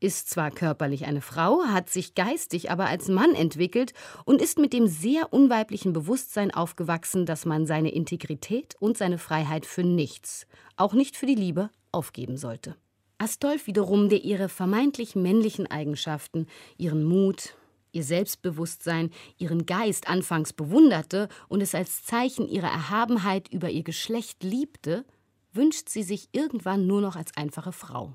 ist 0.00 0.28
zwar 0.28 0.50
körperlich 0.50 1.06
eine 1.06 1.20
Frau, 1.20 1.64
hat 1.64 1.88
sich 1.88 2.14
geistig 2.14 2.70
aber 2.70 2.86
als 2.86 3.08
Mann 3.08 3.34
entwickelt 3.34 3.94
und 4.24 4.42
ist 4.42 4.58
mit 4.58 4.72
dem 4.72 4.86
sehr 4.86 5.32
unweiblichen 5.32 5.92
Bewusstsein 5.92 6.52
aufgewachsen, 6.52 7.26
dass 7.26 7.46
man 7.46 7.66
seine 7.66 7.90
Integrität 7.90 8.76
und 8.80 8.98
seine 8.98 9.18
Freiheit 9.18 9.64
für 9.66 9.82
nichts, 9.82 10.46
auch 10.76 10.92
nicht 10.92 11.16
für 11.16 11.26
die 11.26 11.34
Liebe, 11.34 11.70
aufgeben 11.90 12.36
sollte. 12.36 12.76
Astolf 13.24 13.66
wiederum, 13.66 14.10
der 14.10 14.22
ihre 14.22 14.50
vermeintlich 14.50 15.16
männlichen 15.16 15.66
Eigenschaften, 15.66 16.46
ihren 16.76 17.04
Mut, 17.04 17.56
ihr 17.90 18.04
Selbstbewusstsein, 18.04 19.10
ihren 19.38 19.64
Geist 19.64 20.08
anfangs 20.08 20.52
bewunderte 20.52 21.30
und 21.48 21.62
es 21.62 21.74
als 21.74 22.04
Zeichen 22.04 22.46
ihrer 22.46 22.68
Erhabenheit 22.68 23.48
über 23.48 23.70
ihr 23.70 23.82
Geschlecht 23.82 24.42
liebte, 24.42 25.06
wünscht 25.54 25.88
sie 25.88 26.02
sich 26.02 26.28
irgendwann 26.32 26.86
nur 26.86 27.00
noch 27.00 27.16
als 27.16 27.34
einfache 27.34 27.72
Frau. 27.72 28.14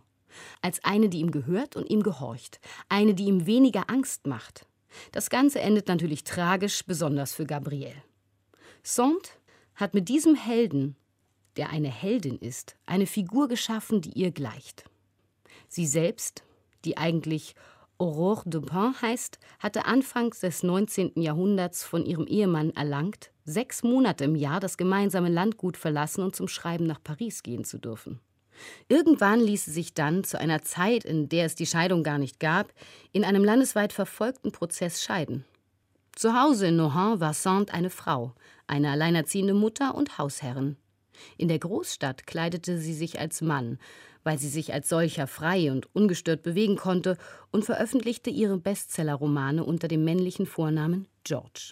Als 0.62 0.84
eine, 0.84 1.10
die 1.10 1.22
ihm 1.22 1.32
gehört 1.32 1.76
und 1.76 1.90
ihm 1.90 2.04
gehorcht, 2.04 2.60
eine, 2.88 3.16
die 3.16 3.26
ihm 3.26 3.48
weniger 3.48 3.90
Angst 3.90 4.28
macht. 4.28 4.68
Das 5.12 5.32
Ganze 5.32 5.60
endet 5.60 5.88
natürlich 5.88 6.24
tragisch, 6.24 6.86
besonders 6.86 7.34
für 7.34 7.48
Gabrielle. 7.48 8.04
Sand 8.84 9.40
hat 9.74 9.96
mit 9.96 10.08
diesem 10.08 10.36
Helden 10.36 10.96
der 11.60 11.72
eine 11.72 11.90
Heldin 11.90 12.38
ist, 12.38 12.78
eine 12.86 13.06
Figur 13.06 13.50
geschaffen, 13.50 14.00
die 14.00 14.12
ihr 14.12 14.32
gleicht. 14.32 14.89
Sie 15.70 15.86
selbst, 15.86 16.44
die 16.84 16.98
eigentlich 16.98 17.56
Aurore 18.00 18.50
Dupin 18.50 18.96
heißt, 19.02 19.40
hatte 19.60 19.86
anfangs 19.86 20.40
des 20.40 20.64
19. 20.64 21.22
Jahrhunderts 21.22 21.84
von 21.84 22.06
ihrem 22.06 22.26
Ehemann 22.26 22.72
erlangt, 22.72 23.32
sechs 23.46 23.84
Monate 23.84 24.24
im 24.24 24.36
Jahr 24.36 24.60
das 24.60 24.78
gemeinsame 24.78 25.30
Landgut 25.30 25.78
verlassen 25.78 26.24
und 26.24 26.36
zum 26.36 26.48
Schreiben 26.48 26.86
nach 26.86 27.04
Paris 27.04 27.44
gehen 27.44 27.66
zu 27.66 27.78
dürfen. 27.78 28.20
Irgendwann 28.88 29.40
ließ 29.40 29.66
sie 29.66 29.72
sich 29.72 29.94
dann, 29.94 30.24
zu 30.24 30.40
einer 30.40 30.64
Zeit, 30.64 31.06
in 31.06 31.30
der 31.30 31.46
es 31.46 31.56
die 31.56 31.68
Scheidung 31.68 32.04
gar 32.04 32.18
nicht 32.18 32.40
gab, 32.40 32.74
in 33.12 33.24
einem 33.24 33.44
landesweit 33.44 33.94
verfolgten 33.94 34.52
Prozess 34.52 35.04
scheiden. 35.04 35.46
Zu 36.16 36.34
Hause 36.34 36.68
in 36.68 36.78
Nohant 36.78 37.20
war 37.20 37.34
Sand 37.34 37.74
eine 37.74 37.90
Frau, 37.90 38.34
eine 38.66 38.90
alleinerziehende 38.90 39.54
Mutter 39.54 39.94
und 39.96 40.18
Hausherrin. 40.18 40.78
In 41.38 41.48
der 41.48 41.60
Großstadt 41.60 42.28
kleidete 42.28 42.78
sie 42.78 42.94
sich 42.94 43.20
als 43.20 43.42
Mann, 43.42 43.78
weil 44.30 44.38
sie 44.38 44.48
sich 44.48 44.74
als 44.74 44.88
solcher 44.88 45.26
frei 45.26 45.72
und 45.72 45.88
ungestört 45.96 46.44
bewegen 46.44 46.76
konnte 46.76 47.18
und 47.50 47.66
veröffentlichte 47.66 48.30
ihre 48.30 48.60
Bestsellerromane 48.60 49.64
unter 49.64 49.88
dem 49.88 50.04
männlichen 50.04 50.46
Vornamen 50.46 51.08
George. 51.24 51.72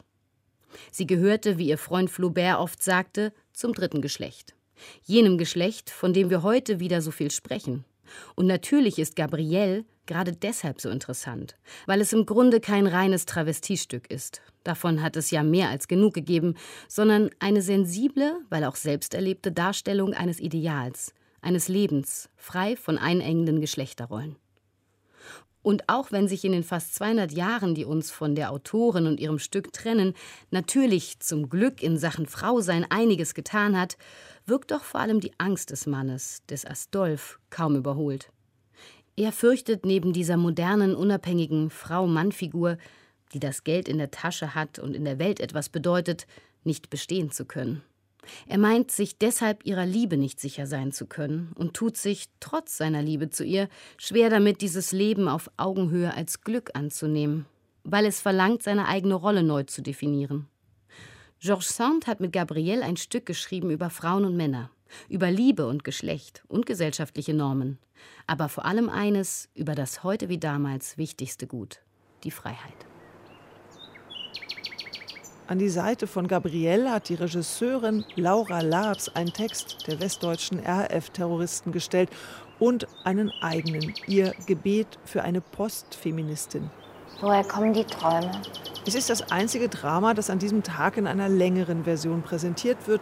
Sie 0.90 1.06
gehörte, 1.06 1.60
wie 1.60 1.68
ihr 1.68 1.78
Freund 1.78 2.10
Flaubert 2.10 2.58
oft 2.58 2.82
sagte, 2.82 3.32
zum 3.54 3.74
dritten 3.74 4.02
Geschlecht. 4.02 4.56
Jenem 5.04 5.38
Geschlecht, 5.38 5.92
von 5.92 6.14
dem 6.14 6.32
wir 6.32 6.42
heute 6.42 6.80
wieder 6.80 7.04
so 7.04 7.12
viel 7.12 7.30
sprechen. 7.30 7.86
Und 8.34 8.48
natürlich 8.48 8.98
ist 8.98 9.16
Gabrielle 9.16 9.86
gerade 10.08 10.32
deshalb 10.32 10.82
so 10.82 10.90
interessant, 10.90 11.58
weil 11.86 12.02
es 12.02 12.12
im 12.12 12.26
Grunde 12.26 12.60
kein 12.60 12.88
reines 12.88 13.28
Travestiestück 13.28 14.10
ist. 14.10 14.42
Davon 14.64 15.04
hat 15.04 15.16
es 15.16 15.30
ja 15.30 15.44
mehr 15.44 15.70
als 15.70 15.88
genug 15.88 16.16
gegeben, 16.16 16.56
sondern 16.88 17.30
eine 17.38 17.62
sensible, 17.62 18.40
weil 18.50 18.64
auch 18.64 18.78
selbst 18.78 19.14
erlebte 19.14 19.52
Darstellung 19.52 20.16
eines 20.16 20.40
Ideals, 20.40 21.14
eines 21.42 21.68
Lebens, 21.68 22.30
frei 22.36 22.76
von 22.76 22.98
einengenden 22.98 23.62
Geschlechterrollen. 23.62 24.36
Und 25.68 25.90
auch 25.90 26.14
wenn 26.14 26.30
sich 26.30 26.46
in 26.46 26.54
den 26.54 26.64
fast 26.64 26.96
200 26.96 27.34
Jahren, 27.34 27.76
die 27.76 27.84
uns 27.84 28.10
von 28.10 28.36
der 28.36 28.52
Autorin 28.52 29.06
und 29.06 29.20
ihrem 29.20 29.38
Stück 29.38 29.74
trennen, 29.74 30.14
natürlich 30.50 31.20
zum 31.20 31.50
Glück 31.50 31.84
in 31.84 31.98
Sachen 31.98 32.26
Frausein 32.26 32.86
einiges 32.90 33.34
getan 33.34 33.78
hat, 33.78 33.98
wirkt 34.46 34.72
doch 34.72 34.84
vor 34.84 35.02
allem 35.02 35.20
die 35.20 35.34
Angst 35.40 35.72
des 35.72 35.86
Mannes, 35.86 36.42
des 36.50 36.66
Astolf, 36.66 37.40
kaum 37.50 37.76
überholt. 37.76 38.32
Er 39.18 39.34
fürchtet 39.34 39.86
neben 39.86 40.14
dieser 40.14 40.38
modernen, 40.38 40.96
unabhängigen 40.96 41.70
Frau-Mann-Figur, 41.70 42.78
die 43.34 43.40
das 43.40 43.64
Geld 43.64 43.90
in 43.90 43.98
der 43.98 44.12
Tasche 44.12 44.56
hat 44.56 44.80
und 44.80 44.96
in 44.96 45.04
der 45.04 45.20
Welt 45.20 45.42
etwas 45.42 45.68
bedeutet, 45.68 46.28
nicht 46.64 46.90
bestehen 46.90 47.30
zu 47.30 47.44
können. 47.44 47.84
Er 48.48 48.58
meint, 48.58 48.92
sich 48.92 49.18
deshalb 49.18 49.66
ihrer 49.66 49.86
Liebe 49.86 50.18
nicht 50.18 50.40
sicher 50.40 50.68
sein 50.68 50.92
zu 50.92 51.06
können 51.06 51.52
und 51.56 51.74
tut 51.74 51.98
sich, 51.98 52.30
trotz 52.40 52.78
seiner 52.78 53.02
Liebe 53.02 53.30
zu 53.30 53.44
ihr, 53.44 53.70
schwer 53.98 54.30
damit, 54.30 54.62
dieses 54.62 54.92
Leben 54.92 55.28
auf 55.28 55.50
Augenhöhe 55.58 56.14
als 56.14 56.42
Glück 56.42 56.72
anzunehmen, 56.74 57.46
weil 57.84 58.06
es 58.06 58.22
verlangt, 58.22 58.64
seine 58.64 58.88
eigene 58.88 59.16
Rolle 59.16 59.44
neu 59.44 59.64
zu 59.64 59.82
definieren. 59.82 60.48
Georges 61.40 61.76
Sand 61.76 62.08
hat 62.08 62.20
mit 62.20 62.34
Gabrielle 62.34 62.84
ein 62.84 62.98
Stück 62.98 63.26
geschrieben 63.28 63.70
über 63.70 63.92
Frauen 63.92 64.26
und 64.26 64.36
Männer, 64.36 64.72
über 65.08 65.30
Liebe 65.30 65.68
und 65.68 65.84
Geschlecht 65.84 66.44
und 66.48 66.66
gesellschaftliche 66.66 67.36
Normen, 67.36 67.78
aber 68.26 68.50
vor 68.50 68.66
allem 68.66 68.90
eines 68.90 69.50
über 69.54 69.76
das 69.76 70.04
heute 70.04 70.30
wie 70.30 70.40
damals 70.40 70.98
wichtigste 70.98 71.46
Gut, 71.46 71.82
die 72.24 72.32
Freiheit. 72.32 72.87
An 75.50 75.60
die 75.60 75.70
Seite 75.70 76.08
von 76.08 76.28
Gabrielle 76.28 76.92
hat 76.92 77.08
die 77.08 77.16
Regisseurin 77.16 78.04
Laura 78.18 78.60
Labs 78.60 79.08
einen 79.08 79.32
Text 79.32 79.88
der 79.88 80.02
westdeutschen 80.02 80.60
RAF-Terroristen 80.60 81.72
gestellt 81.72 82.10
und 82.60 82.86
einen 83.06 83.32
eigenen, 83.42 83.94
ihr 84.08 84.34
Gebet 84.46 85.00
für 85.06 85.24
eine 85.24 85.40
Postfeministin. 85.40 86.70
Woher 87.22 87.46
kommen 87.46 87.72
die 87.72 87.86
Träume? 87.86 88.30
Es 88.86 88.94
ist 88.94 89.10
das 89.10 89.32
einzige 89.32 89.70
Drama, 89.70 90.14
das 90.14 90.30
an 90.30 90.40
diesem 90.40 90.64
Tag 90.64 90.98
in 90.98 91.08
einer 91.08 91.30
längeren 91.30 91.86
Version 91.86 92.24
präsentiert 92.24 92.86
wird. 92.86 93.00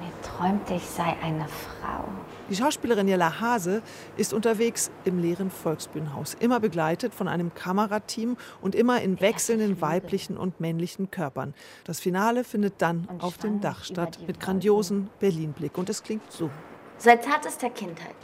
Mir 0.00 0.12
träumte, 0.22 0.74
ich 0.74 0.86
sei 0.86 1.16
eine 1.20 1.48
Frau. 1.48 2.04
Die 2.50 2.56
Schauspielerin 2.56 3.08
Jella 3.08 3.40
Hase 3.40 3.80
ist 4.18 4.34
unterwegs 4.34 4.90
im 5.06 5.18
leeren 5.18 5.50
Volksbühnenhaus, 5.50 6.34
immer 6.34 6.60
begleitet 6.60 7.14
von 7.14 7.26
einem 7.26 7.54
Kamerateam 7.54 8.36
und 8.60 8.74
immer 8.74 9.00
in 9.00 9.18
wechselnden 9.20 9.80
weiblichen 9.80 10.36
und 10.36 10.60
männlichen 10.60 11.10
Körpern. 11.10 11.54
Das 11.84 12.00
Finale 12.00 12.44
findet 12.44 12.82
dann 12.82 13.08
auf 13.18 13.38
dem 13.38 13.62
Dach 13.62 13.84
statt 13.84 14.18
mit 14.26 14.40
grandiosen 14.40 15.08
Berlin-Blick 15.20 15.78
und 15.78 15.88
es 15.88 16.02
klingt 16.02 16.30
so. 16.30 16.50
Seit 16.98 17.24
zartester 17.24 17.70
Kindheit 17.70 18.14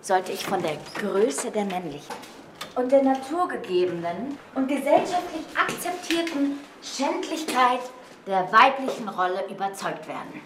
sollte 0.00 0.32
ich 0.32 0.44
von 0.44 0.60
der 0.60 0.76
Größe 0.96 1.52
der 1.52 1.66
männlichen 1.66 2.16
und 2.74 2.90
der 2.90 3.04
naturgegebenen 3.04 4.38
und 4.56 4.66
gesellschaftlich 4.66 5.44
akzeptierten 5.56 6.58
Schändlichkeit 6.82 7.80
der 8.26 8.50
weiblichen 8.50 9.08
Rolle 9.08 9.44
überzeugt 9.48 10.08
werden. 10.08 10.40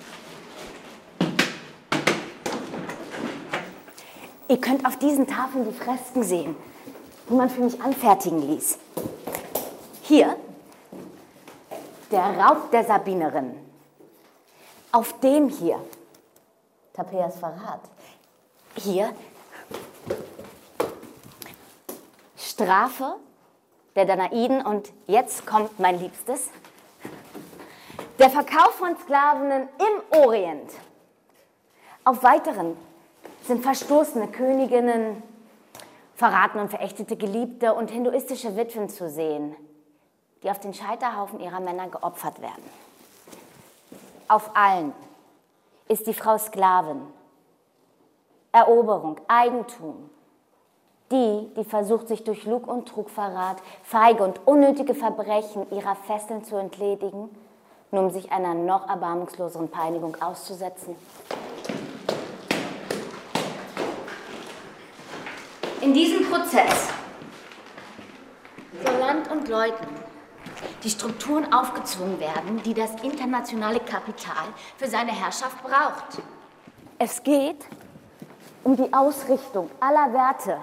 Ihr 4.51 4.60
könnt 4.60 4.85
auf 4.85 4.97
diesen 4.97 5.28
Tafeln 5.28 5.64
die 5.64 5.72
Fresken 5.72 6.24
sehen, 6.24 6.56
die 7.28 7.35
man 7.35 7.48
für 7.48 7.60
mich 7.60 7.81
anfertigen 7.81 8.43
ließ. 8.51 8.81
Hier 10.02 10.36
der 12.10 12.36
Raub 12.36 12.68
der 12.72 12.82
Sabinerin. 12.82 13.55
Auf 14.90 15.20
dem 15.20 15.48
hier 15.48 15.81
Tapeas 16.93 17.39
Verrat. 17.39 17.82
Hier 18.74 19.14
Strafe 22.36 23.18
der 23.94 24.05
Danaiden 24.05 24.66
und 24.66 24.93
jetzt 25.06 25.47
kommt 25.47 25.78
mein 25.78 26.01
Liebstes. 26.01 26.51
Der 28.18 28.31
Verkauf 28.31 28.72
von 28.72 28.97
Sklavinnen 28.98 29.68
im 29.78 30.18
Orient. 30.18 30.72
Auf 32.02 32.24
weiteren 32.24 32.77
sind 33.43 33.62
verstoßene 33.62 34.29
Königinnen, 34.29 35.23
verratene 36.15 36.62
und 36.62 36.69
verächtete 36.69 37.17
Geliebte 37.17 37.75
und 37.75 37.91
hinduistische 37.91 38.57
Witwen 38.57 38.89
zu 38.89 39.09
sehen, 39.09 39.57
die 40.43 40.51
auf 40.51 40.61
den 40.61 40.75
Scheiterhaufen 40.75 41.41
ihrer 41.41 41.61
Männer 41.61 41.89
geopfert 41.89 42.41
werden. 42.41 42.62
Auf 44.29 44.55
allen 44.55 44.93
ist 45.89 46.07
die 46.07 46.15
Frau 46.15 46.39
Sklavin 46.39 47.03
Eroberung, 48.53 49.21
Eigentum. 49.29 50.11
Die, 51.12 51.51
die 51.57 51.65
versucht, 51.65 52.09
sich 52.09 52.25
durch 52.25 52.45
Lug 52.45 52.69
und 52.69 52.89
Trugverrat, 52.89 53.57
feige 53.83 54.23
und 54.23 54.47
unnötige 54.47 54.95
Verbrechen 54.95 55.67
ihrer 55.73 55.97
Fesseln 55.97 56.45
zu 56.45 56.57
entledigen, 56.57 57.29
nur 57.91 58.03
um 58.03 58.11
sich 58.11 58.31
einer 58.31 58.55
noch 58.55 58.89
erbarmungsloseren 58.89 59.69
Peinigung 59.69 60.17
auszusetzen. 60.21 60.95
In 65.82 65.94
diesem 65.94 66.28
Prozess 66.28 66.90
soll 68.85 68.98
Land 68.98 69.31
und 69.31 69.48
Leuten 69.48 69.86
die 70.85 70.90
Strukturen 70.90 71.51
aufgezwungen 71.55 72.20
werden, 72.20 72.62
die 72.62 72.74
das 72.74 72.90
internationale 73.02 73.81
Kapital 73.81 74.44
für 74.77 74.89
seine 74.89 75.12
Herrschaft 75.12 75.62
braucht. 75.62 76.23
Es 76.98 77.23
geht 77.23 77.66
um 78.62 78.77
die 78.77 78.93
Ausrichtung 78.93 79.70
aller 79.81 80.12
Werte 80.12 80.59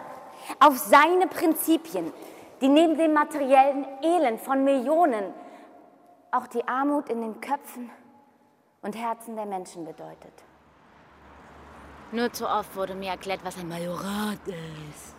auf 0.59 0.77
seine 0.77 1.25
Prinzipien, 1.25 2.13
die 2.61 2.67
neben 2.67 2.95
dem 2.95 3.13
materiellen 3.13 3.87
Elend 4.03 4.39
von 4.39 4.63
Millionen 4.63 5.33
auch 6.29 6.45
die 6.45 6.67
Armut 6.67 7.09
in 7.09 7.21
den 7.21 7.41
Köpfen 7.41 7.89
und 8.83 8.95
Herzen 8.95 9.35
der 9.35 9.47
Menschen 9.47 9.83
bedeutet. 9.83 10.46
Nur 12.11 12.31
zu 12.31 12.47
oft 12.47 12.75
wurde 12.75 12.95
mir 12.95 13.11
erklärt, 13.11 13.41
was 13.43 13.57
ein 13.57 13.67
Majorat 13.67 14.39
ist. 14.47 15.15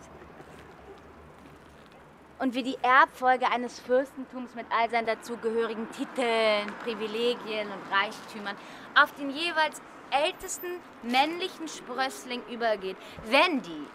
Und 2.39 2.55
wie 2.55 2.63
die 2.63 2.77
Erbfolge 2.81 3.51
eines 3.51 3.79
Fürstentums 3.79 4.55
mit 4.55 4.65
all 4.71 4.89
seinen 4.89 5.05
dazugehörigen 5.05 5.87
Titeln, 5.91 6.73
Privilegien 6.83 7.67
und 7.67 7.93
Reichtümern 7.93 8.55
auf 8.95 9.13
den 9.13 9.29
jeweils 9.29 9.81
ältesten 10.09 10.67
männlichen 11.03 11.67
Sprössling 11.67 12.41
übergeht, 12.49 12.97
wenn 13.25 13.61
die 13.61 13.87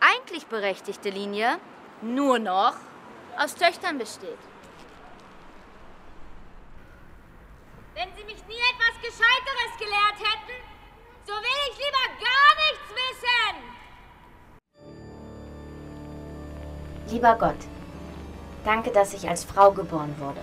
eigentlich 0.00 0.46
berechtigte 0.46 1.10
Linie 1.10 1.58
nur 2.02 2.38
noch 2.38 2.74
aus 3.38 3.54
Töchtern 3.54 3.98
besteht. 3.98 4.38
Wenn 7.94 8.08
Sie 8.16 8.24
mich 8.24 8.44
nie 8.46 8.54
etwas 8.54 9.00
Gescheiteres 9.02 9.78
gelehrt 9.78 10.18
hätten, 10.18 10.73
so 11.26 11.32
will 11.32 11.60
ich 11.70 11.76
lieber 11.78 12.06
gar 12.20 12.54
nichts 12.64 12.88
wissen. 13.00 13.54
Lieber 17.12 17.34
Gott, 17.38 17.60
danke, 18.64 18.90
dass 18.90 19.14
ich 19.14 19.28
als 19.28 19.44
Frau 19.44 19.70
geboren 19.72 20.14
wurde. 20.18 20.42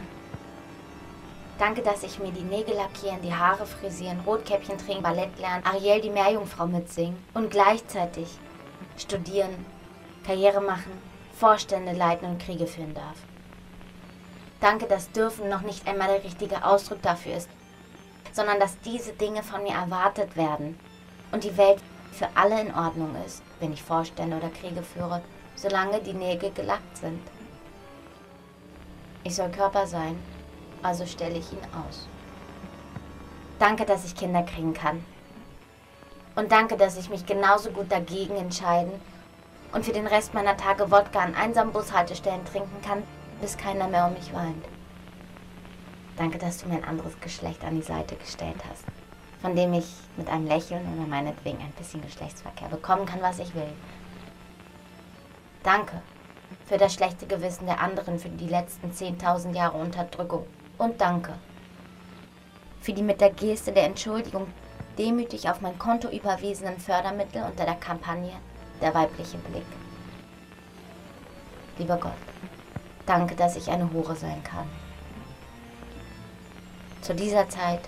Danke, 1.58 1.82
dass 1.84 2.02
ich 2.02 2.18
mir 2.18 2.32
die 2.32 2.42
Nägel 2.42 2.76
lackieren, 2.76 3.22
die 3.22 3.36
Haare 3.36 3.68
frisieren, 3.68 4.22
Rotkäppchen 4.26 4.80
trinken, 4.80 5.04
Ballett 5.04 5.38
lernen, 5.38 5.64
Ariel 5.64 6.02
die 6.02 6.10
Meerjungfrau 6.10 6.66
mitsingen 6.66 7.24
und 7.36 7.52
gleichzeitig 7.52 8.28
studieren, 8.98 9.66
Karriere 10.26 10.62
machen, 10.62 10.92
Vorstände 11.38 11.92
leiten 11.94 12.28
und 12.28 12.42
Kriege 12.42 12.66
führen 12.66 12.96
darf. 12.96 13.18
Danke, 14.60 14.88
dass 14.88 15.12
dürfen 15.12 15.50
noch 15.50 15.62
nicht 15.62 15.88
einmal 15.88 16.08
der 16.08 16.24
richtige 16.24 16.66
Ausdruck 16.66 17.02
dafür 17.04 17.36
ist, 17.36 17.50
sondern 18.32 18.60
dass 18.60 18.80
diese 18.82 19.14
Dinge 19.14 19.44
von 19.44 19.64
mir 19.64 19.74
erwartet 19.74 20.36
werden 20.36 20.80
und 21.32 21.44
die 21.44 21.58
Welt 21.58 21.82
für 22.12 22.28
alle 22.36 22.62
in 22.62 22.74
Ordnung 22.74 23.16
ist, 23.26 23.42
wenn 23.60 23.74
ich 23.74 23.84
Vorstände 23.84 24.38
oder 24.38 24.50
Kriege 24.50 24.84
führe, 24.84 25.22
solange 25.56 26.00
die 26.00 26.14
Nägel 26.14 26.52
gelackt 26.52 26.98
sind. 26.98 27.22
Ich 29.24 29.36
soll 29.36 29.50
Körper 29.50 29.86
sein, 29.86 30.18
also 30.82 31.06
stelle 31.06 31.38
ich 31.38 31.52
ihn 31.52 31.60
aus. 31.88 32.08
Danke, 33.60 33.86
dass 33.86 34.06
ich 34.06 34.16
Kinder 34.16 34.44
kriegen 34.44 34.74
kann. 34.74 35.06
Und 36.36 36.52
danke, 36.52 36.78
dass 36.78 36.98
ich 36.98 37.10
mich 37.10 37.26
genauso 37.26 37.70
gut 37.72 37.92
dagegen 37.92 38.36
entscheiden 38.36 38.94
und 39.74 39.86
für 39.86 39.94
den 39.94 40.08
Rest 40.08 40.34
meiner 40.34 40.58
Tage 40.58 40.90
Wodka 40.92 41.20
an 41.20 41.36
einsamen 41.36 41.74
Bushaltestellen 41.74 42.46
trinken 42.46 42.82
kann, 42.82 43.04
bis 43.42 43.58
keiner 43.58 43.88
mehr 43.88 44.08
um 44.08 44.14
mich 44.14 44.34
weint. 44.34 44.66
Danke, 46.22 46.38
dass 46.38 46.60
du 46.60 46.70
mir 46.70 46.76
ein 46.76 46.84
anderes 46.84 47.20
Geschlecht 47.20 47.64
an 47.64 47.74
die 47.74 47.82
Seite 47.82 48.16
gestellt 48.16 48.64
hast, 48.70 48.84
von 49.42 49.56
dem 49.56 49.74
ich 49.74 49.88
mit 50.18 50.30
einem 50.30 50.46
Lächeln 50.46 50.86
oder 50.94 51.08
meinetwegen 51.08 51.58
ein 51.58 51.72
bisschen 51.72 52.00
Geschlechtsverkehr 52.04 52.68
bekommen 52.68 53.08
kann, 53.08 53.24
was 53.24 53.40
ich 53.40 53.56
will. 53.56 53.74
Danke 55.64 56.00
für 56.68 56.78
das 56.78 56.94
schlechte 56.94 57.26
Gewissen 57.26 57.66
der 57.66 57.82
anderen 57.82 58.20
für 58.20 58.30
die 58.30 58.48
letzten 58.48 58.92
10.000 58.92 59.56
Jahre 59.56 59.80
Unterdrückung. 59.80 60.46
Und 60.78 61.02
danke 61.02 61.34
für 62.82 62.94
die 62.94 63.02
mit 63.02 63.20
der 63.20 63.32
Geste 63.32 63.72
der 63.72 63.86
Entschuldigung 63.86 64.46
demütig 65.00 65.50
auf 65.50 65.62
mein 65.62 65.80
Konto 65.80 66.08
überwiesenen 66.08 66.78
Fördermittel 66.78 67.42
unter 67.42 67.66
der 67.66 67.78
Kampagne 67.78 68.34
Der 68.80 68.94
weibliche 68.94 69.40
Blick. 69.40 69.66
Lieber 71.80 71.98
Gott, 71.98 72.14
danke, 73.08 73.36
dass 73.36 73.56
ich 73.56 73.72
eine 73.72 73.92
Hure 73.92 74.16
sein 74.16 74.44
kann. 74.44 74.81
Zu 77.02 77.16
dieser 77.16 77.50
Zeit, 77.50 77.82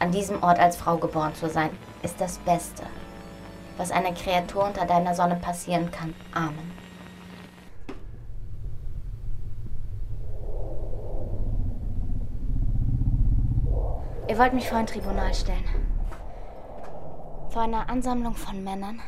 an 0.00 0.10
diesem 0.10 0.42
Ort 0.42 0.58
als 0.58 0.76
Frau 0.76 0.96
geboren 0.96 1.34
zu 1.36 1.48
sein, 1.48 1.70
ist 2.02 2.20
das 2.20 2.38
Beste, 2.38 2.82
was 3.76 3.92
einer 3.92 4.12
Kreatur 4.12 4.64
unter 4.64 4.86
deiner 4.86 5.14
Sonne 5.14 5.36
passieren 5.36 5.90
kann. 5.92 6.14
Amen. 6.34 6.72
Ihr 14.26 14.38
wollt 14.38 14.52
mich 14.52 14.68
vor 14.68 14.78
ein 14.78 14.86
Tribunal 14.86 15.32
stellen. 15.32 15.64
Vor 17.50 17.62
einer 17.62 17.88
Ansammlung 17.88 18.34
von 18.34 18.64
Männern. 18.64 19.00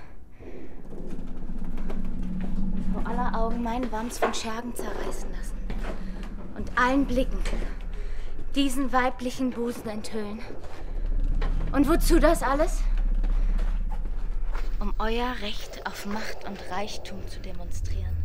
Vor 2.93 3.11
aller 3.11 3.37
Augen 3.37 3.61
meinen 3.61 3.91
Wams 3.91 4.19
von 4.19 4.33
Schergen 4.33 4.73
zerreißen 4.73 5.29
lassen. 5.33 5.57
Und 6.57 6.71
allen 6.79 7.07
Blicken 7.07 7.43
diesen 8.57 8.91
weiblichen 8.91 9.51
Busen 9.51 9.87
enthüllen. 9.87 10.41
Und 11.73 11.89
wozu 11.89 12.19
das 12.19 12.43
alles? 12.43 12.81
Um 14.81 14.95
euer 14.99 15.31
Recht 15.43 15.87
auf 15.87 16.07
Macht 16.07 16.45
und 16.49 16.59
Reichtum 16.71 17.19
zu 17.29 17.39
demonstrieren. 17.41 18.17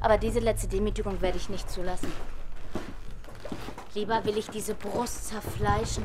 Aber 0.00 0.16
diese 0.16 0.40
letzte 0.40 0.68
Demütigung 0.68 1.20
werde 1.20 1.36
ich 1.36 1.50
nicht 1.50 1.70
zulassen. 1.70 2.10
Lieber 3.94 4.24
will 4.24 4.38
ich 4.38 4.48
diese 4.48 4.74
Brust 4.74 5.28
zerfleischen 5.28 6.04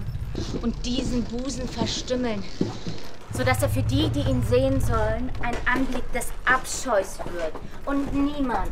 und 0.62 0.86
diesen 0.86 1.24
Busen 1.24 1.70
verstümmeln, 1.70 2.44
sodass 3.32 3.64
er 3.64 3.70
für 3.70 3.84
die, 3.84 4.10
die 4.10 4.30
ihn 4.30 4.44
sehen 4.44 4.82
sollen, 4.82 5.32
ein 5.42 5.56
Anblick 5.66 6.12
des 6.12 6.28
Abscheus 6.46 7.18
wird 7.20 7.54
und 7.86 8.14
niemand 8.14 8.72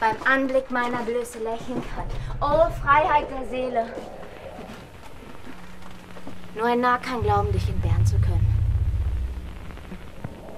beim 0.00 0.16
Anblick 0.24 0.70
meiner 0.70 1.02
Blöße 1.02 1.38
lächeln 1.38 1.82
kann. 1.94 2.06
Oh, 2.40 2.70
Freiheit 2.82 3.30
der 3.30 3.46
Seele! 3.46 3.86
Nur 6.56 6.66
ein 6.66 6.80
Narr 6.80 6.98
kann 6.98 7.22
glauben, 7.22 7.52
dich 7.52 7.68
entbehren 7.68 8.04
zu 8.04 8.18
können. 8.18 8.46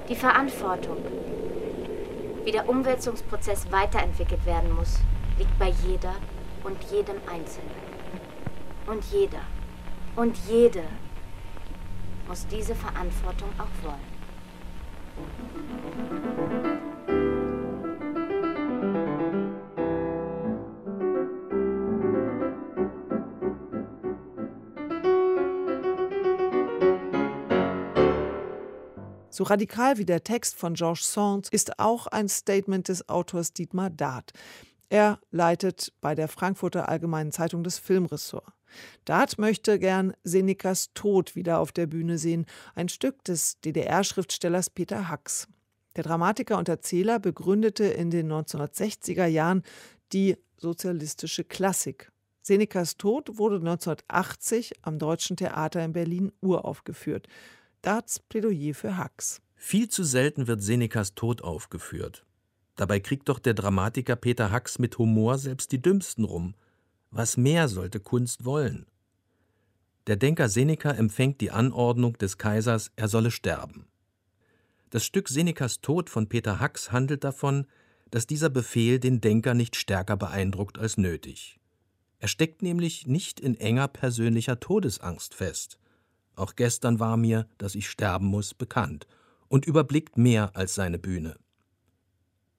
Die 0.08 0.16
Verantwortung, 0.16 0.98
wie 2.44 2.52
der 2.52 2.68
Umwälzungsprozess 2.68 3.70
weiterentwickelt 3.70 4.46
werden 4.46 4.74
muss, 4.74 5.00
liegt 5.38 5.58
bei 5.58 5.68
jeder 5.86 6.14
und 6.64 6.82
jedem 6.84 7.16
Einzelnen. 7.30 7.70
Und 8.86 9.04
jeder 9.06 9.40
und 10.16 10.36
jede 10.48 10.84
muss 12.28 12.46
diese 12.46 12.74
Verantwortung 12.74 13.48
auch 13.58 13.84
wollen. 13.84 14.12
So 29.32 29.44
radikal 29.44 29.96
wie 29.96 30.04
der 30.04 30.24
Text 30.24 30.56
von 30.56 30.74
Georges 30.74 31.10
Sand 31.10 31.48
ist 31.48 31.78
auch 31.78 32.06
ein 32.06 32.28
Statement 32.28 32.88
des 32.88 33.08
Autors 33.08 33.54
Dietmar 33.54 33.88
Dart. 33.88 34.34
Er 34.90 35.20
leitet 35.30 35.94
bei 36.02 36.14
der 36.14 36.28
Frankfurter 36.28 36.90
Allgemeinen 36.90 37.32
Zeitung 37.32 37.64
das 37.64 37.78
Filmressort. 37.78 38.52
Dart 39.06 39.38
möchte 39.38 39.78
gern 39.78 40.12
Senecas 40.22 40.92
Tod 40.92 41.34
wieder 41.34 41.60
auf 41.60 41.72
der 41.72 41.86
Bühne 41.86 42.18
sehen, 42.18 42.44
ein 42.74 42.90
Stück 42.90 43.24
des 43.24 43.58
DDR-Schriftstellers 43.62 44.68
Peter 44.68 45.08
Hacks. 45.08 45.48
Der 45.96 46.04
Dramatiker 46.04 46.58
und 46.58 46.68
Erzähler 46.68 47.18
begründete 47.18 47.84
in 47.84 48.10
den 48.10 48.30
1960er 48.30 49.24
Jahren 49.24 49.62
die 50.12 50.36
sozialistische 50.58 51.44
Klassik. 51.44 52.12
Senecas 52.42 52.98
Tod 52.98 53.38
wurde 53.38 53.56
1980 53.56 54.72
am 54.82 54.98
Deutschen 54.98 55.38
Theater 55.38 55.82
in 55.82 55.94
Berlin 55.94 56.32
uraufgeführt. 56.42 57.28
Darts 57.82 58.20
Plädoyer 58.20 58.74
für 58.74 58.96
Hacks. 58.96 59.42
Viel 59.56 59.88
zu 59.88 60.04
selten 60.04 60.46
wird 60.46 60.62
Senecas 60.62 61.16
Tod 61.16 61.42
aufgeführt. 61.42 62.24
Dabei 62.76 63.00
kriegt 63.00 63.28
doch 63.28 63.40
der 63.40 63.54
Dramatiker 63.54 64.14
Peter 64.14 64.52
Hacks 64.52 64.78
mit 64.78 64.98
Humor 64.98 65.36
selbst 65.36 65.72
die 65.72 65.82
Dümmsten 65.82 66.24
rum. 66.24 66.54
Was 67.10 67.36
mehr 67.36 67.66
sollte 67.66 67.98
Kunst 67.98 68.44
wollen? 68.44 68.86
Der 70.06 70.14
Denker 70.14 70.48
Seneca 70.48 70.92
empfängt 70.92 71.40
die 71.40 71.50
Anordnung 71.50 72.16
des 72.18 72.38
Kaisers, 72.38 72.92
er 72.94 73.08
solle 73.08 73.32
sterben. 73.32 73.86
Das 74.90 75.04
Stück 75.04 75.28
Senecas 75.28 75.80
Tod 75.80 76.08
von 76.08 76.28
Peter 76.28 76.60
Hacks 76.60 76.92
handelt 76.92 77.24
davon, 77.24 77.66
dass 78.12 78.28
dieser 78.28 78.48
Befehl 78.48 79.00
den 79.00 79.20
Denker 79.20 79.54
nicht 79.54 79.74
stärker 79.74 80.16
beeindruckt 80.16 80.78
als 80.78 80.98
nötig. 80.98 81.58
Er 82.20 82.28
steckt 82.28 82.62
nämlich 82.62 83.08
nicht 83.08 83.40
in 83.40 83.56
enger 83.56 83.88
persönlicher 83.88 84.60
Todesangst 84.60 85.34
fest. 85.34 85.80
Auch 86.34 86.56
gestern 86.56 86.98
war 86.98 87.16
mir, 87.16 87.46
dass 87.58 87.74
ich 87.74 87.88
sterben 87.88 88.26
muss, 88.26 88.54
bekannt 88.54 89.06
und 89.48 89.66
überblickt 89.66 90.16
mehr 90.16 90.56
als 90.56 90.74
seine 90.74 90.98
Bühne. 90.98 91.36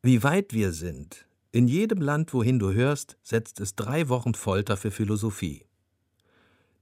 Wie 0.01 0.21
weit 0.21 0.53
wir 0.53 0.71
sind. 0.71 1.25
In 1.51 1.67
jedem 1.67 2.01
Land, 2.01 2.33
wohin 2.33 2.59
du 2.59 2.73
hörst, 2.73 3.17
setzt 3.23 3.59
es 3.59 3.75
drei 3.75 4.09
Wochen 4.09 4.33
Folter 4.33 4.75
für 4.75 4.91
Philosophie. 4.91 5.65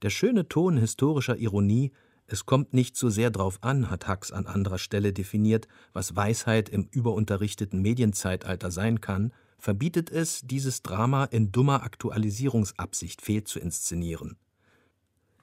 Der 0.02 0.10
schöne 0.10 0.48
Ton 0.48 0.78
historischer 0.78 1.38
Ironie, 1.38 1.92
es 2.26 2.46
kommt 2.46 2.74
nicht 2.74 2.96
so 2.96 3.10
sehr 3.10 3.30
drauf 3.30 3.60
an, 3.62 3.90
hat 3.90 4.08
Hacks 4.08 4.32
an 4.32 4.48
anderer 4.48 4.78
Stelle 4.78 5.14
definiert, 5.14 5.68
was 5.94 6.16
Weisheit 6.16 6.70
im 6.70 6.88
überunterrichteten 6.90 7.82
Medienzeitalter 7.82 8.72
sein 8.72 9.02
kann, 9.02 9.34
verbietet 9.58 10.10
es, 10.10 10.42
dieses 10.44 10.82
Drama 10.82 11.26
in 11.26 11.52
dummer 11.52 11.84
Aktualisierungsabsicht 11.84 13.22
fehl 13.22 13.44
zu 13.44 13.60
inszenieren. 13.60 14.38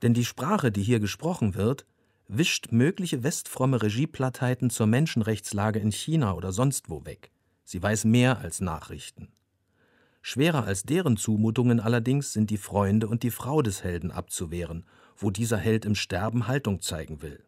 Denn 0.03 0.15
die 0.15 0.25
Sprache, 0.25 0.70
die 0.70 0.83
hier 0.83 1.01
gesprochen 1.01 1.55
wird, 1.55 1.87
wischt 2.29 2.70
mögliche 2.70 3.23
westfromme 3.23 3.83
Regieplattheiten 3.83 4.70
zur 4.70 4.87
Menschenrechtslage 4.87 5.79
in 5.79 5.91
China 5.91 6.35
oder 6.35 6.53
sonst 6.53 6.89
wo 6.91 7.05
weg. 7.05 7.31
Sie 7.65 7.83
weiß 7.83 8.05
mehr 8.05 8.39
als 8.39 8.61
Nachrichten. 8.61 9.29
Schwerer 10.20 10.65
als 10.65 10.83
deren 10.83 11.16
Zumutungen 11.16 11.81
allerdings 11.81 12.33
sind 12.33 12.51
die 12.51 12.59
Freunde 12.59 13.09
und 13.09 13.23
die 13.23 13.31
Frau 13.31 13.62
des 13.62 13.83
Helden 13.83 14.11
abzuwehren, 14.11 14.85
wo 15.16 15.31
dieser 15.31 15.57
Held 15.57 15.85
im 15.85 15.95
Sterben 15.95 16.47
Haltung 16.47 16.81
zeigen 16.81 17.23
will. 17.23 17.43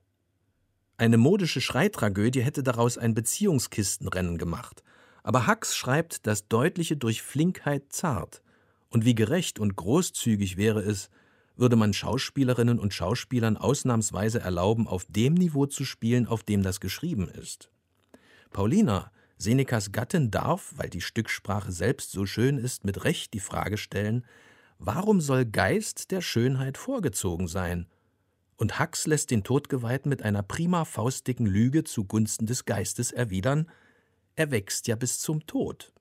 Eine 0.97 1.16
modische 1.16 1.60
Schreitragödie 1.60 2.43
hätte 2.43 2.62
daraus 2.62 2.98
ein 2.98 3.14
Beziehungskistenrennen 3.14 4.39
gemacht, 4.39 4.82
aber 5.22 5.47
Hacks 5.47 5.77
schreibt 5.77 6.27
das 6.27 6.48
Deutliche 6.48 6.97
durch 6.97 7.22
Flinkheit 7.22 7.85
zart. 7.90 8.43
Und 8.89 9.05
wie 9.05 9.14
gerecht 9.14 9.59
und 9.59 9.77
großzügig 9.77 10.56
wäre 10.56 10.81
es, 10.81 11.10
würde 11.61 11.77
man 11.77 11.93
Schauspielerinnen 11.93 12.78
und 12.78 12.95
Schauspielern 12.95 13.57
ausnahmsweise 13.57 14.41
erlauben, 14.41 14.89
auf 14.89 15.05
dem 15.09 15.35
Niveau 15.35 15.66
zu 15.66 15.85
spielen, 15.85 16.27
auf 16.27 16.43
dem 16.43 16.62
das 16.62 16.81
geschrieben 16.81 17.28
ist. 17.28 17.70
Paulina, 18.51 19.12
Senecas 19.37 19.93
Gattin, 19.93 20.31
darf, 20.31 20.73
weil 20.77 20.91
die 20.91 21.01
Stücksprache 21.01 21.73
selbst 21.73 22.12
so 22.12 22.27
schön 22.27 22.59
ist, 22.59 22.85
mit 22.85 23.05
Recht 23.05 23.32
die 23.32 23.41
Frage 23.41 23.78
stellen, 23.78 24.24
warum 24.78 25.20
soll 25.20 25.47
Geist 25.47 26.11
der 26.11 26.20
Schönheit 26.20 26.77
vorgezogen 26.77 27.47
sein? 27.47 27.87
Und 28.57 28.78
Hacks 28.78 29.07
lässt 29.07 29.31
den 29.31 29.45
Todgeweihten 29.45 30.11
mit 30.11 30.23
einer 30.23 30.43
prima 30.43 30.85
faustdicken 30.85 31.47
Lüge 31.47 31.85
zugunsten 31.85 32.47
des 32.47 32.65
Geistes 32.65 33.12
erwidern, 33.12 33.70
er 34.37 34.51
wächst 34.51 34.87
ja 34.89 34.97
bis 34.97 35.19
zum 35.19 35.47
Tod. 35.47 35.93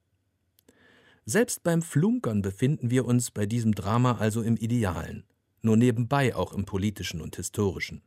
Selbst 1.25 1.63
beim 1.63 1.81
Flunkern 1.81 2.41
befinden 2.41 2.89
wir 2.89 3.05
uns 3.05 3.31
bei 3.31 3.45
diesem 3.45 3.75
Drama 3.75 4.17
also 4.17 4.41
im 4.41 4.57
Idealen, 4.57 5.23
nur 5.61 5.77
nebenbei 5.77 6.35
auch 6.35 6.53
im 6.53 6.65
politischen 6.65 7.21
und 7.21 7.35
historischen. 7.35 8.01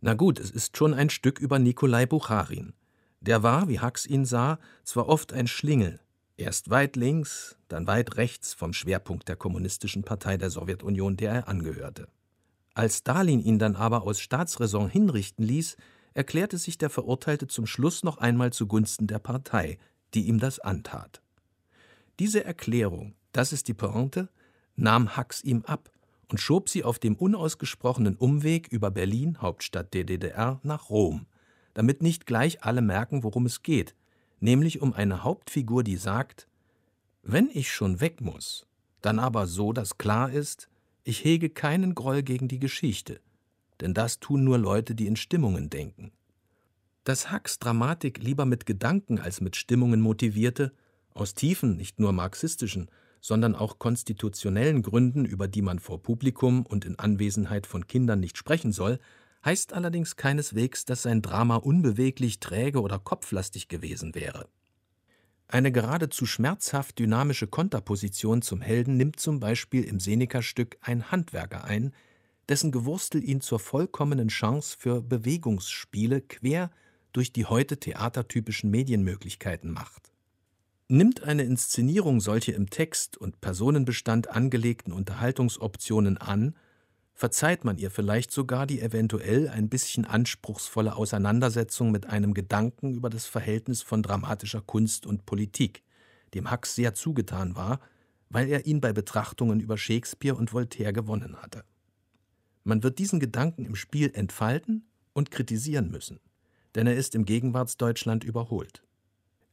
Na 0.00 0.14
gut, 0.14 0.38
es 0.38 0.50
ist 0.50 0.76
schon 0.76 0.94
ein 0.94 1.10
Stück 1.10 1.38
über 1.38 1.58
Nikolai 1.58 2.06
Bucharin. 2.06 2.72
Der 3.20 3.42
war, 3.42 3.68
wie 3.68 3.80
Hacks 3.80 4.06
ihn 4.06 4.24
sah, 4.24 4.58
zwar 4.84 5.08
oft 5.08 5.32
ein 5.32 5.48
Schlingel, 5.48 6.00
erst 6.36 6.70
weit 6.70 6.94
links, 6.96 7.56
dann 7.66 7.86
weit 7.86 8.16
rechts 8.16 8.54
vom 8.54 8.72
Schwerpunkt 8.72 9.28
der 9.28 9.36
Kommunistischen 9.36 10.04
Partei 10.04 10.36
der 10.36 10.50
Sowjetunion, 10.50 11.16
der 11.16 11.32
er 11.32 11.48
angehörte. 11.48 12.06
Als 12.74 12.98
Stalin 12.98 13.40
ihn 13.40 13.58
dann 13.58 13.74
aber 13.74 14.02
aus 14.02 14.20
Staatsräson 14.20 14.88
hinrichten 14.88 15.44
ließ, 15.44 15.76
erklärte 16.14 16.58
sich 16.58 16.78
der 16.78 16.90
Verurteilte 16.90 17.48
zum 17.48 17.66
Schluss 17.66 18.04
noch 18.04 18.18
einmal 18.18 18.52
zugunsten 18.52 19.08
der 19.08 19.18
Partei, 19.18 19.78
die 20.14 20.28
ihm 20.28 20.38
das 20.38 20.60
antat. 20.60 21.20
Diese 22.20 22.44
Erklärung, 22.44 23.14
das 23.32 23.52
ist 23.52 23.66
die 23.66 23.74
Pointe, 23.74 24.28
nahm 24.76 25.16
Hacks 25.16 25.42
ihm 25.42 25.64
ab 25.64 25.90
und 26.28 26.38
schob 26.38 26.68
sie 26.68 26.84
auf 26.84 26.98
dem 26.98 27.16
unausgesprochenen 27.16 28.16
Umweg 28.16 28.68
über 28.68 28.90
Berlin, 28.90 29.40
Hauptstadt 29.40 29.94
der 29.94 30.04
DDR, 30.04 30.60
nach 30.62 30.90
Rom, 30.90 31.26
damit 31.74 32.02
nicht 32.02 32.26
gleich 32.26 32.64
alle 32.64 32.82
merken, 32.82 33.22
worum 33.22 33.46
es 33.46 33.62
geht, 33.62 33.94
nämlich 34.40 34.80
um 34.80 34.92
eine 34.92 35.24
Hauptfigur, 35.24 35.82
die 35.82 35.96
sagt, 35.96 36.48
wenn 37.22 37.50
ich 37.52 37.72
schon 37.72 38.00
weg 38.00 38.20
muss, 38.20 38.66
dann 39.00 39.18
aber 39.18 39.46
so, 39.46 39.72
dass 39.72 39.98
klar 39.98 40.30
ist, 40.30 40.68
ich 41.04 41.24
hege 41.24 41.50
keinen 41.50 41.94
Groll 41.94 42.22
gegen 42.22 42.48
die 42.48 42.58
Geschichte, 42.58 43.20
denn 43.80 43.94
das 43.94 44.20
tun 44.20 44.44
nur 44.44 44.58
Leute, 44.58 44.94
die 44.94 45.06
in 45.06 45.16
Stimmungen 45.16 45.70
denken. 45.70 46.12
Dass 47.04 47.30
Hacks 47.30 47.58
Dramatik 47.58 48.18
lieber 48.22 48.44
mit 48.44 48.66
Gedanken 48.66 49.18
als 49.18 49.40
mit 49.40 49.56
Stimmungen 49.56 50.00
motivierte, 50.00 50.72
aus 51.14 51.34
tiefen, 51.34 51.76
nicht 51.76 51.98
nur 51.98 52.12
marxistischen, 52.12 52.90
sondern 53.20 53.54
auch 53.54 53.78
konstitutionellen 53.78 54.82
Gründen, 54.82 55.24
über 55.24 55.48
die 55.48 55.62
man 55.62 55.78
vor 55.78 56.02
Publikum 56.02 56.64
und 56.64 56.84
in 56.84 56.98
Anwesenheit 56.98 57.66
von 57.66 57.86
Kindern 57.86 58.20
nicht 58.20 58.36
sprechen 58.36 58.72
soll, 58.72 58.98
heißt 59.44 59.72
allerdings 59.72 60.16
keineswegs, 60.16 60.84
dass 60.84 61.02
sein 61.02 61.22
Drama 61.22 61.56
unbeweglich, 61.56 62.40
träge 62.40 62.80
oder 62.80 62.98
kopflastig 62.98 63.68
gewesen 63.68 64.14
wäre. 64.14 64.48
Eine 65.46 65.72
geradezu 65.72 66.26
schmerzhaft 66.26 66.98
dynamische 66.98 67.46
Konterposition 67.46 68.42
zum 68.42 68.60
Helden 68.60 68.98
nimmt 68.98 69.18
zum 69.18 69.40
Beispiel 69.40 69.84
im 69.84 69.98
Seneca-Stück 69.98 70.76
ein 70.82 71.10
Handwerker 71.10 71.64
ein, 71.64 71.94
dessen 72.48 72.70
Gewurstel 72.70 73.24
ihn 73.24 73.40
zur 73.40 73.58
vollkommenen 73.58 74.28
Chance 74.28 74.76
für 74.78 75.00
Bewegungsspiele 75.00 76.20
quer 76.20 76.70
durch 77.12 77.32
die 77.32 77.46
heute 77.46 77.78
theatertypischen 77.78 78.70
Medienmöglichkeiten 78.70 79.70
macht. 79.70 80.07
Nimmt 80.90 81.22
eine 81.22 81.42
Inszenierung 81.42 82.18
solche 82.18 82.52
im 82.52 82.70
Text 82.70 83.18
und 83.18 83.42
Personenbestand 83.42 84.30
angelegten 84.30 84.94
Unterhaltungsoptionen 84.94 86.16
an, 86.16 86.56
verzeiht 87.12 87.62
man 87.62 87.76
ihr 87.76 87.90
vielleicht 87.90 88.30
sogar 88.30 88.66
die 88.66 88.80
eventuell 88.80 89.50
ein 89.50 89.68
bisschen 89.68 90.06
anspruchsvolle 90.06 90.96
Auseinandersetzung 90.96 91.90
mit 91.90 92.06
einem 92.06 92.32
Gedanken 92.32 92.94
über 92.94 93.10
das 93.10 93.26
Verhältnis 93.26 93.82
von 93.82 94.02
dramatischer 94.02 94.62
Kunst 94.62 95.04
und 95.04 95.26
Politik, 95.26 95.82
dem 96.32 96.50
Hacks 96.50 96.74
sehr 96.74 96.94
zugetan 96.94 97.54
war, 97.54 97.80
weil 98.30 98.48
er 98.48 98.64
ihn 98.64 98.80
bei 98.80 98.94
Betrachtungen 98.94 99.60
über 99.60 99.76
Shakespeare 99.76 100.36
und 100.36 100.54
Voltaire 100.54 100.94
gewonnen 100.94 101.36
hatte. 101.36 101.64
Man 102.64 102.82
wird 102.82 102.98
diesen 102.98 103.20
Gedanken 103.20 103.66
im 103.66 103.76
Spiel 103.76 104.10
entfalten 104.14 104.86
und 105.12 105.30
kritisieren 105.30 105.90
müssen, 105.90 106.18
denn 106.76 106.86
er 106.86 106.96
ist 106.96 107.14
im 107.14 107.26
Gegenwartsdeutschland 107.26 108.24
überholt. 108.24 108.82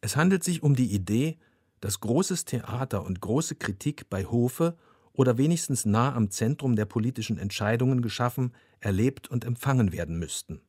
Es 0.01 0.15
handelt 0.15 0.43
sich 0.43 0.63
um 0.63 0.75
die 0.75 0.93
Idee, 0.93 1.37
dass 1.81 1.99
großes 1.99 2.45
Theater 2.45 3.03
und 3.05 3.21
große 3.21 3.55
Kritik 3.55 4.09
bei 4.09 4.25
Hofe 4.25 4.77
oder 5.13 5.37
wenigstens 5.37 5.85
nah 5.85 6.13
am 6.13 6.29
Zentrum 6.29 6.75
der 6.75 6.85
politischen 6.85 7.37
Entscheidungen 7.37 8.01
geschaffen, 8.01 8.53
erlebt 8.79 9.27
und 9.29 9.45
empfangen 9.45 9.91
werden 9.91 10.19
müssten. 10.19 10.61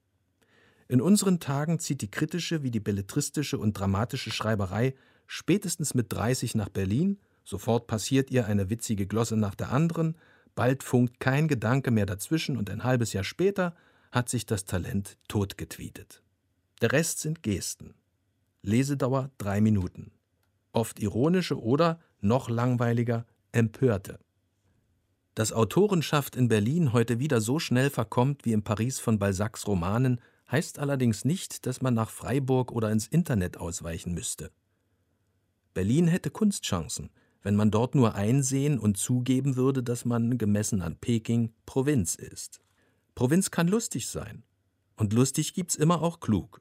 In 0.89 1.01
unseren 1.01 1.41
Tagen 1.41 1.79
zieht 1.79 2.01
die 2.01 2.11
kritische 2.11 2.63
wie 2.63 2.71
die 2.71 2.81
belletristische 2.81 3.59
und 3.59 3.73
dramatische 3.73 4.31
Schreiberei 4.31 4.95
spätestens 5.27 5.95
mit 5.95 6.13
30 6.13 6.55
nach 6.55 6.69
Berlin, 6.69 7.19
sofort 7.45 7.89
passiert 7.89 8.31
ihr 8.31 8.47
eine 8.47 8.71
witzige 8.71 9.07
Glosse 9.07 9.37
nach 9.37 9.55
der 9.55 9.73
anderen, 9.73 10.17
Bald 10.57 10.83
funkt 10.83 11.21
kein 11.21 11.49
Gedanke 11.49 11.91
mehr 11.91 12.07
dazwischen 12.07 12.57
und 12.57 12.71
ein 12.71 12.83
halbes 12.83 13.13
Jahr 13.13 13.25
später 13.25 13.77
hat 14.11 14.31
sich 14.31 14.47
das 14.47 14.65
Talent 14.65 15.19
totgetweetet. 15.29 16.23
Der 16.81 16.93
Rest 16.93 17.21
sind 17.21 17.43
Gesten. 17.43 17.95
Lesedauer 18.67 19.31
drei 19.39 19.61
Minuten. 19.61 20.11
Oft 20.73 20.99
ironische 20.99 21.63
oder, 21.63 22.01
noch 22.21 22.51
langweiliger, 22.51 23.25
empörte. 23.53 24.19
Dass 25.37 25.53
Autorenschaft 25.53 26.35
in 26.35 26.49
Berlin 26.49 26.93
heute 26.93 27.21
wieder 27.21 27.41
so 27.41 27.61
schnell 27.61 27.91
verkommt 27.91 28.45
wie 28.45 28.53
in 28.53 28.65
Paris 28.65 28.99
von 28.99 29.21
Balzacs 29.21 29.69
Romanen, 29.69 30.21
heißt 30.51 30.81
allerdings 30.81 31.25
nicht, 31.25 31.65
dass 31.67 31.81
man 31.81 31.95
nach 31.95 32.11
Freiburg 32.11 32.73
oder 32.73 32.91
ins 32.91 33.07
Internet 33.07 33.57
ausweichen 33.57 34.15
müsste. 34.15 34.51
Berlin 35.73 36.09
hätte 36.09 36.31
Kunstchancen, 36.31 37.11
wenn 37.43 37.55
man 37.55 37.71
dort 37.71 37.95
nur 37.95 38.17
einsehen 38.17 38.81
und 38.81 38.99
zugeben 38.99 39.55
würde, 39.55 39.85
dass 39.85 40.05
man, 40.05 40.39
gemessen 40.39 40.83
an 40.83 40.97
Peking, 40.97 41.53
Provinz 41.67 42.17
ist. 42.17 42.61
Provinz 43.15 43.53
kann 43.53 43.69
lustig 43.69 44.09
sein. 44.09 44.43
Und 44.97 45.13
lustig 45.13 45.55
gibt's 45.55 45.77
immer 45.77 46.03
auch 46.03 46.19
klug. 46.19 46.61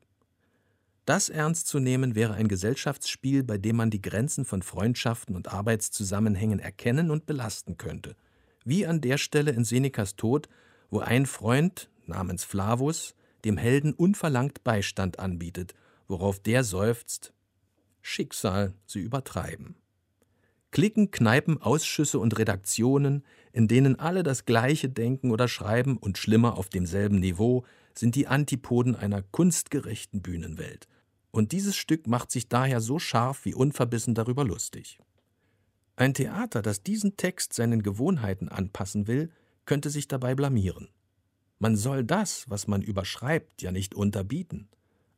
Das 1.06 1.30
ernst 1.30 1.68
zu 1.68 1.80
nehmen 1.80 2.16
wäre 2.16 2.34
ein 2.34 2.48
Gesellschaftsspiel, 2.48 3.44
bei 3.44 3.60
dem 3.60 3.76
man 3.76 3.92
die 3.92 4.02
Grenzen 4.02 4.44
von 4.44 4.64
Freundschaften 4.64 5.36
und 5.36 5.54
Arbeitszusammenhängen 5.54 6.60
erkennen 6.60 7.12
und 7.12 7.28
belasten 7.28 7.78
könnte. 7.78 8.16
Wie 8.64 8.88
an 8.88 9.02
der 9.02 9.20
Stelle 9.20 9.52
in 9.52 9.64
Senecas 9.64 10.16
Tod, 10.16 10.50
wo 10.90 11.00
ein 11.00 11.28
Freund 11.28 11.92
namens 12.08 12.44
Flavus 12.44 13.14
dem 13.44 13.58
Helden 13.58 13.94
unverlangt 13.94 14.64
Beistand 14.64 15.20
anbietet, 15.20 15.76
worauf 16.08 16.40
der 16.40 16.64
seufzt: 16.64 17.34
Schicksal, 18.02 18.74
sie 18.88 19.02
übertreiben. 19.02 19.76
Klicken, 20.72 21.12
Kneipen, 21.12 21.62
Ausschüsse 21.62 22.18
und 22.18 22.38
Redaktionen, 22.38 23.24
in 23.54 23.68
denen 23.68 24.00
alle 24.00 24.24
das 24.24 24.46
Gleiche 24.46 24.90
denken 24.90 25.30
oder 25.30 25.48
schreiben 25.48 25.98
und 25.98 26.18
schlimmer 26.18 26.58
auf 26.58 26.68
demselben 26.68 27.20
Niveau, 27.20 27.64
sind 27.94 28.16
die 28.16 28.28
Antipoden 28.28 28.96
einer 28.96 29.22
kunstgerechten 29.22 30.22
Bühnenwelt. 30.22 30.88
Und 31.36 31.52
dieses 31.52 31.76
Stück 31.76 32.08
macht 32.08 32.32
sich 32.32 32.48
daher 32.48 32.80
so 32.80 32.98
scharf 32.98 33.44
wie 33.44 33.54
unverbissen 33.54 34.16
darüber 34.16 34.46
lustig. 34.46 35.00
Ein 35.98 36.14
Theater, 36.14 36.62
das 36.62 36.82
diesen 36.82 37.18
Text 37.18 37.52
seinen 37.52 37.84
Gewohnheiten 37.84 38.48
anpassen 38.48 39.06
will, 39.08 39.30
könnte 39.66 39.90
sich 39.90 40.08
dabei 40.08 40.34
blamieren. 40.34 40.88
Man 41.60 41.76
soll 41.76 42.06
das, 42.06 42.50
was 42.50 42.68
man 42.68 42.82
überschreibt, 42.82 43.62
ja 43.62 43.74
nicht 43.74 43.96
unterbieten. 43.96 44.70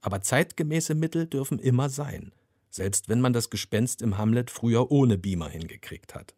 Aber 0.02 0.22
zeitgemäße 0.22 0.96
Mittel 0.96 1.28
dürfen 1.28 1.60
immer 1.60 1.88
sein, 1.88 2.34
selbst 2.72 3.10
wenn 3.10 3.22
man 3.22 3.34
das 3.34 3.52
Gespenst 3.52 4.02
im 4.02 4.18
Hamlet 4.18 4.50
früher 4.50 4.90
ohne 4.90 5.20
Beamer 5.20 5.50
hingekriegt 5.50 6.16
hat. 6.16 6.36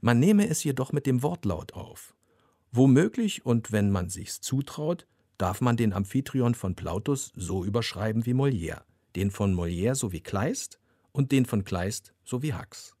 Man 0.00 0.18
nehme 0.18 0.48
es 0.48 0.64
jedoch 0.64 0.90
mit 0.90 1.06
dem 1.06 1.22
Wortlaut 1.22 1.74
auf. 1.74 2.16
Womöglich 2.72 3.46
und 3.46 3.70
wenn 3.70 3.92
man 3.92 4.08
sich's 4.08 4.40
zutraut, 4.40 5.06
darf 5.40 5.60
man 5.60 5.76
den 5.76 5.92
Amphitryon 5.92 6.54
von 6.54 6.74
Plautus 6.74 7.32
so 7.34 7.64
überschreiben 7.64 8.26
wie 8.26 8.34
Molière, 8.34 8.82
den 9.16 9.30
von 9.30 9.54
Molière 9.54 9.94
so 9.94 10.12
wie 10.12 10.20
Kleist 10.20 10.78
und 11.12 11.32
den 11.32 11.46
von 11.46 11.64
Kleist 11.64 12.14
so 12.24 12.42
wie 12.42 12.52
Hax. 12.52 12.94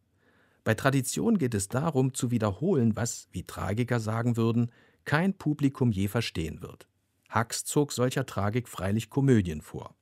Bei 0.64 0.74
Tradition 0.74 1.38
geht 1.38 1.54
es 1.54 1.68
darum, 1.68 2.14
zu 2.14 2.30
wiederholen, 2.30 2.96
was, 2.96 3.28
wie 3.32 3.44
Tragiker 3.44 4.00
sagen 4.00 4.36
würden, 4.36 4.70
kein 5.04 5.34
Publikum 5.34 5.90
je 5.90 6.08
verstehen 6.08 6.62
wird. 6.62 6.86
Hax 7.28 7.64
zog 7.64 7.92
solcher 7.92 8.26
Tragik 8.26 8.68
freilich 8.68 9.10
Komödien 9.10 9.62
vor. 9.62 9.94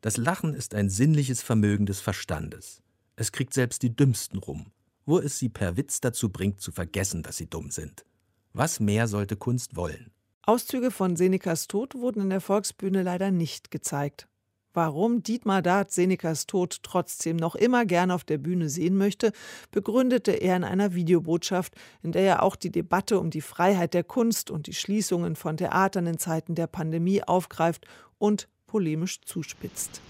Das 0.00 0.16
Lachen 0.16 0.54
ist 0.54 0.74
ein 0.74 0.88
sinnliches 0.88 1.42
Vermögen 1.42 1.86
des 1.86 2.00
Verstandes. 2.00 2.82
Es 3.16 3.32
kriegt 3.32 3.52
selbst 3.52 3.82
die 3.82 3.94
Dümmsten 3.94 4.38
rum, 4.38 4.72
wo 5.04 5.18
es 5.18 5.38
sie 5.38 5.48
per 5.50 5.76
Witz 5.76 6.00
dazu 6.00 6.30
bringt, 6.30 6.60
zu 6.60 6.72
vergessen, 6.72 7.22
dass 7.22 7.36
sie 7.36 7.48
dumm 7.48 7.70
sind. 7.70 8.06
Was 8.52 8.80
mehr 8.80 9.08
sollte 9.08 9.36
Kunst 9.36 9.76
wollen? 9.76 10.10
Auszüge 10.42 10.90
von 10.90 11.16
Senecas 11.16 11.68
Tod 11.68 11.94
wurden 11.94 12.22
in 12.22 12.30
der 12.30 12.40
Volksbühne 12.40 13.02
leider 13.02 13.30
nicht 13.30 13.70
gezeigt. 13.70 14.26
Warum 14.72 15.22
Dietmar 15.22 15.60
Dart 15.60 15.90
Senecas 15.90 16.46
Tod 16.46 16.82
trotzdem 16.82 17.36
noch 17.36 17.56
immer 17.56 17.84
gern 17.84 18.10
auf 18.10 18.24
der 18.24 18.38
Bühne 18.38 18.68
sehen 18.70 18.96
möchte, 18.96 19.32
begründete 19.70 20.32
er 20.32 20.56
in 20.56 20.64
einer 20.64 20.94
Videobotschaft, 20.94 21.74
in 22.02 22.12
der 22.12 22.22
er 22.22 22.42
auch 22.42 22.56
die 22.56 22.70
Debatte 22.70 23.18
um 23.20 23.30
die 23.30 23.42
Freiheit 23.42 23.92
der 23.92 24.04
Kunst 24.04 24.50
und 24.50 24.66
die 24.66 24.72
Schließungen 24.72 25.36
von 25.36 25.58
Theatern 25.58 26.06
in 26.06 26.18
Zeiten 26.18 26.54
der 26.54 26.68
Pandemie 26.68 27.22
aufgreift 27.22 27.86
und 28.18 28.48
polemisch 28.66 29.20
zuspitzt. 29.22 30.00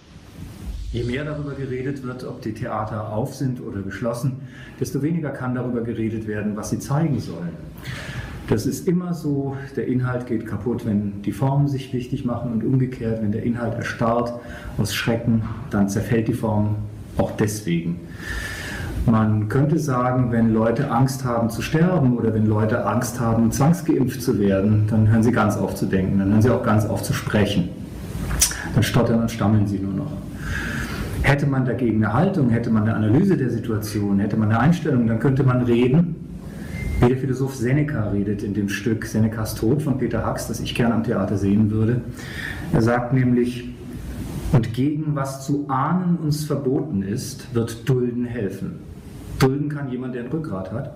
Je 0.93 1.05
mehr 1.05 1.25
darüber 1.25 1.55
geredet 1.55 2.03
wird, 2.03 2.23
ob 2.25 2.43
die 2.43 2.55
Theater 2.55 3.13
auf 3.13 3.35
sind 3.35 3.61
oder 3.61 3.83
geschlossen, 3.83 4.49
desto 4.79 5.03
weniger 5.03 5.31
kann 5.31 5.55
darüber 5.55 5.83
geredet 5.83 6.27
werden, 6.27 6.57
was 6.57 6.71
sie 6.71 6.79
zeigen 6.79 7.19
sollen. 7.19 7.57
Das 8.49 8.67
ist 8.67 8.89
immer 8.89 9.15
so, 9.15 9.57
der 9.77 9.87
Inhalt 9.87 10.27
geht 10.27 10.47
kaputt, 10.47 10.85
wenn 10.85 11.23
die 11.23 11.33
Formen 11.33 11.69
sich 11.69 11.93
wichtig 11.93 12.25
machen 12.25 12.53
und 12.53 12.65
umgekehrt, 12.65 13.23
wenn 13.23 13.33
der 13.33 13.45
Inhalt 13.45 13.75
erstarrt 13.75 14.33
aus 14.77 14.95
Schrecken, 14.95 15.43
dann 15.71 15.89
zerfällt 15.89 16.27
die 16.27 16.33
Form 16.33 16.77
auch 17.17 17.31
deswegen. 17.33 18.01
Man 19.07 19.49
könnte 19.49 19.79
sagen, 19.79 20.31
wenn 20.31 20.53
Leute 20.53 20.91
Angst 20.91 21.25
haben 21.25 21.49
zu 21.49 21.63
sterben 21.63 22.17
oder 22.17 22.35
wenn 22.35 22.47
Leute 22.47 22.85
Angst 22.85 23.19
haben, 23.19 23.51
zwangsgeimpft 23.51 24.21
zu 24.21 24.39
werden, 24.39 24.87
dann 24.91 25.09
hören 25.09 25.23
sie 25.23 25.33
ganz 25.33 25.57
auf 25.57 25.75
zu 25.75 25.87
denken, 25.87 26.19
dann 26.19 26.31
hören 26.31 26.43
sie 26.43 26.51
auch 26.51 26.63
ganz 26.63 26.85
auf 26.85 27.03
zu 27.03 27.13
sprechen. 27.13 27.71
Dann 28.75 28.83
stottern 28.83 29.21
und 29.21 29.31
stammeln 29.31 29.67
sie 29.67 29.79
nur 29.79 29.95
noch. 29.95 30.13
Hätte 31.23 31.47
man 31.47 31.65
dagegen 31.65 32.05
eine 32.05 32.13
Haltung, 32.13 32.51
hätte 32.51 32.71
man 32.71 32.85
eine 32.85 32.95
Analyse 32.95 33.37
der 33.37 33.51
Situation, 33.51 34.19
hätte 34.19 34.37
man 34.37 34.51
eine 34.51 34.61
Einstellung, 34.61 35.07
dann 35.07 35.19
könnte 35.19 35.45
man 35.45 35.63
reden 35.63 36.20
wie 37.01 37.09
der 37.09 37.17
Philosoph 37.17 37.55
Seneca 37.55 38.11
redet 38.11 38.43
in 38.43 38.53
dem 38.53 38.69
Stück 38.69 39.07
Senecas 39.07 39.55
Tod 39.55 39.83
von 39.83 39.97
Peter 39.97 40.27
Hux, 40.27 40.49
das 40.49 40.61
ich 40.61 40.75
gerne 40.75 40.95
am 40.95 41.03
Theater 41.03 41.39
sehen 41.39 41.71
würde. 41.71 42.03
Er 42.73 42.83
sagt 42.83 43.15
nämlich, 43.15 43.71
und 44.53 44.75
gegen 44.75 45.15
was 45.15 45.47
zu 45.47 45.65
ahnen 45.69 46.19
uns 46.19 46.45
verboten 46.45 47.03
ist, 47.03 47.55
wird 47.55 47.89
Dulden 47.89 48.25
helfen. 48.25 48.81
Dulden 49.39 49.69
kann 49.71 49.91
jemand, 49.91 50.15
der 50.15 50.25
ein 50.25 50.31
Rückgrat 50.31 50.73
hat. 50.73 50.93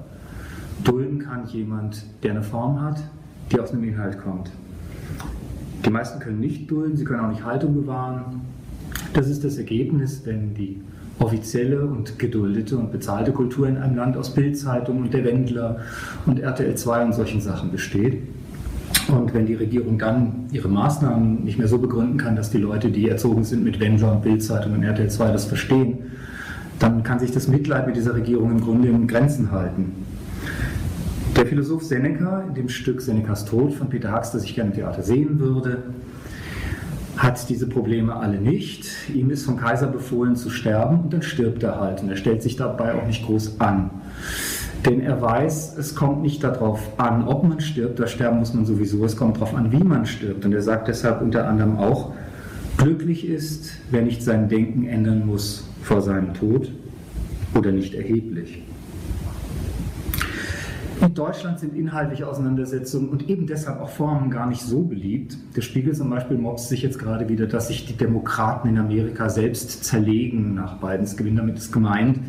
Dulden 0.82 1.20
kann 1.20 1.46
jemand, 1.46 2.04
der 2.22 2.32
eine 2.32 2.42
Form 2.42 2.82
hat, 2.82 3.02
die 3.50 3.58
aus 3.58 3.72
einem 3.72 3.84
Inhalt 3.84 4.18
kommt. 4.18 4.50
Die 5.84 5.90
meisten 5.90 6.18
können 6.18 6.40
nicht 6.40 6.70
dulden, 6.70 6.96
sie 6.96 7.04
können 7.04 7.20
auch 7.20 7.30
nicht 7.30 7.44
Haltung 7.44 7.74
bewahren. 7.74 8.42
Das 9.14 9.28
ist 9.28 9.44
das 9.44 9.56
Ergebnis, 9.56 10.22
wenn 10.24 10.54
die 10.54 10.82
offizielle 11.18 11.84
und 11.84 12.18
geduldete 12.18 12.76
und 12.76 12.92
bezahlte 12.92 13.32
Kultur 13.32 13.68
in 13.68 13.76
einem 13.76 13.96
Land 13.96 14.16
aus 14.16 14.34
Bildzeitung 14.34 14.98
und 14.98 15.14
der 15.14 15.24
Wendler 15.24 15.80
und 16.26 16.40
RTL 16.40 16.74
2 16.74 17.04
und 17.04 17.12
solchen 17.14 17.40
Sachen 17.40 17.70
besteht. 17.70 18.22
Und 19.08 19.34
wenn 19.34 19.46
die 19.46 19.54
Regierung 19.54 19.98
dann 19.98 20.46
ihre 20.50 20.68
Maßnahmen 20.68 21.44
nicht 21.44 21.58
mehr 21.58 21.68
so 21.68 21.78
begründen 21.78 22.16
kann, 22.16 22.36
dass 22.36 22.50
die 22.50 22.58
Leute, 22.58 22.90
die 22.90 23.08
erzogen 23.08 23.44
sind 23.44 23.62
mit 23.64 23.78
Wendler 23.80 24.12
und 24.12 24.22
Bildzeitung 24.22 24.72
und 24.74 24.82
RTL 24.82 25.10
2 25.10 25.32
das 25.32 25.44
verstehen, 25.44 25.98
dann 26.78 27.02
kann 27.02 27.18
sich 27.18 27.30
das 27.30 27.48
Mitleid 27.48 27.86
mit 27.86 27.96
dieser 27.96 28.14
Regierung 28.14 28.50
im 28.50 28.60
Grunde 28.60 28.88
in 28.88 29.06
Grenzen 29.06 29.52
halten. 29.52 29.92
Der 31.36 31.46
Philosoph 31.46 31.82
Seneca 31.82 32.44
in 32.48 32.54
dem 32.54 32.68
Stück 32.68 33.00
Senecas 33.00 33.44
Tod 33.44 33.74
von 33.74 33.88
Peter 33.88 34.12
Hux, 34.12 34.32
das 34.32 34.44
ich 34.44 34.54
gerne 34.54 34.70
im 34.70 34.76
Theater 34.76 35.02
sehen 35.02 35.38
würde, 35.40 35.82
hat 37.16 37.48
diese 37.48 37.68
Probleme 37.68 38.16
alle 38.16 38.38
nicht. 38.38 38.86
Ihm 39.14 39.30
ist 39.30 39.44
vom 39.44 39.56
Kaiser 39.56 39.86
befohlen 39.86 40.36
zu 40.36 40.50
sterben 40.50 41.00
und 41.00 41.12
dann 41.12 41.22
stirbt 41.22 41.62
er 41.62 41.80
halt. 41.80 42.02
Und 42.02 42.10
er 42.10 42.16
stellt 42.16 42.42
sich 42.42 42.56
dabei 42.56 42.94
auch 42.94 43.06
nicht 43.06 43.24
groß 43.24 43.60
an. 43.60 43.90
Denn 44.84 45.00
er 45.00 45.20
weiß, 45.22 45.78
es 45.78 45.94
kommt 45.94 46.22
nicht 46.22 46.44
darauf 46.44 46.80
an, 46.98 47.26
ob 47.26 47.44
man 47.44 47.60
stirbt, 47.60 47.98
da 47.98 48.06
sterben 48.06 48.38
muss 48.38 48.52
man 48.52 48.66
sowieso, 48.66 49.04
es 49.04 49.16
kommt 49.16 49.36
darauf 49.36 49.54
an, 49.54 49.72
wie 49.72 49.82
man 49.82 50.04
stirbt. 50.04 50.44
Und 50.44 50.52
er 50.52 50.62
sagt 50.62 50.88
deshalb 50.88 51.22
unter 51.22 51.48
anderem 51.48 51.78
auch, 51.78 52.12
glücklich 52.76 53.26
ist, 53.26 53.70
wer 53.90 54.02
nicht 54.02 54.22
sein 54.22 54.48
Denken 54.48 54.86
ändern 54.86 55.24
muss 55.26 55.66
vor 55.82 56.02
seinem 56.02 56.34
Tod 56.34 56.70
oder 57.54 57.72
nicht 57.72 57.94
erheblich. 57.94 58.62
In 61.00 61.12
Deutschland 61.12 61.58
sind 61.58 61.74
inhaltliche 61.76 62.26
Auseinandersetzungen 62.26 63.08
und 63.08 63.28
eben 63.28 63.46
deshalb 63.46 63.80
auch 63.80 63.88
Formen 63.88 64.30
gar 64.30 64.46
nicht 64.46 64.62
so 64.62 64.82
beliebt. 64.82 65.36
Der 65.56 65.60
Spiegel 65.62 65.92
zum 65.94 66.08
Beispiel 66.08 66.38
mobst 66.38 66.68
sich 66.68 66.82
jetzt 66.82 66.98
gerade 66.98 67.28
wieder, 67.28 67.46
dass 67.46 67.68
sich 67.68 67.86
die 67.86 67.94
Demokraten 67.94 68.68
in 68.68 68.78
Amerika 68.78 69.28
selbst 69.28 69.84
zerlegen 69.84 70.54
nach 70.54 70.78
Bidens 70.78 71.16
Gewinn. 71.16 71.36
Damit 71.36 71.58
ist 71.58 71.72
gemeint, 71.72 72.20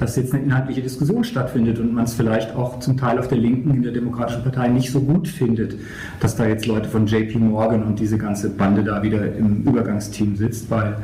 dass 0.00 0.16
jetzt 0.16 0.32
eine 0.32 0.42
inhaltliche 0.42 0.82
Diskussion 0.82 1.24
stattfindet 1.24 1.78
und 1.78 1.92
man 1.92 2.04
es 2.04 2.14
vielleicht 2.14 2.56
auch 2.56 2.78
zum 2.80 2.96
Teil 2.96 3.18
auf 3.18 3.28
der 3.28 3.38
Linken 3.38 3.70
in 3.74 3.82
der 3.82 3.92
Demokratischen 3.92 4.42
Partei 4.42 4.68
nicht 4.68 4.90
so 4.90 5.00
gut 5.00 5.28
findet, 5.28 5.76
dass 6.20 6.36
da 6.36 6.46
jetzt 6.46 6.66
Leute 6.66 6.88
von 6.88 7.06
JP 7.06 7.38
Morgan 7.38 7.82
und 7.82 8.00
diese 8.00 8.18
ganze 8.18 8.50
Bande 8.50 8.84
da 8.84 9.02
wieder 9.02 9.34
im 9.36 9.62
Übergangsteam 9.62 10.36
sitzt, 10.36 10.70
weil 10.70 10.96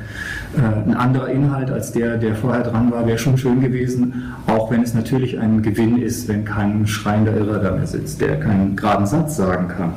äh, 0.56 0.60
ein 0.60 0.94
anderer 0.94 1.28
Inhalt 1.28 1.70
als 1.70 1.92
der, 1.92 2.16
der 2.16 2.34
vorher 2.34 2.62
dran 2.62 2.90
war, 2.90 3.06
wäre 3.06 3.18
schon 3.18 3.36
schön 3.36 3.60
gewesen, 3.60 4.34
auch 4.46 4.70
wenn 4.70 4.82
es 4.82 4.94
natürlich 4.94 5.38
ein 5.38 5.62
Gewinn 5.62 6.00
ist, 6.00 6.28
wenn 6.28 6.44
kein 6.44 6.86
schreiender 7.10 7.36
Irrer 7.36 7.58
da 7.58 7.72
mehr 7.72 7.86
sitzt, 7.86 8.20
der 8.20 8.38
keinen 8.38 8.76
geraden 8.76 9.06
Satz 9.06 9.36
sagen 9.36 9.66
kann. 9.66 9.92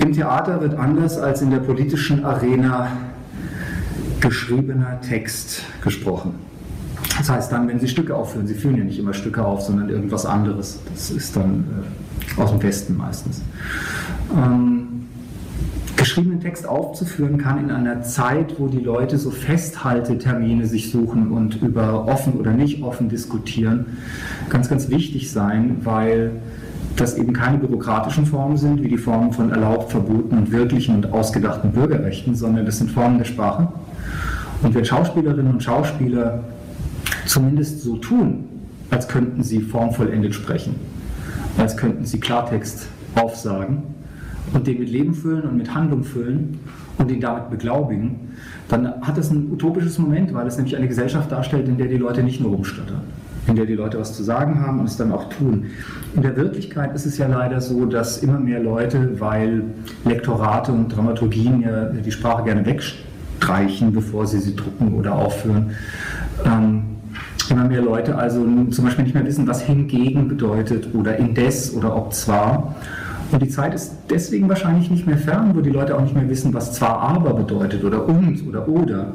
Im 0.00 0.12
Theater 0.12 0.60
wird 0.60 0.78
anders 0.78 1.18
als 1.18 1.40
in 1.40 1.50
der 1.50 1.58
politischen 1.58 2.24
Arena 2.24 2.88
geschriebener 4.20 5.00
Text 5.00 5.62
gesprochen. 5.82 6.34
Das 7.16 7.30
heißt 7.30 7.50
dann, 7.50 7.68
wenn 7.68 7.80
Sie 7.80 7.88
Stücke 7.88 8.14
aufführen, 8.14 8.46
Sie 8.46 8.54
führen 8.54 8.76
ja 8.76 8.84
nicht 8.84 8.98
immer 8.98 9.14
Stücke 9.14 9.44
auf, 9.44 9.62
sondern 9.62 9.88
irgendwas 9.88 10.26
anderes. 10.26 10.78
Das 10.92 11.10
ist 11.10 11.34
dann 11.36 11.64
äh, 12.36 12.40
aus 12.40 12.50
dem 12.50 12.62
Westen 12.62 12.96
meistens. 12.96 13.40
Ähm, 14.36 14.87
geschriebenen 16.08 16.40
Text 16.40 16.66
aufzuführen 16.66 17.36
kann 17.36 17.62
in 17.62 17.70
einer 17.70 18.00
Zeit, 18.00 18.58
wo 18.58 18.68
die 18.68 18.80
Leute 18.80 19.18
so 19.18 19.30
Festhaltetermine 19.30 20.64
sich 20.64 20.90
suchen 20.90 21.30
und 21.30 21.60
über 21.60 22.06
offen 22.06 22.32
oder 22.32 22.52
nicht 22.52 22.82
offen 22.82 23.10
diskutieren, 23.10 23.98
ganz, 24.48 24.70
ganz 24.70 24.88
wichtig 24.88 25.30
sein, 25.30 25.82
weil 25.84 26.30
das 26.96 27.14
eben 27.18 27.34
keine 27.34 27.58
bürokratischen 27.58 28.24
Formen 28.24 28.56
sind, 28.56 28.82
wie 28.82 28.88
die 28.88 28.96
Formen 28.96 29.34
von 29.34 29.50
erlaubt, 29.50 29.90
verboten 29.90 30.38
und 30.38 30.50
wirklichen 30.50 30.94
und 30.94 31.12
ausgedachten 31.12 31.72
Bürgerrechten, 31.72 32.34
sondern 32.34 32.64
das 32.64 32.78
sind 32.78 32.90
Formen 32.90 33.18
der 33.18 33.26
Sprache. 33.26 33.68
Und 34.62 34.74
wenn 34.74 34.86
Schauspielerinnen 34.86 35.52
und 35.52 35.62
Schauspieler 35.62 36.42
zumindest 37.26 37.82
so 37.82 37.98
tun, 37.98 38.44
als 38.90 39.08
könnten 39.08 39.42
sie 39.42 39.60
formvollendet 39.60 40.34
sprechen, 40.34 40.74
als 41.58 41.76
könnten 41.76 42.06
sie 42.06 42.18
Klartext 42.18 42.86
aufsagen, 43.14 43.82
und 44.52 44.66
den 44.66 44.78
mit 44.78 44.90
Leben 44.90 45.14
füllen 45.14 45.42
und 45.42 45.56
mit 45.56 45.74
Handlung 45.74 46.04
füllen 46.04 46.58
und 46.98 47.10
ihn 47.10 47.20
damit 47.20 47.50
beglaubigen, 47.50 48.16
dann 48.68 49.00
hat 49.00 49.16
das 49.16 49.30
ein 49.30 49.50
utopisches 49.50 49.98
Moment, 49.98 50.32
weil 50.34 50.46
es 50.46 50.56
nämlich 50.56 50.76
eine 50.76 50.88
Gesellschaft 50.88 51.30
darstellt, 51.30 51.68
in 51.68 51.78
der 51.78 51.86
die 51.86 51.96
Leute 51.96 52.22
nicht 52.22 52.40
nur 52.40 52.50
rumstottern, 52.50 53.02
in 53.46 53.56
der 53.56 53.66
die 53.66 53.74
Leute 53.74 53.98
was 53.98 54.14
zu 54.14 54.22
sagen 54.22 54.60
haben 54.60 54.80
und 54.80 54.86
es 54.86 54.96
dann 54.96 55.12
auch 55.12 55.28
tun. 55.30 55.66
In 56.14 56.22
der 56.22 56.36
Wirklichkeit 56.36 56.94
ist 56.94 57.06
es 57.06 57.18
ja 57.18 57.26
leider 57.26 57.60
so, 57.60 57.86
dass 57.86 58.18
immer 58.18 58.38
mehr 58.38 58.60
Leute, 58.60 59.20
weil 59.20 59.64
Lektorate 60.04 60.72
und 60.72 60.88
Dramaturgien 60.88 61.60
ja 61.62 61.84
die 61.86 62.12
Sprache 62.12 62.44
gerne 62.44 62.66
wegstreichen, 62.66 63.92
bevor 63.92 64.26
sie 64.26 64.38
sie 64.38 64.54
drucken 64.54 64.94
oder 64.94 65.14
aufführen, 65.14 65.70
ähm, 66.44 66.82
Immer 67.50 67.64
mehr 67.64 67.80
Leute 67.80 68.14
also 68.14 68.44
zum 68.70 68.84
Beispiel 68.84 69.04
nicht 69.04 69.14
mehr 69.14 69.24
wissen, 69.24 69.46
was 69.46 69.62
hingegen 69.62 70.28
bedeutet 70.28 70.88
oder 70.94 71.16
indes 71.16 71.74
oder 71.74 71.96
ob 71.96 72.12
zwar. 72.12 72.74
Und 73.30 73.42
die 73.42 73.48
Zeit 73.48 73.74
ist 73.74 73.92
deswegen 74.10 74.48
wahrscheinlich 74.48 74.90
nicht 74.90 75.06
mehr 75.06 75.18
fern, 75.18 75.52
wo 75.54 75.60
die 75.60 75.70
Leute 75.70 75.96
auch 75.96 76.00
nicht 76.00 76.14
mehr 76.14 76.28
wissen, 76.28 76.54
was 76.54 76.72
zwar 76.72 76.98
aber 77.00 77.34
bedeutet 77.34 77.84
oder 77.84 78.06
und 78.06 78.46
oder 78.48 78.66
oder. 78.68 79.14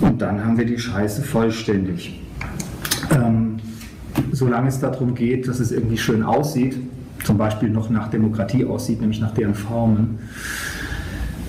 Und 0.00 0.20
dann 0.22 0.44
haben 0.44 0.56
wir 0.56 0.64
die 0.64 0.78
Scheiße 0.78 1.22
vollständig. 1.22 2.20
Ähm, 3.14 3.58
solange 4.32 4.68
es 4.68 4.80
darum 4.80 5.14
geht, 5.14 5.46
dass 5.46 5.60
es 5.60 5.72
irgendwie 5.72 5.98
schön 5.98 6.22
aussieht, 6.22 6.76
zum 7.24 7.38
Beispiel 7.38 7.68
noch 7.68 7.90
nach 7.90 8.08
Demokratie 8.08 8.64
aussieht, 8.64 9.00
nämlich 9.00 9.20
nach 9.20 9.32
deren 9.32 9.54
Formen, 9.54 10.18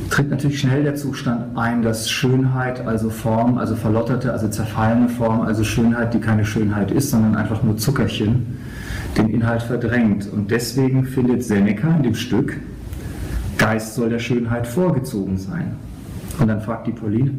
tritt 0.10 0.30
natürlich 0.30 0.60
schnell 0.60 0.84
der 0.84 0.96
Zustand 0.96 1.58
ein, 1.58 1.82
dass 1.82 2.12
Schönheit, 2.12 2.86
also 2.86 3.10
Form, 3.10 3.58
also 3.58 3.76
verlotterte, 3.76 4.32
also 4.32 4.48
zerfallene 4.48 5.10
Form, 5.10 5.42
also 5.42 5.64
Schönheit, 5.64 6.14
die 6.14 6.20
keine 6.20 6.46
Schönheit 6.46 6.92
ist, 6.92 7.10
sondern 7.10 7.36
einfach 7.36 7.64
nur 7.64 7.78
Zuckerchen, 7.78 8.58
den 9.18 9.30
Inhalt 9.30 9.64
verdrängt. 9.64 10.32
Und 10.32 10.52
deswegen 10.52 11.06
findet 11.06 11.44
Seneca 11.44 11.96
in 11.96 12.04
dem 12.04 12.16
Stück, 12.16 12.60
Geist 13.58 13.96
soll 13.96 14.10
der 14.10 14.20
Schönheit 14.20 14.68
vorgezogen 14.68 15.38
sein. 15.38 15.76
Und 16.40 16.48
dann 16.48 16.62
fragt 16.62 16.88
die 16.88 16.92
Pauline, 16.92 17.32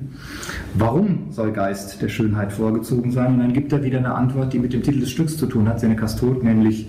warum 0.74 1.30
soll 1.30 1.52
Geist 1.52 2.00
der 2.00 2.08
Schönheit 2.08 2.52
vorgezogen 2.52 3.10
sein? 3.10 3.34
Und 3.34 3.38
dann 3.40 3.52
gibt 3.52 3.72
er 3.72 3.82
wieder 3.82 3.98
eine 3.98 4.14
Antwort, 4.14 4.52
die 4.52 4.58
mit 4.58 4.72
dem 4.72 4.82
Titel 4.82 5.00
des 5.00 5.10
Stücks 5.10 5.36
zu 5.36 5.46
tun 5.46 5.68
hat, 5.68 5.80
Senecas 5.80 6.16
Tod, 6.16 6.44
nämlich 6.44 6.86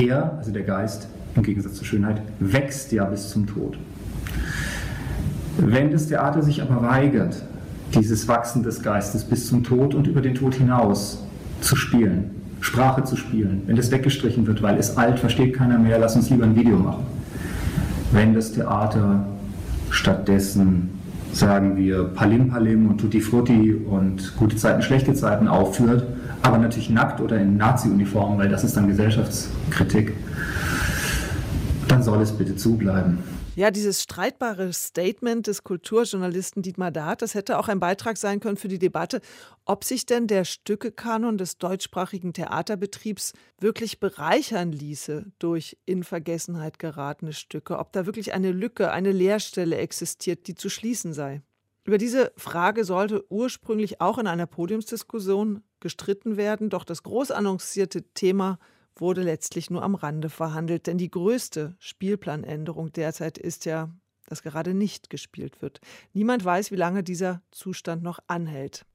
er, 0.00 0.38
also 0.38 0.52
der 0.52 0.62
Geist, 0.62 1.08
im 1.34 1.42
Gegensatz 1.42 1.74
zur 1.74 1.86
Schönheit, 1.86 2.22
wächst 2.38 2.92
ja 2.92 3.04
bis 3.04 3.30
zum 3.30 3.46
Tod. 3.46 3.76
Wenn 5.58 5.90
das 5.90 6.06
Theater 6.06 6.42
sich 6.42 6.62
aber 6.62 6.82
weigert, 6.82 7.42
dieses 7.94 8.26
Wachsen 8.28 8.62
des 8.62 8.82
Geistes 8.82 9.24
bis 9.24 9.48
zum 9.48 9.64
Tod 9.64 9.94
und 9.94 10.06
über 10.06 10.20
den 10.20 10.34
Tod 10.34 10.54
hinaus 10.54 11.22
zu 11.60 11.76
spielen, 11.76 12.30
Sprache 12.64 13.04
zu 13.04 13.14
spielen, 13.16 13.62
wenn 13.66 13.76
das 13.76 13.90
weggestrichen 13.90 14.46
wird, 14.46 14.62
weil 14.62 14.78
es 14.78 14.96
alt, 14.96 15.18
versteht 15.18 15.52
keiner 15.52 15.78
mehr, 15.78 15.98
lass 15.98 16.16
uns 16.16 16.30
lieber 16.30 16.44
ein 16.44 16.56
Video 16.56 16.78
machen. 16.78 17.04
Wenn 18.10 18.32
das 18.32 18.52
Theater 18.52 19.26
stattdessen 19.90 20.88
sagen 21.30 21.76
wir, 21.76 22.04
Palim 22.04 22.48
Palim 22.48 22.88
und 22.88 22.98
Tutti 22.98 23.20
Frutti 23.20 23.74
und 23.74 24.34
gute 24.36 24.56
Zeiten, 24.56 24.80
schlechte 24.80 25.12
Zeiten 25.12 25.46
aufführt, 25.46 26.06
aber 26.40 26.56
natürlich 26.56 26.88
nackt 26.88 27.20
oder 27.20 27.38
in 27.38 27.58
Nazi-Uniform, 27.58 28.38
weil 28.38 28.48
das 28.48 28.64
ist 28.64 28.78
dann 28.78 28.88
Gesellschaftskritik, 28.88 30.14
dann 31.86 32.02
soll 32.02 32.22
es 32.22 32.32
bitte 32.32 32.56
zubleiben. 32.56 33.18
Ja, 33.56 33.70
dieses 33.70 34.02
streitbare 34.02 34.72
Statement 34.72 35.46
des 35.46 35.62
Kulturjournalisten 35.62 36.62
Dietmar 36.62 36.90
Dart, 36.90 37.22
das 37.22 37.34
hätte 37.34 37.56
auch 37.56 37.68
ein 37.68 37.78
Beitrag 37.78 38.16
sein 38.16 38.40
können 38.40 38.56
für 38.56 38.66
die 38.66 38.80
Debatte, 38.80 39.20
ob 39.64 39.84
sich 39.84 40.06
denn 40.06 40.26
der 40.26 40.44
Stückekanon 40.44 41.38
des 41.38 41.58
deutschsprachigen 41.58 42.32
Theaterbetriebs 42.32 43.32
wirklich 43.60 44.00
bereichern 44.00 44.72
ließe 44.72 45.26
durch 45.38 45.76
in 45.86 46.02
Vergessenheit 46.02 46.80
geratene 46.80 47.32
Stücke, 47.32 47.78
ob 47.78 47.92
da 47.92 48.06
wirklich 48.06 48.34
eine 48.34 48.50
Lücke, 48.50 48.90
eine 48.90 49.12
Leerstelle 49.12 49.76
existiert, 49.76 50.48
die 50.48 50.56
zu 50.56 50.68
schließen 50.68 51.12
sei. 51.12 51.40
Über 51.84 51.98
diese 51.98 52.32
Frage 52.36 52.82
sollte 52.82 53.24
ursprünglich 53.30 54.00
auch 54.00 54.18
in 54.18 54.26
einer 54.26 54.46
Podiumsdiskussion 54.46 55.62
gestritten 55.78 56.36
werden, 56.36 56.70
doch 56.70 56.82
das 56.82 57.04
groß 57.04 57.30
annoncierte 57.30 58.02
Thema 58.14 58.58
wurde 58.96 59.22
letztlich 59.22 59.70
nur 59.70 59.82
am 59.82 59.94
Rande 59.94 60.30
verhandelt, 60.30 60.86
denn 60.86 60.98
die 60.98 61.10
größte 61.10 61.76
Spielplanänderung 61.78 62.92
derzeit 62.92 63.38
ist 63.38 63.64
ja, 63.64 63.90
dass 64.26 64.42
gerade 64.42 64.74
nicht 64.74 65.10
gespielt 65.10 65.62
wird. 65.62 65.80
Niemand 66.12 66.44
weiß, 66.44 66.70
wie 66.70 66.76
lange 66.76 67.02
dieser 67.02 67.42
Zustand 67.50 68.02
noch 68.02 68.18
anhält. 68.26 68.86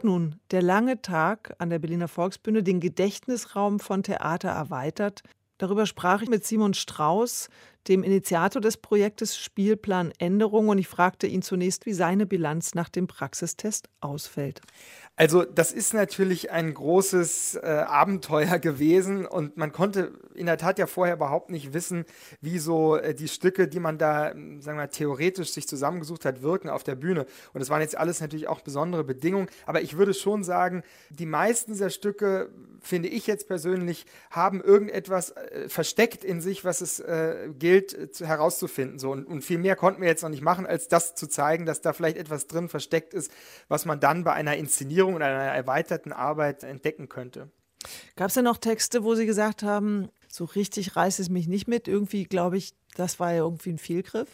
Hat 0.00 0.04
nun 0.04 0.36
der 0.50 0.62
lange 0.62 1.02
Tag 1.02 1.54
an 1.58 1.68
der 1.68 1.78
Berliner 1.78 2.08
Volksbühne 2.08 2.62
den 2.62 2.80
Gedächtnisraum 2.80 3.80
von 3.80 4.02
Theater 4.02 4.48
erweitert. 4.48 5.22
Darüber 5.58 5.84
sprach 5.84 6.22
ich 6.22 6.30
mit 6.30 6.42
Simon 6.46 6.72
Strauß, 6.72 7.50
dem 7.88 8.02
Initiator 8.02 8.60
des 8.60 8.76
Projektes 8.76 9.38
Spielplan 9.38 10.12
Änderung, 10.18 10.68
und 10.68 10.78
ich 10.78 10.88
fragte 10.88 11.26
ihn 11.26 11.42
zunächst, 11.42 11.86
wie 11.86 11.92
seine 11.92 12.26
Bilanz 12.26 12.74
nach 12.74 12.88
dem 12.88 13.06
Praxistest 13.06 13.88
ausfällt. 14.00 14.60
Also 15.16 15.44
das 15.44 15.72
ist 15.72 15.92
natürlich 15.92 16.50
ein 16.50 16.72
großes 16.72 17.56
äh, 17.56 17.66
Abenteuer 17.66 18.58
gewesen 18.60 19.26
und 19.26 19.56
man 19.56 19.72
konnte 19.72 20.12
in 20.34 20.46
der 20.46 20.56
Tat 20.56 20.78
ja 20.78 20.86
vorher 20.86 21.16
überhaupt 21.16 21.50
nicht 21.50 21.74
wissen, 21.74 22.04
wie 22.40 22.58
so 22.58 22.96
äh, 22.96 23.14
die 23.14 23.28
Stücke, 23.28 23.68
die 23.68 23.80
man 23.80 23.98
da, 23.98 24.28
sagen 24.28 24.64
wir 24.64 24.74
mal, 24.74 24.86
theoretisch 24.88 25.52
sich 25.52 25.68
zusammengesucht 25.68 26.24
hat, 26.24 26.42
wirken 26.42 26.70
auf 26.70 26.84
der 26.84 26.94
Bühne. 26.94 27.26
Und 27.52 27.60
es 27.60 27.68
waren 27.68 27.82
jetzt 27.82 27.96
alles 27.96 28.20
natürlich 28.20 28.48
auch 28.48 28.60
besondere 28.60 29.04
Bedingungen, 29.04 29.48
aber 29.66 29.82
ich 29.82 29.96
würde 29.96 30.14
schon 30.14 30.44
sagen, 30.44 30.82
die 31.10 31.26
meisten 31.26 31.72
dieser 31.72 31.90
Stücke, 31.90 32.50
finde 32.82 33.08
ich 33.08 33.26
jetzt 33.26 33.48
persönlich, 33.48 34.06
haben 34.30 34.60
irgendetwas 34.60 35.30
äh, 35.30 35.68
versteckt 35.68 36.24
in 36.24 36.40
sich, 36.40 36.64
was 36.64 36.80
es 36.80 37.00
äh, 37.00 37.48
gilt 37.58 37.94
äh, 37.94 38.10
zu, 38.10 38.26
herauszufinden. 38.26 38.98
So. 38.98 39.10
Und, 39.10 39.26
und 39.26 39.42
viel 39.42 39.58
mehr 39.58 39.76
konnten 39.76 40.00
wir 40.00 40.08
jetzt 40.08 40.22
noch 40.22 40.30
nicht 40.30 40.42
machen, 40.42 40.66
als 40.66 40.88
das 40.88 41.14
zu 41.14 41.26
zeigen, 41.28 41.66
dass 41.66 41.80
da 41.80 41.92
vielleicht 41.92 42.16
etwas 42.16 42.46
drin 42.46 42.68
versteckt 42.68 43.14
ist, 43.14 43.30
was 43.68 43.84
man 43.84 44.00
dann 44.00 44.24
bei 44.24 44.32
einer 44.32 44.56
Inszenierung 44.56 45.14
oder 45.14 45.26
einer 45.26 45.52
erweiterten 45.52 46.12
Arbeit 46.12 46.64
entdecken 46.64 47.08
könnte. 47.08 47.50
Gab 48.16 48.28
es 48.28 48.34
denn 48.34 48.44
noch 48.44 48.58
Texte, 48.58 49.04
wo 49.04 49.14
Sie 49.14 49.26
gesagt 49.26 49.62
haben, 49.62 50.10
so 50.28 50.44
richtig 50.44 50.96
reißt 50.96 51.20
es 51.20 51.30
mich 51.30 51.48
nicht 51.48 51.66
mit? 51.66 51.88
Irgendwie 51.88 52.24
glaube 52.24 52.58
ich, 52.58 52.74
das 52.94 53.20
war 53.20 53.32
ja 53.32 53.38
irgendwie 53.38 53.70
ein 53.70 53.78
Fehlgriff? 53.78 54.28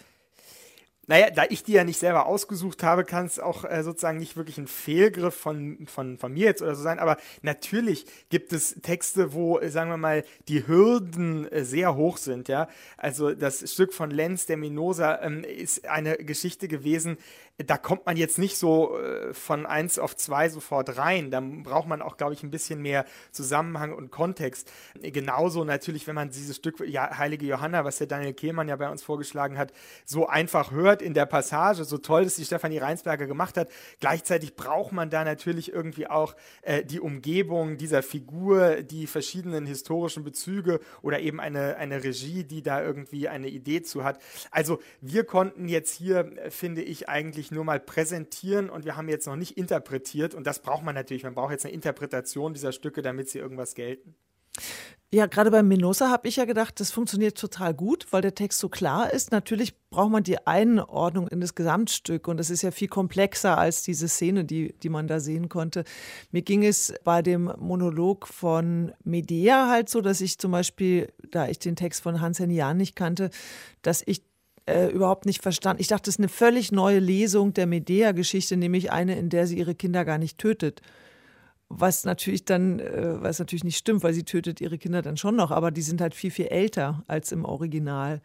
Naja, 1.09 1.31
da 1.31 1.45
ich 1.49 1.63
die 1.63 1.73
ja 1.73 1.85
nicht 1.85 2.01
selber 2.01 2.27
ausgesucht 2.27 2.83
habe, 2.83 3.05
kann 3.05 3.27
es 3.27 3.39
auch 3.39 3.65
äh, 3.65 3.83
sozusagen 3.83 4.19
nicht 4.19 4.37
wirklich 4.37 4.59
ein 4.59 4.67
Fehlgriff 4.67 5.35
von, 5.35 5.87
von, 5.87 6.19
von 6.19 6.33
mir 6.33 6.47
jetzt 6.47 6.63
oder 6.63 6.75
so 6.75 6.83
sein. 6.83 6.99
Aber 6.99 7.17
natürlich 7.43 8.07
gibt 8.29 8.53
es 8.53 8.75
Texte, 8.83 9.33
wo, 9.33 9.59
äh, 9.59 9.71
sagen 9.71 9.91
wir 9.91 9.97
mal, 9.97 10.25
die 10.49 10.67
Hürden 10.67 11.51
äh, 11.53 11.65
sehr 11.65 11.95
hoch 11.95 12.17
sind. 12.17 12.49
Ja, 12.49 12.69
Also 12.97 13.35
das 13.35 13.73
Stück 13.73 13.95
von 13.95 14.11
Lenz, 14.11 14.47
der 14.47 14.57
Minosa, 14.57 15.21
ähm, 15.23 15.45
ist 15.45 15.89
eine 15.89 16.17
Geschichte 16.17 16.67
gewesen, 16.67 17.19
da 17.65 17.79
kommt 17.79 18.05
man 18.05 18.19
jetzt 18.19 18.39
nicht 18.39 18.59
so 18.59 18.99
äh, 18.99 19.33
von 19.33 19.65
eins 19.65 19.99
auf 19.99 20.15
zwei 20.15 20.51
sofort 20.51 20.99
rein. 20.99 21.31
Da 21.31 21.41
braucht 21.41 21.89
man 21.89 22.03
auch, 22.03 22.19
glaube 22.19 22.35
ich, 22.35 22.43
ein 22.43 22.51
bisschen 22.51 22.83
mehr 22.83 23.07
Zusammenhang 23.33 23.95
und 23.95 24.11
Kontext. 24.11 24.71
Genauso 25.01 25.65
natürlich, 25.65 26.07
wenn 26.07 26.17
man 26.17 26.29
dieses 26.29 26.57
Stück 26.57 26.81
ja, 26.87 27.17
Heilige 27.17 27.47
Johanna, 27.47 27.85
was 27.85 27.97
der 27.97 28.09
Daniel 28.09 28.35
Kehlmann 28.35 28.69
ja 28.69 28.77
bei 28.77 28.91
uns 28.91 29.03
vorgeschlagen 29.03 29.57
hat, 29.57 29.73
so 30.05 30.27
einfach 30.27 30.71
hört 30.71 31.01
in 31.01 31.15
der 31.15 31.25
Passage, 31.25 31.85
so 31.85 31.97
toll, 31.97 32.25
dass 32.25 32.35
die 32.35 32.45
Stefanie 32.45 32.77
Reinsberger 32.77 33.27
gemacht 33.27 33.57
hat. 33.57 33.71
Gleichzeitig 34.01 34.55
braucht 34.55 34.93
man 34.93 35.09
da 35.09 35.25
natürlich 35.25 35.73
irgendwie 35.73 36.09
auch 36.09 36.37
äh, 36.61 36.85
die 36.85 37.01
Umgebung 37.01 37.79
dieser 37.79 38.03
Figur, 38.03 38.83
die 38.83 39.07
verschiedenen 39.07 39.65
historischen 39.65 40.25
Bezüge 40.25 40.81
oder 41.01 41.21
eben 41.21 41.41
eine, 41.41 41.77
eine 41.77 42.05
Regie, 42.05 42.45
die 42.45 42.63
da 42.63 42.83
irgendwie 42.83 43.29
eine 43.29 43.49
Idee 43.49 43.81
zu 43.81 44.05
hat. 44.05 44.21
Also 44.51 44.79
wir 45.01 45.25
konnten 45.25 45.69
jetzt 45.69 45.95
hier, 45.95 46.37
äh, 46.37 46.51
finde 46.51 46.83
ich, 46.83 47.09
eigentlich 47.09 47.46
wirklich 47.47 47.53
nur 47.57 47.65
mal 47.65 47.81
präsentieren 47.81 48.71
und 48.71 48.85
wir 48.85 48.97
haben 48.97 49.09
jetzt 49.09 49.27
noch 49.27 49.37
nicht 49.37 49.57
interpretiert. 49.57 50.35
Und 50.35 50.47
das 50.47 50.61
braucht 50.61 50.83
man 50.83 50.95
natürlich. 50.95 51.23
Man 51.23 51.35
braucht 51.35 51.53
jetzt 51.53 51.65
eine 51.65 51.75
Interpretation 51.75 52.55
dieser 52.55 52.73
Stücke, 52.73 53.03
damit 53.03 53.29
sie 53.29 53.39
irgendwas 53.39 53.75
gelten. 53.75 54.15
Ja, 55.13 55.27
gerade 55.27 55.53
beim 55.53 55.69
Minosa 55.69 56.11
habe 56.11 56.27
ich 56.27 56.37
ja 56.37 56.47
gedacht, 56.47 56.81
das 56.81 56.91
funktioniert 56.91 57.39
total 57.39 57.73
gut, 57.73 58.07
weil 58.11 58.23
der 58.23 58.35
Text 58.35 58.59
so 58.59 58.69
klar 58.69 59.13
ist. 59.13 59.31
Natürlich 59.31 59.79
braucht 59.89 60.11
man 60.11 60.25
die 60.25 60.45
Einordnung 60.47 61.29
in 61.29 61.41
das 61.41 61.55
Gesamtstück 61.55 62.27
und 62.27 62.39
das 62.39 62.51
ist 62.51 62.63
ja 62.63 62.73
viel 62.73 62.89
komplexer 62.89 63.57
als 63.57 63.83
diese 63.83 64.09
Szene, 64.09 64.45
die, 64.45 64.75
die 64.83 64.89
man 64.89 65.07
da 65.07 65.21
sehen 65.21 65.49
konnte. 65.49 65.85
Mir 66.33 66.43
ging 66.43 66.65
es 66.65 66.93
bei 67.05 67.23
dem 67.23 67.53
Monolog 67.59 68.27
von 68.27 68.93
Medea 69.05 69.69
halt 69.69 69.89
so, 69.89 70.01
dass 70.01 70.21
ich 70.21 70.39
zum 70.39 70.51
Beispiel, 70.51 71.13
da 71.31 71.47
ich 71.47 71.61
den 71.61 71.77
Text 71.77 72.03
von 72.03 72.21
Hans 72.21 72.41
Hennian 72.41 72.77
nicht 72.77 72.97
kannte, 72.97 73.31
dass 73.83 74.03
ich 74.05 74.23
äh, 74.67 74.89
überhaupt 74.89 75.27
nicht 75.27 75.43
verstanden. 75.43 75.81
Ich 75.81 75.89
dachte, 75.89 76.05
das 76.05 76.17
ist 76.17 76.21
eine 76.21 76.29
völlig 76.29 76.73
neue 76.73 76.99
Lesung 76.99 77.55
der 77.55 77.67
Medea-Geschichte, 77.67 78.57
nämlich 78.57 78.91
eine, 78.91 79.17
in 79.17 79.29
der 79.29 79.47
sie 79.47 79.57
ihre 79.59 79.75
Kinder 79.75 80.05
gar 80.05 80.19
nicht 80.19 80.39
tötet. 80.39 80.83
Was 81.69 82.05
natürlich 82.05 82.45
dann, 82.45 82.81
äh, 82.81 83.23
was 83.23 83.39
natürlich 83.39 83.65
nicht 83.65 83.79
stimmt, 83.79 84.03
weil 84.03 84.13
sie 84.13 84.25
tötet 84.25 84.61
ihre 84.61 84.79
Kinder 84.79 85.03
dann 85.03 85.17
schon 85.17 85.37
noch, 85.37 85.51
aber 85.51 85.71
die 85.71 85.83
sind 85.83 86.01
halt 86.01 86.15
viel, 86.15 86.31
viel 86.31 86.47
älter 86.47 87.03
als 87.07 87.33
im 87.33 87.45
Original. 87.45 88.21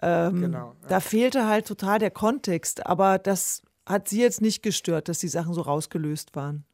Ähm, 0.00 0.40
genau, 0.40 0.74
ja. 0.82 0.88
Da 0.88 1.00
fehlte 1.00 1.46
halt 1.46 1.66
total 1.66 1.98
der 1.98 2.10
Kontext, 2.10 2.86
aber 2.86 3.18
das 3.18 3.62
hat 3.86 4.08
sie 4.08 4.20
jetzt 4.20 4.40
nicht 4.40 4.62
gestört, 4.62 5.08
dass 5.08 5.18
die 5.18 5.28
Sachen 5.28 5.54
so 5.54 5.62
rausgelöst 5.62 6.34
waren. 6.34 6.64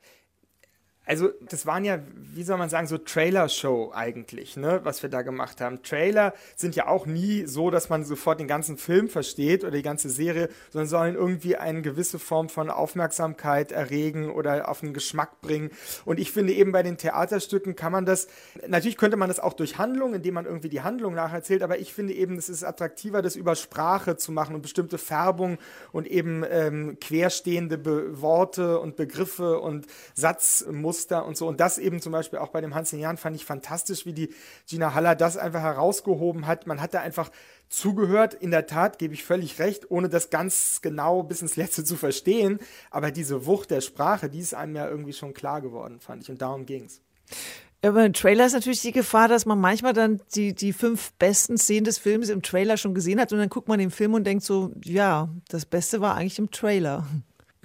Also, 1.09 1.31
das 1.49 1.65
waren 1.65 1.87
ja, 1.87 2.01
wie 2.35 2.43
soll 2.43 2.59
man 2.59 2.69
sagen, 2.69 2.87
so 2.87 2.99
Trailer-Show 2.99 3.93
eigentlich, 3.95 4.59
ne, 4.59 4.81
was 4.83 5.03
wir 5.03 5.09
da 5.09 5.23
gemacht 5.23 5.63
haben. 5.63 5.83
Trailer 5.83 6.35
sind 6.55 6.77
ja 6.77 6.87
auch 6.87 7.07
nie 7.07 7.47
so, 7.47 7.71
dass 7.71 7.89
man 7.89 8.05
sofort 8.05 8.41
den 8.41 8.47
ganzen 8.47 8.77
Film 8.77 9.09
versteht 9.09 9.65
oder 9.65 9.73
die 9.73 9.83
ganze 9.83 10.11
Serie, 10.11 10.51
sondern 10.71 10.87
sollen 10.87 11.15
irgendwie 11.15 11.57
eine 11.57 11.81
gewisse 11.81 12.19
Form 12.19 12.51
von 12.51 12.69
Aufmerksamkeit 12.69 13.73
erregen 13.73 14.31
oder 14.31 14.69
auf 14.69 14.81
den 14.81 14.93
Geschmack 14.93 15.41
bringen. 15.41 15.71
Und 16.05 16.21
ich 16.21 16.31
finde 16.31 16.53
eben 16.53 16.73
bei 16.73 16.83
den 16.83 16.99
Theaterstücken 16.99 17.75
kann 17.75 17.91
man 17.91 18.05
das, 18.05 18.29
natürlich 18.67 18.99
könnte 18.99 19.17
man 19.17 19.31
das 19.31 19.41
auch 19.41 19.55
durch 19.55 19.79
Handlung, 19.79 20.13
indem 20.13 20.35
man 20.35 20.45
irgendwie 20.45 20.69
die 20.69 20.83
Handlung 20.83 21.15
nacherzählt, 21.15 21.63
aber 21.63 21.79
ich 21.79 21.95
finde 21.95 22.13
eben, 22.13 22.37
es 22.37 22.51
ist 22.51 22.65
attraktiver, 22.65 23.23
das 23.23 23.35
über 23.35 23.57
Sprache 23.57 24.19
zu 24.19 24.31
machen 24.31 24.55
und 24.55 24.61
bestimmte 24.61 24.99
Färbung 24.99 25.57
und 25.91 26.07
eben 26.07 26.45
ähm, 26.47 26.99
querstehende 27.01 27.79
Be 27.79 28.21
Worte 28.21 28.79
und 28.79 28.97
Begriffe 28.97 29.59
und 29.61 29.87
Satzmuster 30.15 30.98
Muster 30.99 31.25
und 31.25 31.37
so. 31.37 31.47
Und 31.47 31.61
das 31.61 31.79
eben 31.79 32.01
zum 32.01 32.13
Beispiel 32.13 32.39
auch 32.39 32.49
bei 32.49 32.61
dem 32.61 32.75
Hans 32.75 32.91
Jan 32.91 33.17
fand 33.17 33.37
ich 33.37 33.45
fantastisch, 33.45 34.05
wie 34.05 34.13
die 34.13 34.31
Gina 34.69 34.95
Haller 34.95 35.15
das 35.15 35.37
einfach 35.37 35.61
herausgehoben 35.61 36.47
hat. 36.47 36.67
Man 36.67 36.81
hat 36.81 36.95
da 36.95 37.01
einfach 37.01 37.31
zugehört. 37.69 38.35
In 38.35 38.51
der 38.51 38.67
Tat 38.67 38.99
gebe 38.99 39.15
ich 39.15 39.25
völlig 39.25 39.59
recht, 39.59 39.91
ohne 39.91 40.09
das 40.09 40.31
ganz 40.31 40.81
genau 40.83 41.23
bis 41.23 41.43
ins 41.43 41.57
Letzte 41.57 41.85
zu 41.85 41.97
verstehen. 41.97 42.59
Aber 42.91 43.11
diese 43.11 43.47
Wucht 43.47 43.71
der 43.71 43.81
Sprache, 43.81 44.29
die 44.29 44.41
ist 44.41 44.55
einem 44.55 44.75
ja 44.75 44.89
irgendwie 44.89 45.13
schon 45.13 45.35
klar 45.35 45.61
geworden, 45.61 46.01
fand 46.01 46.25
ich. 46.25 46.31
Und 46.31 46.43
darum 46.43 46.67
ging 46.67 46.87
es. 46.87 47.01
Aber 47.81 48.05
im 48.05 48.13
Trailer 48.13 48.45
ist 48.45 48.55
natürlich 48.55 48.83
die 48.83 48.91
Gefahr, 48.91 49.29
dass 49.29 49.47
man 49.47 49.61
manchmal 49.61 49.93
dann 49.93 50.21
die, 50.35 50.53
die 50.53 50.73
fünf 50.73 51.13
besten 51.13 51.59
Szenen 51.59 51.85
des 51.85 51.99
Films 51.99 52.29
im 52.29 52.43
Trailer 52.43 52.77
schon 52.77 52.93
gesehen 52.93 53.21
hat 53.21 53.33
und 53.33 53.39
dann 53.39 53.49
guckt 53.49 53.69
man 53.69 53.79
den 53.79 53.93
Film 53.93 54.15
und 54.15 54.25
denkt 54.25 54.43
so, 54.43 54.73
ja, 54.85 55.29
das 55.49 55.65
Beste 55.65 56.01
war 56.01 56.17
eigentlich 56.17 56.41
im 56.41 56.51
Trailer. 56.51 57.07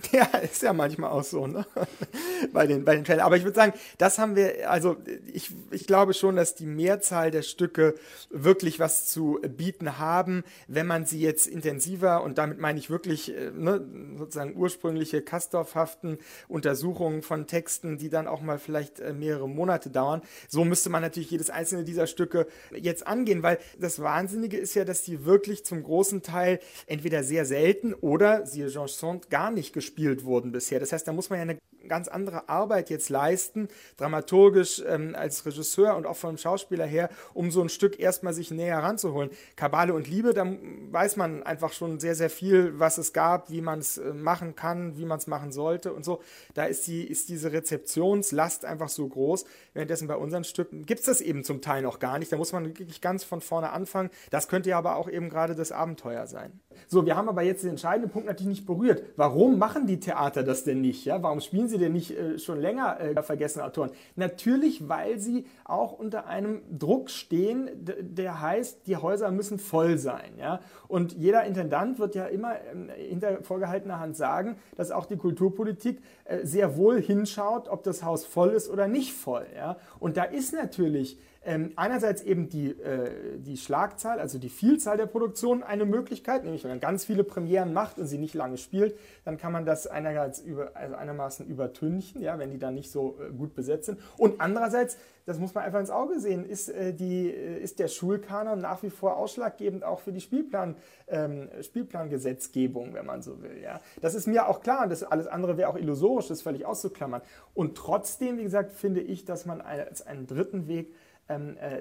Ja, 0.11 0.25
ist 0.38 0.61
ja 0.61 0.73
manchmal 0.73 1.11
auch 1.11 1.23
so, 1.23 1.47
ne? 1.47 1.65
bei 2.53 2.67
den, 2.67 2.85
bei 2.85 2.95
den 2.95 3.03
Trailern. 3.03 3.25
Aber 3.25 3.38
ich 3.38 3.43
würde 3.43 3.55
sagen, 3.55 3.73
das 3.97 4.19
haben 4.19 4.35
wir, 4.35 4.69
also 4.69 4.97
ich, 5.31 5.51
ich 5.71 5.88
glaube 5.88 6.13
schon, 6.13 6.35
dass 6.35 6.55
die 6.55 6.65
Mehrzahl 6.65 7.31
der 7.31 7.41
Stücke 7.41 7.95
wirklich 8.30 8.80
was 8.80 9.07
zu 9.07 9.39
bieten 9.47 9.97
haben, 9.97 10.43
wenn 10.67 10.85
man 10.85 11.05
sie 11.05 11.19
jetzt 11.19 11.47
intensiver, 11.47 12.23
und 12.23 12.38
damit 12.38 12.59
meine 12.59 12.80
ich 12.80 12.89
wirklich 12.89 13.35
äh, 13.35 13.51
ne, 13.51 13.85
sozusagen 14.17 14.55
ursprüngliche 14.55 15.21
kastorfhaften 15.21 16.19
Untersuchungen 16.47 17.21
von 17.21 17.47
Texten, 17.47 17.97
die 17.97 18.09
dann 18.09 18.27
auch 18.27 18.41
mal 18.41 18.59
vielleicht 18.59 18.99
äh, 18.99 19.13
mehrere 19.13 19.49
Monate 19.49 19.89
dauern. 19.89 20.21
So 20.47 20.63
müsste 20.63 20.89
man 20.89 21.01
natürlich 21.01 21.31
jedes 21.31 21.49
einzelne 21.49 21.84
dieser 21.84 22.07
Stücke 22.07 22.47
jetzt 22.75 23.07
angehen, 23.07 23.41
weil 23.41 23.57
das 23.80 24.01
Wahnsinnige 24.01 24.57
ist 24.57 24.75
ja, 24.75 24.85
dass 24.85 25.03
die 25.03 25.25
wirklich 25.25 25.65
zum 25.65 25.81
großen 25.84 26.21
Teil 26.21 26.59
entweder 26.85 27.23
sehr 27.23 27.45
selten 27.45 27.93
oder, 27.93 28.45
siehe 28.45 28.67
Jean 28.67 28.88
Sand, 28.88 29.30
gar 29.30 29.49
nicht 29.49 29.73
gespielt 29.73 29.93
wurden 29.98 30.52
bisher. 30.52 30.80
Das 30.80 30.91
heißt, 30.91 31.07
da 31.07 31.14
muss 31.14 31.30
man 31.30 31.40
ja 31.40 31.44
eine 31.44 31.57
ganz 31.88 32.07
andere 32.07 32.49
Arbeit 32.49 32.90
jetzt 32.90 33.10
leisten, 33.10 33.68
dramaturgisch 33.98 34.84
ähm, 34.88 35.15
als 35.15 35.45
Regisseur 35.45 35.95
und 35.95 36.06
auch 36.06 36.15
vom 36.15 36.38
Schauspieler 36.38 36.86
her, 36.86 37.10
um 37.34 37.52
so 37.52 37.61
ein 37.61 37.70
Stück 37.70 37.99
erstmal 37.99 38.34
sich 38.34 38.52
näher 38.52 38.80
ranzuholen. 38.80 39.30
Kabale 39.56 39.94
und 39.94 40.07
Liebe, 40.07 40.34
da 40.34 40.45
weiß 40.91 41.18
man 41.18 41.44
einfach 41.44 41.74
schon 41.74 41.99
sehr, 41.99 42.15
sehr 42.15 42.30
viel, 42.30 42.80
was 42.80 42.98
es 42.98 43.14
gab, 43.14 43.49
wie 43.49 43.61
man 43.61 43.80
es 43.80 43.98
äh, 43.98 44.14
machen 44.14 44.56
kann, 44.56 44.98
wie 44.98 45.06
man 45.06 45.20
es 45.20 45.28
machen 45.28 45.52
sollte 45.52 45.94
und 45.94 46.06
so. 46.06 46.22
Da 46.53 46.65
ist, 46.65 46.88
die, 46.88 47.03
ist 47.03 47.30
diese 47.30 47.52
Rezeptionslast 47.52 48.65
einfach 48.65 48.90
so 48.90 49.07
groß. 49.07 49.45
Währenddessen 49.74 50.07
bei 50.07 50.15
unseren 50.15 50.44
Stücken 50.44 50.86
gibt 50.86 51.02
es 51.02 51.06
das 51.06 51.22
eben 51.22 51.44
zum 51.44 51.61
Teil 51.61 51.82
noch 51.82 51.99
gar 51.99 52.20
nicht. 52.20 52.32
Da 52.32 52.38
muss 52.38 52.53
man 52.53 52.65
wirklich 52.65 53.02
ganz 53.02 53.24
von 53.24 53.41
vorne 53.41 53.72
anfangen. 53.72 54.10
Das 54.30 54.48
könnte 54.48 54.70
ja 54.70 54.78
aber 54.78 54.95
auch 54.95 55.10
eben 55.10 55.30
gerade 55.30 55.56
das 55.56 55.72
Abenteuer 55.72 56.28
sein. 56.28 56.60
So, 56.88 57.06
wir 57.06 57.16
haben 57.16 57.30
aber 57.30 57.41
jetzt 57.41 57.64
den 57.64 57.72
entscheidenden 57.72 58.12
Punkt 58.12 58.28
natürlich 58.28 58.60
nicht 58.60 58.66
berührt. 58.66 59.04
Warum 59.16 59.58
machen 59.58 59.88
die 59.88 60.00
Theater 60.00 60.44
das 60.44 60.64
denn 60.64 60.82
nicht? 60.82 61.06
Ja? 61.06 61.22
Warum 61.22 61.41
spielen 61.41 61.68
sie 61.68 61.78
denn 61.78 61.94
nicht 61.94 62.12
äh, 62.12 62.40
schon 62.40 62.60
länger 62.60 63.00
äh, 63.00 63.22
vergessene 63.24 63.66
Autoren? 63.66 63.91
Natürlich, 64.16 64.88
weil 64.90 65.20
sie 65.20 65.45
auch 65.66 65.94
unter 65.94 66.28
einem 66.28 66.62
Druck 66.78 67.10
stehen, 67.10 67.70
der 67.76 68.41
heißt, 68.41 68.88
die 68.88 68.98
Häuser 68.98 69.32
müssen 69.32 69.60
voll 69.60 69.98
sein. 69.98 70.34
Ja? 70.38 70.60
Und 70.88 71.14
jeder 71.14 71.45
Intendant 71.45 72.00
wird 72.00 72.16
ja 72.16 72.26
immer 72.26 72.56
äh, 72.56 73.08
hinter 73.10 73.44
vorgehaltener 73.44 74.00
Hand 74.00 74.16
sagen, 74.16 74.58
dass 74.76 74.91
auch 74.91 75.06
die 75.06 75.18
Kulturpolitik 75.18 76.02
äh, 76.26 76.45
sehr 76.45 76.78
wohl 76.78 77.02
hinschaut, 77.02 77.68
ob 77.70 77.84
das 77.84 78.04
Haus 78.04 78.26
voll 78.26 78.50
ist 78.50 78.70
oder 78.70 78.88
nicht 78.88 79.14
voll. 79.14 79.45
Ja? 79.56 79.78
Und 80.00 80.18
da 80.18 80.24
ist 80.24 80.54
natürlich 80.54 81.18
ähm, 81.45 81.74
einerseits 81.76 82.22
eben 82.22 82.48
die, 82.48 82.70
äh, 82.70 83.38
die 83.38 83.57
Schlagzahl, 83.57 84.20
also 84.20 84.40
die 84.40 84.49
Vielzahl 84.49 84.98
der 84.98 85.07
Produktionen 85.07 85.61
eine 85.61 85.86
Möglichkeit, 85.86 86.44
nämlich 86.44 86.64
wenn 86.64 86.72
man 86.72 86.80
ganz 86.80 87.03
viele 87.03 87.24
Premieren 87.24 87.74
macht 87.74 87.98
und 87.98 88.07
sie 88.07 88.18
nicht 88.18 88.34
lange 88.34 88.57
spielt, 88.57 88.98
dann 89.26 89.38
kann 89.38 89.52
man 89.52 89.65
das 89.65 89.88
einerseits 89.88 90.40
über, 90.40 90.72
also 90.76 90.95
einermaßen 90.95 91.45
übertünchen, 91.45 92.22
ja, 92.22 92.40
wenn 92.40 92.52
die 92.52 92.60
dann 92.60 92.76
nicht 92.76 92.91
so 92.91 93.18
äh, 93.20 93.32
gut 93.32 93.56
besetzt 93.56 93.88
sind. 93.88 93.99
Und 94.18 94.40
andererseits, 94.40 94.98
das 95.26 95.38
muss 95.38 95.53
man 95.53 95.65
einfach 95.65 95.82
ins 95.82 95.90
Auge 95.90 96.20
sehen, 96.20 96.45
ist, 96.45 96.70
äh, 96.70 96.94
die, 96.94 97.30
äh, 97.30 97.60
ist 97.60 97.80
der 97.80 97.90
Schulkanon 97.90 98.61
nach 98.61 98.82
wie 98.82 98.90
vor 98.90 99.18
ausschlaggebend 99.18 99.84
auch 99.84 99.99
für 99.99 100.14
die 100.14 100.22
Spielplan, 100.22 100.76
ähm, 101.07 101.49
Spielplangesetzgebung, 101.61 102.94
wenn 102.94 103.06
man 103.06 103.22
so 103.22 103.41
will. 103.41 103.61
Ja. 103.61 103.82
Das 104.02 104.15
ist 104.15 104.28
mir 104.28 104.48
auch 104.48 104.61
klar, 104.61 104.88
das 104.88 105.03
alles 105.03 105.28
andere 105.28 105.57
wäre 105.57 105.70
auch 105.70 105.78
illusorisch, 105.78 106.30
das 106.30 106.41
völlig 106.41 106.65
auszuklammern. 106.65 107.22
Und 107.53 107.76
trotzdem, 107.76 108.38
wie 108.38 108.44
gesagt, 108.44 108.72
finde 108.72 109.02
ich, 109.02 109.26
dass 109.26 109.45
man 109.45 109.60
als 109.60 110.07
einen 110.07 110.26
dritten 110.26 110.68
Weg 110.68 110.94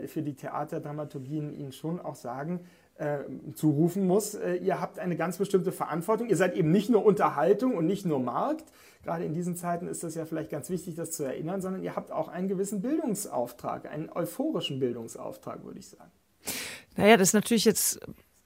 für 0.06 0.22
die 0.22 0.34
Theaterdramaturgien 0.34 1.52
ihnen 1.52 1.72
schon 1.72 2.00
auch 2.00 2.14
sagen, 2.14 2.60
äh, 2.96 3.20
zurufen 3.54 4.06
muss, 4.06 4.34
äh, 4.34 4.54
ihr 4.56 4.80
habt 4.80 4.98
eine 4.98 5.16
ganz 5.16 5.38
bestimmte 5.38 5.72
Verantwortung. 5.72 6.28
Ihr 6.28 6.36
seid 6.36 6.54
eben 6.54 6.70
nicht 6.70 6.90
nur 6.90 7.04
Unterhaltung 7.04 7.74
und 7.74 7.86
nicht 7.86 8.04
nur 8.04 8.20
Markt. 8.20 8.70
Gerade 9.02 9.24
in 9.24 9.32
diesen 9.32 9.56
Zeiten 9.56 9.88
ist 9.88 10.04
das 10.04 10.14
ja 10.14 10.24
vielleicht 10.24 10.50
ganz 10.50 10.70
wichtig, 10.70 10.94
das 10.94 11.10
zu 11.10 11.24
erinnern, 11.24 11.60
sondern 11.60 11.82
ihr 11.82 11.96
habt 11.96 12.12
auch 12.12 12.28
einen 12.28 12.48
gewissen 12.48 12.82
Bildungsauftrag, 12.82 13.90
einen 13.90 14.10
euphorischen 14.14 14.78
Bildungsauftrag, 14.78 15.64
würde 15.64 15.78
ich 15.78 15.88
sagen. 15.88 16.12
Naja, 16.96 17.16
das 17.16 17.30
ist 17.30 17.34
natürlich 17.34 17.64
jetzt 17.64 17.98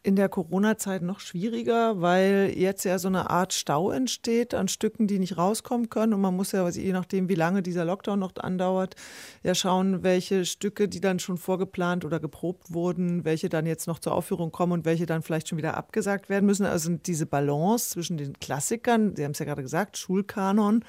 in 0.07 0.15
der 0.15 0.29
Corona-Zeit 0.29 1.03
noch 1.03 1.19
schwieriger, 1.19 2.01
weil 2.01 2.53
jetzt 2.55 2.85
ja 2.85 2.97
so 3.01 3.09
eine 3.09 3.29
Art 3.29 3.53
Stau 3.53 3.91
entsteht 3.91 4.55
an 4.55 4.69
Stücken, 4.69 5.09
die 5.09 5.19
nicht 5.19 5.37
rauskommen 5.37 5.91
können. 5.91 6.15
Und 6.15 6.21
man 6.21 6.37
muss 6.37 6.53
ja, 6.53 6.69
je 6.69 6.93
nachdem, 6.93 7.29
wie 7.29 7.35
lange 7.35 7.61
dieser 7.61 7.85
Lockdown 7.85 8.21
noch 8.21 8.37
andauert, 8.37 8.95
ja 9.43 9.57
schauen, 9.57 10.05
welche 10.05 10.45
Stücke, 10.45 10.87
die 10.87 11.01
dann 11.01 11.19
schon 11.19 11.39
vorgeplant 11.39 12.05
oder 12.05 12.21
geprobt 12.21 12.73
wurden, 12.73 13.25
welche 13.25 13.49
dann 13.49 13.67
jetzt 13.67 13.89
noch 13.89 13.99
zur 13.99 14.15
Aufführung 14.15 14.53
kommen 14.53 14.75
und 14.75 14.85
welche 14.85 15.07
dann 15.07 15.23
vielleicht 15.23 15.49
schon 15.49 15.59
wieder 15.59 15.77
abgesagt 15.77 16.29
werden 16.29 16.47
müssen. 16.47 16.67
Also 16.67 16.89
diese 16.95 17.27
Balance 17.27 17.91
zwischen 17.91 18.17
den 18.17 18.39
Klassikern, 18.39 19.17
Sie 19.17 19.25
haben 19.25 19.33
es 19.33 19.41
ja 19.41 19.45
gerade 19.45 19.63
gesagt, 19.63 19.99
Schulkanon 19.99 20.85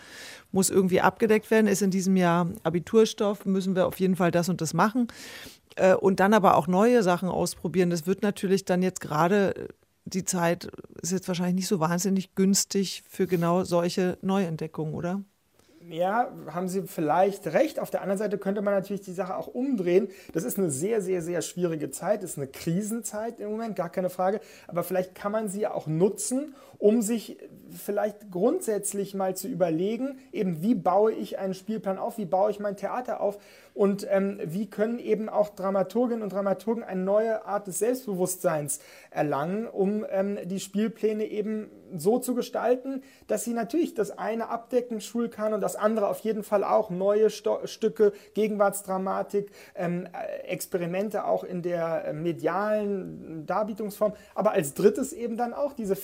muss 0.52 0.70
irgendwie 0.70 1.02
abgedeckt 1.02 1.50
werden, 1.50 1.66
ist 1.66 1.82
in 1.82 1.90
diesem 1.90 2.18
Jahr 2.18 2.52
Abiturstoff, 2.62 3.46
müssen 3.46 3.76
wir 3.76 3.88
auf 3.88 4.00
jeden 4.00 4.16
Fall 4.16 4.30
das 4.30 4.48
und 4.48 4.62
das 4.62 4.76
machen. 4.76 5.08
Äh, 5.78 5.96
und 5.96 6.20
dann 6.20 6.34
aber 6.34 6.58
auch 6.58 6.68
neue 6.68 7.04
Sachen 7.04 7.30
ausprobieren. 7.30 7.90
Das 7.90 8.06
wird 8.06 8.24
natürlich 8.24 8.66
dann 8.66 8.82
jetzt 8.82 9.02
gerade 9.02 9.56
äh, 9.56 9.68
die 10.06 10.24
Zeit 10.24 10.70
ist 11.02 11.12
jetzt 11.12 11.28
wahrscheinlich 11.28 11.56
nicht 11.56 11.68
so 11.68 11.82
wahnsinnig 11.82 12.34
günstig 12.34 13.04
für 13.10 13.28
genau 13.28 13.66
solche 13.66 14.18
Neuentdeckungen, 14.22 14.94
oder? 14.94 15.22
ja, 15.90 16.32
haben 16.48 16.68
Sie 16.68 16.84
vielleicht 16.84 17.48
recht. 17.48 17.80
Auf 17.80 17.90
der 17.90 18.02
anderen 18.02 18.18
Seite 18.18 18.38
könnte 18.38 18.62
man 18.62 18.74
natürlich 18.74 19.02
die 19.02 19.14
Sache 19.14 19.38
auch 19.38 19.48
umdrehen. 19.48 20.10
Das 20.34 20.44
ist 20.44 20.58
eine 20.58 20.70
sehr, 20.70 21.02
sehr, 21.02 21.22
sehr 21.22 21.42
schwierige 21.42 21.92
Zeit. 21.92 22.24
Das 22.24 22.32
ist 22.32 22.38
eine 22.38 22.48
Krisenzeit 22.48 23.40
im 23.40 23.52
Moment, 23.52 23.76
gar 23.76 23.90
keine 23.90 24.10
Frage. 24.10 24.42
Aber 24.68 24.84
vielleicht 24.84 25.16
kann 25.16 25.32
man 25.32 25.48
sie 25.50 25.68
auch 25.68 25.88
nutzen, 25.88 26.56
um 26.80 27.02
sich 27.02 27.38
vielleicht 27.70 28.32
grundsätzlich 28.32 29.14
mal 29.14 29.36
zu 29.36 29.48
überlegen, 29.48 30.20
eben 30.32 30.62
wie 30.62 30.76
baue 30.76 31.12
ich 31.12 31.38
einen 31.40 31.54
Spielplan 31.54 31.98
auf, 31.98 32.18
wie 32.18 32.26
baue 32.26 32.52
ich 32.52 32.60
mein 32.60 32.78
Theater 32.78 33.22
auf 33.22 33.40
und 33.74 34.08
ähm, 34.10 34.40
wie 34.44 34.70
können 34.70 34.98
eben 34.98 35.30
auch 35.30 35.50
Dramaturginnen 35.50 36.24
und 36.24 36.34
Dramaturgen 36.34 36.84
eine 36.84 37.02
neue 37.02 37.46
Art 37.46 37.68
des 37.68 37.80
Selbstbewusstseins 37.80 38.80
erlangen, 39.12 39.68
um 39.68 40.06
ähm, 40.10 40.40
die 40.46 40.60
Spielpläne 40.60 41.26
eben 41.26 41.70
so 41.96 42.20
zu 42.20 42.34
gestalten, 42.36 43.04
dass 43.28 43.44
sie 43.44 43.54
natürlich 43.54 43.94
das 43.94 44.18
eine 44.18 44.50
abdecken, 44.50 45.00
Schulkan 45.00 45.54
und 45.54 45.62
das 45.62 45.76
andere 45.76 46.08
auf 46.08 46.20
jeden 46.20 46.44
Fall 46.44 46.64
auch 46.64 46.90
neue 46.90 47.30
Sto 47.30 47.60
Stücke, 47.66 48.14
Gegenwartsdramatik, 48.34 49.52
ähm, 49.76 50.08
äh, 50.08 50.48
Experimente 50.48 51.26
auch 51.26 51.44
in 51.44 51.62
der 51.62 52.06
äh, 52.06 52.14
medialen 52.14 53.46
Darbietungsform, 53.46 54.14
aber 54.34 54.52
als 54.52 54.74
drittes 54.74 55.14
eben 55.14 55.38
dann 55.38 55.54
auch 55.54 55.74
diese 55.74 55.96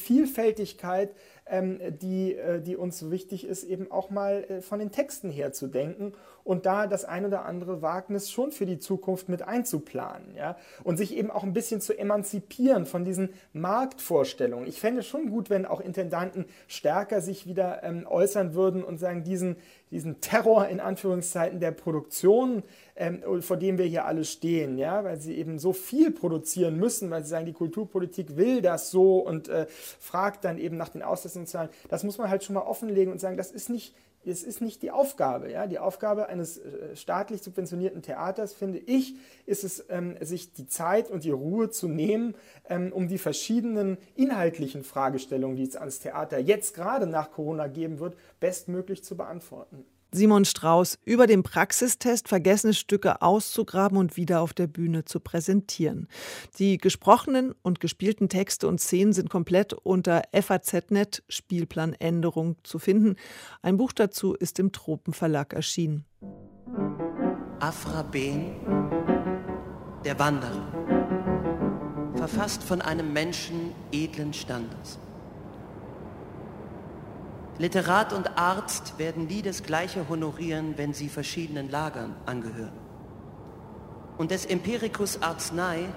Vielfältigkeit 0.63 1.13
ähm, 1.45 1.79
die, 2.01 2.35
äh, 2.35 2.61
die 2.61 2.77
uns 2.77 3.09
wichtig 3.11 3.45
ist, 3.45 3.63
eben 3.63 3.91
auch 3.91 4.09
mal 4.09 4.45
äh, 4.47 4.61
von 4.61 4.79
den 4.79 4.91
Texten 4.91 5.29
her 5.29 5.51
zu 5.51 5.67
denken 5.67 6.13
und 6.43 6.65
da 6.65 6.87
das 6.87 7.05
ein 7.05 7.25
oder 7.25 7.45
andere 7.45 7.81
Wagnis 7.81 8.29
schon 8.29 8.51
für 8.51 8.65
die 8.65 8.79
Zukunft 8.79 9.29
mit 9.29 9.41
einzuplanen. 9.41 10.35
Ja? 10.35 10.57
Und 10.83 10.97
sich 10.97 11.15
eben 11.15 11.31
auch 11.31 11.43
ein 11.43 11.53
bisschen 11.53 11.81
zu 11.81 11.97
emanzipieren 11.97 12.85
von 12.85 13.05
diesen 13.05 13.29
Marktvorstellungen. 13.53 14.67
Ich 14.67 14.79
fände 14.79 15.03
schon 15.03 15.29
gut, 15.29 15.49
wenn 15.49 15.65
auch 15.65 15.79
Intendanten 15.79 16.45
stärker 16.67 17.21
sich 17.21 17.47
wieder 17.47 17.83
ähm, 17.83 18.05
äußern 18.07 18.53
würden 18.53 18.83
und 18.83 18.97
sagen, 18.97 19.23
diesen, 19.23 19.55
diesen 19.91 20.19
Terror 20.19 20.67
in 20.67 20.79
Anführungszeiten 20.79 21.59
der 21.59 21.71
Produktion, 21.71 22.63
ähm, 22.95 23.23
vor 23.41 23.57
dem 23.57 23.77
wir 23.77 23.85
hier 23.85 24.05
alle 24.05 24.25
stehen, 24.25 24.77
ja, 24.77 25.03
weil 25.03 25.19
sie 25.19 25.37
eben 25.37 25.59
so 25.59 25.73
viel 25.73 26.11
produzieren 26.11 26.77
müssen, 26.77 27.09
weil 27.09 27.23
sie 27.23 27.29
sagen, 27.29 27.45
die 27.45 27.53
Kulturpolitik 27.53 28.35
will 28.35 28.61
das 28.61 28.91
so 28.91 29.19
und 29.19 29.47
äh, 29.47 29.65
fragt 29.67 30.43
dann 30.43 30.57
eben 30.57 30.77
nach 30.77 30.89
den 30.89 31.03
Auslastungszahlen. 31.03 31.69
Das 31.89 32.03
muss 32.03 32.17
man 32.17 32.29
halt 32.29 32.43
schon 32.43 32.55
mal 32.55 32.61
offenlegen 32.61 33.11
und 33.11 33.19
sagen, 33.19 33.37
das 33.37 33.51
ist 33.51 33.69
nicht 33.69 33.95
es 34.25 34.43
ist 34.43 34.61
nicht 34.61 34.81
die 34.81 34.91
Aufgabe. 34.91 35.51
Ja? 35.51 35.67
Die 35.67 35.79
Aufgabe 35.79 36.27
eines 36.27 36.57
äh, 36.57 36.95
staatlich 36.95 37.41
subventionierten 37.41 38.01
Theaters, 38.01 38.53
finde 38.53 38.79
ich, 38.79 39.15
ist 39.45 39.63
es, 39.63 39.85
ähm, 39.89 40.15
sich 40.21 40.53
die 40.53 40.67
Zeit 40.67 41.09
und 41.09 41.23
die 41.23 41.31
Ruhe 41.31 41.69
zu 41.69 41.87
nehmen, 41.87 42.35
ähm, 42.69 42.91
um 42.93 43.07
die 43.07 43.17
verschiedenen 43.17 43.97
inhaltlichen 44.15 44.83
Fragestellungen, 44.83 45.55
die 45.55 45.63
es 45.63 45.75
ans 45.75 45.99
Theater 45.99 46.39
jetzt 46.39 46.73
gerade 46.73 47.07
nach 47.07 47.31
Corona 47.31 47.67
geben 47.67 47.99
wird, 47.99 48.15
bestmöglich 48.39 49.03
zu 49.03 49.17
beantworten. 49.17 49.85
Simon 50.13 50.45
Strauß 50.45 50.99
über 51.05 51.25
den 51.25 51.41
Praxistest 51.41 52.27
vergessene 52.27 52.73
Stücke 52.73 53.21
auszugraben 53.21 53.97
und 53.97 54.15
wieder 54.15 54.41
auf 54.41 54.53
der 54.53 54.67
Bühne 54.67 55.05
zu 55.05 55.19
präsentieren. 55.19 56.07
Die 56.59 56.77
gesprochenen 56.77 57.55
und 57.63 57.79
gespielten 57.79 58.29
Texte 58.29 58.67
und 58.67 58.79
Szenen 58.79 59.13
sind 59.13 59.29
komplett 59.29 59.73
unter 59.73 60.21
FAZ.net 60.31 61.23
Spielplanänderung 61.29 62.57
zu 62.63 62.77
finden. 62.77 63.15
Ein 63.61 63.77
Buch 63.77 63.91
dazu 63.91 64.35
ist 64.35 64.59
im 64.59 64.71
Tropenverlag 64.71 65.53
erschienen. 65.53 66.05
Afra 67.59 68.03
Ben, 68.03 68.51
der 70.05 70.19
Wanderer, 70.19 70.67
verfasst 72.15 72.61
von 72.61 72.81
einem 72.81 73.13
Menschen 73.13 73.73
edlen 73.91 74.33
Standes. 74.33 74.99
Literat 77.59 78.13
und 78.13 78.37
Arzt 78.37 78.97
werden 78.97 79.27
nie 79.27 79.41
das 79.41 79.63
Gleiche 79.63 80.09
honorieren, 80.09 80.73
wenn 80.77 80.93
sie 80.93 81.07
verschiedenen 81.07 81.69
Lagern 81.69 82.15
angehören. 82.25 82.73
Und 84.17 84.31
des 84.31 84.45
Empiricus 84.45 85.21
Arznei 85.21 85.89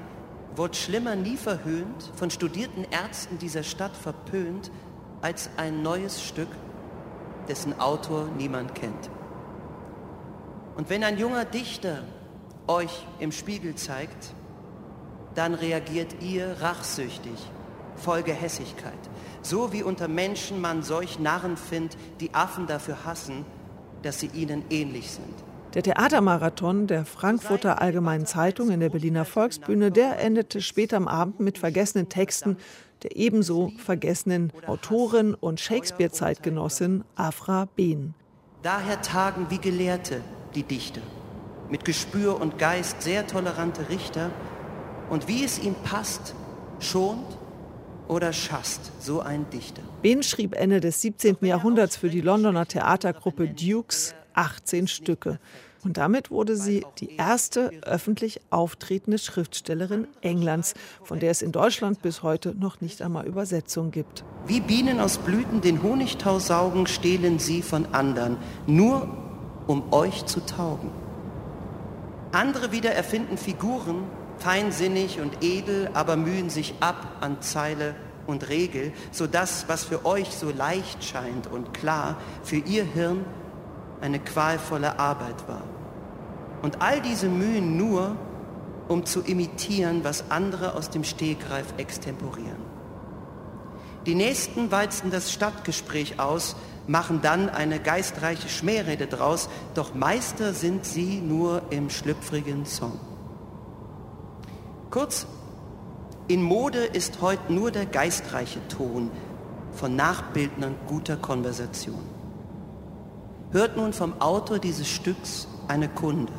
wird 0.55 0.77
schlimmer 0.77 1.17
nie 1.17 1.37
verhöhnt, 1.37 2.11
von 2.15 2.31
studierten 2.31 2.85
Ärzten 2.91 3.39
dieser 3.39 3.63
Stadt 3.63 3.97
verpönt, 3.97 4.71
als 5.23 5.51
ein 5.57 5.83
neues 5.83 6.23
Stück, 6.23 6.49
dessen 7.49 7.79
Autor 7.81 8.29
niemand 8.37 8.75
kennt. 8.75 9.11
Und 10.77 10.91
wenn 10.91 11.05
ein 11.05 11.19
junger 11.19 11.45
Dichter 11.45 12.03
euch 12.67 13.07
im 13.19 13.33
Spiegel 13.33 13.75
zeigt, 13.77 14.35
dann 15.35 15.55
reagiert 15.55 16.23
ihr 16.23 16.57
rachsüchtig, 16.61 17.39
voll 17.97 18.23
Gehässigkeit 18.23 18.93
so 19.47 19.73
wie 19.73 19.83
unter 19.83 20.09
Menschen 20.09 20.61
man 20.61 20.83
solch 20.83 21.19
Narren 21.19 21.57
findet, 21.57 21.97
die 22.21 22.35
Affen 22.35 22.67
dafür 22.67 23.05
hassen, 23.05 23.45
dass 24.03 24.21
sie 24.21 24.31
ihnen 24.35 24.65
ähnlich 24.71 25.11
sind. 25.11 25.35
Der 25.75 25.83
Theatermarathon 25.83 26.87
der 26.87 27.05
Frankfurter 27.05 27.81
Allgemeinen 27.83 28.27
Zeitung 28.27 28.71
in 28.71 28.81
der 28.81 28.89
Berliner 28.89 29.25
Volksbühne, 29.25 29.91
der 29.91 30.19
endete 30.21 30.61
später 30.63 30.97
am 30.97 31.07
Abend 31.07 31.41
mit 31.41 31.59
vergessenen 31.59 32.09
Texten 32.09 32.57
der 33.03 33.15
ebenso 33.15 33.73
vergessenen 33.77 34.53
Autorin 34.67 35.35
und 35.35 35.61
Shakespeare-Zeitgenossin 35.61 37.05
Afra 37.15 37.69
Behn. 37.77 38.15
Daher 38.63 39.03
tagen 39.03 39.47
wie 39.51 39.59
Gelehrte 39.59 40.23
die 40.55 40.63
Dichter, 40.63 41.03
mit 41.69 41.85
Gespür 41.85 42.41
und 42.41 42.59
Geist 42.59 43.03
sehr 43.03 43.27
tolerante 43.27 43.91
Richter, 43.91 44.31
und 45.11 45.29
wie 45.29 45.45
es 45.45 45.59
ihm 45.59 45.75
passt, 45.85 46.35
schont 46.81 47.36
oder 48.09 48.33
Schast, 48.33 48.93
so 49.01 49.21
ein 49.21 49.49
Dichter. 49.51 49.83
Ben 50.03 50.23
schrieb 50.23 50.55
Ende 50.55 50.81
des 50.81 51.01
17. 51.03 51.39
Jahrhunderts 51.41 51.97
für 51.97 52.09
die 52.09 52.21
Londoner 52.21 52.67
Theatergruppe 52.67 53.49
Dukes 53.49 54.15
18 54.35 54.89
Stücke. 54.89 55.39
Und 55.85 55.99
damit 55.99 56.33
wurde 56.33 56.57
sie 56.57 56.85
die 56.99 57.15
erste 57.17 57.71
öffentlich 57.83 58.41
auftretende 58.51 59.19
Schriftstellerin 59.19 60.09
Englands, 60.21 60.75
von 61.05 61.21
der 61.21 61.31
es 61.31 61.43
in 61.43 61.53
Deutschland 61.53 62.03
bis 62.03 62.25
heute 62.25 62.57
noch 62.57 62.81
nicht 62.81 63.03
einmal 63.03 63.25
Übersetzung 63.25 63.93
gibt. 63.93 64.25
Wie 64.47 64.61
Bienen 64.61 64.99
aus 64.99 65.19
Blüten 65.19 65.61
den 65.61 65.83
Honigtau 65.85 66.41
saugen, 66.41 66.89
stehlen 66.89 67.39
sie 67.39 67.63
von 67.63 67.87
anderen, 67.95 68.37
nur 68.67 69.09
um 69.69 69.93
euch 69.93 70.27
zu 70.27 70.45
taugen. 70.45 70.91
Andere 72.33 72.73
wieder 72.73 72.91
erfinden 72.91 73.39
Figuren, 73.39 74.03
feinsinnig 74.39 75.21
und 75.21 75.43
edel, 75.43 75.91
aber 75.95 76.17
mühen 76.17 76.51
sich 76.51 76.75
ab 76.81 77.19
an 77.21 77.41
Zeile 77.41 77.95
und 78.27 78.49
Regel, 78.49 78.93
so 79.13 79.27
dass, 79.27 79.69
was 79.69 79.85
für 79.85 80.05
euch 80.05 80.31
so 80.31 80.51
leicht 80.51 81.05
scheint 81.05 81.47
und 81.47 81.73
klar, 81.75 82.17
für 82.43 82.57
ihr 82.57 82.85
Hirn 82.85 83.25
eine 84.01 84.19
qualvolle 84.19 84.99
Arbeit 84.99 85.49
war. 85.49 85.63
Und 86.63 86.83
all 86.83 87.01
diese 87.01 87.29
Mühen 87.29 87.77
nur, 87.77 88.17
um 88.89 89.05
zu 89.05 89.23
imitieren, 89.23 90.05
was 90.05 90.31
andere 90.31 90.75
aus 90.75 90.91
dem 90.91 91.05
Stegreif 91.05 91.67
extemporieren. 91.77 92.77
Die 94.07 94.15
Nächsten 94.15 94.71
walzen 94.71 95.11
das 95.11 95.33
Stadtgespräch 95.33 96.21
aus, 96.21 96.55
machen 96.87 97.21
dann 97.23 97.49
eine 97.49 97.81
geistreiche 97.81 98.49
Schmährede 98.49 99.09
draus, 99.09 99.49
doch 99.75 99.95
Meister 99.95 100.55
sind 100.55 100.85
sie 100.85 101.21
nur 101.21 101.63
im 101.71 101.91
schlüpfrigen 101.91 102.67
Song. 102.67 102.99
Kurz, 104.97 105.27
in 106.27 106.43
Mode 106.43 106.79
ist 106.79 107.21
heute 107.21 107.53
nur 107.53 107.71
der 107.71 107.85
geistreiche 107.85 108.67
Ton 108.69 109.11
von 109.73 109.95
Nachbildnern 109.95 110.75
guter 110.87 111.19
Konversation. 111.19 112.01
Hört 113.51 113.77
nun 113.77 113.93
vom 113.93 114.23
Autor 114.23 114.59
dieses 114.59 114.89
Stücks 114.89 115.49
eine 115.69 115.91
Kunde. 115.91 116.33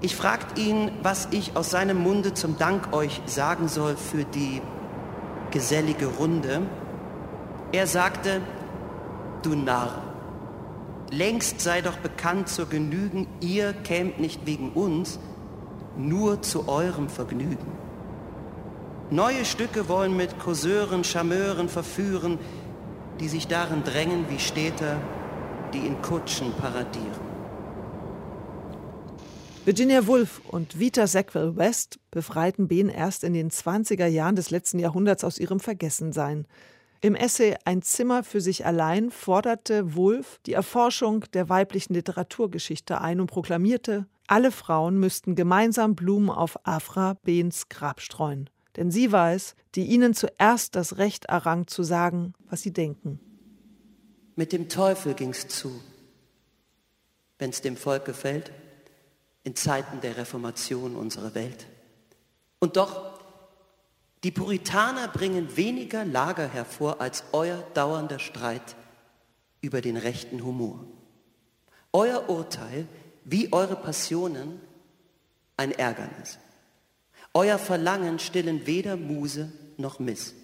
Ich 0.00 0.14
fragt 0.14 0.56
ihn, 0.56 0.92
was 1.02 1.26
ich 1.32 1.56
aus 1.56 1.70
seinem 1.70 2.00
Munde 2.00 2.34
zum 2.34 2.56
Dank 2.56 2.92
euch 2.92 3.20
sagen 3.26 3.66
soll 3.66 3.96
für 3.96 4.22
die 4.22 4.62
gesellige 5.50 6.06
Runde. 6.06 6.62
Er 7.72 7.88
sagte, 7.88 8.42
du 9.42 9.56
Narr, 9.56 10.04
längst 11.10 11.62
sei 11.62 11.80
doch 11.80 11.96
bekannt 11.96 12.48
zur 12.48 12.66
Genügen, 12.66 13.26
ihr 13.40 13.72
kämt 13.72 14.20
nicht 14.20 14.46
wegen 14.46 14.70
uns, 14.70 15.18
nur 15.96 16.42
zu 16.42 16.68
eurem 16.68 17.08
Vergnügen. 17.08 17.66
Neue 19.10 19.44
Stücke 19.44 19.88
wollen 19.88 20.16
mit 20.16 20.38
Causeuren, 20.38 21.04
Charmeuren 21.04 21.68
verführen, 21.68 22.38
die 23.20 23.28
sich 23.28 23.46
darin 23.46 23.84
drängen 23.84 24.24
wie 24.30 24.38
Städter, 24.38 24.96
die 25.74 25.86
in 25.86 26.00
Kutschen 26.00 26.52
paradieren. 26.54 27.32
Virginia 29.64 30.06
Woolf 30.08 30.40
und 30.48 30.80
Vita 30.80 31.06
Sackville 31.06 31.56
West 31.56 32.00
befreiten 32.10 32.66
Ben 32.66 32.88
erst 32.88 33.22
in 33.22 33.32
den 33.32 33.50
20er 33.50 34.06
Jahren 34.06 34.34
des 34.34 34.50
letzten 34.50 34.80
Jahrhunderts 34.80 35.22
aus 35.22 35.38
ihrem 35.38 35.60
Vergessensein. 35.60 36.48
Im 37.00 37.14
Essay 37.14 37.56
Ein 37.64 37.82
Zimmer 37.82 38.24
für 38.24 38.40
sich 38.40 38.66
allein 38.66 39.10
forderte 39.10 39.94
Woolf 39.94 40.40
die 40.46 40.54
Erforschung 40.54 41.24
der 41.32 41.48
weiblichen 41.48 41.94
Literaturgeschichte 41.94 43.00
ein 43.00 43.20
und 43.20 43.28
proklamierte, 43.28 44.06
alle 44.26 44.52
Frauen 44.52 44.98
müssten 44.98 45.34
gemeinsam 45.34 45.94
Blumen 45.94 46.30
auf 46.30 46.58
Afra 46.66 47.14
Behns 47.22 47.68
Grab 47.68 48.00
streuen. 48.00 48.48
Denn 48.76 48.90
sie 48.90 49.12
war 49.12 49.32
es, 49.32 49.54
die 49.74 49.84
ihnen 49.84 50.14
zuerst 50.14 50.76
das 50.76 50.96
Recht 50.98 51.26
errang, 51.26 51.66
zu 51.66 51.82
sagen, 51.82 52.34
was 52.48 52.62
sie 52.62 52.72
denken. 52.72 53.20
Mit 54.34 54.52
dem 54.52 54.68
Teufel 54.68 55.14
ging's 55.14 55.46
zu, 55.48 55.80
wenn's 57.38 57.60
dem 57.60 57.76
Volk 57.76 58.04
gefällt, 58.04 58.50
in 59.44 59.56
Zeiten 59.56 60.00
der 60.00 60.16
Reformation 60.16 60.96
unserer 60.96 61.34
Welt. 61.34 61.66
Und 62.60 62.76
doch, 62.76 63.20
die 64.24 64.30
Puritaner 64.30 65.08
bringen 65.08 65.56
weniger 65.56 66.04
Lager 66.04 66.48
hervor 66.48 67.00
als 67.00 67.24
euer 67.32 67.62
dauernder 67.74 68.20
Streit 68.20 68.76
über 69.60 69.80
den 69.80 69.96
rechten 69.96 70.44
Humor. 70.44 70.86
Euer 71.92 72.28
Urteil 72.30 72.86
wie 73.24 73.52
eure 73.52 73.76
Passionen 73.76 74.60
ein 75.56 75.72
Ärgernis. 75.72 76.38
Euer 77.34 77.58
Verlangen 77.58 78.18
stillen 78.18 78.66
weder 78.66 78.96
Muse 78.96 79.52
noch 79.76 79.98
Miss. 79.98 80.34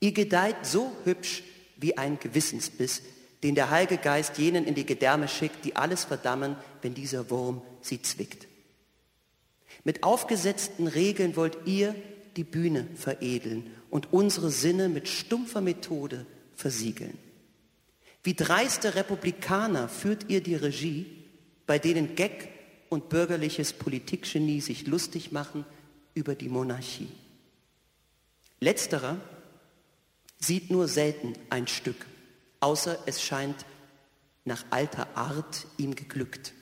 Ihr 0.00 0.12
gedeiht 0.12 0.64
so 0.64 0.92
hübsch 1.04 1.42
wie 1.76 1.98
ein 1.98 2.18
Gewissensbiss, 2.18 3.02
den 3.42 3.54
der 3.54 3.70
Heilige 3.70 3.98
Geist 3.98 4.38
jenen 4.38 4.64
in 4.64 4.74
die 4.74 4.86
Gedärme 4.86 5.28
schickt, 5.28 5.64
die 5.64 5.76
alles 5.76 6.04
verdammen, 6.04 6.56
wenn 6.82 6.94
dieser 6.94 7.30
Wurm 7.30 7.62
sie 7.80 8.00
zwickt. 8.00 8.46
Mit 9.82 10.02
aufgesetzten 10.02 10.86
Regeln 10.86 11.36
wollt 11.36 11.58
ihr 11.66 11.94
die 12.36 12.44
Bühne 12.44 12.86
veredeln 12.94 13.70
und 13.90 14.12
unsere 14.12 14.50
Sinne 14.50 14.88
mit 14.88 15.08
stumpfer 15.08 15.60
Methode 15.60 16.26
versiegeln. 16.54 17.18
Wie 18.22 18.34
dreiste 18.34 18.94
Republikaner 18.94 19.88
führt 19.88 20.30
ihr 20.30 20.40
die 20.40 20.54
Regie, 20.54 21.13
bei 21.66 21.78
denen 21.78 22.14
Gag 22.14 22.48
und 22.88 23.08
bürgerliches 23.08 23.72
Politikgenie 23.72 24.60
sich 24.60 24.86
lustig 24.86 25.32
machen 25.32 25.64
über 26.14 26.34
die 26.34 26.48
Monarchie. 26.48 27.08
Letzterer 28.60 29.18
sieht 30.38 30.70
nur 30.70 30.88
selten 30.88 31.34
ein 31.50 31.66
Stück, 31.66 32.06
außer 32.60 32.98
es 33.06 33.22
scheint 33.22 33.64
nach 34.44 34.64
alter 34.70 35.16
Art 35.16 35.66
ihm 35.76 35.94
geglückt. 35.94 36.52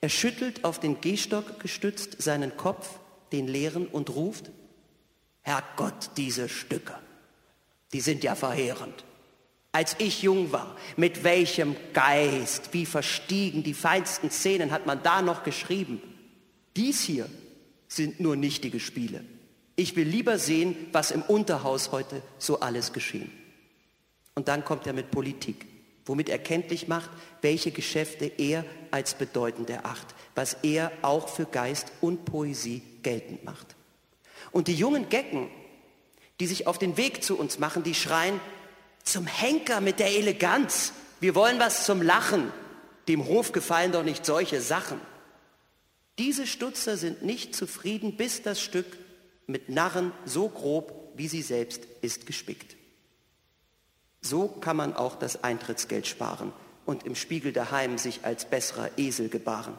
Er 0.00 0.08
schüttelt 0.08 0.64
auf 0.64 0.78
den 0.78 1.00
Gehstock 1.00 1.60
gestützt 1.60 2.22
seinen 2.22 2.56
Kopf, 2.56 3.00
den 3.32 3.48
leeren, 3.48 3.86
und 3.86 4.10
ruft, 4.10 4.50
Herrgott, 5.42 6.10
diese 6.16 6.48
Stücke, 6.48 6.98
die 7.92 8.00
sind 8.00 8.24
ja 8.24 8.34
verheerend. 8.34 9.04
Als 9.76 9.94
ich 9.98 10.22
jung 10.22 10.52
war, 10.52 10.74
mit 10.96 11.22
welchem 11.22 11.76
Geist, 11.92 12.72
wie 12.72 12.86
verstiegen, 12.86 13.62
die 13.62 13.74
feinsten 13.74 14.30
Szenen 14.30 14.70
hat 14.70 14.86
man 14.86 15.02
da 15.02 15.20
noch 15.20 15.42
geschrieben. 15.42 16.00
Dies 16.76 17.02
hier 17.02 17.28
sind 17.86 18.18
nur 18.18 18.36
nichtige 18.36 18.80
Spiele. 18.80 19.22
Ich 19.74 19.94
will 19.94 20.08
lieber 20.08 20.38
sehen, 20.38 20.74
was 20.92 21.10
im 21.10 21.20
Unterhaus 21.20 21.92
heute 21.92 22.22
so 22.38 22.60
alles 22.60 22.94
geschehen. 22.94 23.30
Und 24.34 24.48
dann 24.48 24.64
kommt 24.64 24.86
er 24.86 24.94
mit 24.94 25.10
Politik, 25.10 25.66
womit 26.06 26.30
er 26.30 26.38
kenntlich 26.38 26.88
macht, 26.88 27.10
welche 27.42 27.70
Geschäfte 27.70 28.32
er 28.38 28.64
als 28.92 29.12
bedeutend 29.12 29.68
eracht, 29.68 30.06
was 30.34 30.56
er 30.62 30.90
auch 31.02 31.28
für 31.28 31.44
Geist 31.44 31.92
und 32.00 32.24
Poesie 32.24 32.80
geltend 33.02 33.44
macht. 33.44 33.76
Und 34.52 34.68
die 34.68 34.74
jungen 34.74 35.10
Gecken, 35.10 35.50
die 36.40 36.46
sich 36.46 36.66
auf 36.66 36.78
den 36.78 36.96
Weg 36.96 37.22
zu 37.22 37.38
uns 37.38 37.58
machen, 37.58 37.82
die 37.82 37.94
schreien, 37.94 38.40
zum 39.06 39.26
Henker 39.26 39.80
mit 39.80 39.98
der 39.98 40.10
Eleganz, 40.10 40.92
wir 41.20 41.34
wollen 41.34 41.58
was 41.58 41.86
zum 41.86 42.02
Lachen, 42.02 42.52
dem 43.08 43.24
Hof 43.24 43.52
gefallen 43.52 43.92
doch 43.92 44.02
nicht 44.02 44.26
solche 44.26 44.60
Sachen. 44.60 45.00
Diese 46.18 46.46
Stutzer 46.46 46.96
sind 46.96 47.22
nicht 47.22 47.54
zufrieden, 47.54 48.16
bis 48.16 48.42
das 48.42 48.60
Stück 48.60 48.98
mit 49.46 49.68
Narren 49.68 50.12
so 50.24 50.48
grob, 50.48 51.12
wie 51.14 51.28
sie 51.28 51.42
selbst 51.42 51.84
ist, 52.02 52.26
gespickt. 52.26 52.76
So 54.20 54.48
kann 54.48 54.76
man 54.76 54.94
auch 54.94 55.16
das 55.16 55.44
Eintrittsgeld 55.44 56.06
sparen 56.06 56.52
und 56.84 57.06
im 57.06 57.14
Spiegel 57.14 57.52
daheim 57.52 57.98
sich 57.98 58.24
als 58.24 58.44
besserer 58.44 58.90
Esel 58.98 59.28
gebaren, 59.28 59.78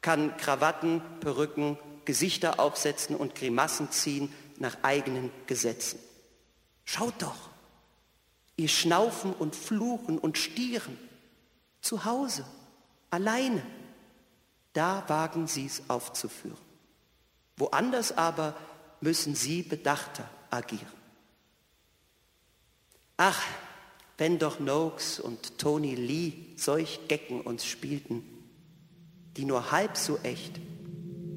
kann 0.00 0.36
Krawatten, 0.38 1.02
Perücken, 1.20 1.78
Gesichter 2.06 2.60
aufsetzen 2.60 3.14
und 3.14 3.34
Grimassen 3.34 3.90
ziehen 3.90 4.32
nach 4.58 4.78
eigenen 4.82 5.30
Gesetzen. 5.46 5.98
Schaut 6.84 7.20
doch, 7.20 7.50
ihr 8.56 8.68
Schnaufen 8.68 9.32
und 9.32 9.56
Fluchen 9.56 10.18
und 10.18 10.38
Stieren, 10.38 10.98
zu 11.80 12.04
Hause, 12.04 12.44
alleine, 13.10 13.62
da 14.72 15.04
wagen 15.08 15.46
sie's 15.46 15.82
aufzuführen. 15.88 16.58
Woanders 17.56 18.16
aber 18.16 18.56
müssen 19.00 19.34
sie 19.34 19.62
bedachter 19.62 20.28
agieren. 20.50 20.86
Ach, 23.16 23.40
wenn 24.18 24.38
doch 24.38 24.60
Noakes 24.60 25.20
und 25.20 25.58
Tony 25.58 25.94
Lee 25.94 26.32
solch 26.56 27.00
Gecken 27.08 27.40
uns 27.40 27.64
spielten, 27.64 28.24
die 29.36 29.44
nur 29.44 29.70
halb 29.70 29.96
so 29.96 30.18
echt 30.18 30.60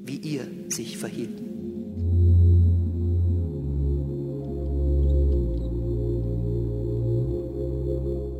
wie 0.03 0.17
ihr 0.17 0.47
sich 0.69 0.97
verhielten. 0.97 1.57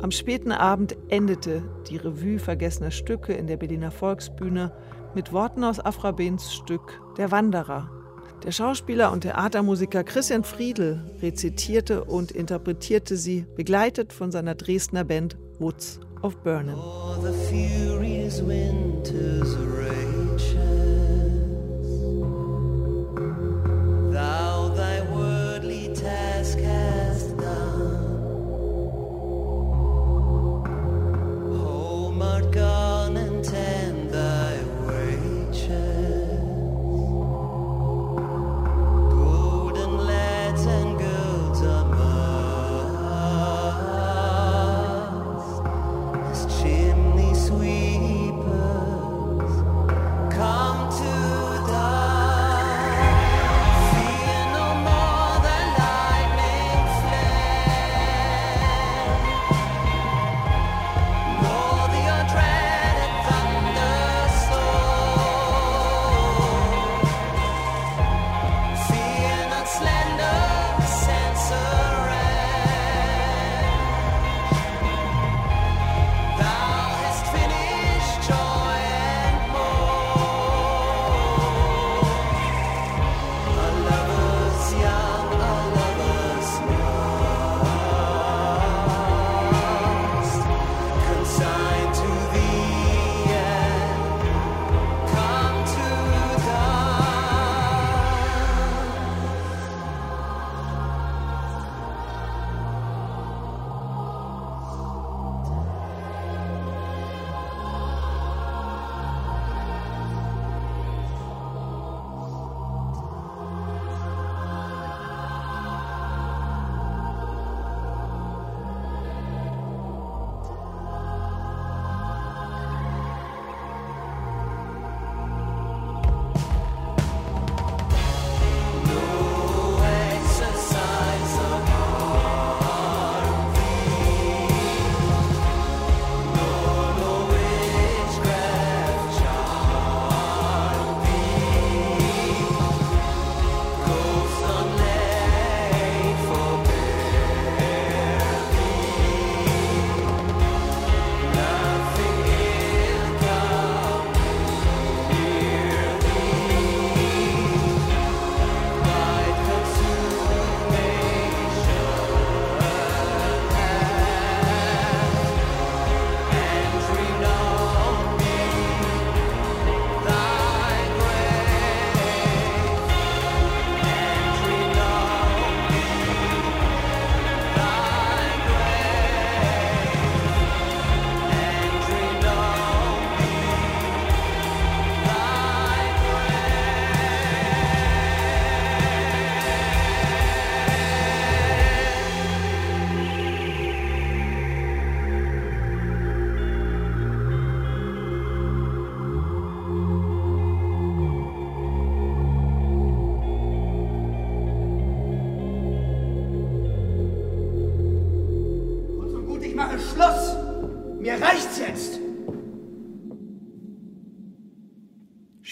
Am 0.08 0.12
späten 0.12 0.52
Abend 0.52 0.96
endete 1.10 1.62
die 1.90 1.98
Revue 1.98 2.38
vergessener 2.38 2.90
Stücke 2.90 3.34
in 3.34 3.46
der 3.46 3.58
Berliner 3.58 3.90
Volksbühne 3.90 4.72
mit 5.14 5.34
Worten 5.34 5.62
aus 5.64 5.80
Afrabens 5.80 6.54
Stück 6.54 6.98
Der 7.18 7.30
Wanderer 7.30 7.90
der 8.42 8.52
Schauspieler 8.52 9.12
und 9.12 9.20
Theatermusiker 9.20 10.04
Christian 10.04 10.44
Friedel 10.44 11.04
rezitierte 11.20 12.04
und 12.04 12.30
interpretierte 12.30 13.18
sie, 13.18 13.44
begleitet 13.54 14.14
von 14.14 14.30
seiner 14.30 14.54
Dresdner 14.54 15.04
Band 15.04 15.36
Woods 15.58 16.00
of 16.22 16.38
Burnham. 16.38 16.78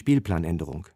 Spielplanänderung. 0.07 0.87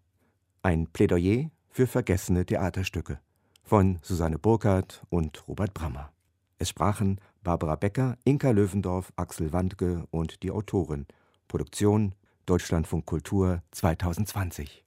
Ein 0.63 0.87
Plädoyer 0.87 1.51
für 1.69 1.89
vergessene 1.89 2.47
Theaterstücke 2.47 3.19
von 3.65 3.99
Susanne 4.03 4.39
Burkhardt 4.39 5.03
und 5.11 5.49
Robert 5.49 5.75
Brammer. 5.75 6.13
Es 6.59 6.69
sprachen 6.69 7.21
Barbara 7.43 7.75
Becker, 7.75 8.19
Inka 8.23 8.53
Löwendorf, 8.53 9.13
Axel 9.17 9.53
Wandke 9.53 10.07
und 10.13 10.45
die 10.45 10.53
Autorin. 10.53 11.07
Produktion 11.49 12.15
Deutschlandfunk 12.47 13.05
Kultur 13.05 13.65
2020. 13.73 14.85